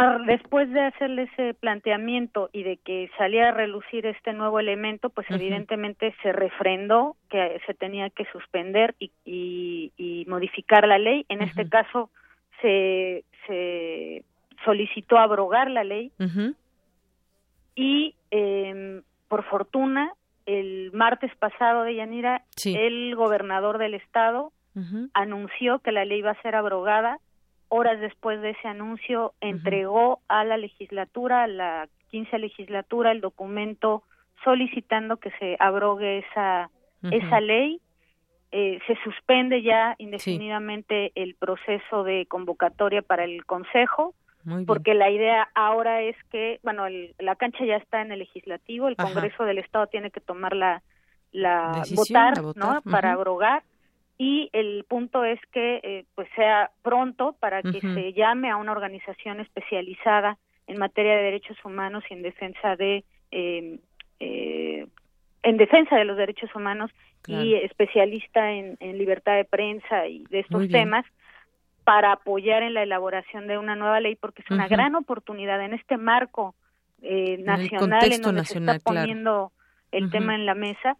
Ah, 0.00 0.18
después 0.26 0.70
de 0.70 0.80
hacerle 0.80 1.24
ese 1.24 1.54
planteamiento 1.54 2.50
y 2.52 2.62
de 2.62 2.76
que 2.76 3.10
saliera 3.18 3.48
a 3.48 3.52
relucir 3.52 4.06
este 4.06 4.32
nuevo 4.32 4.60
elemento, 4.60 5.10
pues 5.10 5.26
evidentemente 5.28 6.14
se 6.22 6.30
refrendó 6.30 7.16
que 7.28 7.60
se 7.66 7.74
tenía 7.74 8.08
que 8.08 8.24
suspender 8.26 8.94
y, 8.98 9.10
y, 9.96 10.24
modificar 10.28 10.86
la 10.86 10.98
ley. 10.98 11.26
En 11.28 11.42
este 11.42 11.68
caso 11.68 12.10
se, 12.62 13.24
se 13.48 14.24
solicitó 14.64 15.18
abrogar 15.18 15.68
la 15.68 15.82
ley 15.82 16.12
y 17.74 18.14
eh, 18.30 19.02
por 19.26 19.42
fortuna 19.44 20.12
el 20.48 20.90
martes 20.94 21.30
pasado 21.36 21.82
de 21.84 21.94
Yanira 21.94 22.42
el 22.64 23.14
gobernador 23.14 23.76
del 23.76 23.92
estado 23.94 24.52
anunció 25.12 25.80
que 25.80 25.92
la 25.92 26.04
ley 26.04 26.20
iba 26.20 26.30
a 26.30 26.42
ser 26.42 26.54
abrogada. 26.54 27.18
Horas 27.68 28.00
después 28.00 28.40
de 28.40 28.50
ese 28.50 28.68
anuncio, 28.68 29.34
entregó 29.40 30.20
a 30.28 30.44
la 30.44 30.56
legislatura, 30.56 31.42
a 31.42 31.48
la 31.48 31.88
15 32.10 32.38
legislatura, 32.38 33.10
el 33.10 33.20
documento 33.20 34.04
solicitando 34.44 35.18
que 35.18 35.32
se 35.32 35.56
abrogue 35.58 36.18
esa, 36.18 36.70
esa 37.10 37.40
ley. 37.40 37.80
Eh, 38.50 38.78
se 38.86 38.96
suspende 39.04 39.62
ya 39.62 39.96
indefinidamente 39.98 41.12
el 41.14 41.34
proceso 41.34 42.04
de 42.04 42.24
convocatoria 42.26 43.02
para 43.02 43.24
el 43.24 43.44
Consejo, 43.44 44.14
porque 44.66 44.94
la 44.94 45.10
idea 45.10 45.48
ahora 45.54 46.02
es 46.02 46.16
que, 46.30 46.60
bueno, 46.62 46.84
la 47.18 47.36
cancha 47.36 47.64
ya 47.64 47.76
está 47.76 48.02
en 48.02 48.12
el 48.12 48.20
legislativo, 48.20 48.88
el 48.88 48.96
Congreso 48.96 49.44
del 49.44 49.58
Estado 49.58 49.86
tiene 49.86 50.10
que 50.10 50.20
tomar 50.20 50.54
la, 50.54 50.82
la 51.32 51.82
votar, 51.94 52.42
¿no? 52.56 52.82
Para 52.82 53.12
abrogar. 53.12 53.62
Y 54.16 54.50
el 54.52 54.84
punto 54.88 55.24
es 55.24 55.38
que 55.52 55.80
eh, 55.82 56.04
pues 56.16 56.28
sea 56.34 56.72
pronto 56.82 57.36
para 57.38 57.62
que 57.62 57.80
se 57.80 58.12
llame 58.12 58.50
a 58.50 58.56
una 58.56 58.72
organización 58.72 59.38
especializada 59.38 60.38
en 60.66 60.78
materia 60.78 61.16
de 61.16 61.22
derechos 61.22 61.56
humanos 61.64 62.02
y 62.10 62.14
en 62.14 62.22
defensa 62.22 62.74
de 62.74 63.04
eh, 63.30 63.78
eh, 64.18 64.86
en 65.44 65.56
defensa 65.56 65.96
de 65.96 66.04
los 66.04 66.16
derechos 66.16 66.52
humanos 66.54 66.90
y 67.28 67.54
especialista 67.54 68.52
en, 68.52 68.76
libertad 68.80 69.36
de 69.36 69.44
prensa 69.44 70.06
y 70.08 70.24
de 70.24 70.40
estos 70.40 70.68
temas 70.68 71.04
para 71.88 72.12
apoyar 72.12 72.62
en 72.62 72.74
la 72.74 72.82
elaboración 72.82 73.46
de 73.46 73.56
una 73.56 73.74
nueva 73.74 73.98
ley 73.98 74.14
porque 74.14 74.42
es 74.42 74.50
una 74.50 74.68
gran 74.68 74.94
oportunidad 74.94 75.58
en 75.64 75.72
este 75.72 75.96
marco 75.96 76.54
eh, 77.00 77.38
nacional 77.38 78.12
en, 78.12 78.20
donde 78.20 78.44
se 78.44 78.58
está 78.58 78.78
poniendo 78.78 79.52
el 79.90 80.10
tema 80.10 80.34
en 80.34 80.44
la 80.44 80.54
mesa 80.54 80.98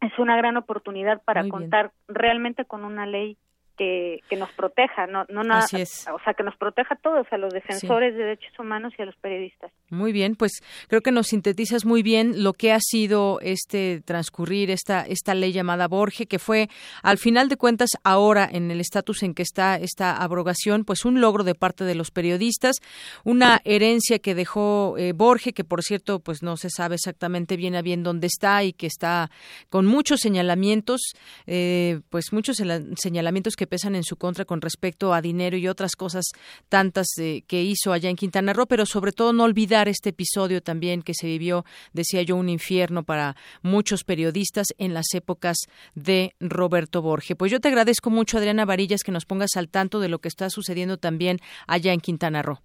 es 0.00 0.10
una 0.18 0.36
gran 0.36 0.56
oportunidad 0.56 1.22
para 1.22 1.48
contar 1.48 1.92
realmente 2.08 2.64
con 2.64 2.84
una 2.84 3.06
ley 3.06 3.38
que, 3.76 4.20
que 4.28 4.36
nos 4.36 4.50
proteja, 4.52 5.06
no, 5.06 5.24
no 5.28 5.42
nada, 5.42 5.64
o 5.64 6.18
sea, 6.24 6.34
que 6.34 6.42
nos 6.42 6.56
proteja 6.56 6.94
a 6.94 6.98
todos, 6.98 7.26
a 7.30 7.38
los 7.38 7.52
defensores 7.52 8.14
de 8.14 8.24
derechos 8.24 8.58
humanos 8.58 8.92
y 8.98 9.02
a 9.02 9.06
los 9.06 9.16
periodistas. 9.16 9.72
Muy 9.90 10.12
bien, 10.12 10.36
pues 10.36 10.62
creo 10.88 11.00
que 11.00 11.12
nos 11.12 11.28
sintetizas 11.28 11.84
muy 11.84 12.02
bien 12.02 12.42
lo 12.42 12.52
que 12.52 12.72
ha 12.72 12.80
sido 12.80 13.38
este 13.40 14.00
transcurrir 14.04 14.70
esta 14.70 15.02
esta 15.02 15.34
ley 15.34 15.52
llamada 15.52 15.88
Borge, 15.88 16.26
que 16.26 16.38
fue 16.38 16.68
al 17.02 17.18
final 17.18 17.48
de 17.48 17.56
cuentas 17.56 17.90
ahora 18.02 18.48
en 18.50 18.70
el 18.70 18.80
estatus 18.80 19.22
en 19.22 19.34
que 19.34 19.42
está 19.42 19.76
esta 19.76 20.16
abrogación, 20.16 20.84
pues 20.84 21.04
un 21.04 21.20
logro 21.20 21.44
de 21.44 21.54
parte 21.54 21.84
de 21.84 21.94
los 21.94 22.10
periodistas, 22.10 22.76
una 23.24 23.60
herencia 23.64 24.18
que 24.18 24.34
dejó 24.34 24.96
eh, 24.98 25.12
Borge, 25.12 25.52
que 25.52 25.64
por 25.64 25.82
cierto, 25.82 26.20
pues 26.20 26.42
no 26.42 26.56
se 26.56 26.70
sabe 26.70 26.96
exactamente 26.96 27.56
bien 27.56 27.74
a 27.74 27.82
bien 27.82 28.02
dónde 28.02 28.26
está 28.26 28.62
y 28.64 28.72
que 28.72 28.86
está 28.86 29.30
con 29.68 29.86
muchos 29.86 30.20
señalamientos, 30.20 31.00
eh, 31.46 32.00
pues 32.10 32.32
muchos 32.32 32.56
señalamientos 32.96 33.56
que 33.56 33.63
pesan 33.66 33.94
en 33.94 34.04
su 34.04 34.16
contra 34.16 34.44
con 34.44 34.60
respecto 34.60 35.14
a 35.14 35.20
dinero 35.20 35.56
y 35.56 35.68
otras 35.68 35.96
cosas 35.96 36.24
tantas 36.68 37.06
eh, 37.18 37.42
que 37.46 37.62
hizo 37.62 37.92
allá 37.92 38.10
en 38.10 38.16
Quintana 38.16 38.52
Roo, 38.52 38.66
pero 38.66 38.86
sobre 38.86 39.12
todo 39.12 39.32
no 39.32 39.44
olvidar 39.44 39.88
este 39.88 40.10
episodio 40.10 40.62
también 40.62 41.02
que 41.02 41.14
se 41.14 41.26
vivió, 41.26 41.64
decía 41.92 42.22
yo, 42.22 42.36
un 42.36 42.48
infierno 42.48 43.02
para 43.02 43.34
muchos 43.62 44.04
periodistas 44.04 44.68
en 44.78 44.94
las 44.94 45.06
épocas 45.14 45.56
de 45.94 46.32
Roberto 46.40 47.02
Borge. 47.02 47.36
Pues 47.36 47.50
yo 47.50 47.60
te 47.60 47.68
agradezco 47.68 48.10
mucho, 48.10 48.38
Adriana 48.38 48.64
Varillas, 48.64 49.02
que 49.02 49.12
nos 49.12 49.26
pongas 49.26 49.56
al 49.56 49.68
tanto 49.68 50.00
de 50.00 50.08
lo 50.08 50.18
que 50.18 50.28
está 50.28 50.50
sucediendo 50.50 50.96
también 50.98 51.38
allá 51.66 51.92
en 51.92 52.00
Quintana 52.00 52.42
Roo. 52.42 52.58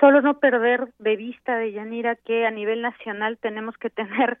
Solo 0.00 0.20
no 0.20 0.38
perder 0.38 0.88
de 0.98 1.16
vista, 1.16 1.56
de 1.56 1.72
Yanira, 1.72 2.16
que 2.16 2.46
a 2.46 2.50
nivel 2.50 2.82
nacional 2.82 3.38
tenemos 3.38 3.76
que 3.78 3.90
tener 3.90 4.38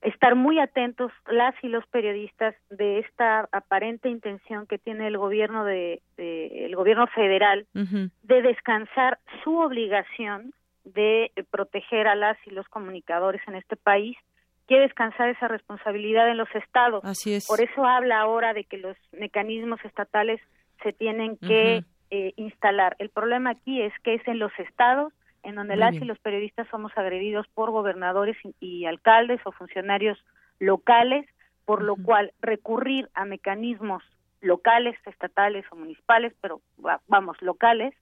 estar 0.00 0.34
muy 0.36 0.60
atentos 0.60 1.10
las 1.26 1.54
y 1.62 1.68
los 1.68 1.86
periodistas 1.88 2.54
de 2.70 3.00
esta 3.00 3.48
aparente 3.52 4.08
intención 4.08 4.66
que 4.66 4.78
tiene 4.78 5.08
el 5.08 5.18
gobierno 5.18 5.64
de, 5.64 6.00
el 6.16 6.74
gobierno 6.76 7.06
federal 7.08 7.66
de 7.74 8.42
descansar 8.42 9.18
su 9.42 9.58
obligación 9.58 10.52
de 10.84 11.32
proteger 11.50 12.06
a 12.06 12.14
las 12.14 12.38
y 12.46 12.50
los 12.50 12.66
comunicadores 12.68 13.42
en 13.46 13.56
este 13.56 13.76
país 13.76 14.16
quiere 14.66 14.84
descansar 14.84 15.30
esa 15.30 15.48
responsabilidad 15.48 16.30
en 16.30 16.36
los 16.36 16.54
estados. 16.54 17.04
Así 17.04 17.34
es. 17.34 17.46
Por 17.46 17.60
eso 17.60 17.84
habla 17.84 18.20
ahora 18.20 18.52
de 18.52 18.64
que 18.64 18.76
los 18.76 18.96
mecanismos 19.12 19.80
estatales 19.84 20.40
se 20.82 20.92
tienen 20.92 21.36
que 21.38 21.84
eh, 22.10 22.32
instalar. 22.36 22.94
El 22.98 23.08
problema 23.08 23.50
aquí 23.50 23.82
es 23.82 23.92
que 24.04 24.14
es 24.14 24.28
en 24.28 24.38
los 24.38 24.52
estados 24.58 25.12
en 25.48 25.54
donde 25.54 25.76
las 25.76 25.94
y 25.94 26.04
los 26.04 26.18
periodistas 26.18 26.68
somos 26.70 26.92
agredidos 26.96 27.46
por 27.54 27.70
gobernadores 27.70 28.36
y, 28.60 28.84
alcaldes 28.84 29.40
o 29.44 29.52
funcionarios 29.52 30.18
locales, 30.58 31.26
por 31.64 31.82
lo 31.82 31.96
cual 31.96 32.32
recurrir 32.40 33.08
a 33.14 33.24
mecanismos 33.24 34.02
locales, 34.40 34.96
estatales 35.06 35.64
o 35.70 35.76
municipales, 35.76 36.34
pero 36.40 36.60
vamos, 37.06 37.40
locales, 37.40 37.94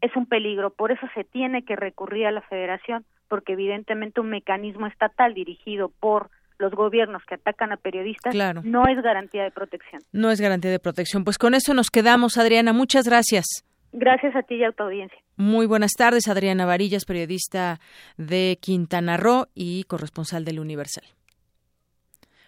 es 0.00 0.16
un 0.16 0.26
peligro. 0.26 0.70
Por 0.70 0.92
eso 0.92 1.06
se 1.14 1.24
tiene 1.24 1.64
que 1.64 1.76
recurrir 1.76 2.26
a 2.26 2.32
la 2.32 2.42
federación, 2.42 3.04
porque 3.28 3.52
evidentemente 3.52 4.20
un 4.20 4.28
mecanismo 4.28 4.86
estatal 4.86 5.34
dirigido 5.34 5.88
por 5.88 6.30
los 6.58 6.72
gobiernos 6.72 7.22
que 7.24 7.36
atacan 7.36 7.72
a 7.72 7.76
periodistas 7.76 8.34
no 8.64 8.86
es 8.86 9.02
garantía 9.02 9.42
de 9.44 9.50
protección. 9.50 10.02
No 10.12 10.30
es 10.30 10.40
garantía 10.40 10.70
de 10.70 10.78
protección. 10.78 11.24
Pues 11.24 11.38
con 11.38 11.54
eso 11.54 11.74
nos 11.74 11.90
quedamos, 11.90 12.38
Adriana. 12.38 12.72
Muchas 12.72 13.06
gracias. 13.06 13.64
Gracias 13.92 14.34
a 14.34 14.42
ti 14.42 14.56
y 14.56 14.64
a 14.64 14.72
tu 14.72 14.82
audiencia. 14.84 15.18
Muy 15.36 15.66
buenas 15.66 15.92
tardes, 15.92 16.28
Adriana 16.28 16.64
Varillas, 16.64 17.04
periodista 17.04 17.78
de 18.16 18.58
Quintana 18.60 19.16
Roo 19.16 19.48
y 19.54 19.84
corresponsal 19.84 20.44
del 20.44 20.60
Universal. 20.60 21.04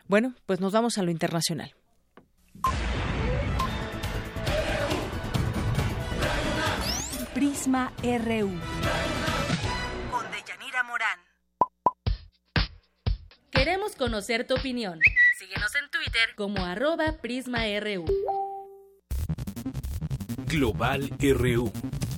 Bueno, 0.07 0.35
pues 0.47 0.61
nos 0.61 0.73
vamos 0.73 0.99
a 0.99 1.03
lo 1.03 1.11
internacional. 1.11 1.75
Prisma 7.35 7.93
RU. 8.03 8.51
Con 10.11 10.31
Deyanira 10.31 10.83
Morán. 10.85 11.19
Queremos 13.51 13.97
conocer 13.97 14.47
tu 14.47 14.55
opinión. 14.55 15.01
Síguenos 15.39 15.75
en 15.75 15.91
Twitter 15.91 16.35
como 16.37 16.65
arroba 16.65 17.17
PrismaRU. 17.21 18.05
Global 20.55 21.11
RU. 21.19 22.14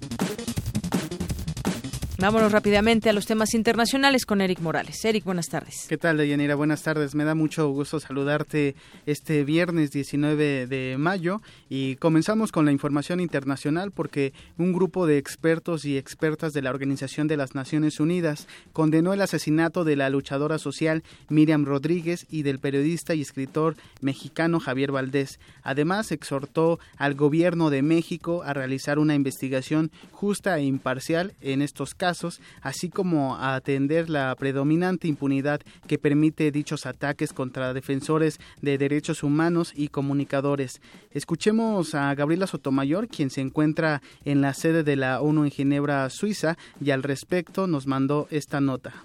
Vámonos 2.19 2.51
rápidamente 2.51 3.11
a 3.11 3.13
los 3.13 3.27
temas 3.27 3.53
internacionales 3.53 4.25
con 4.25 4.41
Eric 4.41 4.61
Morales. 4.61 5.05
Eric, 5.05 5.23
buenas 5.25 5.49
tardes. 5.49 5.85
¿Qué 5.87 5.99
tal, 5.99 6.17
Deyanira? 6.17 6.55
Buenas 6.55 6.83
tardes. 6.83 7.15
Me 7.15 7.25
da 7.25 7.35
mucho 7.35 7.69
gusto 7.69 8.01
saludarte 8.01 8.75
este 9.05 9.45
viernes 9.45 9.91
19 9.91 10.67
de 10.67 10.97
mayo 10.99 11.43
y 11.69 11.97
comenzamos 11.97 12.53
con 12.53 12.65
la 12.65 12.73
información 12.73 13.21
internacional 13.21 13.91
porque 13.91 14.33
un 14.57 14.73
grupo 14.73 15.07
de 15.07 15.19
expertos 15.19 15.85
y 15.85 15.99
expertas 15.99 16.55
de 16.55 16.63
la 16.63 16.71
Organización 16.71 17.29
de 17.29 17.37
las 17.37 17.55
Naciones 17.55 18.01
Unidas 18.01 18.49
condenó 18.73 19.13
el 19.13 19.21
asesinato 19.21 19.85
de 19.85 19.97
la 19.97 20.09
luchadora 20.09 20.57
social 20.57 21.03
Miriam 21.29 21.67
Rodríguez 21.67 22.25
y 22.31 22.45
del 22.45 22.61
periodista 22.61 23.15
y 23.15 23.21
escritor 23.21 23.77
mexicano 24.01 24.59
Javier 24.59 24.91
Valdés. 24.91 25.39
Además, 25.63 26.11
exhortó 26.13 26.79
al 26.97 27.15
gobierno 27.15 27.69
de 27.69 27.83
México 27.83 28.43
a 28.43 28.55
realizar 28.55 28.99
una 28.99 29.15
investigación 29.15 29.91
justa 30.13 30.59
e 30.59 30.65
imparcial 30.65 31.35
en 31.43 31.61
estos 31.61 31.91
casos 31.95 32.06
así 32.63 32.89
como 32.89 33.37
a 33.37 33.55
atender 33.55 34.09
la 34.09 34.35
predominante 34.37 35.09
impunidad 35.09 35.61
que 35.87 35.99
permite 35.99 36.51
dichos 36.51 36.87
ataques 36.87 37.33
contra 37.33 37.75
defensores 37.75 38.39
de 38.63 38.79
derechos 38.79 39.23
humanos 39.23 39.73
y 39.75 39.89
comunicadores. 39.89 40.81
Escuchemos 41.11 41.95
a 41.95 42.15
Gabriela 42.15 42.47
Sotomayor, 42.47 43.09
quien 43.09 43.31
se 43.31 43.41
encuentra 43.41 44.03
en 44.25 44.41
la 44.41 44.55
sede 44.55 44.83
de 44.83 44.97
la 44.97 45.21
ONU 45.21 45.45
en 45.45 45.51
Ginebra, 45.51 46.09
Suiza, 46.11 46.57
y 46.81 46.91
al 46.91 47.03
respecto 47.03 47.67
nos 47.67 47.87
mandó 47.87 48.29
esta 48.31 48.61
nota. 48.61 49.05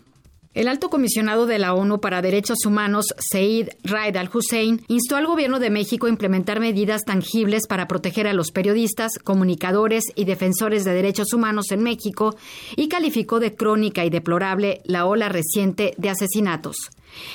El 0.54 0.68
alto 0.68 0.90
comisionado 0.90 1.46
de 1.46 1.60
la 1.60 1.74
ONU 1.74 2.02
para 2.02 2.22
Derechos 2.22 2.66
Humanos, 2.66 3.06
Said 3.18 3.70
Raed 3.86 4.18
al-Hussein, 4.18 4.82
instó 4.90 5.16
al 5.16 5.26
gobierno 5.26 5.60
de 5.60 5.70
México 5.70 6.08
a 6.08 6.10
implementar 6.10 6.60
medidas 6.60 7.04
tangibles 7.06 7.68
para 7.70 7.88
proteger 7.88 8.28
a 8.28 8.34
los 8.34 8.52
periodistas, 8.52 9.14
comunicadores 9.24 10.04
y 10.14 10.26
defensores 10.26 10.84
de 10.84 10.94
derechos 10.94 11.32
humanos 11.32 11.72
en 11.72 11.84
México 11.84 12.36
y 12.76 12.90
calificó 12.90 13.40
de 13.40 13.56
crónica 13.56 14.04
y 14.04 14.10
deplorable 14.10 14.82
la 14.84 15.06
ola 15.06 15.30
reciente 15.30 15.94
de 15.98 16.10
asesinatos. 16.10 16.76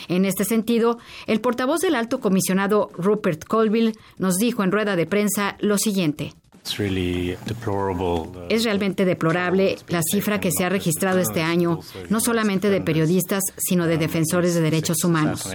En 0.08 0.26
este 0.26 0.44
sentido, 0.44 0.98
el 1.26 1.40
portavoz 1.40 1.80
del 1.80 1.94
alto 1.94 2.20
comisionado 2.20 2.90
Rupert 2.98 3.44
Colville 3.46 3.94
nos 4.18 4.36
dijo 4.36 4.62
en 4.62 4.72
rueda 4.72 4.94
de 4.94 5.06
prensa 5.06 5.56
lo 5.60 5.78
siguiente. 5.78 6.34
Uh, 6.78 8.46
es 8.48 8.64
realmente 8.64 9.04
deplorable 9.04 9.76
la 9.88 10.00
cifra 10.02 10.40
que 10.40 10.50
se 10.50 10.64
ha 10.64 10.68
registrado 10.68 11.20
este 11.20 11.42
año, 11.42 11.80
no 12.08 12.20
solamente 12.20 12.70
de 12.70 12.80
periodistas, 12.80 13.42
sino 13.56 13.86
de 13.86 13.98
defensores 13.98 14.54
de 14.54 14.60
derechos 14.60 15.04
humanos. 15.04 15.48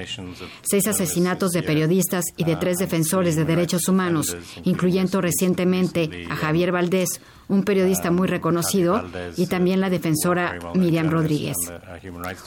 Seis 0.61 0.87
asesinatos 0.87 1.51
de 1.51 1.63
periodistas 1.63 2.25
y 2.37 2.43
de 2.45 2.55
tres 2.55 2.77
defensores 2.77 3.35
de 3.35 3.45
derechos 3.45 3.87
humanos, 3.87 4.35
incluyendo 4.63 5.21
recientemente 5.21 6.27
a 6.29 6.35
Javier 6.35 6.71
Valdés, 6.71 7.19
un 7.51 7.63
periodista 7.63 8.11
muy 8.11 8.27
reconocido, 8.27 9.03
y 9.35 9.47
también 9.47 9.81
la 9.81 9.89
defensora 9.89 10.57
Miriam 10.73 11.09
Rodríguez. 11.09 11.57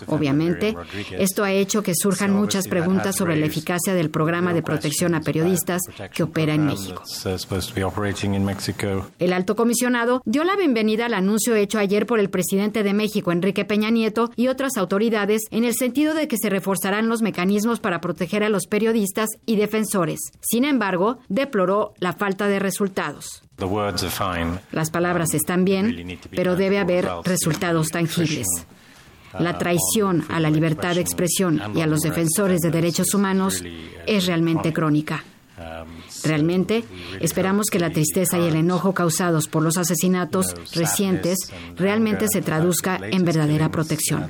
Obviamente, 0.06 0.74
esto 1.18 1.44
ha 1.44 1.52
hecho 1.52 1.82
que 1.82 1.92
surjan 1.94 2.32
muchas 2.32 2.68
preguntas 2.68 3.16
sobre 3.16 3.36
la 3.36 3.46
eficacia 3.46 3.94
del 3.94 4.10
programa 4.10 4.54
de 4.54 4.62
protección 4.62 5.14
a 5.14 5.20
periodistas 5.20 5.82
que 6.12 6.22
opera 6.22 6.54
en 6.54 6.66
México. 6.66 7.02
El 9.18 9.32
alto 9.32 9.56
comisionado 9.56 10.22
dio 10.24 10.42
la 10.44 10.56
bienvenida 10.56 11.06
al 11.06 11.14
anuncio 11.14 11.54
hecho 11.54 11.78
ayer 11.78 12.06
por 12.06 12.18
el 12.18 12.30
presidente 12.30 12.82
de 12.82 12.94
México, 12.94 13.30
Enrique 13.30 13.64
Peña 13.64 13.90
Nieto, 13.90 14.30
y 14.36 14.48
otras 14.48 14.76
autoridades 14.76 15.42
en 15.50 15.64
el 15.64 15.74
sentido 15.74 16.14
de 16.14 16.28
que 16.28 16.38
se 16.38 16.48
reforzarán 16.48 17.08
los 17.08 17.20
mecanismos 17.20 17.78
para 17.80 18.00
proteger 18.00 18.42
a 18.42 18.48
los 18.48 18.66
periodistas 18.66 19.28
y 19.44 19.56
defensores. 19.56 20.20
Sin 20.40 20.64
embargo, 20.64 21.18
deploró 21.28 21.92
la 21.98 22.14
falta 22.14 22.48
de 22.48 22.58
resultados. 22.58 23.43
Las 24.72 24.90
palabras 24.90 25.34
están 25.34 25.64
bien, 25.64 26.18
pero 26.30 26.56
debe 26.56 26.78
haber 26.78 27.08
resultados 27.24 27.88
tangibles. 27.88 28.46
La 29.38 29.58
traición 29.58 30.24
a 30.28 30.38
la 30.40 30.50
libertad 30.50 30.94
de 30.94 31.00
expresión 31.00 31.60
y 31.74 31.80
a 31.80 31.86
los 31.86 32.00
defensores 32.00 32.60
de 32.60 32.70
derechos 32.70 33.14
humanos 33.14 33.62
es 34.06 34.26
realmente 34.26 34.72
crónica. 34.72 35.24
Realmente, 36.24 36.84
esperamos 37.20 37.66
que 37.70 37.78
la 37.78 37.90
tristeza 37.90 38.38
y 38.38 38.46
el 38.46 38.56
enojo 38.56 38.94
causados 38.94 39.48
por 39.48 39.62
los 39.62 39.76
asesinatos 39.76 40.54
recientes 40.74 41.38
realmente 41.76 42.26
se 42.28 42.42
traduzca 42.42 42.98
en 43.02 43.24
verdadera 43.24 43.70
protección. 43.70 44.28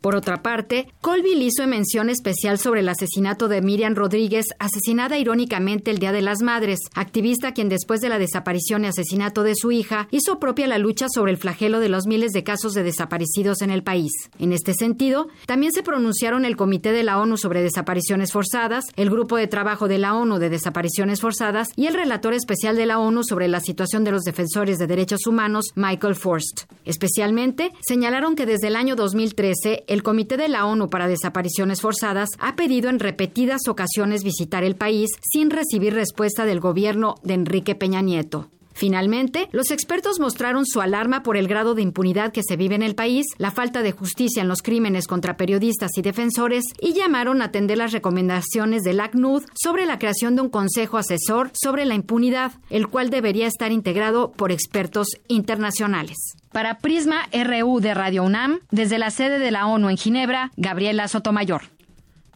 Por 0.00 0.14
otra 0.14 0.42
parte, 0.42 0.88
Colville 1.02 1.44
hizo 1.44 1.66
mención 1.66 2.08
especial 2.08 2.58
sobre 2.58 2.80
el 2.80 2.88
asesinato 2.88 3.48
de 3.48 3.60
Miriam 3.60 3.94
Rodríguez, 3.94 4.46
asesinada 4.58 5.18
irónicamente 5.18 5.90
el 5.90 5.98
Día 5.98 6.12
de 6.12 6.22
las 6.22 6.40
Madres, 6.40 6.78
activista 6.94 7.52
quien 7.52 7.68
después 7.68 8.00
de 8.00 8.08
la 8.08 8.18
desaparición 8.18 8.84
y 8.84 8.88
asesinato 8.88 9.42
de 9.42 9.54
su 9.54 9.72
hija 9.72 10.08
hizo 10.10 10.38
propia 10.38 10.66
la 10.66 10.78
lucha 10.78 11.06
sobre 11.12 11.32
el 11.32 11.38
flagelo 11.38 11.80
de 11.80 11.88
los 11.90 12.06
miles 12.06 12.32
de 12.32 12.44
casos 12.44 12.72
de 12.72 12.82
desaparecidos 12.82 13.60
en 13.62 13.70
el 13.70 13.82
país. 13.82 14.12
En 14.38 14.52
este 14.52 14.72
sentido, 14.74 15.28
también 15.46 15.72
se 15.72 15.82
pronunciaron 15.82 16.44
el 16.44 16.56
Comité 16.56 16.92
de 16.92 17.02
la 17.02 17.18
ONU 17.18 17.36
sobre 17.36 17.62
Desapariciones 17.62 18.32
Forzadas, 18.32 18.84
el 19.00 19.08
Grupo 19.08 19.38
de 19.38 19.46
Trabajo 19.46 19.88
de 19.88 19.96
la 19.96 20.14
ONU 20.14 20.38
de 20.38 20.50
Desapariciones 20.50 21.22
Forzadas 21.22 21.68
y 21.74 21.86
el 21.86 21.94
Relator 21.94 22.34
Especial 22.34 22.76
de 22.76 22.84
la 22.84 22.98
ONU 22.98 23.24
sobre 23.24 23.48
la 23.48 23.60
situación 23.60 24.04
de 24.04 24.10
los 24.10 24.24
defensores 24.24 24.76
de 24.76 24.86
derechos 24.86 25.26
humanos, 25.26 25.72
Michael 25.74 26.16
Forst. 26.16 26.64
Especialmente, 26.84 27.72
señalaron 27.80 28.36
que 28.36 28.44
desde 28.44 28.66
el 28.66 28.76
año 28.76 28.96
2013, 28.96 29.84
el 29.86 30.02
Comité 30.02 30.36
de 30.36 30.50
la 30.50 30.66
ONU 30.66 30.90
para 30.90 31.08
Desapariciones 31.08 31.80
Forzadas 31.80 32.28
ha 32.40 32.56
pedido 32.56 32.90
en 32.90 32.98
repetidas 32.98 33.68
ocasiones 33.68 34.22
visitar 34.22 34.64
el 34.64 34.76
país 34.76 35.08
sin 35.22 35.48
recibir 35.48 35.94
respuesta 35.94 36.44
del 36.44 36.60
gobierno 36.60 37.14
de 37.22 37.32
Enrique 37.32 37.74
Peña 37.74 38.02
Nieto. 38.02 38.50
Finalmente, 38.72 39.48
los 39.52 39.70
expertos 39.70 40.20
mostraron 40.20 40.64
su 40.66 40.80
alarma 40.80 41.22
por 41.22 41.36
el 41.36 41.48
grado 41.48 41.74
de 41.74 41.82
impunidad 41.82 42.32
que 42.32 42.42
se 42.42 42.56
vive 42.56 42.74
en 42.74 42.82
el 42.82 42.94
país, 42.94 43.26
la 43.38 43.50
falta 43.50 43.82
de 43.82 43.92
justicia 43.92 44.42
en 44.42 44.48
los 44.48 44.62
crímenes 44.62 45.06
contra 45.06 45.36
periodistas 45.36 45.90
y 45.96 46.02
defensores 46.02 46.64
y 46.80 46.92
llamaron 46.92 47.42
a 47.42 47.46
atender 47.46 47.78
las 47.78 47.92
recomendaciones 47.92 48.82
del 48.82 49.00
ACNUD 49.00 49.44
sobre 49.54 49.86
la 49.86 49.98
creación 49.98 50.36
de 50.36 50.42
un 50.42 50.50
consejo 50.50 50.98
asesor 50.98 51.50
sobre 51.54 51.84
la 51.84 51.94
impunidad, 51.94 52.52
el 52.70 52.88
cual 52.88 53.10
debería 53.10 53.46
estar 53.46 53.72
integrado 53.72 54.32
por 54.32 54.52
expertos 54.52 55.08
internacionales. 55.28 56.16
Para 56.52 56.78
Prisma 56.78 57.28
RU 57.32 57.80
de 57.80 57.94
Radio 57.94 58.24
UNAM, 58.24 58.60
desde 58.70 58.98
la 58.98 59.10
sede 59.10 59.38
de 59.38 59.50
la 59.50 59.66
ONU 59.66 59.88
en 59.88 59.96
Ginebra, 59.96 60.50
Gabriela 60.56 61.06
Sotomayor. 61.08 61.62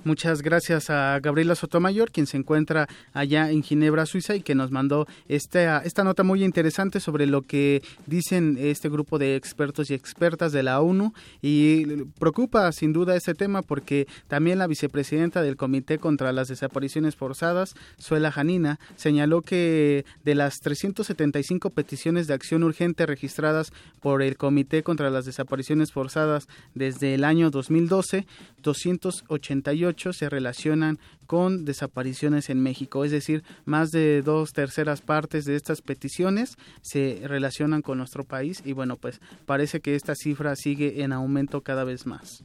Muchas 0.04 0.42
gracias 0.42 0.90
a 0.90 1.18
Gabriela 1.18 1.54
Sotomayor, 1.54 2.10
quien 2.10 2.26
se 2.26 2.36
encuentra 2.36 2.86
allá 3.14 3.50
en 3.50 3.62
Ginebra, 3.62 4.04
Suiza, 4.04 4.36
y 4.36 4.42
que 4.42 4.54
nos 4.54 4.70
mandó 4.70 5.06
esta, 5.28 5.78
esta 5.78 6.04
nota 6.04 6.22
muy 6.22 6.44
interesante 6.44 7.00
sobre 7.00 7.24
lo 7.24 7.40
que 7.40 7.82
dicen 8.06 8.58
este 8.60 8.90
grupo 8.90 9.18
de 9.18 9.34
expertos 9.34 9.90
y 9.90 9.94
expertas 9.94 10.52
de 10.52 10.62
la 10.62 10.82
ONU. 10.82 11.14
Y 11.40 11.86
preocupa 12.18 12.70
sin 12.72 12.92
duda 12.92 13.16
este 13.16 13.32
tema 13.32 13.62
porque 13.62 14.06
también 14.28 14.58
la 14.58 14.66
vicepresidenta 14.66 15.40
del 15.40 15.56
Comité 15.56 15.96
contra 15.96 16.32
las 16.32 16.48
Desapariciones 16.48 17.16
Forzadas, 17.16 17.74
Suela 17.96 18.30
Janina, 18.30 18.78
señaló 18.96 19.40
que 19.40 20.04
de 20.22 20.34
las 20.34 20.56
375 20.60 21.70
peticiones 21.70 22.26
de 22.26 22.34
acción 22.34 22.62
urgente 22.62 23.06
registradas 23.06 23.72
por 24.02 24.20
el 24.20 24.36
Comité 24.36 24.82
contra 24.82 25.08
las 25.08 25.24
Desapariciones 25.24 25.92
Forzadas 25.92 26.46
desde 26.74 27.14
el 27.14 27.24
año 27.24 27.48
2012, 27.50 28.26
288 28.62 29.93
se 29.94 30.28
relacionan 30.28 30.98
con 31.26 31.64
desapariciones 31.64 32.50
en 32.50 32.62
México, 32.62 33.04
es 33.04 33.10
decir, 33.10 33.42
más 33.64 33.90
de 33.90 34.22
dos 34.22 34.52
terceras 34.52 35.00
partes 35.00 35.44
de 35.44 35.56
estas 35.56 35.80
peticiones 35.80 36.56
se 36.82 37.20
relacionan 37.24 37.82
con 37.82 37.98
nuestro 37.98 38.24
país 38.24 38.62
y 38.64 38.72
bueno, 38.72 38.96
pues 38.96 39.20
parece 39.46 39.80
que 39.80 39.94
esta 39.94 40.14
cifra 40.14 40.56
sigue 40.56 41.02
en 41.02 41.12
aumento 41.12 41.62
cada 41.62 41.84
vez 41.84 42.06
más. 42.06 42.44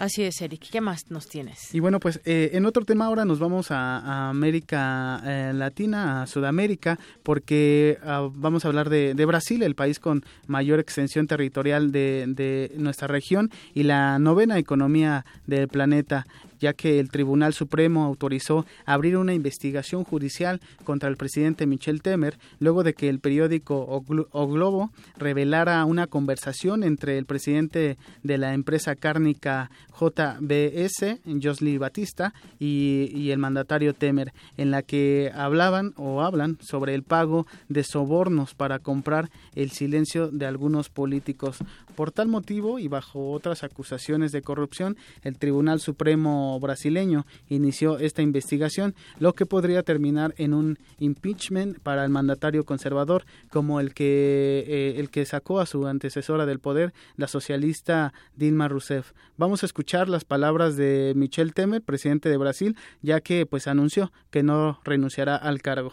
Así 0.00 0.22
es, 0.22 0.40
Eric. 0.40 0.70
¿Qué 0.70 0.80
más 0.80 1.10
nos 1.10 1.28
tienes? 1.28 1.74
Y 1.74 1.80
bueno, 1.80 2.00
pues 2.00 2.22
eh, 2.24 2.52
en 2.54 2.64
otro 2.64 2.86
tema 2.86 3.04
ahora 3.04 3.26
nos 3.26 3.38
vamos 3.38 3.70
a, 3.70 4.30
América 4.30 5.20
eh, 5.26 5.52
Latina, 5.54 6.22
a 6.22 6.26
Sudamérica, 6.26 6.98
porque 7.22 7.98
ah, 8.02 8.26
vamos 8.32 8.64
a 8.64 8.68
hablar 8.68 8.88
de, 8.88 9.12
Brasil, 9.26 9.62
el 9.62 9.74
país 9.74 10.00
con 10.00 10.24
mayor 10.46 10.80
extensión 10.80 11.26
territorial 11.26 11.92
de, 11.92 12.24
de 12.28 12.72
nuestra 12.78 13.08
región 13.08 13.50
y 13.74 13.82
la 13.82 14.18
novena 14.18 14.56
economía 14.56 15.26
del 15.46 15.68
planeta 15.68 16.26
ya 16.60 16.74
que 16.74 17.00
el 17.00 17.10
Tribunal 17.10 17.54
Supremo 17.54 18.04
autorizó 18.04 18.66
abrir 18.84 19.16
una 19.16 19.34
investigación 19.34 20.04
judicial 20.04 20.60
contra 20.84 21.08
el 21.08 21.16
presidente 21.16 21.66
Michel 21.66 22.02
Temer 22.02 22.38
luego 22.58 22.84
de 22.84 22.94
que 22.94 23.08
el 23.08 23.18
periódico 23.18 23.86
o, 23.88 24.46
Globo 24.46 24.90
revelara 25.16 25.84
una 25.84 26.06
conversación 26.06 26.84
entre 26.84 27.18
el 27.18 27.26
presidente 27.26 27.96
de 28.22 28.38
la 28.38 28.54
empresa 28.54 28.94
cárnica 28.94 29.70
JBS, 29.98 31.20
Josly 31.42 31.78
Batista, 31.78 32.32
y, 32.58 33.10
y 33.14 33.30
el 33.30 33.38
mandatario 33.38 33.94
Temer, 33.94 34.32
en 34.56 34.70
la 34.70 34.82
que 34.82 35.30
hablaban 35.34 35.92
o 35.96 36.22
hablan 36.22 36.58
sobre 36.60 36.94
el 36.94 37.02
pago 37.02 37.46
de 37.68 37.84
sobornos 37.84 38.54
para 38.54 38.78
comprar 38.78 39.30
el 39.54 39.70
silencio 39.70 40.28
de 40.28 40.46
algunos 40.46 40.88
políticos. 40.88 41.58
Por 41.94 42.12
tal 42.12 42.28
motivo 42.28 42.78
y 42.78 42.88
bajo 42.88 43.32
otras 43.32 43.64
acusaciones 43.64 44.32
de 44.32 44.42
corrupción, 44.42 44.96
el 45.22 45.38
Tribunal 45.38 45.80
Supremo 45.80 46.58
brasileño 46.60 47.26
inició 47.48 47.98
esta 47.98 48.22
investigación, 48.22 48.94
lo 49.18 49.34
que 49.34 49.46
podría 49.46 49.82
terminar 49.82 50.34
en 50.38 50.54
un 50.54 50.78
impeachment 50.98 51.78
para 51.80 52.04
el 52.04 52.10
mandatario 52.10 52.64
conservador, 52.64 53.24
como 53.50 53.80
el 53.80 53.94
que, 53.94 54.64
eh, 54.66 54.94
el 54.98 55.10
que 55.10 55.24
sacó 55.26 55.60
a 55.60 55.66
su 55.66 55.86
antecesora 55.86 56.46
del 56.46 56.60
poder, 56.60 56.92
la 57.16 57.28
socialista 57.28 58.12
Dilma 58.34 58.68
Rousseff. 58.68 59.12
Vamos 59.36 59.62
a 59.62 59.66
escuchar 59.66 60.08
las 60.08 60.24
palabras 60.24 60.76
de 60.76 61.12
Michel 61.16 61.54
Temer, 61.54 61.82
presidente 61.82 62.28
de 62.28 62.36
Brasil, 62.36 62.76
ya 63.02 63.20
que 63.20 63.46
pues 63.46 63.66
anunció 63.66 64.12
que 64.30 64.42
no 64.42 64.80
renunciará 64.84 65.36
al 65.36 65.60
cargo. 65.62 65.92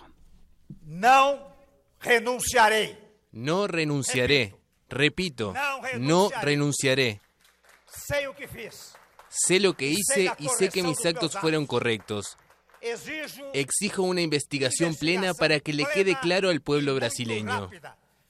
No 0.86 1.56
renunciaré. 2.02 2.98
No 3.32 3.68
renunciaré. 3.68 4.57
Repito, 4.89 5.53
no 5.97 6.30
renunciaré. 6.41 7.22
Sé 9.30 9.59
lo 9.59 9.76
que 9.76 9.88
hice 9.88 10.31
y 10.39 10.47
sé 10.49 10.69
que 10.69 10.84
mis 10.84 11.05
actos 11.05 11.38
fueron 11.38 11.65
correctos. 11.65 12.38
Exijo 13.53 14.03
una 14.03 14.22
investigación 14.22 14.95
plena 14.95 15.34
para 15.34 15.59
que 15.59 15.73
le 15.73 15.85
quede 15.85 16.18
claro 16.19 16.49
al 16.49 16.61
pueblo 16.61 16.95
brasileño. 16.95 17.69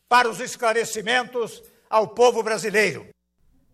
Para 0.07 0.29
los 0.29 0.39
esclarecimentos 0.39 1.63
al 1.89 2.11
pueblo 2.11 2.43
brasileño. 2.43 3.05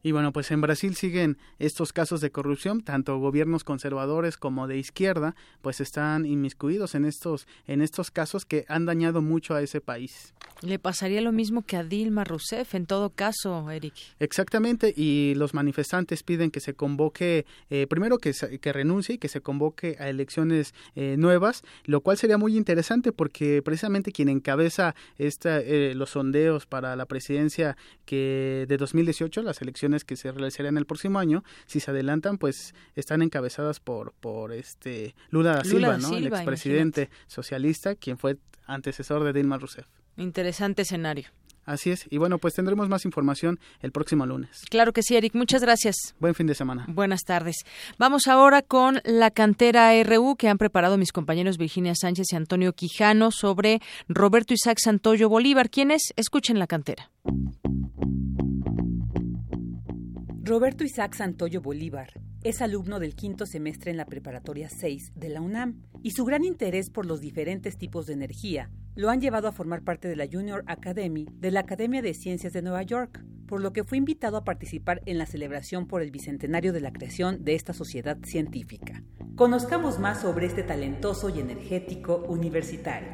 Y 0.03 0.11
bueno, 0.11 0.33
pues 0.33 0.51
en 0.51 0.61
Brasil 0.61 0.95
siguen 0.95 1.37
estos 1.59 1.93
casos 1.93 2.19
de 2.19 2.29
corrupción, 2.29 2.83
tanto 2.83 3.17
gobiernos 3.17 3.63
conservadores 3.63 4.37
como 4.37 4.67
de 4.67 4.77
izquierda, 4.77 5.35
pues 5.61 5.79
están 5.79 6.25
inmiscuidos 6.25 6.93
en 6.93 7.05
estos 7.05 7.47
en 7.67 7.81
estos 7.81 8.11
casos 8.11 8.45
que 8.45 8.65
han 8.67 8.85
dañado 8.85 9.21
mucho 9.21 9.55
a 9.55 9.61
ese 9.61 9.79
país. 9.79 10.33
Le 10.61 10.79
pasaría 10.79 11.21
lo 11.21 11.31
mismo 11.31 11.63
que 11.63 11.75
a 11.75 11.83
Dilma 11.83 12.23
Rousseff 12.23 12.75
en 12.75 12.85
todo 12.85 13.09
caso, 13.09 13.69
Eric. 13.69 13.93
Exactamente, 14.19 14.93
y 14.95 15.33
los 15.35 15.53
manifestantes 15.53 16.23
piden 16.23 16.51
que 16.51 16.61
se 16.61 16.73
convoque, 16.73 17.45
eh, 17.69 17.87
primero 17.87 18.17
que, 18.17 18.33
que 18.61 18.73
renuncie 18.73 19.15
y 19.15 19.17
que 19.17 19.27
se 19.27 19.41
convoque 19.41 19.97
a 19.99 20.09
elecciones 20.09 20.73
eh, 20.95 21.15
nuevas, 21.17 21.63
lo 21.85 22.01
cual 22.01 22.17
sería 22.17 22.37
muy 22.37 22.55
interesante 22.55 23.11
porque 23.11 23.61
precisamente 23.61 24.11
quien 24.11 24.29
encabeza 24.29 24.95
esta, 25.17 25.59
eh, 25.59 25.93
los 25.95 26.11
sondeos 26.11 26.65
para 26.65 26.95
la 26.95 27.05
presidencia 27.05 27.75
que 28.05 28.65
de 28.67 28.77
2018, 28.77 29.41
las 29.41 29.61
elecciones 29.61 29.92
que 30.03 30.15
se 30.15 30.31
realizarían 30.31 30.77
el 30.77 30.85
próximo 30.85 31.19
año, 31.19 31.43
si 31.65 31.79
se 31.79 31.91
adelantan, 31.91 32.37
pues 32.37 32.73
están 32.95 33.21
encabezadas 33.21 33.79
por 33.79 34.13
por 34.13 34.51
este 34.51 35.15
Lula 35.29 35.57
da 35.57 35.63
Silva, 35.63 35.97
¿no? 35.97 36.15
el 36.15 36.27
expresidente 36.27 37.09
socialista, 37.27 37.95
quien 37.95 38.17
fue 38.17 38.37
antecesor 38.65 39.23
de 39.23 39.33
Dilma 39.33 39.57
Rousseff. 39.57 39.85
Interesante 40.17 40.83
escenario. 40.83 41.27
Así 41.65 41.91
es. 41.91 42.05
Y 42.09 42.17
bueno, 42.17 42.39
pues 42.39 42.53
tendremos 42.53 42.89
más 42.89 43.05
información 43.05 43.59
el 43.81 43.91
próximo 43.91 44.25
lunes. 44.25 44.63
Claro 44.69 44.91
que 44.91 45.01
sí, 45.01 45.15
Eric. 45.15 45.33
Muchas 45.33 45.61
gracias. 45.61 45.95
Buen 46.19 46.35
fin 46.35 46.47
de 46.47 46.55
semana. 46.55 46.85
Buenas 46.89 47.23
tardes. 47.23 47.55
Vamos 47.97 48.27
ahora 48.27 48.61
con 48.61 48.99
la 49.05 49.31
cantera 49.31 49.91
RU 50.03 50.35
que 50.35 50.49
han 50.49 50.57
preparado 50.57 50.97
mis 50.97 51.11
compañeros 51.11 51.57
Virginia 51.57 51.93
Sánchez 51.95 52.27
y 52.31 52.35
Antonio 52.35 52.73
Quijano 52.73 53.31
sobre 53.31 53.81
Roberto 54.09 54.53
Isaac 54.53 54.77
Santoyo 54.83 55.29
Bolívar. 55.29 55.69
¿Quiénes? 55.69 56.13
Escuchen 56.17 56.59
la 56.59 56.67
cantera. 56.67 57.09
Roberto 60.45 60.83
Isaac 60.83 61.15
Santoyo 61.15 61.61
Bolívar 61.61 62.19
es 62.43 62.61
alumno 62.61 62.99
del 62.99 63.15
quinto 63.15 63.45
semestre 63.45 63.91
en 63.91 63.95
la 63.95 64.05
Preparatoria 64.05 64.67
6 64.67 65.13
de 65.15 65.29
la 65.29 65.39
UNAM 65.39 65.83
y 66.01 66.11
su 66.11 66.25
gran 66.25 66.43
interés 66.43 66.89
por 66.89 67.05
los 67.05 67.21
diferentes 67.21 67.77
tipos 67.77 68.07
de 68.07 68.13
energía 68.13 68.69
lo 68.95 69.09
han 69.09 69.21
llevado 69.21 69.47
a 69.47 69.53
formar 69.53 69.83
parte 69.83 70.09
de 70.09 70.17
la 70.17 70.27
Junior 70.29 70.65
Academy 70.67 71.27
de 71.31 71.51
la 71.51 71.61
Academia 71.61 72.01
de 72.01 72.13
Ciencias 72.13 72.51
de 72.51 72.61
Nueva 72.61 72.83
York, 72.83 73.23
por 73.47 73.61
lo 73.61 73.71
que 73.71 73.85
fue 73.85 73.97
invitado 73.97 74.35
a 74.35 74.43
participar 74.43 75.01
en 75.05 75.17
la 75.17 75.27
celebración 75.27 75.87
por 75.87 76.01
el 76.01 76.11
bicentenario 76.11 76.73
de 76.73 76.81
la 76.81 76.91
creación 76.91 77.45
de 77.45 77.55
esta 77.55 77.71
sociedad 77.71 78.17
científica. 78.25 79.01
Conozcamos 79.37 79.97
más 79.97 80.19
sobre 80.19 80.47
este 80.47 80.63
talentoso 80.63 81.29
y 81.29 81.39
energético 81.39 82.17
universitario. 82.27 83.13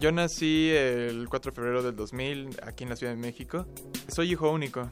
Yo 0.00 0.10
nací 0.10 0.70
el 0.70 1.28
4 1.28 1.50
de 1.50 1.54
febrero 1.54 1.82
del 1.82 1.96
2000 1.96 2.60
aquí 2.62 2.84
en 2.84 2.90
la 2.90 2.96
Ciudad 2.96 3.12
de 3.12 3.20
México. 3.20 3.66
Soy 4.08 4.32
hijo 4.32 4.50
único. 4.50 4.90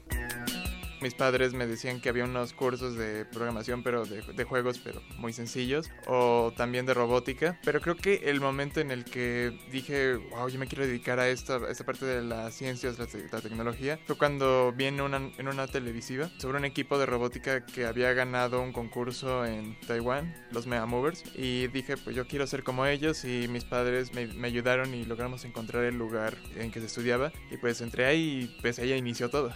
Mis 1.05 1.13
padres 1.13 1.53
me 1.53 1.67
decían 1.67 2.01
que 2.01 2.09
había 2.09 2.25
unos 2.25 2.55
cursos 2.55 2.97
de 2.97 3.27
programación, 3.27 3.83
pero 3.83 4.07
de, 4.07 4.23
de 4.23 4.45
juegos, 4.45 4.79
pero 4.79 5.03
muy 5.19 5.35
sencillos, 5.35 5.91
o 6.07 6.51
también 6.57 6.87
de 6.87 6.95
robótica. 6.95 7.61
Pero 7.63 7.83
creo 7.83 7.95
que 7.95 8.23
el 8.25 8.41
momento 8.41 8.81
en 8.81 8.91
el 8.91 9.05
que 9.05 9.55
dije, 9.71 10.15
wow, 10.15 10.49
yo 10.49 10.59
me 10.59 10.67
quiero 10.67 10.87
dedicar 10.87 11.21
a 11.21 11.29
esta, 11.29 11.61
esta 11.69 11.85
parte 11.85 12.07
de 12.07 12.23
las 12.23 12.55
ciencias, 12.55 12.99
la, 12.99 13.07
la 13.31 13.41
tecnología, 13.43 13.99
fue 14.07 14.17
cuando 14.17 14.73
vi 14.75 14.87
en 14.87 14.99
una, 15.03 15.31
en 15.37 15.47
una 15.47 15.67
televisiva 15.67 16.31
sobre 16.39 16.57
un 16.57 16.65
equipo 16.65 16.97
de 16.97 17.05
robótica 17.05 17.67
que 17.67 17.85
había 17.85 18.11
ganado 18.15 18.63
un 18.63 18.73
concurso 18.73 19.45
en 19.45 19.79
Taiwán, 19.81 20.35
los 20.53 20.67
Mega 20.67 20.87
Movers, 20.87 21.23
y 21.35 21.67
dije, 21.67 21.99
pues 21.99 22.17
yo 22.17 22.27
quiero 22.27 22.47
ser 22.47 22.63
como 22.63 22.87
ellos 22.87 23.27
y 23.27 23.47
mis 23.49 23.65
padres 23.65 24.15
me, 24.15 24.27
me 24.29 24.49
ayudaron 24.49 24.95
y 24.95 25.05
logramos 25.05 25.45
encontrar 25.45 25.85
el 25.85 25.99
lugar 25.99 26.39
en 26.57 26.71
que 26.71 26.81
se 26.81 26.87
estudiaba 26.87 27.31
y 27.51 27.59
pues 27.59 27.83
entré 27.83 28.07
ahí 28.07 28.49
y 28.49 28.61
pues 28.63 28.79
ella 28.79 28.97
inició 28.97 29.29
todo. 29.29 29.53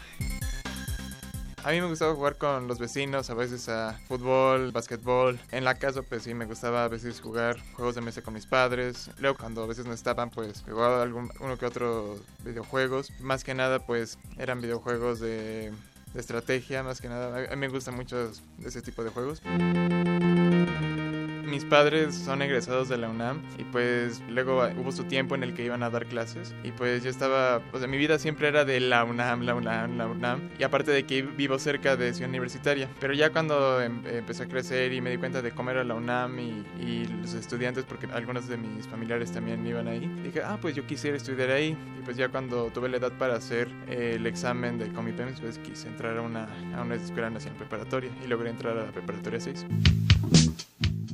A 1.68 1.72
mí 1.72 1.82
me 1.82 1.86
gustaba 1.86 2.14
jugar 2.14 2.38
con 2.38 2.66
los 2.66 2.78
vecinos, 2.78 3.28
a 3.28 3.34
veces 3.34 3.68
a 3.68 3.92
fútbol, 4.08 4.72
básquetbol. 4.72 5.38
En 5.50 5.64
la 5.64 5.74
casa, 5.74 6.00
pues 6.00 6.22
sí, 6.22 6.32
me 6.32 6.46
gustaba 6.46 6.84
a 6.84 6.88
veces 6.88 7.20
jugar 7.20 7.58
juegos 7.74 7.94
de 7.94 8.00
mesa 8.00 8.22
con 8.22 8.32
mis 8.32 8.46
padres. 8.46 9.10
Luego, 9.18 9.36
cuando 9.36 9.64
a 9.64 9.66
veces 9.66 9.84
no 9.84 9.92
estaban, 9.92 10.30
pues 10.30 10.64
jugaba 10.66 11.02
algún, 11.02 11.30
uno 11.40 11.58
que 11.58 11.66
otro 11.66 12.16
videojuegos. 12.42 13.12
Más 13.20 13.44
que 13.44 13.52
nada, 13.52 13.80
pues 13.80 14.16
eran 14.38 14.62
videojuegos 14.62 15.20
de, 15.20 15.70
de 16.14 16.20
estrategia, 16.20 16.82
más 16.82 17.02
que 17.02 17.10
nada. 17.10 17.36
A 17.36 17.50
mí 17.50 17.56
me 17.56 17.68
gustan 17.68 17.96
mucho 17.96 18.32
ese 18.64 18.80
tipo 18.80 19.04
de 19.04 19.10
juegos 19.10 19.42
mis 21.48 21.64
padres 21.64 22.14
son 22.14 22.42
egresados 22.42 22.88
de 22.88 22.98
la 22.98 23.08
UNAM 23.08 23.42
y 23.58 23.64
pues 23.64 24.22
luego 24.28 24.62
hubo 24.76 24.92
su 24.92 25.04
tiempo 25.04 25.34
en 25.34 25.42
el 25.42 25.54
que 25.54 25.64
iban 25.64 25.82
a 25.82 25.90
dar 25.90 26.06
clases 26.06 26.54
y 26.62 26.72
pues 26.72 27.02
yo 27.02 27.10
estaba, 27.10 27.60
pues 27.70 27.86
mi 27.88 27.96
vida 27.96 28.18
siempre 28.18 28.48
era 28.48 28.64
de 28.64 28.80
la 28.80 29.04
UNAM, 29.04 29.42
la 29.42 29.54
UNAM, 29.54 29.96
la 29.96 30.06
UNAM 30.06 30.50
y 30.58 30.62
aparte 30.62 30.90
de 30.90 31.04
que 31.04 31.22
vivo 31.22 31.58
cerca 31.58 31.96
de 31.96 32.12
Ciudad 32.12 32.28
Universitaria, 32.28 32.88
pero 33.00 33.14
ya 33.14 33.30
cuando 33.30 33.80
em 33.80 34.02
empecé 34.06 34.44
a 34.44 34.46
crecer 34.46 34.92
y 34.92 35.00
me 35.00 35.10
di 35.10 35.16
cuenta 35.16 35.42
de 35.42 35.50
cómo 35.52 35.70
era 35.70 35.84
la 35.84 35.94
UNAM 35.94 36.38
y, 36.38 36.64
y, 36.80 37.06
los 37.20 37.34
estudiantes, 37.34 37.84
porque 37.84 38.06
algunos 38.12 38.48
de 38.48 38.56
mis 38.56 38.86
familiares 38.86 39.32
también 39.32 39.66
iban 39.66 39.88
ahí, 39.88 40.06
dije, 40.22 40.42
ah, 40.42 40.58
pues 40.60 40.74
yo 40.74 40.86
quisiera 40.86 41.16
estudiar 41.16 41.50
ahí 41.50 41.76
y 41.98 42.02
pues 42.04 42.16
ya 42.16 42.28
cuando 42.28 42.70
tuve 42.70 42.88
la 42.88 42.98
edad 42.98 43.12
para 43.18 43.36
hacer 43.36 43.68
eh, 43.88 44.14
el 44.16 44.26
examen 44.26 44.78
de 44.78 44.88
Comipems, 44.92 45.40
pues 45.40 45.58
quise 45.58 45.88
entrar 45.88 46.16
a 46.16 46.22
una, 46.22 46.48
a 46.76 46.82
una 46.82 46.94
escuela 46.94 47.30
nacional 47.30 47.58
preparatoria 47.58 48.10
y 48.24 48.28
logré 48.28 48.50
entrar 48.50 48.76
a 48.76 48.86
la 48.86 48.92
preparatoria 48.92 49.40
6 49.40 49.66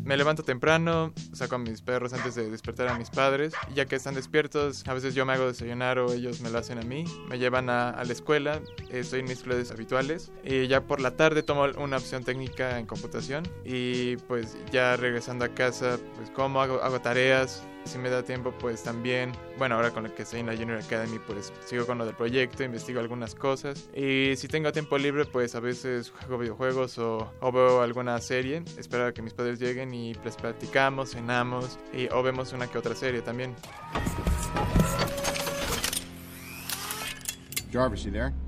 me 0.04 0.16
levanto 0.16 0.42
temprano, 0.42 1.12
saco 1.32 1.56
a 1.56 1.58
mis 1.58 1.80
perros 1.80 2.12
antes 2.12 2.34
de 2.34 2.50
despertar 2.50 2.88
a 2.88 2.98
mis 2.98 3.10
padres. 3.10 3.54
Ya 3.74 3.86
que 3.86 3.96
están 3.96 4.14
despiertos, 4.14 4.86
a 4.86 4.94
veces 4.94 5.14
yo 5.14 5.24
me 5.24 5.32
hago 5.32 5.46
desayunar 5.46 5.98
o 5.98 6.12
ellos 6.12 6.40
me 6.40 6.50
lo 6.50 6.58
hacen 6.58 6.78
a 6.78 6.82
mí. 6.82 7.04
Me 7.28 7.38
llevan 7.38 7.70
a, 7.70 7.90
a 7.90 8.04
la 8.04 8.12
escuela, 8.12 8.60
estoy 8.90 9.20
en 9.20 9.26
mis 9.26 9.42
clases 9.42 9.70
habituales. 9.70 10.30
Y 10.44 10.66
ya 10.66 10.82
por 10.82 11.00
la 11.00 11.12
tarde 11.12 11.42
tomo 11.42 11.64
una 11.78 11.96
opción 11.96 12.24
técnica 12.24 12.78
en 12.78 12.86
computación. 12.86 13.44
Y 13.64 14.16
pues 14.28 14.56
ya 14.70 14.96
regresando 14.96 15.44
a 15.44 15.48
casa, 15.48 15.98
pues 16.16 16.30
como, 16.30 16.60
hago, 16.60 16.82
hago 16.82 17.00
tareas, 17.00 17.62
si 17.84 17.98
me 17.98 18.10
da 18.10 18.22
tiempo, 18.22 18.52
pues 18.58 18.82
también, 18.82 19.32
bueno, 19.58 19.76
ahora 19.76 19.90
con 19.90 20.04
lo 20.04 20.14
que 20.14 20.22
estoy 20.22 20.40
en 20.40 20.46
la 20.46 20.56
Junior 20.56 20.78
Academy, 20.78 21.18
pues 21.26 21.52
sigo 21.64 21.86
con 21.86 21.98
lo 21.98 22.06
del 22.06 22.14
proyecto, 22.14 22.64
investigo 22.64 23.00
algunas 23.00 23.34
cosas. 23.34 23.88
Y 23.94 24.34
si 24.36 24.48
tengo 24.48 24.72
tiempo 24.72 24.98
libre, 24.98 25.24
pues 25.24 25.54
a 25.54 25.60
veces 25.60 26.10
juego 26.10 26.38
videojuegos 26.38 26.98
o, 26.98 27.32
o 27.40 27.52
veo 27.52 27.82
alguna 27.82 28.18
serie. 28.20 28.62
Espero 28.76 29.12
que 29.12 29.22
mis 29.22 29.34
padres 29.34 29.58
lleguen 29.58 29.94
y 29.94 30.14
pues 30.14 30.36
platicamos, 30.36 31.10
cenamos 31.10 31.78
y, 31.92 32.08
o 32.12 32.22
vemos 32.22 32.52
una 32.52 32.66
que 32.66 32.78
otra 32.78 32.94
serie 32.94 33.22
también. 33.22 33.54
Jarvis, 37.72 38.04
you 38.04 38.12
there? 38.12 38.43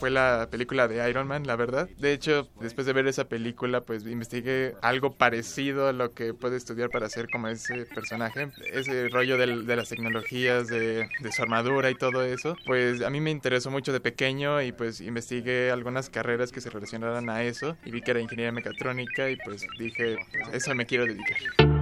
Fue 0.00 0.10
la 0.10 0.48
película 0.50 0.88
de 0.88 1.08
Iron 1.08 1.28
Man, 1.28 1.46
la 1.46 1.56
verdad. 1.56 1.88
De 1.98 2.14
hecho, 2.14 2.48
después 2.60 2.86
de 2.86 2.94
ver 2.94 3.06
esa 3.06 3.28
película, 3.28 3.82
pues 3.82 4.06
investigué 4.06 4.74
algo 4.80 5.14
parecido 5.14 5.88
a 5.88 5.92
lo 5.92 6.12
que 6.12 6.32
puede 6.32 6.56
estudiar 6.56 6.88
para 6.88 7.08
ser 7.10 7.28
como 7.30 7.48
ese 7.48 7.84
personaje. 7.84 8.48
Ese 8.72 9.08
rollo 9.08 9.36
de, 9.36 9.62
de 9.62 9.76
las 9.76 9.90
tecnologías, 9.90 10.68
de, 10.68 11.08
de, 11.20 11.32
su 11.32 11.42
armadura 11.42 11.90
y 11.90 11.94
todo 11.94 12.24
eso. 12.24 12.56
Pues 12.64 13.02
a 13.02 13.10
mí 13.10 13.20
me 13.20 13.30
interesó 13.30 13.70
mucho 13.70 13.92
de 13.92 14.00
pequeño 14.00 14.62
y 14.62 14.72
pues 14.72 15.02
investigué 15.02 15.70
algunas 15.70 16.08
carreras 16.08 16.50
que 16.50 16.62
se 16.62 16.70
relacionaran 16.70 17.28
a 17.28 17.42
eso. 17.42 17.76
Y 17.84 17.90
vi 17.90 18.00
que 18.00 18.12
era 18.12 18.20
ingeniería 18.20 18.52
mecatrónica 18.52 19.28
y 19.28 19.36
pues 19.36 19.66
dije, 19.78 20.16
pues, 20.32 20.48
eso 20.54 20.74
me 20.74 20.86
quiero 20.86 21.04
dedicar. 21.04 21.79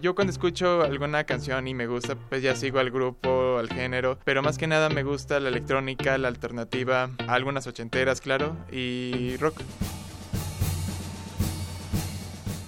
Yo 0.00 0.14
cuando 0.14 0.32
escucho 0.32 0.82
alguna 0.82 1.24
canción 1.24 1.66
y 1.68 1.74
me 1.74 1.86
gusta, 1.86 2.14
pues 2.14 2.42
ya 2.42 2.54
sigo 2.54 2.78
al 2.78 2.90
grupo, 2.90 3.58
al 3.58 3.68
género, 3.68 4.18
pero 4.24 4.42
más 4.42 4.58
que 4.58 4.66
nada 4.66 4.88
me 4.88 5.02
gusta 5.02 5.40
la 5.40 5.48
electrónica, 5.48 6.16
la 6.18 6.28
alternativa, 6.28 7.10
algunas 7.28 7.66
ochenteras, 7.66 8.20
claro, 8.20 8.56
y 8.70 9.36
rock. 9.38 9.60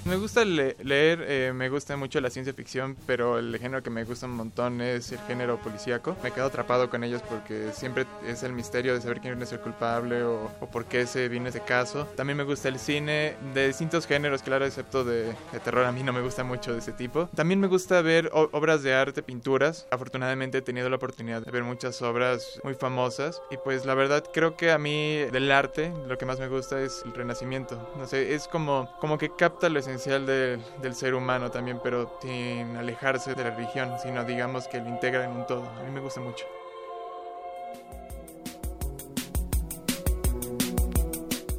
Me 0.09 0.17
gusta 0.17 0.43
le 0.43 0.75
leer, 0.83 1.23
eh, 1.29 1.53
me 1.55 1.69
gusta 1.69 1.95
mucho 1.99 2.19
la 2.23 2.31
ciencia 2.31 2.55
ficción, 2.55 2.97
pero 3.07 3.39
el 3.39 3.59
género 3.59 3.83
que 3.83 3.91
me 3.91 4.05
gusta 4.05 4.25
un 4.25 4.37
montón 4.37 4.81
es 4.81 5.13
el 5.13 5.19
género 5.21 5.59
policíaco. 5.61 6.17
Me 6.23 6.31
quedo 6.31 6.47
atrapado 6.47 6.89
con 6.89 7.05
ellos 7.05 7.21
porque 7.29 7.73
siempre 7.75 8.07
es 8.27 8.43
el 8.43 8.55
misterio 8.55 8.95
de 8.95 9.03
saber 9.03 9.21
quién 9.21 9.41
es 9.43 9.53
el 9.53 9.61
culpable 9.61 10.23
o, 10.23 10.51
o 10.61 10.71
por 10.71 10.87
qué 10.87 11.07
se 11.07 11.29
vino 11.29 11.51
ese 11.51 11.61
caso. 11.61 12.07
También 12.17 12.39
me 12.39 12.45
gusta 12.45 12.69
el 12.69 12.79
cine 12.79 13.37
de 13.53 13.67
distintos 13.67 14.07
géneros, 14.07 14.43
claro, 14.43 14.65
excepto 14.65 15.05
de, 15.05 15.25
de 15.53 15.61
terror. 15.63 15.85
A 15.85 15.93
mí 15.93 16.03
no 16.03 16.15
me 16.15 16.23
gusta 16.23 16.43
mucho 16.43 16.73
de 16.73 16.79
ese 16.79 16.93
tipo. 16.93 17.29
También 17.35 17.61
me 17.61 17.67
gusta 17.67 18.01
ver 18.01 18.31
obras 18.33 18.83
de 18.83 18.95
arte, 18.95 19.23
pinturas. 19.23 19.87
Afortunadamente 19.91 20.57
he 20.57 20.63
tenido 20.63 20.89
la 20.89 20.97
oportunidad 20.97 21.43
de 21.43 21.51
ver 21.51 21.65
muchas 21.65 22.01
obras 22.01 22.59
muy 22.65 22.73
famosas 22.73 23.43
y 23.51 23.59
pues 23.59 23.85
la 23.85 23.93
verdad 23.93 24.25
creo 24.33 24.57
que 24.57 24.73
a 24.73 24.79
mí 24.79 25.19
del 25.31 25.53
arte 25.53 25.93
lo 26.09 26.17
que 26.17 26.25
más 26.25 26.41
me 26.41 26.49
gusta 26.49 26.81
es 26.81 27.03
el 27.05 27.13
renacimiento. 27.13 27.93
No 27.99 28.07
sé, 28.07 28.35
es 28.35 28.49
como, 28.49 28.91
como 29.01 29.19
que 29.19 29.29
capta 29.37 29.69
lo 29.69 29.79
esencial 29.79 29.98
de, 30.05 30.59
del 30.81 30.95
ser 30.95 31.15
humano 31.15 31.51
también, 31.51 31.81
pero 31.83 32.19
sin 32.23 32.77
alejarse 32.77 33.35
de 33.35 33.45
la 33.45 33.51
religión, 33.51 33.97
sino 34.03 34.25
digamos 34.25 34.69
que 34.69 34.79
lo 34.79 34.89
integra 34.89 35.25
en 35.25 35.33
un 35.33 35.47
todo. 35.47 35.69
A 35.69 35.83
mí 35.83 35.91
me 35.91 36.01
gusta 36.01 36.21
mucho. 36.21 36.47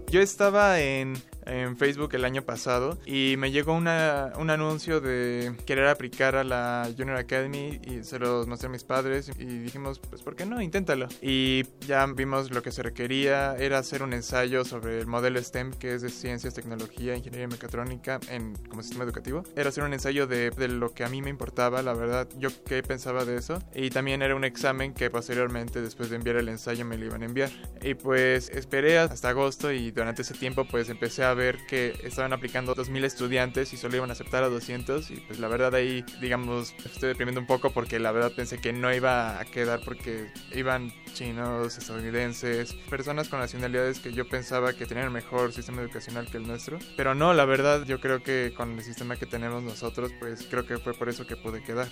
Yo 0.10 0.22
estaba 0.22 0.80
en 0.80 1.22
en 1.50 1.78
Facebook 1.78 2.14
el 2.14 2.26
año 2.26 2.42
pasado 2.44 2.98
y 3.06 3.36
me 3.38 3.52
llegó 3.52 3.74
una, 3.74 4.34
un 4.38 4.50
anuncio 4.50 5.02
de 5.02 5.54
querer 5.66 5.88
aplicar 5.88 6.36
a 6.36 6.44
la 6.44 6.90
Junior 6.98 7.18
Academy 7.18 7.80
y 7.84 8.04
se 8.04 8.20
los 8.20 8.48
mostré 8.48 8.68
a 8.68 8.72
mis 8.72 8.84
padres 8.84 9.32
y 9.38 9.46
dijimos, 9.46 10.00
pues 10.00 10.22
¿por 10.22 10.36
qué 10.36 10.46
no? 10.46 10.62
Inténtalo. 10.62 11.08
Y 11.22 11.66
ya 11.86 12.06
vimos 12.06 12.52
lo 12.52 12.62
que 12.62 12.72
se 12.72 12.84
requería, 12.84 13.56
era 13.58 13.80
hacer 13.80 14.04
un 14.04 14.14
ensayo 14.14 14.64
sobre 14.66 15.00
el 15.00 15.08
modelo 15.08 15.42
STEM, 15.42 15.74
que 15.74 15.96
es 15.96 16.02
de 16.02 16.10
ciencias, 16.10 16.54
tecnología, 16.54 17.16
ingeniería 17.16 17.46
y 17.46 17.52
mecatrónica 17.52 18.20
en, 18.30 18.56
como 18.70 18.82
sistema 18.82 19.04
educativo. 19.04 19.44
Era 19.56 19.70
hacer 19.70 19.84
un 19.84 19.94
ensayo 19.94 20.28
de, 20.28 20.52
de 20.52 20.68
lo 20.68 20.94
que 20.94 21.04
a 21.04 21.10
mí 21.10 21.22
me 21.22 21.30
importaba, 21.30 21.82
la 21.82 21.94
verdad, 21.94 22.28
yo 22.38 22.50
qué 22.66 22.84
pensaba 22.84 23.26
de 23.26 23.38
eso. 23.38 23.62
Y 23.74 23.90
también 23.90 24.22
era 24.22 24.36
un 24.36 24.44
examen 24.44 24.94
que 24.94 25.10
posteriormente, 25.10 25.82
después 25.82 26.10
de 26.10 26.18
enviar 26.18 26.38
el 26.38 26.50
ensayo, 26.50 26.86
me 26.86 26.98
lo 26.98 27.06
iban 27.06 27.24
a 27.24 27.26
enviar. 27.26 27.50
Y 27.82 27.94
pues 27.94 28.50
esperé 28.50 29.00
hasta 29.00 29.30
agosto 29.30 29.72
y 29.72 29.92
durante 29.92 30.22
ese 30.22 30.34
tiempo 30.34 30.66
pues 30.66 30.90
empecé 30.90 31.24
a 31.24 31.34
ver 31.40 31.66
que 31.66 31.96
estaban 32.04 32.34
aplicando 32.34 32.76
2.000 32.76 33.06
estudiantes 33.06 33.74
y 33.74 33.78
solo 33.78 33.96
iban 33.96 34.10
a 34.10 34.14
aceptar 34.14 34.44
a 34.44 34.50
200 34.50 35.10
y 35.10 35.16
pues 35.22 35.40
la 35.40 35.48
verdad 35.48 35.74
ahí 35.74 36.04
digamos 36.20 36.76
estoy 36.84 37.08
deprimiendo 37.10 37.40
un 37.40 37.48
poco 37.48 37.72
porque 37.72 37.98
la 37.98 38.12
verdad 38.12 38.34
pensé 38.36 38.60
que 38.60 38.74
no 38.74 38.94
iba 38.94 39.40
a 39.40 39.46
quedar 39.46 39.80
porque 39.84 40.32
iban 40.54 40.94
chinos, 41.14 41.78
estadounidenses, 41.78 42.74
personas 42.90 43.30
con 43.30 43.40
nacionalidades 43.40 44.00
que 44.00 44.12
yo 44.12 44.28
pensaba 44.28 44.74
que 44.74 44.86
tenían 44.86 45.12
mejor 45.14 45.54
sistema 45.54 45.82
educacional 45.82 46.28
que 46.30 46.38
el 46.38 46.48
nuestro. 46.48 46.78
Pero 46.98 47.16
no, 47.16 47.34
la 47.34 47.46
verdad 47.46 47.86
yo 47.86 48.00
creo 48.00 48.22
que 48.22 48.54
con 48.56 48.78
el 48.78 48.84
sistema 48.84 49.16
que 49.16 49.26
tenemos 49.26 49.64
nosotros 49.64 50.12
pues 50.20 50.46
creo 50.50 50.66
que 50.66 50.78
fue 50.78 50.94
por 50.94 51.08
eso 51.08 51.26
que 51.26 51.38
pude 51.38 51.64
quedar. 51.64 51.88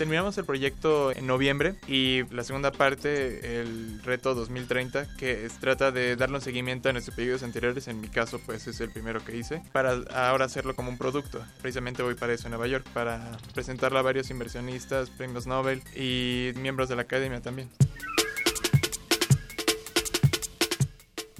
Terminamos 0.00 0.38
el 0.38 0.46
proyecto 0.46 1.14
en 1.14 1.26
noviembre 1.26 1.74
y 1.86 2.22
la 2.34 2.42
segunda 2.42 2.72
parte, 2.72 3.60
el 3.60 4.00
reto 4.02 4.34
2030, 4.34 5.14
que 5.18 5.46
trata 5.60 5.92
de 5.92 6.16
darle 6.16 6.36
un 6.36 6.40
seguimiento 6.40 6.88
a 6.88 6.92
nuestros 6.92 7.14
pedidos 7.14 7.42
anteriores. 7.42 7.86
En 7.86 8.00
mi 8.00 8.08
caso, 8.08 8.40
pues 8.46 8.66
es 8.66 8.80
el 8.80 8.90
primero 8.90 9.22
que 9.22 9.36
hice, 9.36 9.60
para 9.72 9.92
ahora 10.14 10.46
hacerlo 10.46 10.74
como 10.74 10.88
un 10.88 10.96
producto. 10.96 11.44
Precisamente 11.60 12.02
voy 12.02 12.14
para 12.14 12.32
eso 12.32 12.46
en 12.46 12.52
Nueva 12.52 12.66
York, 12.66 12.86
para 12.94 13.36
presentarlo 13.52 13.98
a 13.98 14.02
varios 14.02 14.30
inversionistas, 14.30 15.10
premios 15.10 15.46
Nobel 15.46 15.82
y 15.94 16.52
miembros 16.56 16.88
de 16.88 16.96
la 16.96 17.02
academia 17.02 17.42
también. 17.42 17.68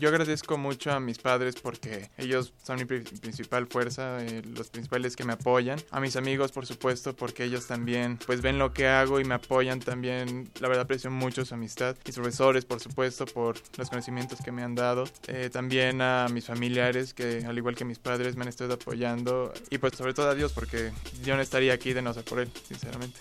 Yo 0.01 0.09
agradezco 0.09 0.57
mucho 0.57 0.91
a 0.93 0.99
mis 0.99 1.19
padres 1.19 1.57
porque 1.57 2.09
ellos 2.17 2.55
son 2.65 2.79
mi 2.79 2.87
principal 2.87 3.67
fuerza, 3.67 4.25
eh, 4.25 4.41
los 4.57 4.71
principales 4.71 5.15
que 5.15 5.25
me 5.25 5.35
apoyan. 5.35 5.79
A 5.91 6.01
mis 6.01 6.17
amigos, 6.17 6.53
por 6.53 6.65
supuesto, 6.65 7.15
porque 7.15 7.45
ellos 7.45 7.67
también 7.67 8.19
pues 8.25 8.41
ven 8.41 8.59
lo 8.59 8.73
que 8.73 8.89
hago 8.89 9.21
y 9.21 9.27
me 9.27 9.35
apoyan 9.35 9.79
también. 9.79 10.49
La 10.59 10.69
verdad 10.69 10.85
aprecio 10.85 11.11
mucho 11.11 11.45
su 11.45 11.53
amistad. 11.53 11.99
Mis 12.07 12.15
profesores, 12.15 12.65
por 12.65 12.81
supuesto, 12.81 13.27
por 13.27 13.59
los 13.77 13.91
conocimientos 13.91 14.39
que 14.43 14.53
me 14.53 14.63
han 14.63 14.75
dado. 14.75 15.05
Eh, 15.27 15.51
también 15.53 16.01
a 16.01 16.29
mis 16.33 16.47
familiares 16.47 17.13
que 17.13 17.45
al 17.47 17.59
igual 17.59 17.75
que 17.75 17.85
mis 17.85 17.99
padres 17.99 18.37
me 18.37 18.45
han 18.45 18.49
estado 18.49 18.73
apoyando. 18.73 19.53
Y 19.69 19.77
pues 19.77 19.93
sobre 19.99 20.15
todo 20.15 20.31
a 20.31 20.35
Dios 20.35 20.55
porque 20.55 20.93
yo 21.23 21.37
no 21.37 21.43
estaría 21.43 21.75
aquí 21.75 21.93
de 21.93 22.01
no 22.01 22.15
ser 22.15 22.25
por 22.25 22.41
él, 22.41 22.51
sinceramente 22.67 23.19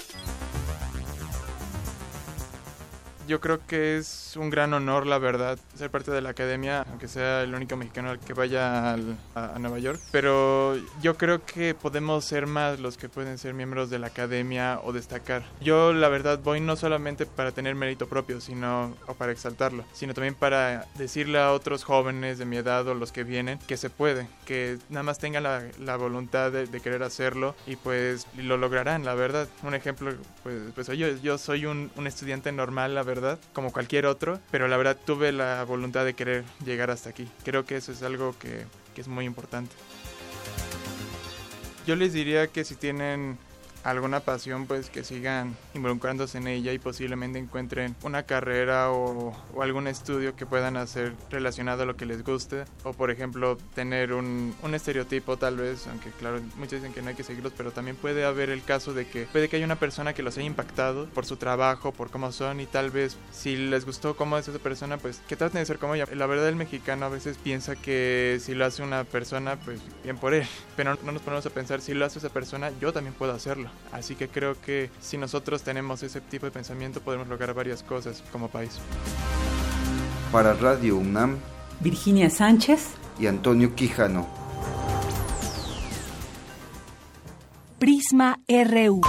yo 3.30 3.40
creo 3.40 3.60
que 3.68 3.98
es 3.98 4.34
un 4.38 4.50
gran 4.50 4.74
honor, 4.74 5.06
la 5.06 5.20
verdad, 5.20 5.60
ser 5.76 5.92
parte 5.92 6.10
de 6.10 6.20
la 6.20 6.32
academia, 6.32 6.84
aunque 6.90 7.08
sea 7.08 7.44
el 7.44 7.54
único 7.54 7.78
mexicano 7.78 8.20
que 8.20 8.34
vaya 8.34 8.94
a, 8.94 9.60
Nueva 9.60 9.78
York. 9.78 10.02
Pero 10.12 10.76
yo 11.02 11.16
creo 11.16 11.46
que 11.46 11.76
podemos 11.76 12.26
ser 12.26 12.48
más 12.48 12.80
los 12.80 12.98
que 12.98 13.08
pueden 13.08 13.38
ser 13.38 13.54
miembros 13.54 13.92
de 13.92 14.00
la 14.00 14.08
academia 14.08 14.80
o 14.84 14.94
destacar. 14.94 15.44
Yo, 15.62 15.94
la 15.94 16.10
verdad, 16.10 16.40
voy 16.44 16.60
no 16.60 16.76
solamente 16.76 17.28
para 17.28 17.52
tener 17.52 17.76
mérito 17.76 18.08
propio, 18.08 18.42
sino 18.42 18.96
o 19.06 19.14
para 19.14 19.32
exaltarlo, 19.32 19.86
sino 19.94 20.16
también 20.16 20.34
para 20.34 20.88
decirle 20.96 21.40
a 21.40 21.52
otros 21.52 21.84
jóvenes 21.84 22.40
de 22.40 22.46
mi 22.46 22.58
edad 22.58 22.88
o 22.88 22.96
los 22.96 23.12
que 23.12 23.24
vienen 23.24 23.60
que 23.68 23.78
se 23.78 23.92
puede, 23.92 24.28
que 24.46 24.80
nada 24.90 25.04
más 25.04 25.20
tengan 25.20 25.44
la, 25.44 25.96
voluntad 25.98 26.52
de, 26.52 26.80
querer 26.80 27.04
hacerlo 27.04 27.56
y 27.68 27.76
pues 27.76 28.26
lo 28.38 28.58
lograrán, 28.58 29.06
la 29.06 29.14
verdad. 29.14 29.48
Un 29.62 29.76
ejemplo, 29.76 30.14
pues, 30.42 30.56
pues 30.74 30.88
yo, 30.88 31.10
yo 31.18 31.38
soy 31.38 31.66
un, 31.66 31.92
un 31.96 32.08
estudiante 32.08 32.52
normal, 32.52 32.96
la 32.96 33.04
verdad 33.04 33.19
como 33.54 33.72
cualquier 33.72 34.06
otro, 34.06 34.40
pero 34.52 34.68
la 34.68 34.78
verdad 34.78 34.98
tuve 35.06 35.32
la 35.32 35.64
voluntad 35.64 36.06
de 36.06 36.14
querer 36.14 36.44
llegar 36.66 36.92
hasta 36.92 37.10
aquí. 37.10 37.28
Creo 37.44 37.66
que 37.66 37.78
eso 37.78 37.92
es 37.92 38.04
algo 38.04 38.36
que, 38.40 38.66
que 38.96 39.02
es 39.02 39.08
muy 39.08 39.26
importante. 39.26 39.76
Yo 41.86 41.96
les 41.96 42.14
diría 42.14 42.48
que 42.48 42.64
si 42.64 42.76
tienen 42.76 43.38
alguna 43.84 44.20
pasión, 44.20 44.66
pues 44.66 44.90
que 44.90 45.04
sigan 45.04 45.56
involucrándose 45.74 46.38
en 46.38 46.48
ella 46.48 46.74
y 46.74 46.80
posiblemente 46.80 47.40
encuentren 47.40 47.96
una 48.04 48.24
carrera 48.24 48.92
o, 48.92 49.36
algún 49.62 49.88
estudio 49.88 50.36
que 50.36 50.46
puedan 50.46 50.78
hacer 50.78 51.14
relacionado 51.30 51.84
a 51.84 51.86
lo 51.86 51.96
que 51.96 52.06
les 52.06 52.24
guste. 52.24 52.66
O 52.84 52.94
por 52.94 53.12
ejemplo, 53.12 53.58
tener 53.76 54.14
un, 54.14 54.56
un, 54.64 54.76
estereotipo 54.76 55.38
tal 55.38 55.58
vez, 55.58 55.88
aunque 55.88 56.12
claro, 56.12 56.40
muchos 56.58 56.82
dicen 56.82 56.94
que 56.94 57.02
no 57.02 57.10
hay 57.10 57.16
que 57.16 57.24
seguirlos, 57.24 57.54
pero 57.56 57.72
también 57.72 57.96
puede 57.96 58.26
haber 58.26 58.50
el 58.50 58.64
caso 58.64 58.94
de 58.94 59.08
que 59.08 59.26
puede 59.26 59.50
que 59.50 59.58
haya 59.58 59.66
una 59.66 59.80
persona 59.80 60.14
que 60.14 60.24
los 60.24 60.38
haya 60.38 60.48
impactado 60.48 61.08
por 61.10 61.26
su 61.26 61.38
trabajo, 61.38 61.92
por 61.92 62.10
cómo 62.10 62.32
son 62.32 62.60
y 62.60 62.66
tal 62.66 62.92
vez 62.92 63.18
si 63.32 63.56
les 63.56 63.86
gustó 63.86 64.16
cómo 64.16 64.38
es 64.38 64.48
esa 64.48 64.60
persona, 64.60 64.98
pues 64.98 65.22
que 65.28 65.36
traten 65.36 65.62
de 65.62 65.66
ser 65.66 65.80
como 65.80 65.96
ella. 65.96 66.06
La 66.14 66.26
verdad 66.26 66.48
el 66.48 66.56
mexicano 66.56 67.06
a 67.06 67.10
veces 67.10 67.38
piensa 67.38 67.76
que 67.76 68.40
si 68.42 68.56
lo 68.56 68.66
hace 68.66 68.84
una 68.84 69.04
persona, 69.04 69.58
pues 69.58 69.82
bien 70.04 70.18
por 70.18 70.34
él, 70.34 70.48
pero 70.76 70.98
no 71.04 71.12
nos 71.12 71.22
ponemos 71.22 71.46
a 71.46 71.50
pensar 71.50 71.82
si 71.82 71.94
lo 71.94 72.06
hace 72.06 72.20
esa 72.20 72.30
persona, 72.30 72.72
yo 72.80 72.94
también 72.94 73.14
puedo 73.14 73.34
hacerlo. 73.34 73.69
Así 73.92 74.16
que 74.16 74.28
creo 74.28 74.60
que 74.62 74.90
si 75.02 75.18
nosotros 75.18 75.64
tenemos 75.64 76.04
ese 76.04 76.22
tipo 76.22 76.46
de 76.46 76.52
pensamiento 76.52 77.02
podemos 77.02 77.28
lograr 77.28 77.54
varias 77.54 77.84
cosas 77.84 78.24
como 78.32 78.48
país. 78.50 78.80
Para 80.32 80.54
Radio 80.54 80.98
UNAM, 80.98 81.38
Virginia 81.80 82.30
Sánchez 82.30 82.90
y 83.20 83.28
Antonio 83.28 83.76
Quijano. 83.76 84.28
Prisma 87.80 88.40
RU. 88.48 89.02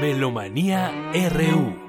Melomanía 0.00 0.90
RU. 1.30 1.83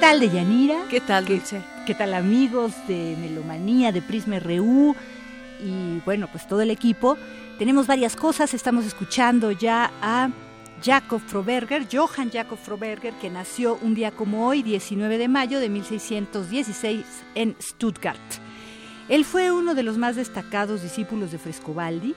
Tal, 0.00 0.18
Deyanira? 0.18 0.86
¿Qué 0.88 0.98
tal, 1.00 1.26
¿Qué, 1.26 1.42
¿Qué 1.84 1.94
tal, 1.94 2.14
amigos 2.14 2.72
de 2.88 3.18
Melomanía, 3.20 3.92
de 3.92 4.00
Prisma 4.00 4.38
RU? 4.38 4.96
Y 5.62 6.00
bueno, 6.06 6.26
pues 6.32 6.48
todo 6.48 6.62
el 6.62 6.70
equipo. 6.70 7.18
Tenemos 7.58 7.86
varias 7.86 8.16
cosas. 8.16 8.54
Estamos 8.54 8.86
escuchando 8.86 9.50
ya 9.50 9.90
a 10.00 10.30
Jacob 10.82 11.20
Froberger, 11.20 11.86
Johann 11.92 12.30
Jacob 12.30 12.58
Froberger, 12.58 13.12
que 13.20 13.28
nació 13.28 13.78
un 13.82 13.94
día 13.94 14.10
como 14.10 14.46
hoy, 14.46 14.62
19 14.62 15.18
de 15.18 15.28
mayo 15.28 15.60
de 15.60 15.68
1616, 15.68 17.04
en 17.34 17.54
Stuttgart. 17.60 18.18
Él 19.10 19.26
fue 19.26 19.52
uno 19.52 19.74
de 19.74 19.82
los 19.82 19.98
más 19.98 20.16
destacados 20.16 20.82
discípulos 20.82 21.30
de 21.30 21.36
Frescobaldi 21.36 22.14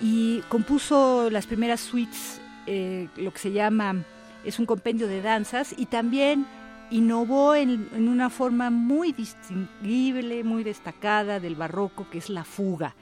y 0.00 0.40
compuso 0.48 1.28
las 1.28 1.46
primeras 1.46 1.80
suites, 1.80 2.40
eh, 2.66 3.08
lo 3.16 3.30
que 3.30 3.40
se 3.40 3.52
llama, 3.52 4.06
es 4.42 4.58
un 4.58 4.64
compendio 4.64 5.06
de 5.06 5.20
danzas, 5.20 5.74
y 5.76 5.84
también 5.84 6.46
innovó 6.90 7.54
en, 7.54 7.88
una 7.94 8.30
forma 8.30 8.70
muy 8.70 9.12
distinguible, 9.12 10.44
muy 10.44 10.64
destacada 10.64 11.40
del 11.40 11.54
barroco, 11.54 12.08
que 12.10 12.18
es 12.18 12.28
la 12.28 12.44
fuga. 12.44 12.94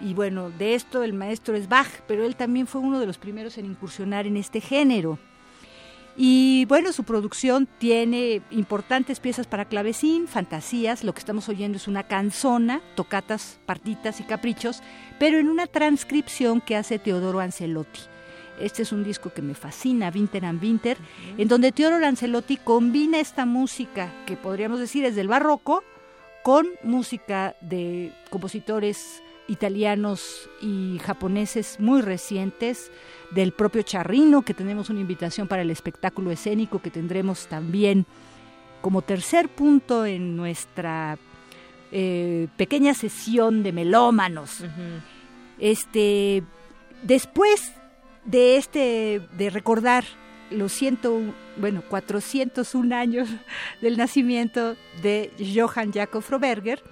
Y 0.00 0.14
bueno, 0.14 0.50
de 0.50 0.74
esto 0.74 1.02
el 1.02 1.12
maestro 1.12 1.56
es 1.56 1.68
Bach, 1.68 1.88
pero 2.06 2.24
él 2.24 2.36
también 2.36 2.66
fue 2.66 2.80
uno 2.80 3.00
de 3.00 3.06
los 3.06 3.18
primeros 3.18 3.58
en 3.58 3.66
incursionar 3.66 4.26
en 4.26 4.36
este 4.36 4.60
género. 4.60 5.18
Y 6.20 6.64
bueno, 6.64 6.92
su 6.92 7.04
producción 7.04 7.68
tiene 7.78 8.42
importantes 8.50 9.20
piezas 9.20 9.46
para 9.46 9.66
clavecín, 9.66 10.26
fantasías, 10.26 11.04
lo 11.04 11.14
que 11.14 11.20
estamos 11.20 11.48
oyendo 11.48 11.76
es 11.76 11.86
una 11.86 12.02
canzona, 12.02 12.80
tocatas, 12.96 13.60
partitas 13.66 14.18
y 14.18 14.24
caprichos, 14.24 14.82
pero 15.20 15.38
en 15.38 15.48
una 15.48 15.68
transcripción 15.68 16.60
que 16.60 16.74
hace 16.74 16.98
Teodoro 16.98 17.38
Ancelotti. 17.38 18.00
Este 18.60 18.82
es 18.82 18.92
un 18.92 19.04
disco 19.04 19.32
que 19.32 19.42
me 19.42 19.54
fascina, 19.54 20.10
Winter 20.14 20.44
and 20.44 20.62
Winter, 20.62 20.96
en 21.36 21.48
donde 21.48 21.72
Teodoro 21.72 21.98
Lancelotti 21.98 22.56
combina 22.56 23.20
esta 23.20 23.46
música 23.46 24.12
que 24.26 24.36
podríamos 24.36 24.80
decir 24.80 25.04
es 25.04 25.14
del 25.14 25.28
barroco 25.28 25.82
con 26.42 26.66
música 26.82 27.56
de 27.60 28.12
compositores 28.30 29.22
italianos 29.48 30.48
y 30.60 30.98
japoneses 31.02 31.80
muy 31.80 32.02
recientes, 32.02 32.90
del 33.30 33.52
propio 33.52 33.82
Charrino, 33.82 34.42
que 34.42 34.54
tenemos 34.54 34.90
una 34.90 35.00
invitación 35.00 35.48
para 35.48 35.62
el 35.62 35.70
espectáculo 35.70 36.30
escénico 36.30 36.80
que 36.80 36.90
tendremos 36.90 37.46
también 37.46 38.06
como 38.80 39.02
tercer 39.02 39.48
punto 39.48 40.06
en 40.06 40.36
nuestra 40.36 41.18
eh, 41.90 42.48
pequeña 42.56 42.94
sesión 42.94 43.62
de 43.62 43.72
melómanos. 43.72 44.64
Este, 45.58 46.42
después 47.02 47.72
de 48.28 48.58
este, 48.58 49.22
de 49.36 49.50
recordar 49.50 50.04
los 50.50 50.72
ciento, 50.72 51.20
bueno, 51.56 51.82
401 51.88 52.94
años 52.94 53.28
del 53.82 53.96
nacimiento 53.96 54.76
de 55.02 55.30
Johann 55.54 55.92
Jacob 55.92 56.22
Froberger, 56.22 56.82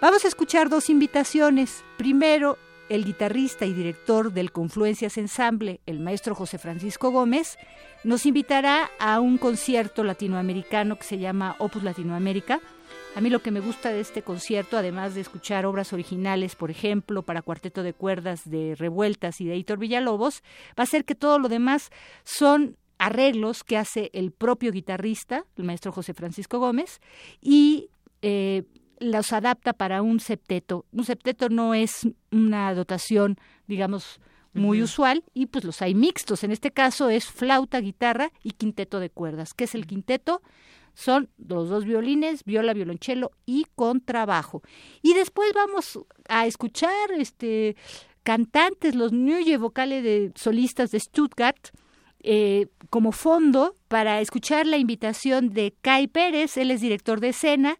vamos 0.00 0.24
a 0.24 0.28
escuchar 0.28 0.68
dos 0.68 0.90
invitaciones. 0.90 1.84
Primero, 1.96 2.58
el 2.88 3.04
guitarrista 3.04 3.64
y 3.64 3.72
director 3.72 4.32
del 4.32 4.52
Confluencias 4.52 5.16
Ensemble, 5.16 5.80
el 5.86 6.00
maestro 6.00 6.34
José 6.34 6.58
Francisco 6.58 7.10
Gómez, 7.10 7.56
nos 8.04 8.26
invitará 8.26 8.90
a 8.98 9.20
un 9.20 9.38
concierto 9.38 10.02
latinoamericano 10.02 10.96
que 10.96 11.04
se 11.04 11.18
llama 11.18 11.54
Opus 11.58 11.84
Latinoamérica, 11.84 12.60
a 13.14 13.20
mí 13.20 13.30
lo 13.30 13.42
que 13.42 13.50
me 13.50 13.60
gusta 13.60 13.90
de 13.90 14.00
este 14.00 14.22
concierto, 14.22 14.76
además 14.76 15.14
de 15.14 15.20
escuchar 15.20 15.66
obras 15.66 15.92
originales, 15.92 16.56
por 16.56 16.70
ejemplo, 16.70 17.22
para 17.22 17.42
cuarteto 17.42 17.82
de 17.82 17.92
cuerdas 17.92 18.48
de 18.48 18.74
Revueltas 18.74 19.40
y 19.40 19.46
de 19.46 19.56
Hitor 19.56 19.78
Villalobos, 19.78 20.42
va 20.78 20.84
a 20.84 20.86
ser 20.86 21.04
que 21.04 21.14
todo 21.14 21.38
lo 21.38 21.48
demás 21.48 21.90
son 22.24 22.76
arreglos 22.98 23.64
que 23.64 23.76
hace 23.76 24.10
el 24.14 24.30
propio 24.30 24.72
guitarrista, 24.72 25.44
el 25.56 25.64
maestro 25.64 25.92
José 25.92 26.14
Francisco 26.14 26.58
Gómez, 26.58 27.00
y 27.40 27.90
eh, 28.22 28.62
los 28.98 29.32
adapta 29.32 29.72
para 29.72 30.00
un 30.02 30.20
septeto. 30.20 30.86
Un 30.92 31.04
septeto 31.04 31.48
no 31.48 31.74
es 31.74 32.08
una 32.30 32.72
dotación, 32.74 33.36
digamos, 33.66 34.20
muy 34.54 34.82
usual 34.82 35.24
y 35.34 35.46
pues 35.46 35.64
los 35.64 35.82
hay 35.82 35.94
mixtos. 35.94 36.44
En 36.44 36.50
este 36.50 36.70
caso 36.70 37.08
es 37.08 37.26
flauta, 37.26 37.80
guitarra 37.80 38.30
y 38.42 38.52
quinteto 38.52 39.00
de 39.00 39.10
cuerdas. 39.10 39.54
¿Qué 39.54 39.64
es 39.64 39.74
el 39.74 39.86
quinteto? 39.86 40.42
Son 40.94 41.28
los 41.38 41.68
dos 41.68 41.84
violines, 41.84 42.44
viola, 42.44 42.74
violonchelo 42.74 43.30
y 43.46 43.66
contrabajo. 43.74 44.62
Y 45.02 45.14
después 45.14 45.52
vamos 45.54 45.98
a 46.28 46.46
escuchar 46.46 46.92
este 47.16 47.76
cantantes, 48.22 48.94
los 48.94 49.12
New 49.12 49.58
vocales 49.58 50.04
de 50.04 50.32
solistas 50.36 50.90
de 50.90 51.00
Stuttgart, 51.00 51.70
eh, 52.22 52.68
como 52.88 53.10
fondo 53.10 53.76
para 53.88 54.20
escuchar 54.20 54.66
la 54.66 54.76
invitación 54.76 55.50
de 55.50 55.74
Kai 55.80 56.06
Pérez, 56.06 56.56
él 56.56 56.70
es 56.70 56.80
director 56.80 57.20
de 57.20 57.30
escena. 57.30 57.78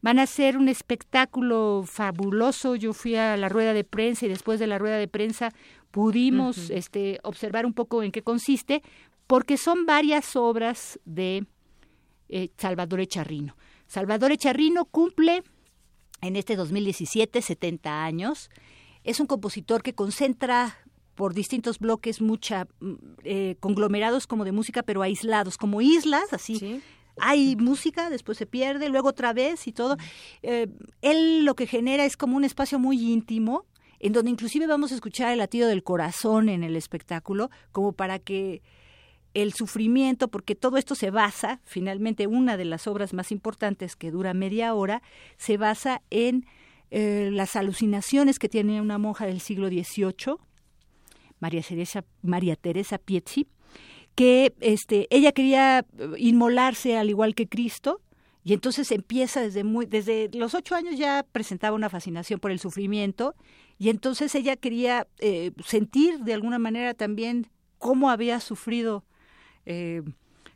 Van 0.00 0.18
a 0.18 0.22
hacer 0.22 0.56
un 0.56 0.68
espectáculo 0.68 1.84
fabuloso. 1.86 2.74
Yo 2.74 2.92
fui 2.92 3.14
a 3.14 3.36
la 3.36 3.48
rueda 3.48 3.72
de 3.72 3.84
prensa 3.84 4.26
y 4.26 4.28
después 4.28 4.58
de 4.58 4.66
la 4.66 4.78
rueda 4.78 4.96
de 4.96 5.06
prensa 5.06 5.52
pudimos 5.92 6.70
este, 6.70 7.20
observar 7.22 7.66
un 7.66 7.74
poco 7.74 8.02
en 8.02 8.10
qué 8.10 8.22
consiste, 8.22 8.82
porque 9.28 9.56
son 9.56 9.86
varias 9.86 10.34
obras 10.34 10.98
de 11.04 11.44
eh, 12.32 12.50
Salvador 12.56 13.00
Echarrino. 13.00 13.56
Salvador 13.86 14.32
Echarrino 14.32 14.86
cumple 14.86 15.42
en 16.22 16.36
este 16.36 16.56
2017 16.56 17.42
70 17.42 18.04
años. 18.04 18.50
Es 19.04 19.20
un 19.20 19.26
compositor 19.26 19.82
que 19.82 19.94
concentra 19.94 20.78
por 21.14 21.34
distintos 21.34 21.78
bloques 21.78 22.22
mucha 22.22 22.66
mm, 22.80 22.94
eh, 23.24 23.56
conglomerados 23.60 24.26
como 24.26 24.44
de 24.44 24.52
música 24.52 24.82
pero 24.82 25.02
aislados 25.02 25.58
como 25.58 25.82
islas 25.82 26.32
así 26.32 26.80
hay 27.18 27.54
música 27.56 28.08
después 28.08 28.38
se 28.38 28.46
pierde 28.46 28.88
luego 28.88 29.08
otra 29.08 29.34
vez 29.34 29.66
y 29.66 29.72
todo 29.72 29.98
eh, 30.42 30.68
él 31.02 31.44
lo 31.44 31.54
que 31.54 31.66
genera 31.66 32.06
es 32.06 32.16
como 32.16 32.38
un 32.38 32.44
espacio 32.44 32.78
muy 32.78 33.12
íntimo 33.12 33.66
en 33.98 34.14
donde 34.14 34.30
inclusive 34.30 34.66
vamos 34.66 34.90
a 34.90 34.94
escuchar 34.94 35.32
el 35.32 35.38
latido 35.38 35.68
del 35.68 35.82
corazón 35.82 36.48
en 36.48 36.64
el 36.64 36.76
espectáculo 36.76 37.50
como 37.72 37.92
para 37.92 38.18
que 38.18 38.62
el 39.34 39.52
sufrimiento, 39.52 40.28
porque 40.28 40.54
todo 40.54 40.76
esto 40.76 40.94
se 40.94 41.10
basa, 41.10 41.60
finalmente 41.64 42.26
una 42.26 42.56
de 42.56 42.64
las 42.64 42.86
obras 42.86 43.14
más 43.14 43.32
importantes 43.32 43.96
que 43.96 44.10
dura 44.10 44.34
media 44.34 44.74
hora, 44.74 45.02
se 45.36 45.56
basa 45.56 46.02
en 46.10 46.46
eh, 46.90 47.30
las 47.32 47.56
alucinaciones 47.56 48.38
que 48.38 48.48
tiene 48.48 48.80
una 48.80 48.98
monja 48.98 49.26
del 49.26 49.40
siglo 49.40 49.68
XVIII, 49.68 50.36
María 51.40 51.62
Teresa, 51.62 52.04
María 52.22 52.56
Teresa 52.56 52.98
Piezzi, 52.98 53.48
que 54.14 54.52
este, 54.60 55.08
ella 55.10 55.32
quería 55.32 55.86
inmolarse 56.18 56.98
al 56.98 57.08
igual 57.08 57.34
que 57.34 57.48
Cristo, 57.48 58.00
y 58.44 58.52
entonces 58.52 58.90
empieza 58.90 59.40
desde 59.40 59.64
muy, 59.64 59.86
desde 59.86 60.28
los 60.34 60.54
ocho 60.54 60.74
años 60.74 60.98
ya 60.98 61.24
presentaba 61.30 61.76
una 61.76 61.88
fascinación 61.88 62.40
por 62.40 62.50
el 62.50 62.58
sufrimiento, 62.58 63.34
y 63.78 63.88
entonces 63.88 64.34
ella 64.34 64.56
quería 64.56 65.06
eh, 65.18 65.52
sentir 65.64 66.18
de 66.20 66.34
alguna 66.34 66.58
manera 66.58 66.92
también 66.94 67.46
cómo 67.78 68.10
había 68.10 68.38
sufrido 68.40 69.04
eh, 69.66 70.02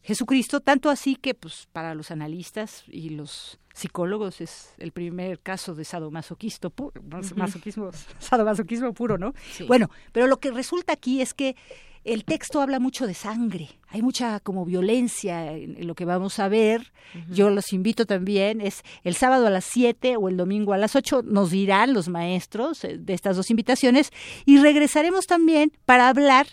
Jesucristo, 0.03 0.61
tanto 0.61 0.89
así 0.89 1.17
que 1.17 1.35
pues 1.35 1.67
para 1.73 1.95
los 1.95 2.11
analistas 2.11 2.85
y 2.87 3.11
los 3.11 3.59
psicólogos 3.75 4.41
es 4.41 4.73
el 4.79 4.93
primer 4.93 5.41
caso 5.41 5.75
de 5.75 5.85
sadomasoquismo 5.85 6.71
puro, 6.71 7.03
masoquismo, 7.35 7.91
sadomasoquismo 8.21 8.95
puro, 8.95 9.19
¿no? 9.19 9.35
Bueno, 9.67 9.91
pero 10.13 10.29
lo 10.29 10.39
que 10.39 10.53
resulta 10.53 10.93
aquí 10.93 11.21
es 11.21 11.35
que 11.35 11.57
el 12.05 12.25
texto 12.25 12.61
habla 12.61 12.79
mucho 12.79 13.09
de 13.09 13.15
sangre, 13.15 13.69
hay 13.89 14.01
mucha 14.01 14.39
como 14.39 14.65
violencia 14.65 15.53
en, 15.53 15.85
lo 15.89 15.97
que 15.97 16.05
vamos 16.05 16.39
a 16.39 16.49
ver. 16.49 16.93
Yo 17.29 17.51
los 17.51 17.73
invito 17.73 18.07
también, 18.07 18.61
es 18.61 18.85
el 19.03 19.17
sábado 19.17 19.49
a 19.49 19.51
las 19.51 19.65
7 19.65 20.17
o 20.17 20.29
el 20.29 20.37
domingo 20.37 20.73
a 20.73 20.79
las 20.79 20.95
8, 20.95 21.23
nos 21.25 21.51
dirán 21.51 21.95
los 21.95 22.09
maestros 22.09 22.85
eh, 22.85 22.97
de 22.97 23.13
estas 23.13 23.37
dos 23.37 23.51
invitaciones. 23.51 24.13
Y 24.45 24.59
regresaremos 24.59 25.27
también 25.27 25.73
para 25.85 26.09
hablar 26.09 26.47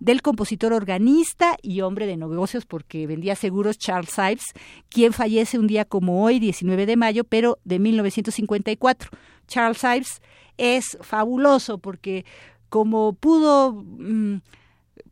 del 0.00 0.22
compositor 0.22 0.72
organista 0.72 1.56
y 1.62 1.82
hombre 1.82 2.06
de 2.06 2.16
negocios 2.16 2.66
porque 2.66 3.06
vendía 3.06 3.36
seguros 3.36 3.78
Charles 3.78 4.16
Ives, 4.16 4.46
quien 4.88 5.12
fallece 5.12 5.58
un 5.58 5.66
día 5.66 5.84
como 5.84 6.24
hoy, 6.24 6.40
19 6.40 6.86
de 6.86 6.96
mayo, 6.96 7.24
pero 7.24 7.58
de 7.64 7.78
1954. 7.78 9.10
Charles 9.46 9.84
Ives 9.84 10.22
es 10.56 10.98
fabuloso 11.02 11.78
porque 11.78 12.24
como 12.70 13.12
pudo 13.12 13.72
mm, 13.72 14.36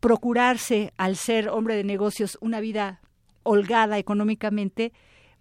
procurarse 0.01 0.93
al 0.97 1.17
ser 1.17 1.49
hombre 1.49 1.77
de 1.77 1.85
negocios 1.85 2.39
una 2.41 2.61
vida 2.61 3.01
holgada 3.43 3.99
económicamente, 3.99 4.93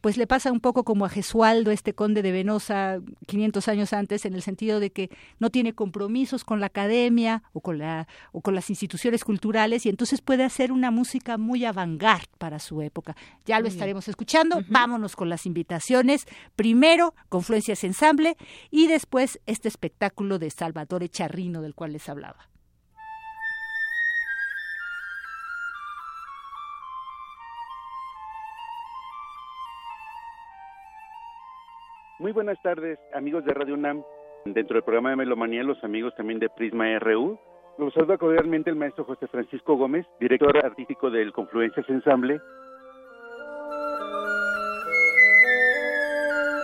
pues 0.07 0.15
le 0.15 0.25
pasa 0.25 0.53
un 0.53 0.61
poco 0.61 0.85
como 0.85 1.03
a 1.03 1.09
Gesualdo, 1.09 1.69
este 1.69 1.93
conde 1.93 2.21
de 2.21 2.31
Venosa, 2.31 3.01
500 3.25 3.67
años 3.67 3.91
antes, 3.91 4.23
en 4.23 4.35
el 4.35 4.41
sentido 4.41 4.79
de 4.79 4.89
que 4.89 5.09
no 5.37 5.49
tiene 5.49 5.73
compromisos 5.73 6.45
con 6.45 6.61
la 6.61 6.67
academia 6.67 7.43
o 7.51 7.59
con, 7.59 7.77
la, 7.77 8.07
o 8.31 8.39
con 8.39 8.55
las 8.55 8.69
instituciones 8.69 9.25
culturales 9.25 9.85
y 9.85 9.89
entonces 9.89 10.21
puede 10.21 10.45
hacer 10.45 10.71
una 10.71 10.91
música 10.91 11.37
muy 11.37 11.65
avant 11.65 12.01
para 12.37 12.59
su 12.59 12.81
época. 12.81 13.17
Ya 13.45 13.59
lo 13.59 13.67
estaremos 13.67 14.07
escuchando. 14.07 14.61
Vámonos 14.69 15.17
con 15.17 15.27
las 15.27 15.45
invitaciones. 15.45 16.25
Primero, 16.55 17.13
Confluencias 17.27 17.83
Ensamble 17.83 18.37
y 18.71 18.87
después 18.87 19.41
este 19.45 19.67
espectáculo 19.67 20.39
de 20.39 20.51
Salvatore 20.51 21.09
Charrino 21.09 21.61
del 21.61 21.75
cual 21.75 21.91
les 21.91 22.07
hablaba. 22.07 22.47
Muy 32.19 32.31
buenas 32.31 32.59
tardes, 32.63 32.97
amigos 33.13 33.45
de 33.45 33.53
Radio 33.53 33.75
UNAM. 33.75 34.01
Dentro 34.43 34.73
del 34.73 34.83
programa 34.83 35.11
de 35.11 35.17
Melomanía, 35.17 35.61
los 35.61 35.83
amigos 35.83 36.15
también 36.15 36.39
de 36.39 36.49
Prisma 36.49 36.97
RU. 36.97 37.37
Los 37.77 37.93
saluda 37.93 38.17
cordialmente 38.17 38.71
el 38.71 38.75
maestro 38.75 39.03
José 39.03 39.27
Francisco 39.27 39.75
Gómez, 39.75 40.03
director 40.19 40.57
artístico 40.57 41.11
del 41.11 41.31
Confluencias 41.31 41.87
Ensamble. 41.87 42.39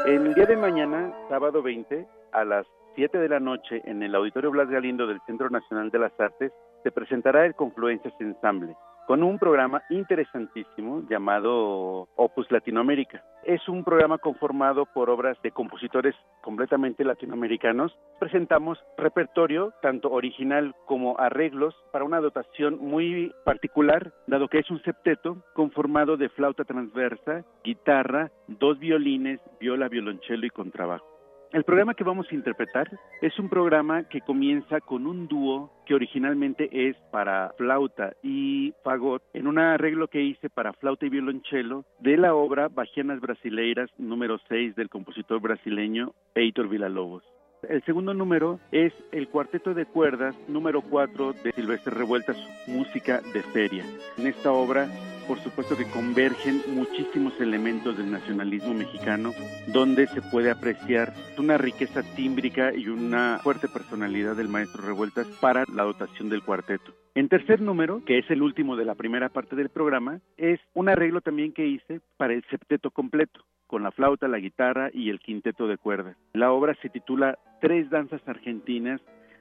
El 0.07 0.33
día 0.33 0.45
de 0.47 0.57
mañana, 0.57 1.13
sábado 1.29 1.61
20, 1.61 2.03
a 2.31 2.43
las 2.45 2.65
7 2.95 3.19
de 3.19 3.29
la 3.29 3.39
noche, 3.39 3.83
en 3.85 4.01
el 4.01 4.15
Auditorio 4.15 4.49
Blas 4.49 4.69
Galindo 4.69 5.05
del 5.05 5.21
Centro 5.27 5.51
Nacional 5.51 5.91
de 5.91 5.99
las 5.99 6.19
Artes, 6.19 6.51
se 6.81 6.91
presentará 6.91 7.45
el 7.45 7.53
Confluencias 7.53 8.15
Ensamble 8.19 8.75
con 9.07 9.23
un 9.23 9.37
programa 9.39 9.83
interesantísimo 9.89 11.03
llamado 11.09 12.07
Opus 12.15 12.51
Latinoamérica. 12.51 13.23
Es 13.43 13.67
un 13.67 13.83
programa 13.83 14.17
conformado 14.17 14.85
por 14.85 15.09
obras 15.09 15.37
de 15.43 15.51
compositores 15.51 16.15
completamente 16.41 17.03
latinoamericanos. 17.03 17.97
Presentamos 18.19 18.79
repertorio, 18.97 19.73
tanto 19.81 20.11
original 20.11 20.73
como 20.85 21.19
arreglos, 21.19 21.75
para 21.91 22.05
una 22.05 22.21
dotación 22.21 22.77
muy 22.79 23.33
particular, 23.43 24.13
dado 24.27 24.47
que 24.47 24.59
es 24.59 24.71
un 24.71 24.81
septeto 24.83 25.43
conformado 25.53 26.15
de 26.15 26.29
flauta 26.29 26.63
transversa, 26.63 27.43
guitarra, 27.63 28.31
dos 28.47 28.79
violines, 28.79 29.39
viola, 29.59 29.89
violonchelo 29.89 30.45
y 30.45 30.49
contrabajo. 30.49 31.12
El 31.53 31.65
programa 31.65 31.93
que 31.93 32.03
vamos 32.03 32.25
a 32.31 32.33
interpretar 32.33 32.89
es 33.21 33.37
un 33.37 33.47
programa 33.47 34.05
que 34.09 34.21
comienza 34.21 34.81
con 34.81 35.05
un 35.05 35.27
dúo 35.27 35.69
que 35.85 35.93
originalmente 35.93 36.67
es 36.89 36.97
para 37.11 37.53
flauta 37.59 38.13
y 38.23 38.73
fagot, 38.83 39.21
en 39.33 39.45
un 39.45 39.59
arreglo 39.59 40.07
que 40.07 40.23
hice 40.23 40.49
para 40.49 40.73
flauta 40.73 41.05
y 41.05 41.09
violonchelo 41.09 41.85
de 41.99 42.17
la 42.17 42.33
obra 42.33 42.69
Bajianas 42.69 43.21
Brasileiras 43.21 43.91
número 43.99 44.39
6 44.49 44.75
del 44.75 44.89
compositor 44.89 45.39
brasileño 45.41 46.15
Heitor 46.33 46.67
Villalobos. 46.69 47.23
El 47.69 47.83
segundo 47.83 48.13
número 48.13 48.59
es 48.71 48.93
el 49.11 49.29
cuarteto 49.29 49.73
de 49.73 49.85
cuerdas 49.85 50.35
número 50.47 50.81
4 50.81 51.33
de 51.43 51.51
Silvestre 51.53 51.93
Revueltas, 51.93 52.37
música 52.67 53.21
de 53.33 53.41
feria. 53.41 53.85
En 54.17 54.27
esta 54.27 54.51
obra 54.51 54.87
por 55.27 55.39
supuesto 55.39 55.77
que 55.77 55.85
convergen 55.85 56.61
muchísimos 56.67 57.39
elementos 57.39 57.97
del 57.97 58.11
nacionalismo 58.11 58.73
mexicano, 58.73 59.31
donde 59.67 60.07
se 60.07 60.21
puede 60.21 60.51
apreciar 60.51 61.13
una 61.37 61.57
riqueza 61.57 62.03
tímbrica 62.15 62.73
y 62.73 62.87
una 62.87 63.39
fuerte 63.41 63.67
personalidad 63.67 64.35
del 64.35 64.49
maestro 64.49 64.83
Revueltas 64.83 65.27
para 65.39 65.63
la 65.73 65.83
dotación 65.83 66.29
del 66.29 66.43
cuarteto. 66.43 66.93
En 67.15 67.29
tercer 67.29 67.61
número, 67.61 68.03
que 68.05 68.17
es 68.17 68.29
el 68.31 68.41
último 68.41 68.75
de 68.75 68.85
la 68.85 68.95
primera 68.95 69.29
parte 69.29 69.55
del 69.55 69.69
programa, 69.69 70.19
es 70.37 70.59
un 70.73 70.89
arreglo 70.89 71.21
también 71.21 71.53
que 71.53 71.67
hice 71.67 72.01
para 72.17 72.33
el 72.33 72.43
septeto 72.49 72.91
completo 72.91 73.41
con 73.67 73.81
la 73.81 73.91
flauta, 73.91 74.27
la 74.27 74.37
guitarra 74.37 74.91
y 74.93 75.09
el 75.09 75.19
quinteto 75.19 75.67
de 75.67 75.77
cuerdas. 75.77 76.15
La 76.33 76.51
obra 76.51 76.75
se 76.81 76.89
titula 76.89 77.39
Tres 77.63 77.89
danzas 77.89 78.19
argentinas 78.27 78.99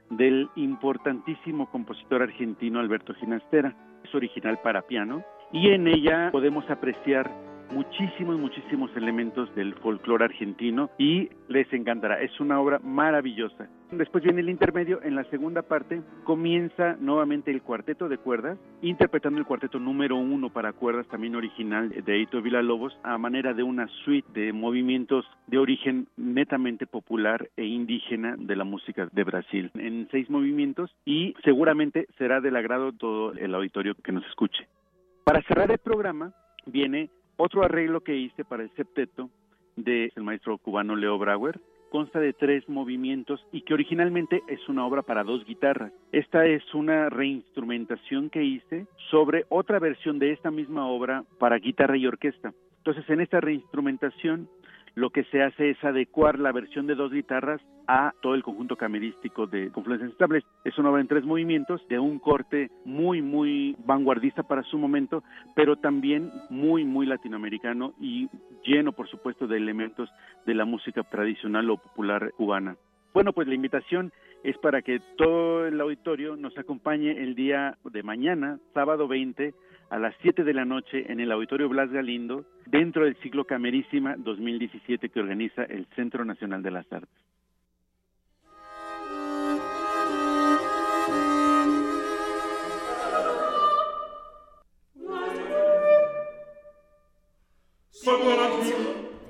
del 0.09 0.49
importantísimo 0.55 1.69
compositor 1.69 2.21
argentino 2.21 2.79
Alberto 2.79 3.13
Ginastera. 3.15 3.75
Es 4.01 4.15
original 4.15 4.61
para 4.63 4.83
piano 4.83 5.25
y 5.51 5.71
en 5.71 5.89
ella 5.89 6.29
podemos 6.31 6.63
apreciar 6.69 7.29
muchísimos, 7.73 8.39
muchísimos 8.39 8.95
elementos 8.95 9.53
del 9.55 9.73
folclore 9.75 10.25
argentino 10.25 10.91
y 10.97 11.29
les 11.47 11.71
encantará. 11.73 12.21
Es 12.21 12.39
una 12.39 12.59
obra 12.59 12.79
maravillosa. 12.79 13.67
Después 13.91 14.23
viene 14.23 14.41
el 14.41 14.49
intermedio. 14.49 15.01
En 15.03 15.15
la 15.15 15.23
segunda 15.25 15.63
parte 15.63 16.01
comienza 16.23 16.95
nuevamente 16.99 17.51
el 17.51 17.61
cuarteto 17.61 18.07
de 18.07 18.17
cuerdas, 18.17 18.57
interpretando 18.81 19.39
el 19.39 19.45
cuarteto 19.45 19.79
número 19.79 20.15
uno 20.15 20.49
para 20.49 20.73
cuerdas, 20.73 21.07
también 21.07 21.35
original 21.35 21.89
de 21.89 22.15
Eito 22.15 22.41
Villalobos, 22.41 22.97
a 23.03 23.17
manera 23.17 23.53
de 23.53 23.63
una 23.63 23.87
suite 24.03 24.27
de 24.39 24.53
movimientos 24.53 25.25
de 25.47 25.57
origen 25.57 26.07
netamente 26.17 26.85
popular 26.85 27.49
e 27.57 27.65
indígena 27.65 28.35
de 28.37 28.55
la 28.55 28.63
música 28.63 29.09
de 29.11 29.23
Brasil, 29.23 29.71
en 29.75 30.07
seis 30.11 30.29
movimientos 30.29 30.95
y 31.05 31.35
seguramente 31.43 32.07
será 32.17 32.41
del 32.41 32.55
agrado 32.55 32.91
todo 32.93 33.33
el 33.33 33.53
auditorio 33.55 33.95
que 33.95 34.11
nos 34.11 34.25
escuche. 34.27 34.67
Para 35.23 35.41
cerrar 35.43 35.71
el 35.71 35.77
programa 35.77 36.33
viene 36.65 37.09
otro 37.43 37.65
arreglo 37.65 37.99
que 38.01 38.15
hice 38.15 38.45
para 38.45 38.63
el 38.63 38.69
septeto 38.71 39.29
del 39.75 40.11
maestro 40.21 40.57
cubano 40.57 40.95
Leo 40.95 41.17
Brauer. 41.17 41.59
Consta 41.91 42.21
de 42.21 42.31
tres 42.31 42.67
movimientos 42.69 43.45
y 43.51 43.61
que 43.61 43.73
originalmente 43.73 44.41
es 44.47 44.67
una 44.69 44.85
obra 44.85 45.01
para 45.01 45.25
dos 45.25 45.45
guitarras. 45.45 45.91
Esta 46.13 46.45
es 46.45 46.63
una 46.73 47.09
reinstrumentación 47.09 48.29
que 48.29 48.43
hice 48.43 48.87
sobre 49.11 49.45
otra 49.49 49.77
versión 49.79 50.19
de 50.19 50.31
esta 50.31 50.51
misma 50.51 50.87
obra 50.87 51.25
para 51.37 51.57
guitarra 51.57 51.97
y 51.97 52.07
orquesta. 52.07 52.53
Entonces, 52.77 53.07
en 53.09 53.19
esta 53.19 53.41
reinstrumentación 53.41 54.47
lo 54.95 55.09
que 55.09 55.23
se 55.25 55.41
hace 55.41 55.71
es 55.71 55.83
adecuar 55.83 56.39
la 56.39 56.51
versión 56.51 56.87
de 56.87 56.95
dos 56.95 57.11
guitarras 57.11 57.61
a 57.87 58.13
todo 58.21 58.35
el 58.35 58.43
conjunto 58.43 58.75
camerístico 58.75 59.47
de 59.47 59.71
Confluencias 59.71 60.11
Estables. 60.11 60.43
Es 60.63 60.77
una 60.77 60.89
obra 60.89 61.01
en 61.01 61.07
tres 61.07 61.25
movimientos 61.25 61.85
de 61.89 61.99
un 61.99 62.19
corte 62.19 62.71
muy, 62.85 63.21
muy 63.21 63.75
vanguardista 63.85 64.43
para 64.43 64.63
su 64.63 64.77
momento, 64.77 65.23
pero 65.55 65.75
también 65.75 66.31
muy, 66.49 66.85
muy 66.85 67.05
latinoamericano 67.05 67.93
y 67.99 68.29
lleno, 68.63 68.93
por 68.93 69.09
supuesto, 69.09 69.47
de 69.47 69.57
elementos 69.57 70.09
de 70.45 70.53
la 70.53 70.65
música 70.65 71.03
tradicional 71.03 71.69
o 71.69 71.77
popular 71.77 72.31
cubana. 72.37 72.77
Bueno, 73.13 73.31
pues 73.31 73.47
la 73.47 73.53
invitación 73.53 74.11
es 74.43 74.57
para 74.57 74.81
que 74.81 74.99
todo 75.17 75.67
el 75.67 75.79
auditorio 75.79 76.35
nos 76.35 76.57
acompañe 76.57 77.11
el 77.11 77.35
día 77.35 77.77
de 77.83 78.01
mañana, 78.01 78.59
sábado 78.73 79.07
20, 79.07 79.53
a 79.91 79.99
las 79.99 80.15
7 80.23 80.43
de 80.43 80.53
la 80.53 80.65
noche 80.65 81.11
en 81.11 81.19
el 81.19 81.31
Auditorio 81.31 81.69
Blas 81.69 81.91
Galindo, 81.91 82.43
dentro 82.65 83.05
del 83.05 83.15
ciclo 83.17 83.45
Camerísima 83.45 84.15
2017 84.17 85.09
que 85.09 85.19
organiza 85.19 85.63
el 85.63 85.85
Centro 85.95 86.25
Nacional 86.25 86.63
de 86.63 86.71
las 86.71 86.91
Artes. 86.91 87.23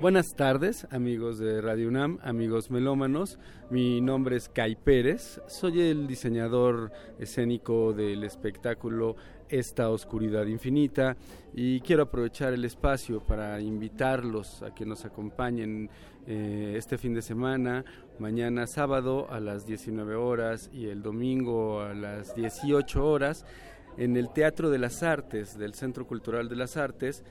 Buenas 0.04 0.34
tardes, 0.34 0.86
amigos 0.90 1.38
de 1.38 1.62
Radio 1.62 1.88
UNAM, 1.88 2.18
amigos 2.22 2.70
melómanos. 2.70 3.38
Mi 3.70 4.02
nombre 4.02 4.36
es 4.36 4.50
Kai 4.50 4.76
Pérez, 4.76 5.40
soy 5.46 5.80
el 5.80 6.06
diseñador 6.06 6.92
escénico 7.18 7.94
del 7.94 8.22
espectáculo 8.22 9.16
Esta 9.48 9.88
Oscuridad 9.88 10.44
Infinita 10.44 11.16
y 11.54 11.80
quiero 11.80 12.02
aprovechar 12.02 12.52
el 12.52 12.66
espacio 12.66 13.20
para 13.20 13.58
invitarlos 13.62 14.62
a 14.62 14.74
que 14.74 14.84
nos 14.84 15.06
acompañen 15.06 15.88
eh, 16.26 16.74
este 16.76 16.98
fin 16.98 17.14
de 17.14 17.22
semana, 17.22 17.82
mañana 18.18 18.66
sábado 18.66 19.26
a 19.30 19.40
las 19.40 19.64
19 19.64 20.16
horas 20.16 20.68
y 20.70 20.88
el 20.88 21.02
domingo 21.02 21.80
a 21.80 21.94
las 21.94 22.34
18 22.34 23.02
horas 23.02 23.46
en 23.96 24.18
el 24.18 24.30
Teatro 24.34 24.68
de 24.68 24.76
las 24.76 25.02
Artes 25.02 25.56
del 25.56 25.72
Centro 25.72 26.06
Cultural 26.06 26.50
de 26.50 26.56
las 26.56 26.76
Artes 26.76 27.24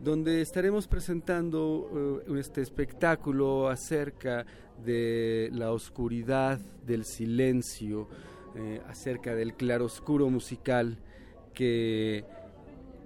donde 0.00 0.40
estaremos 0.40 0.88
presentando 0.88 2.22
uh, 2.26 2.36
este 2.36 2.62
espectáculo 2.62 3.68
acerca 3.68 4.46
de 4.84 5.50
la 5.52 5.72
oscuridad, 5.72 6.58
del 6.86 7.04
silencio, 7.04 8.08
eh, 8.54 8.80
acerca 8.88 9.34
del 9.34 9.54
claroscuro 9.54 10.28
musical 10.30 10.98
que 11.52 12.24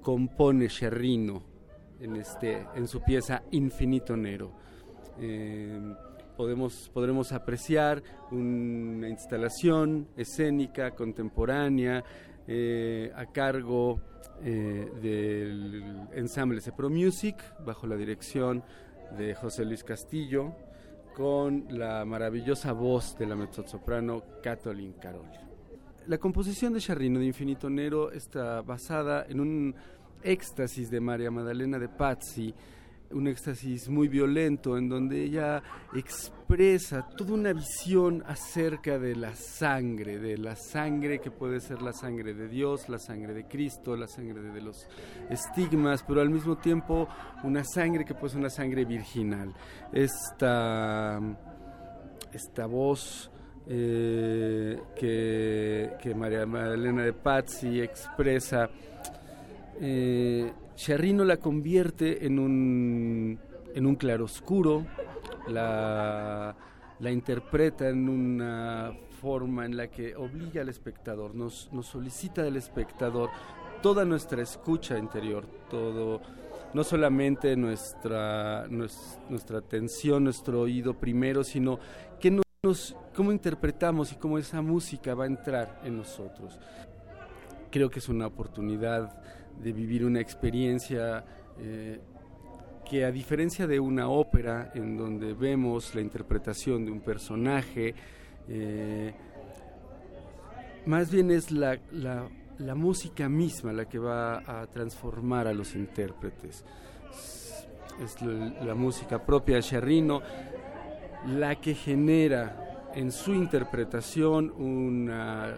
compone 0.01 0.69
Scerrino 0.71 1.43
en, 2.01 2.17
este, 2.17 2.65
en 2.75 2.87
su 2.87 3.03
pieza 3.03 3.43
Infinito 3.51 4.17
Nero. 4.17 4.53
Eh, 5.19 5.79
podemos, 6.37 6.91
podremos 6.95 7.33
apreciar 7.33 8.03
una 8.31 9.09
instalación 9.09 10.09
escénica 10.17 10.93
contemporánea 10.93 12.05
eh, 12.47 13.13
a 13.15 13.27
cargo 13.27 14.01
eh, 14.43 14.91
del 15.01 16.09
ensamble 16.13 16.61
Cepro 16.61 16.91
Music 16.91 17.37
bajo 17.65 17.87
la 17.87 17.97
dirección 17.97 18.63
de 19.17 19.35
José 19.35 19.65
Luis 19.65 19.85
Castillo 19.85 20.55
con 21.15 21.67
la 21.71 22.05
maravillosa 22.05 22.73
voz 22.73 23.17
de 23.17 23.27
la 23.27 23.37
mezzosoprano 23.37 24.23
Kathleen 24.43 24.95
Carol. 24.95 25.31
La 26.07 26.19
composición 26.19 26.73
de 26.73 26.81
Charrino 26.81 27.19
de 27.19 27.27
Infinito 27.27 27.71
Nero 27.71 28.13
está 28.13 28.61
basada 28.61 29.25
en 29.29 29.41
un 29.41 29.75
éxtasis 30.23 30.91
de 30.91 31.01
María 31.01 31.31
Magdalena 31.31 31.79
de 31.79 31.89
Pazzi 31.89 32.55
un 33.15 33.29
éxtasis 33.29 33.89
muy 33.89 34.09
violento 34.09 34.77
en 34.77 34.89
donde 34.89 35.23
ella 35.23 35.63
expresa 35.95 37.07
toda 37.17 37.35
una 37.35 37.53
visión 37.53 38.23
acerca 38.27 38.99
de 38.99 39.17
la 39.17 39.35
sangre, 39.35 40.19
de 40.19 40.37
la 40.37 40.57
sangre 40.57 41.21
que 41.21 41.31
puede 41.31 41.61
ser 41.61 41.81
la 41.81 41.93
sangre 41.93 42.35
de 42.35 42.49
Dios, 42.49 42.89
la 42.89 42.99
sangre 42.99 43.33
de 43.33 43.47
Cristo, 43.47 43.97
la 43.97 44.09
sangre 44.09 44.43
de 44.43 44.61
los 44.61 44.87
estigmas, 45.31 46.05
pero 46.07 46.21
al 46.21 46.31
mismo 46.31 46.57
tiempo 46.57 47.09
una 47.45 47.65
sangre 47.65 48.05
que 48.05 48.15
puede 48.15 48.31
ser 48.31 48.41
una 48.41 48.51
sangre 48.51 48.85
virginal. 48.85 49.55
Esta, 49.93 51.21
esta 52.33 52.67
voz 52.67 53.31
eh, 53.67 54.79
que, 54.95 56.15
María 56.15 56.45
Magdalena 56.45 57.03
de 57.03 57.13
Pazzi 57.13 57.81
expresa 57.81 58.69
eh, 59.81 60.53
Sherrino 60.77 61.25
la 61.25 61.37
convierte 61.37 62.27
en 62.27 62.39
un, 62.39 63.39
en 63.75 63.87
un 63.87 63.97
claroscuro, 63.97 64.85
la, 65.49 66.57
la 66.99 67.11
interpreta 67.11 67.89
en 67.89 68.09
una 68.09 68.93
forma 69.21 69.65
en 69.65 69.77
la 69.77 69.89
que 69.89 70.17
obliga 70.17 70.63
al 70.63 70.69
espectador, 70.69 71.35
nos, 71.35 71.71
nos 71.73 71.87
solicita 71.87 72.43
del 72.43 72.57
espectador 72.57 73.31
toda 73.85 74.05
nuestra 74.05 74.43
escucha 74.43 74.99
interior, 74.99 75.47
todo, 75.69 76.23
no 76.73 76.85
solamente 76.85 77.55
nuestra, 77.55 78.67
nuestra 78.69 79.59
atención, 79.59 80.25
nuestro 80.25 80.63
oído 80.63 80.95
primero, 80.95 81.45
sino 81.45 81.79
que 82.19 82.41
nos, 82.63 82.97
cómo 83.15 83.31
interpretamos 83.31 84.11
y 84.13 84.17
cómo 84.17 84.39
esa 84.39 84.63
música 84.63 85.15
va 85.15 85.25
a 85.25 85.27
entrar 85.27 85.83
en 85.85 85.99
nosotros. 85.99 86.59
Creo 87.71 87.91
que 87.91 87.99
es 87.99 88.09
una 88.09 88.27
oportunidad 88.27 89.23
de 89.63 89.73
vivir 89.73 90.05
una 90.05 90.21
experiencia 90.21 91.25
eh, 91.59 92.01
que 92.85 93.05
a 93.05 93.11
diferencia 93.11 93.67
de 93.67 93.81
una 93.81 94.09
ópera 94.09 94.71
en 94.75 94.97
donde 94.97 95.33
vemos 95.33 95.95
la 95.95 96.01
interpretación 96.01 96.85
de 96.85 96.91
un 96.91 97.01
personaje, 97.01 97.95
eh, 98.49 99.15
más 100.87 101.11
bien 101.11 101.31
es 101.31 101.51
la, 101.51 101.79
la, 101.93 102.75
música 102.75 103.29
misma 103.29 103.73
la 103.73 103.87
que 103.87 103.99
va 103.99 104.39
a 104.39 104.67
transformar 104.67 105.47
a 105.47 105.55
los 105.55 105.75
intérpretes. 105.75 106.65
Es, 108.03 108.21
la, 108.21 108.75
música 108.75 109.25
propia 109.25 109.57
de 109.57 109.63
Sherrino 109.63 110.21
la 111.29 111.55
que 111.57 111.75
genera 111.75 112.91
en 112.95 113.11
su 113.13 113.33
interpretación 113.33 114.51
una, 114.51 115.57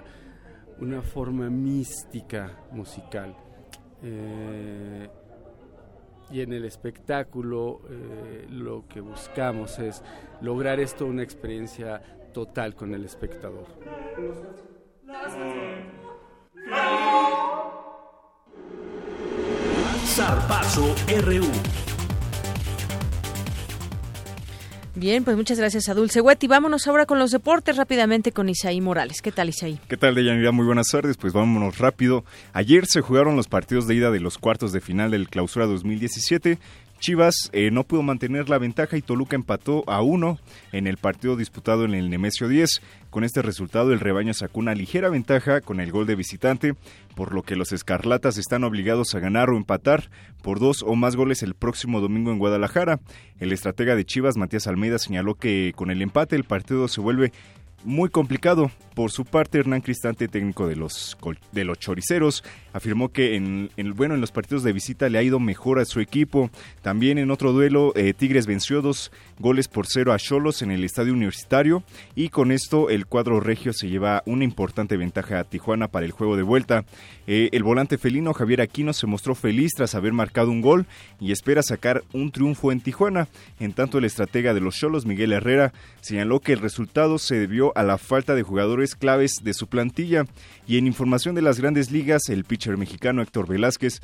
una 0.78 1.02
forma 1.02 1.51
mística 1.51 2.52
musical. 2.70 3.35
Eh, 4.08 5.08
y 6.30 6.40
en 6.40 6.52
el 6.52 6.64
espectáculo 6.64 7.80
eh, 7.88 8.46
lo 8.50 8.86
que 8.86 9.00
buscamos 9.00 9.78
es 9.80 10.02
lograr 10.40 10.78
esto 10.78 11.06
una 11.06 11.22
experiencia 11.22 12.00
total 12.32 12.74
con 12.74 12.94
el 12.94 13.04
espectador. 13.04 13.66
Zarpazo 20.04 20.94
RU 21.24 21.95
Bien, 24.98 25.24
pues 25.24 25.36
muchas 25.36 25.59
gracias 25.59 25.90
a 25.90 25.94
Dulce 25.94 26.23
Hueti. 26.23 26.47
Vámonos 26.47 26.86
ahora 26.86 27.05
con 27.05 27.18
los 27.18 27.31
deportes 27.31 27.77
rápidamente 27.77 28.32
con 28.32 28.48
Isaí 28.48 28.81
Morales. 28.81 29.20
¿Qué 29.20 29.31
tal, 29.31 29.51
Isaí? 29.51 29.78
¿Qué 29.89 29.98
tal, 29.98 30.14
Deyanira? 30.14 30.52
Muy 30.52 30.64
buenas 30.64 30.86
tardes. 30.89 31.18
Pues 31.18 31.35
vámonos 31.35 31.77
rápido. 31.77 32.24
Ayer 32.55 32.86
se 32.86 33.02
jugaron 33.02 33.36
los 33.36 33.47
partidos 33.47 33.86
de 33.86 33.94
ida 33.94 34.10
de 34.10 34.20
los 34.20 34.39
cuartos 34.39 34.73
de 34.73 34.81
final 34.81 35.10
del 35.10 35.28
Clausura 35.28 35.66
2017. 35.66 36.59
Chivas 36.98 37.51
eh, 37.52 37.70
no 37.70 37.85
pudo 37.85 38.02
mantener 38.02 38.48
la 38.48 38.59
ventaja 38.59 38.97
y 38.97 39.02
Toluca 39.02 39.36
empató 39.36 39.85
a 39.86 40.02
uno 40.02 40.39
en 40.73 40.86
el 40.86 40.97
partido 40.97 41.36
disputado 41.36 41.85
en 41.85 41.94
el 41.94 42.10
Nemesio 42.10 42.48
10. 42.48 42.81
Con 43.10 43.24
este 43.24 43.43
resultado 43.43 43.93
el 43.93 44.01
rebaño 44.01 44.35
sacó 44.35 44.60
una 44.60 44.74
ligera 44.74 45.09
ventaja 45.09 45.60
con 45.60 45.81
el 45.81 45.93
gol 45.93 46.06
de 46.06 46.16
visitante, 46.16 46.74
por 47.14 47.35
lo 47.35 47.43
que 47.43 47.56
los 47.56 47.73
escarlatas 47.73 48.39
están 48.39 48.64
obligados 48.64 49.14
a 49.14 49.20
ganar 49.20 49.51
o 49.51 49.56
empatar 49.56 50.10
por 50.43 50.59
dos 50.59 50.82
o 50.82 50.94
más 50.97 51.16
goles 51.16 51.43
el 51.43 51.55
próximo 51.55 52.01
domingo 52.01 52.32
en 52.32 52.39
Guadalajara. 52.39 53.01
El 53.39 53.52
estratega 53.52 53.94
de 53.94 54.05
Chivas, 54.05 54.36
Matías 54.36 54.66
Almeida, 54.66 54.98
señaló 54.98 55.35
que 55.35 55.73
con 55.77 55.90
el 55.90 56.02
empate 56.02 56.36
el 56.36 56.44
partido 56.44 56.89
se 56.89 57.01
vuelve 57.01 57.32
muy 57.85 58.09
complicado. 58.09 58.70
Por 58.97 59.10
su 59.10 59.27
parte, 59.27 59.59
Hernán 59.59 59.82
Cristante, 59.82 60.27
técnico 60.27 60.66
de 60.66 60.74
los, 60.74 61.18
de 61.52 61.64
los 61.64 61.78
choriceros, 61.78 62.43
afirmó 62.73 63.10
que 63.10 63.36
en, 63.36 63.68
bueno, 63.94 64.14
en 64.14 64.23
los 64.23 64.32
partidos 64.32 64.62
de 64.62 64.73
visita 64.73 65.10
le 65.10 65.18
ha 65.18 65.23
ido 65.23 65.39
mejor 65.39 65.78
a 65.81 65.85
su 65.85 66.01
equipo. 66.01 66.48
También 66.81 67.18
en 67.18 67.31
otro 67.31 67.52
duelo, 67.52 67.93
eh, 67.94 68.14
Tigres 68.14 68.47
venció 68.47 68.81
dos 68.81 69.12
goles 69.39 69.68
por 69.68 69.86
cero 69.86 70.14
a 70.14 70.18
Cholos 70.18 70.62
en 70.62 70.70
el 70.70 70.82
estadio 70.82 71.12
universitario 71.12 71.82
y 72.14 72.31
con 72.31 72.51
esto 72.51 72.89
el 72.89 73.05
cuadro 73.05 73.39
regio 73.39 73.74
se 73.74 73.90
lleva 73.90 74.23
una 74.24 74.44
importante 74.44 74.97
ventaja 74.97 75.40
a 75.40 75.44
Tijuana 75.44 75.89
para 75.89 76.06
el 76.06 76.12
juego 76.12 76.39
de 76.39 76.43
vuelta. 76.43 76.86
Eh, 77.27 77.51
el 77.52 77.64
volante 77.64 77.98
felino 77.98 78.32
Javier 78.32 78.62
Aquino 78.62 78.94
se 78.94 79.06
mostró 79.06 79.35
feliz 79.35 79.73
tras 79.77 79.94
haber 79.94 80.14
marcado 80.14 80.51
un 80.51 80.62
gol 80.62 80.86
y 81.20 81.32
espera 81.32 81.62
sacar 81.62 82.02
un 82.14 82.31
triunfo 82.31 82.73
en 82.73 82.81
Tijuana. 82.81 83.28
En 83.60 83.74
tanto, 83.74 83.98
el 83.98 84.06
estratega 84.06 84.55
de 84.55 84.60
los 84.60 84.74
Cholos, 84.74 85.05
Miguel 85.05 85.35
Herrera, 85.35 85.74
señaló 86.01 86.40
que 86.40 86.55
el 86.55 86.60
resultado 86.60 87.18
se 87.18 87.35
debió 87.35 87.77
a 87.77 87.82
la 87.82 87.98
falta 87.98 88.35
de 88.35 88.43
jugadores 88.43 88.85
claves 88.94 89.40
de 89.42 89.54
su 89.54 89.66
plantilla. 89.66 90.24
Y 90.66 90.78
en 90.78 90.86
información 90.86 91.34
de 91.34 91.42
las 91.42 91.58
grandes 91.60 91.90
ligas, 91.90 92.28
el 92.28 92.44
pitcher 92.44 92.76
mexicano 92.76 93.22
Héctor 93.22 93.48
Velázquez 93.48 94.00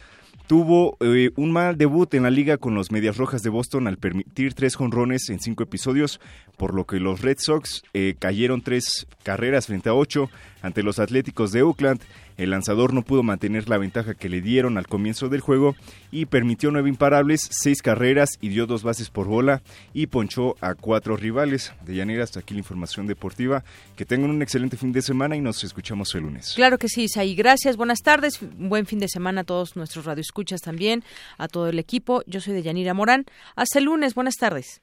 tuvo 0.47 0.97
eh, 1.01 1.31
un 1.37 1.53
mal 1.53 1.79
debut 1.79 2.13
en 2.15 2.25
la 2.25 2.31
liga 2.31 2.59
con 2.59 2.75
los 2.75 2.91
Medias 2.91 3.17
Rojas 3.17 3.43
de 3.43 3.51
Boston 3.51 3.87
al 3.87 3.97
permitir 3.97 4.55
tres 4.55 4.75
jonrones 4.75 5.31
en 5.31 5.41
cinco 5.41 5.63
episodios, 5.63 6.21
por 6.57 6.75
lo 6.75 6.85
que 6.85 7.01
los 7.01 7.21
Red 7.21 7.39
Sox 7.39 7.83
eh, 7.95 8.17
cayeron 8.19 8.63
tres 8.63 9.07
carreras 9.23 9.67
frente 9.67 9.89
a 9.89 9.95
ocho 9.95 10.31
ante 10.61 10.83
los 10.83 10.99
Atléticos 10.99 11.53
de 11.53 11.63
Oakland. 11.63 12.01
El 12.43 12.51
lanzador 12.51 12.93
no 12.93 13.03
pudo 13.03 13.23
mantener 13.23 13.69
la 13.69 13.79
ventaja 13.79 14.15
que 14.15 14.29
le 14.29 14.41
dieron 14.41 14.77
al 14.77 14.89
comienzo 14.89 15.29
del 15.29 15.41
juego 15.41 15.77
y 16.11 16.27
permitió 16.27 16.73
nueve 16.73 16.89
imparables, 16.89 17.47
seis 17.53 17.83
carreras 17.83 18.31
y 18.41 18.49
dio 18.49 18.67
dos 18.67 18.83
bases 18.83 19.11
por 19.11 19.29
bola 19.29 19.63
y 19.95 20.09
ponchó 20.09 20.57
a 20.61 20.75
cuatro 20.75 21.17
rivales. 21.17 21.73
De 21.87 21.95
Llanera, 21.95 22.25
hasta 22.25 22.41
aquí 22.41 22.55
la 22.55 22.59
información 22.59 23.07
deportiva. 23.07 23.63
Que 23.95 24.05
tengan 24.05 24.31
un 24.31 24.43
excelente 24.43 24.77
fin 24.77 24.91
de 24.91 25.03
semana 25.03 25.37
y 25.37 25.41
nos 25.41 25.63
escuchamos 25.63 26.13
el 26.17 26.23
lunes. 26.23 26.55
Claro 26.57 26.79
que 26.79 26.89
sí, 26.89 27.05
Isaí. 27.05 27.37
Gracias, 27.37 27.77
buenas 27.77 28.01
tardes. 28.01 28.41
Buen 28.59 28.87
fin 28.87 28.99
de 28.99 29.07
semana 29.07 29.43
a 29.43 29.45
todos 29.45 29.77
nuestros 29.77 30.05
radioescuchas 30.05 30.63
también, 30.63 31.05
a 31.39 31.47
todo 31.47 31.69
el 31.69 31.79
equipo. 31.79 32.25
Yo 32.27 32.41
soy 32.41 32.55
de 32.55 32.63
Yanira 32.65 32.93
Morán. 32.93 33.25
Hasta 33.55 33.79
el 33.79 33.85
lunes, 33.85 34.17
buenas 34.17 34.35
tardes. 34.35 34.83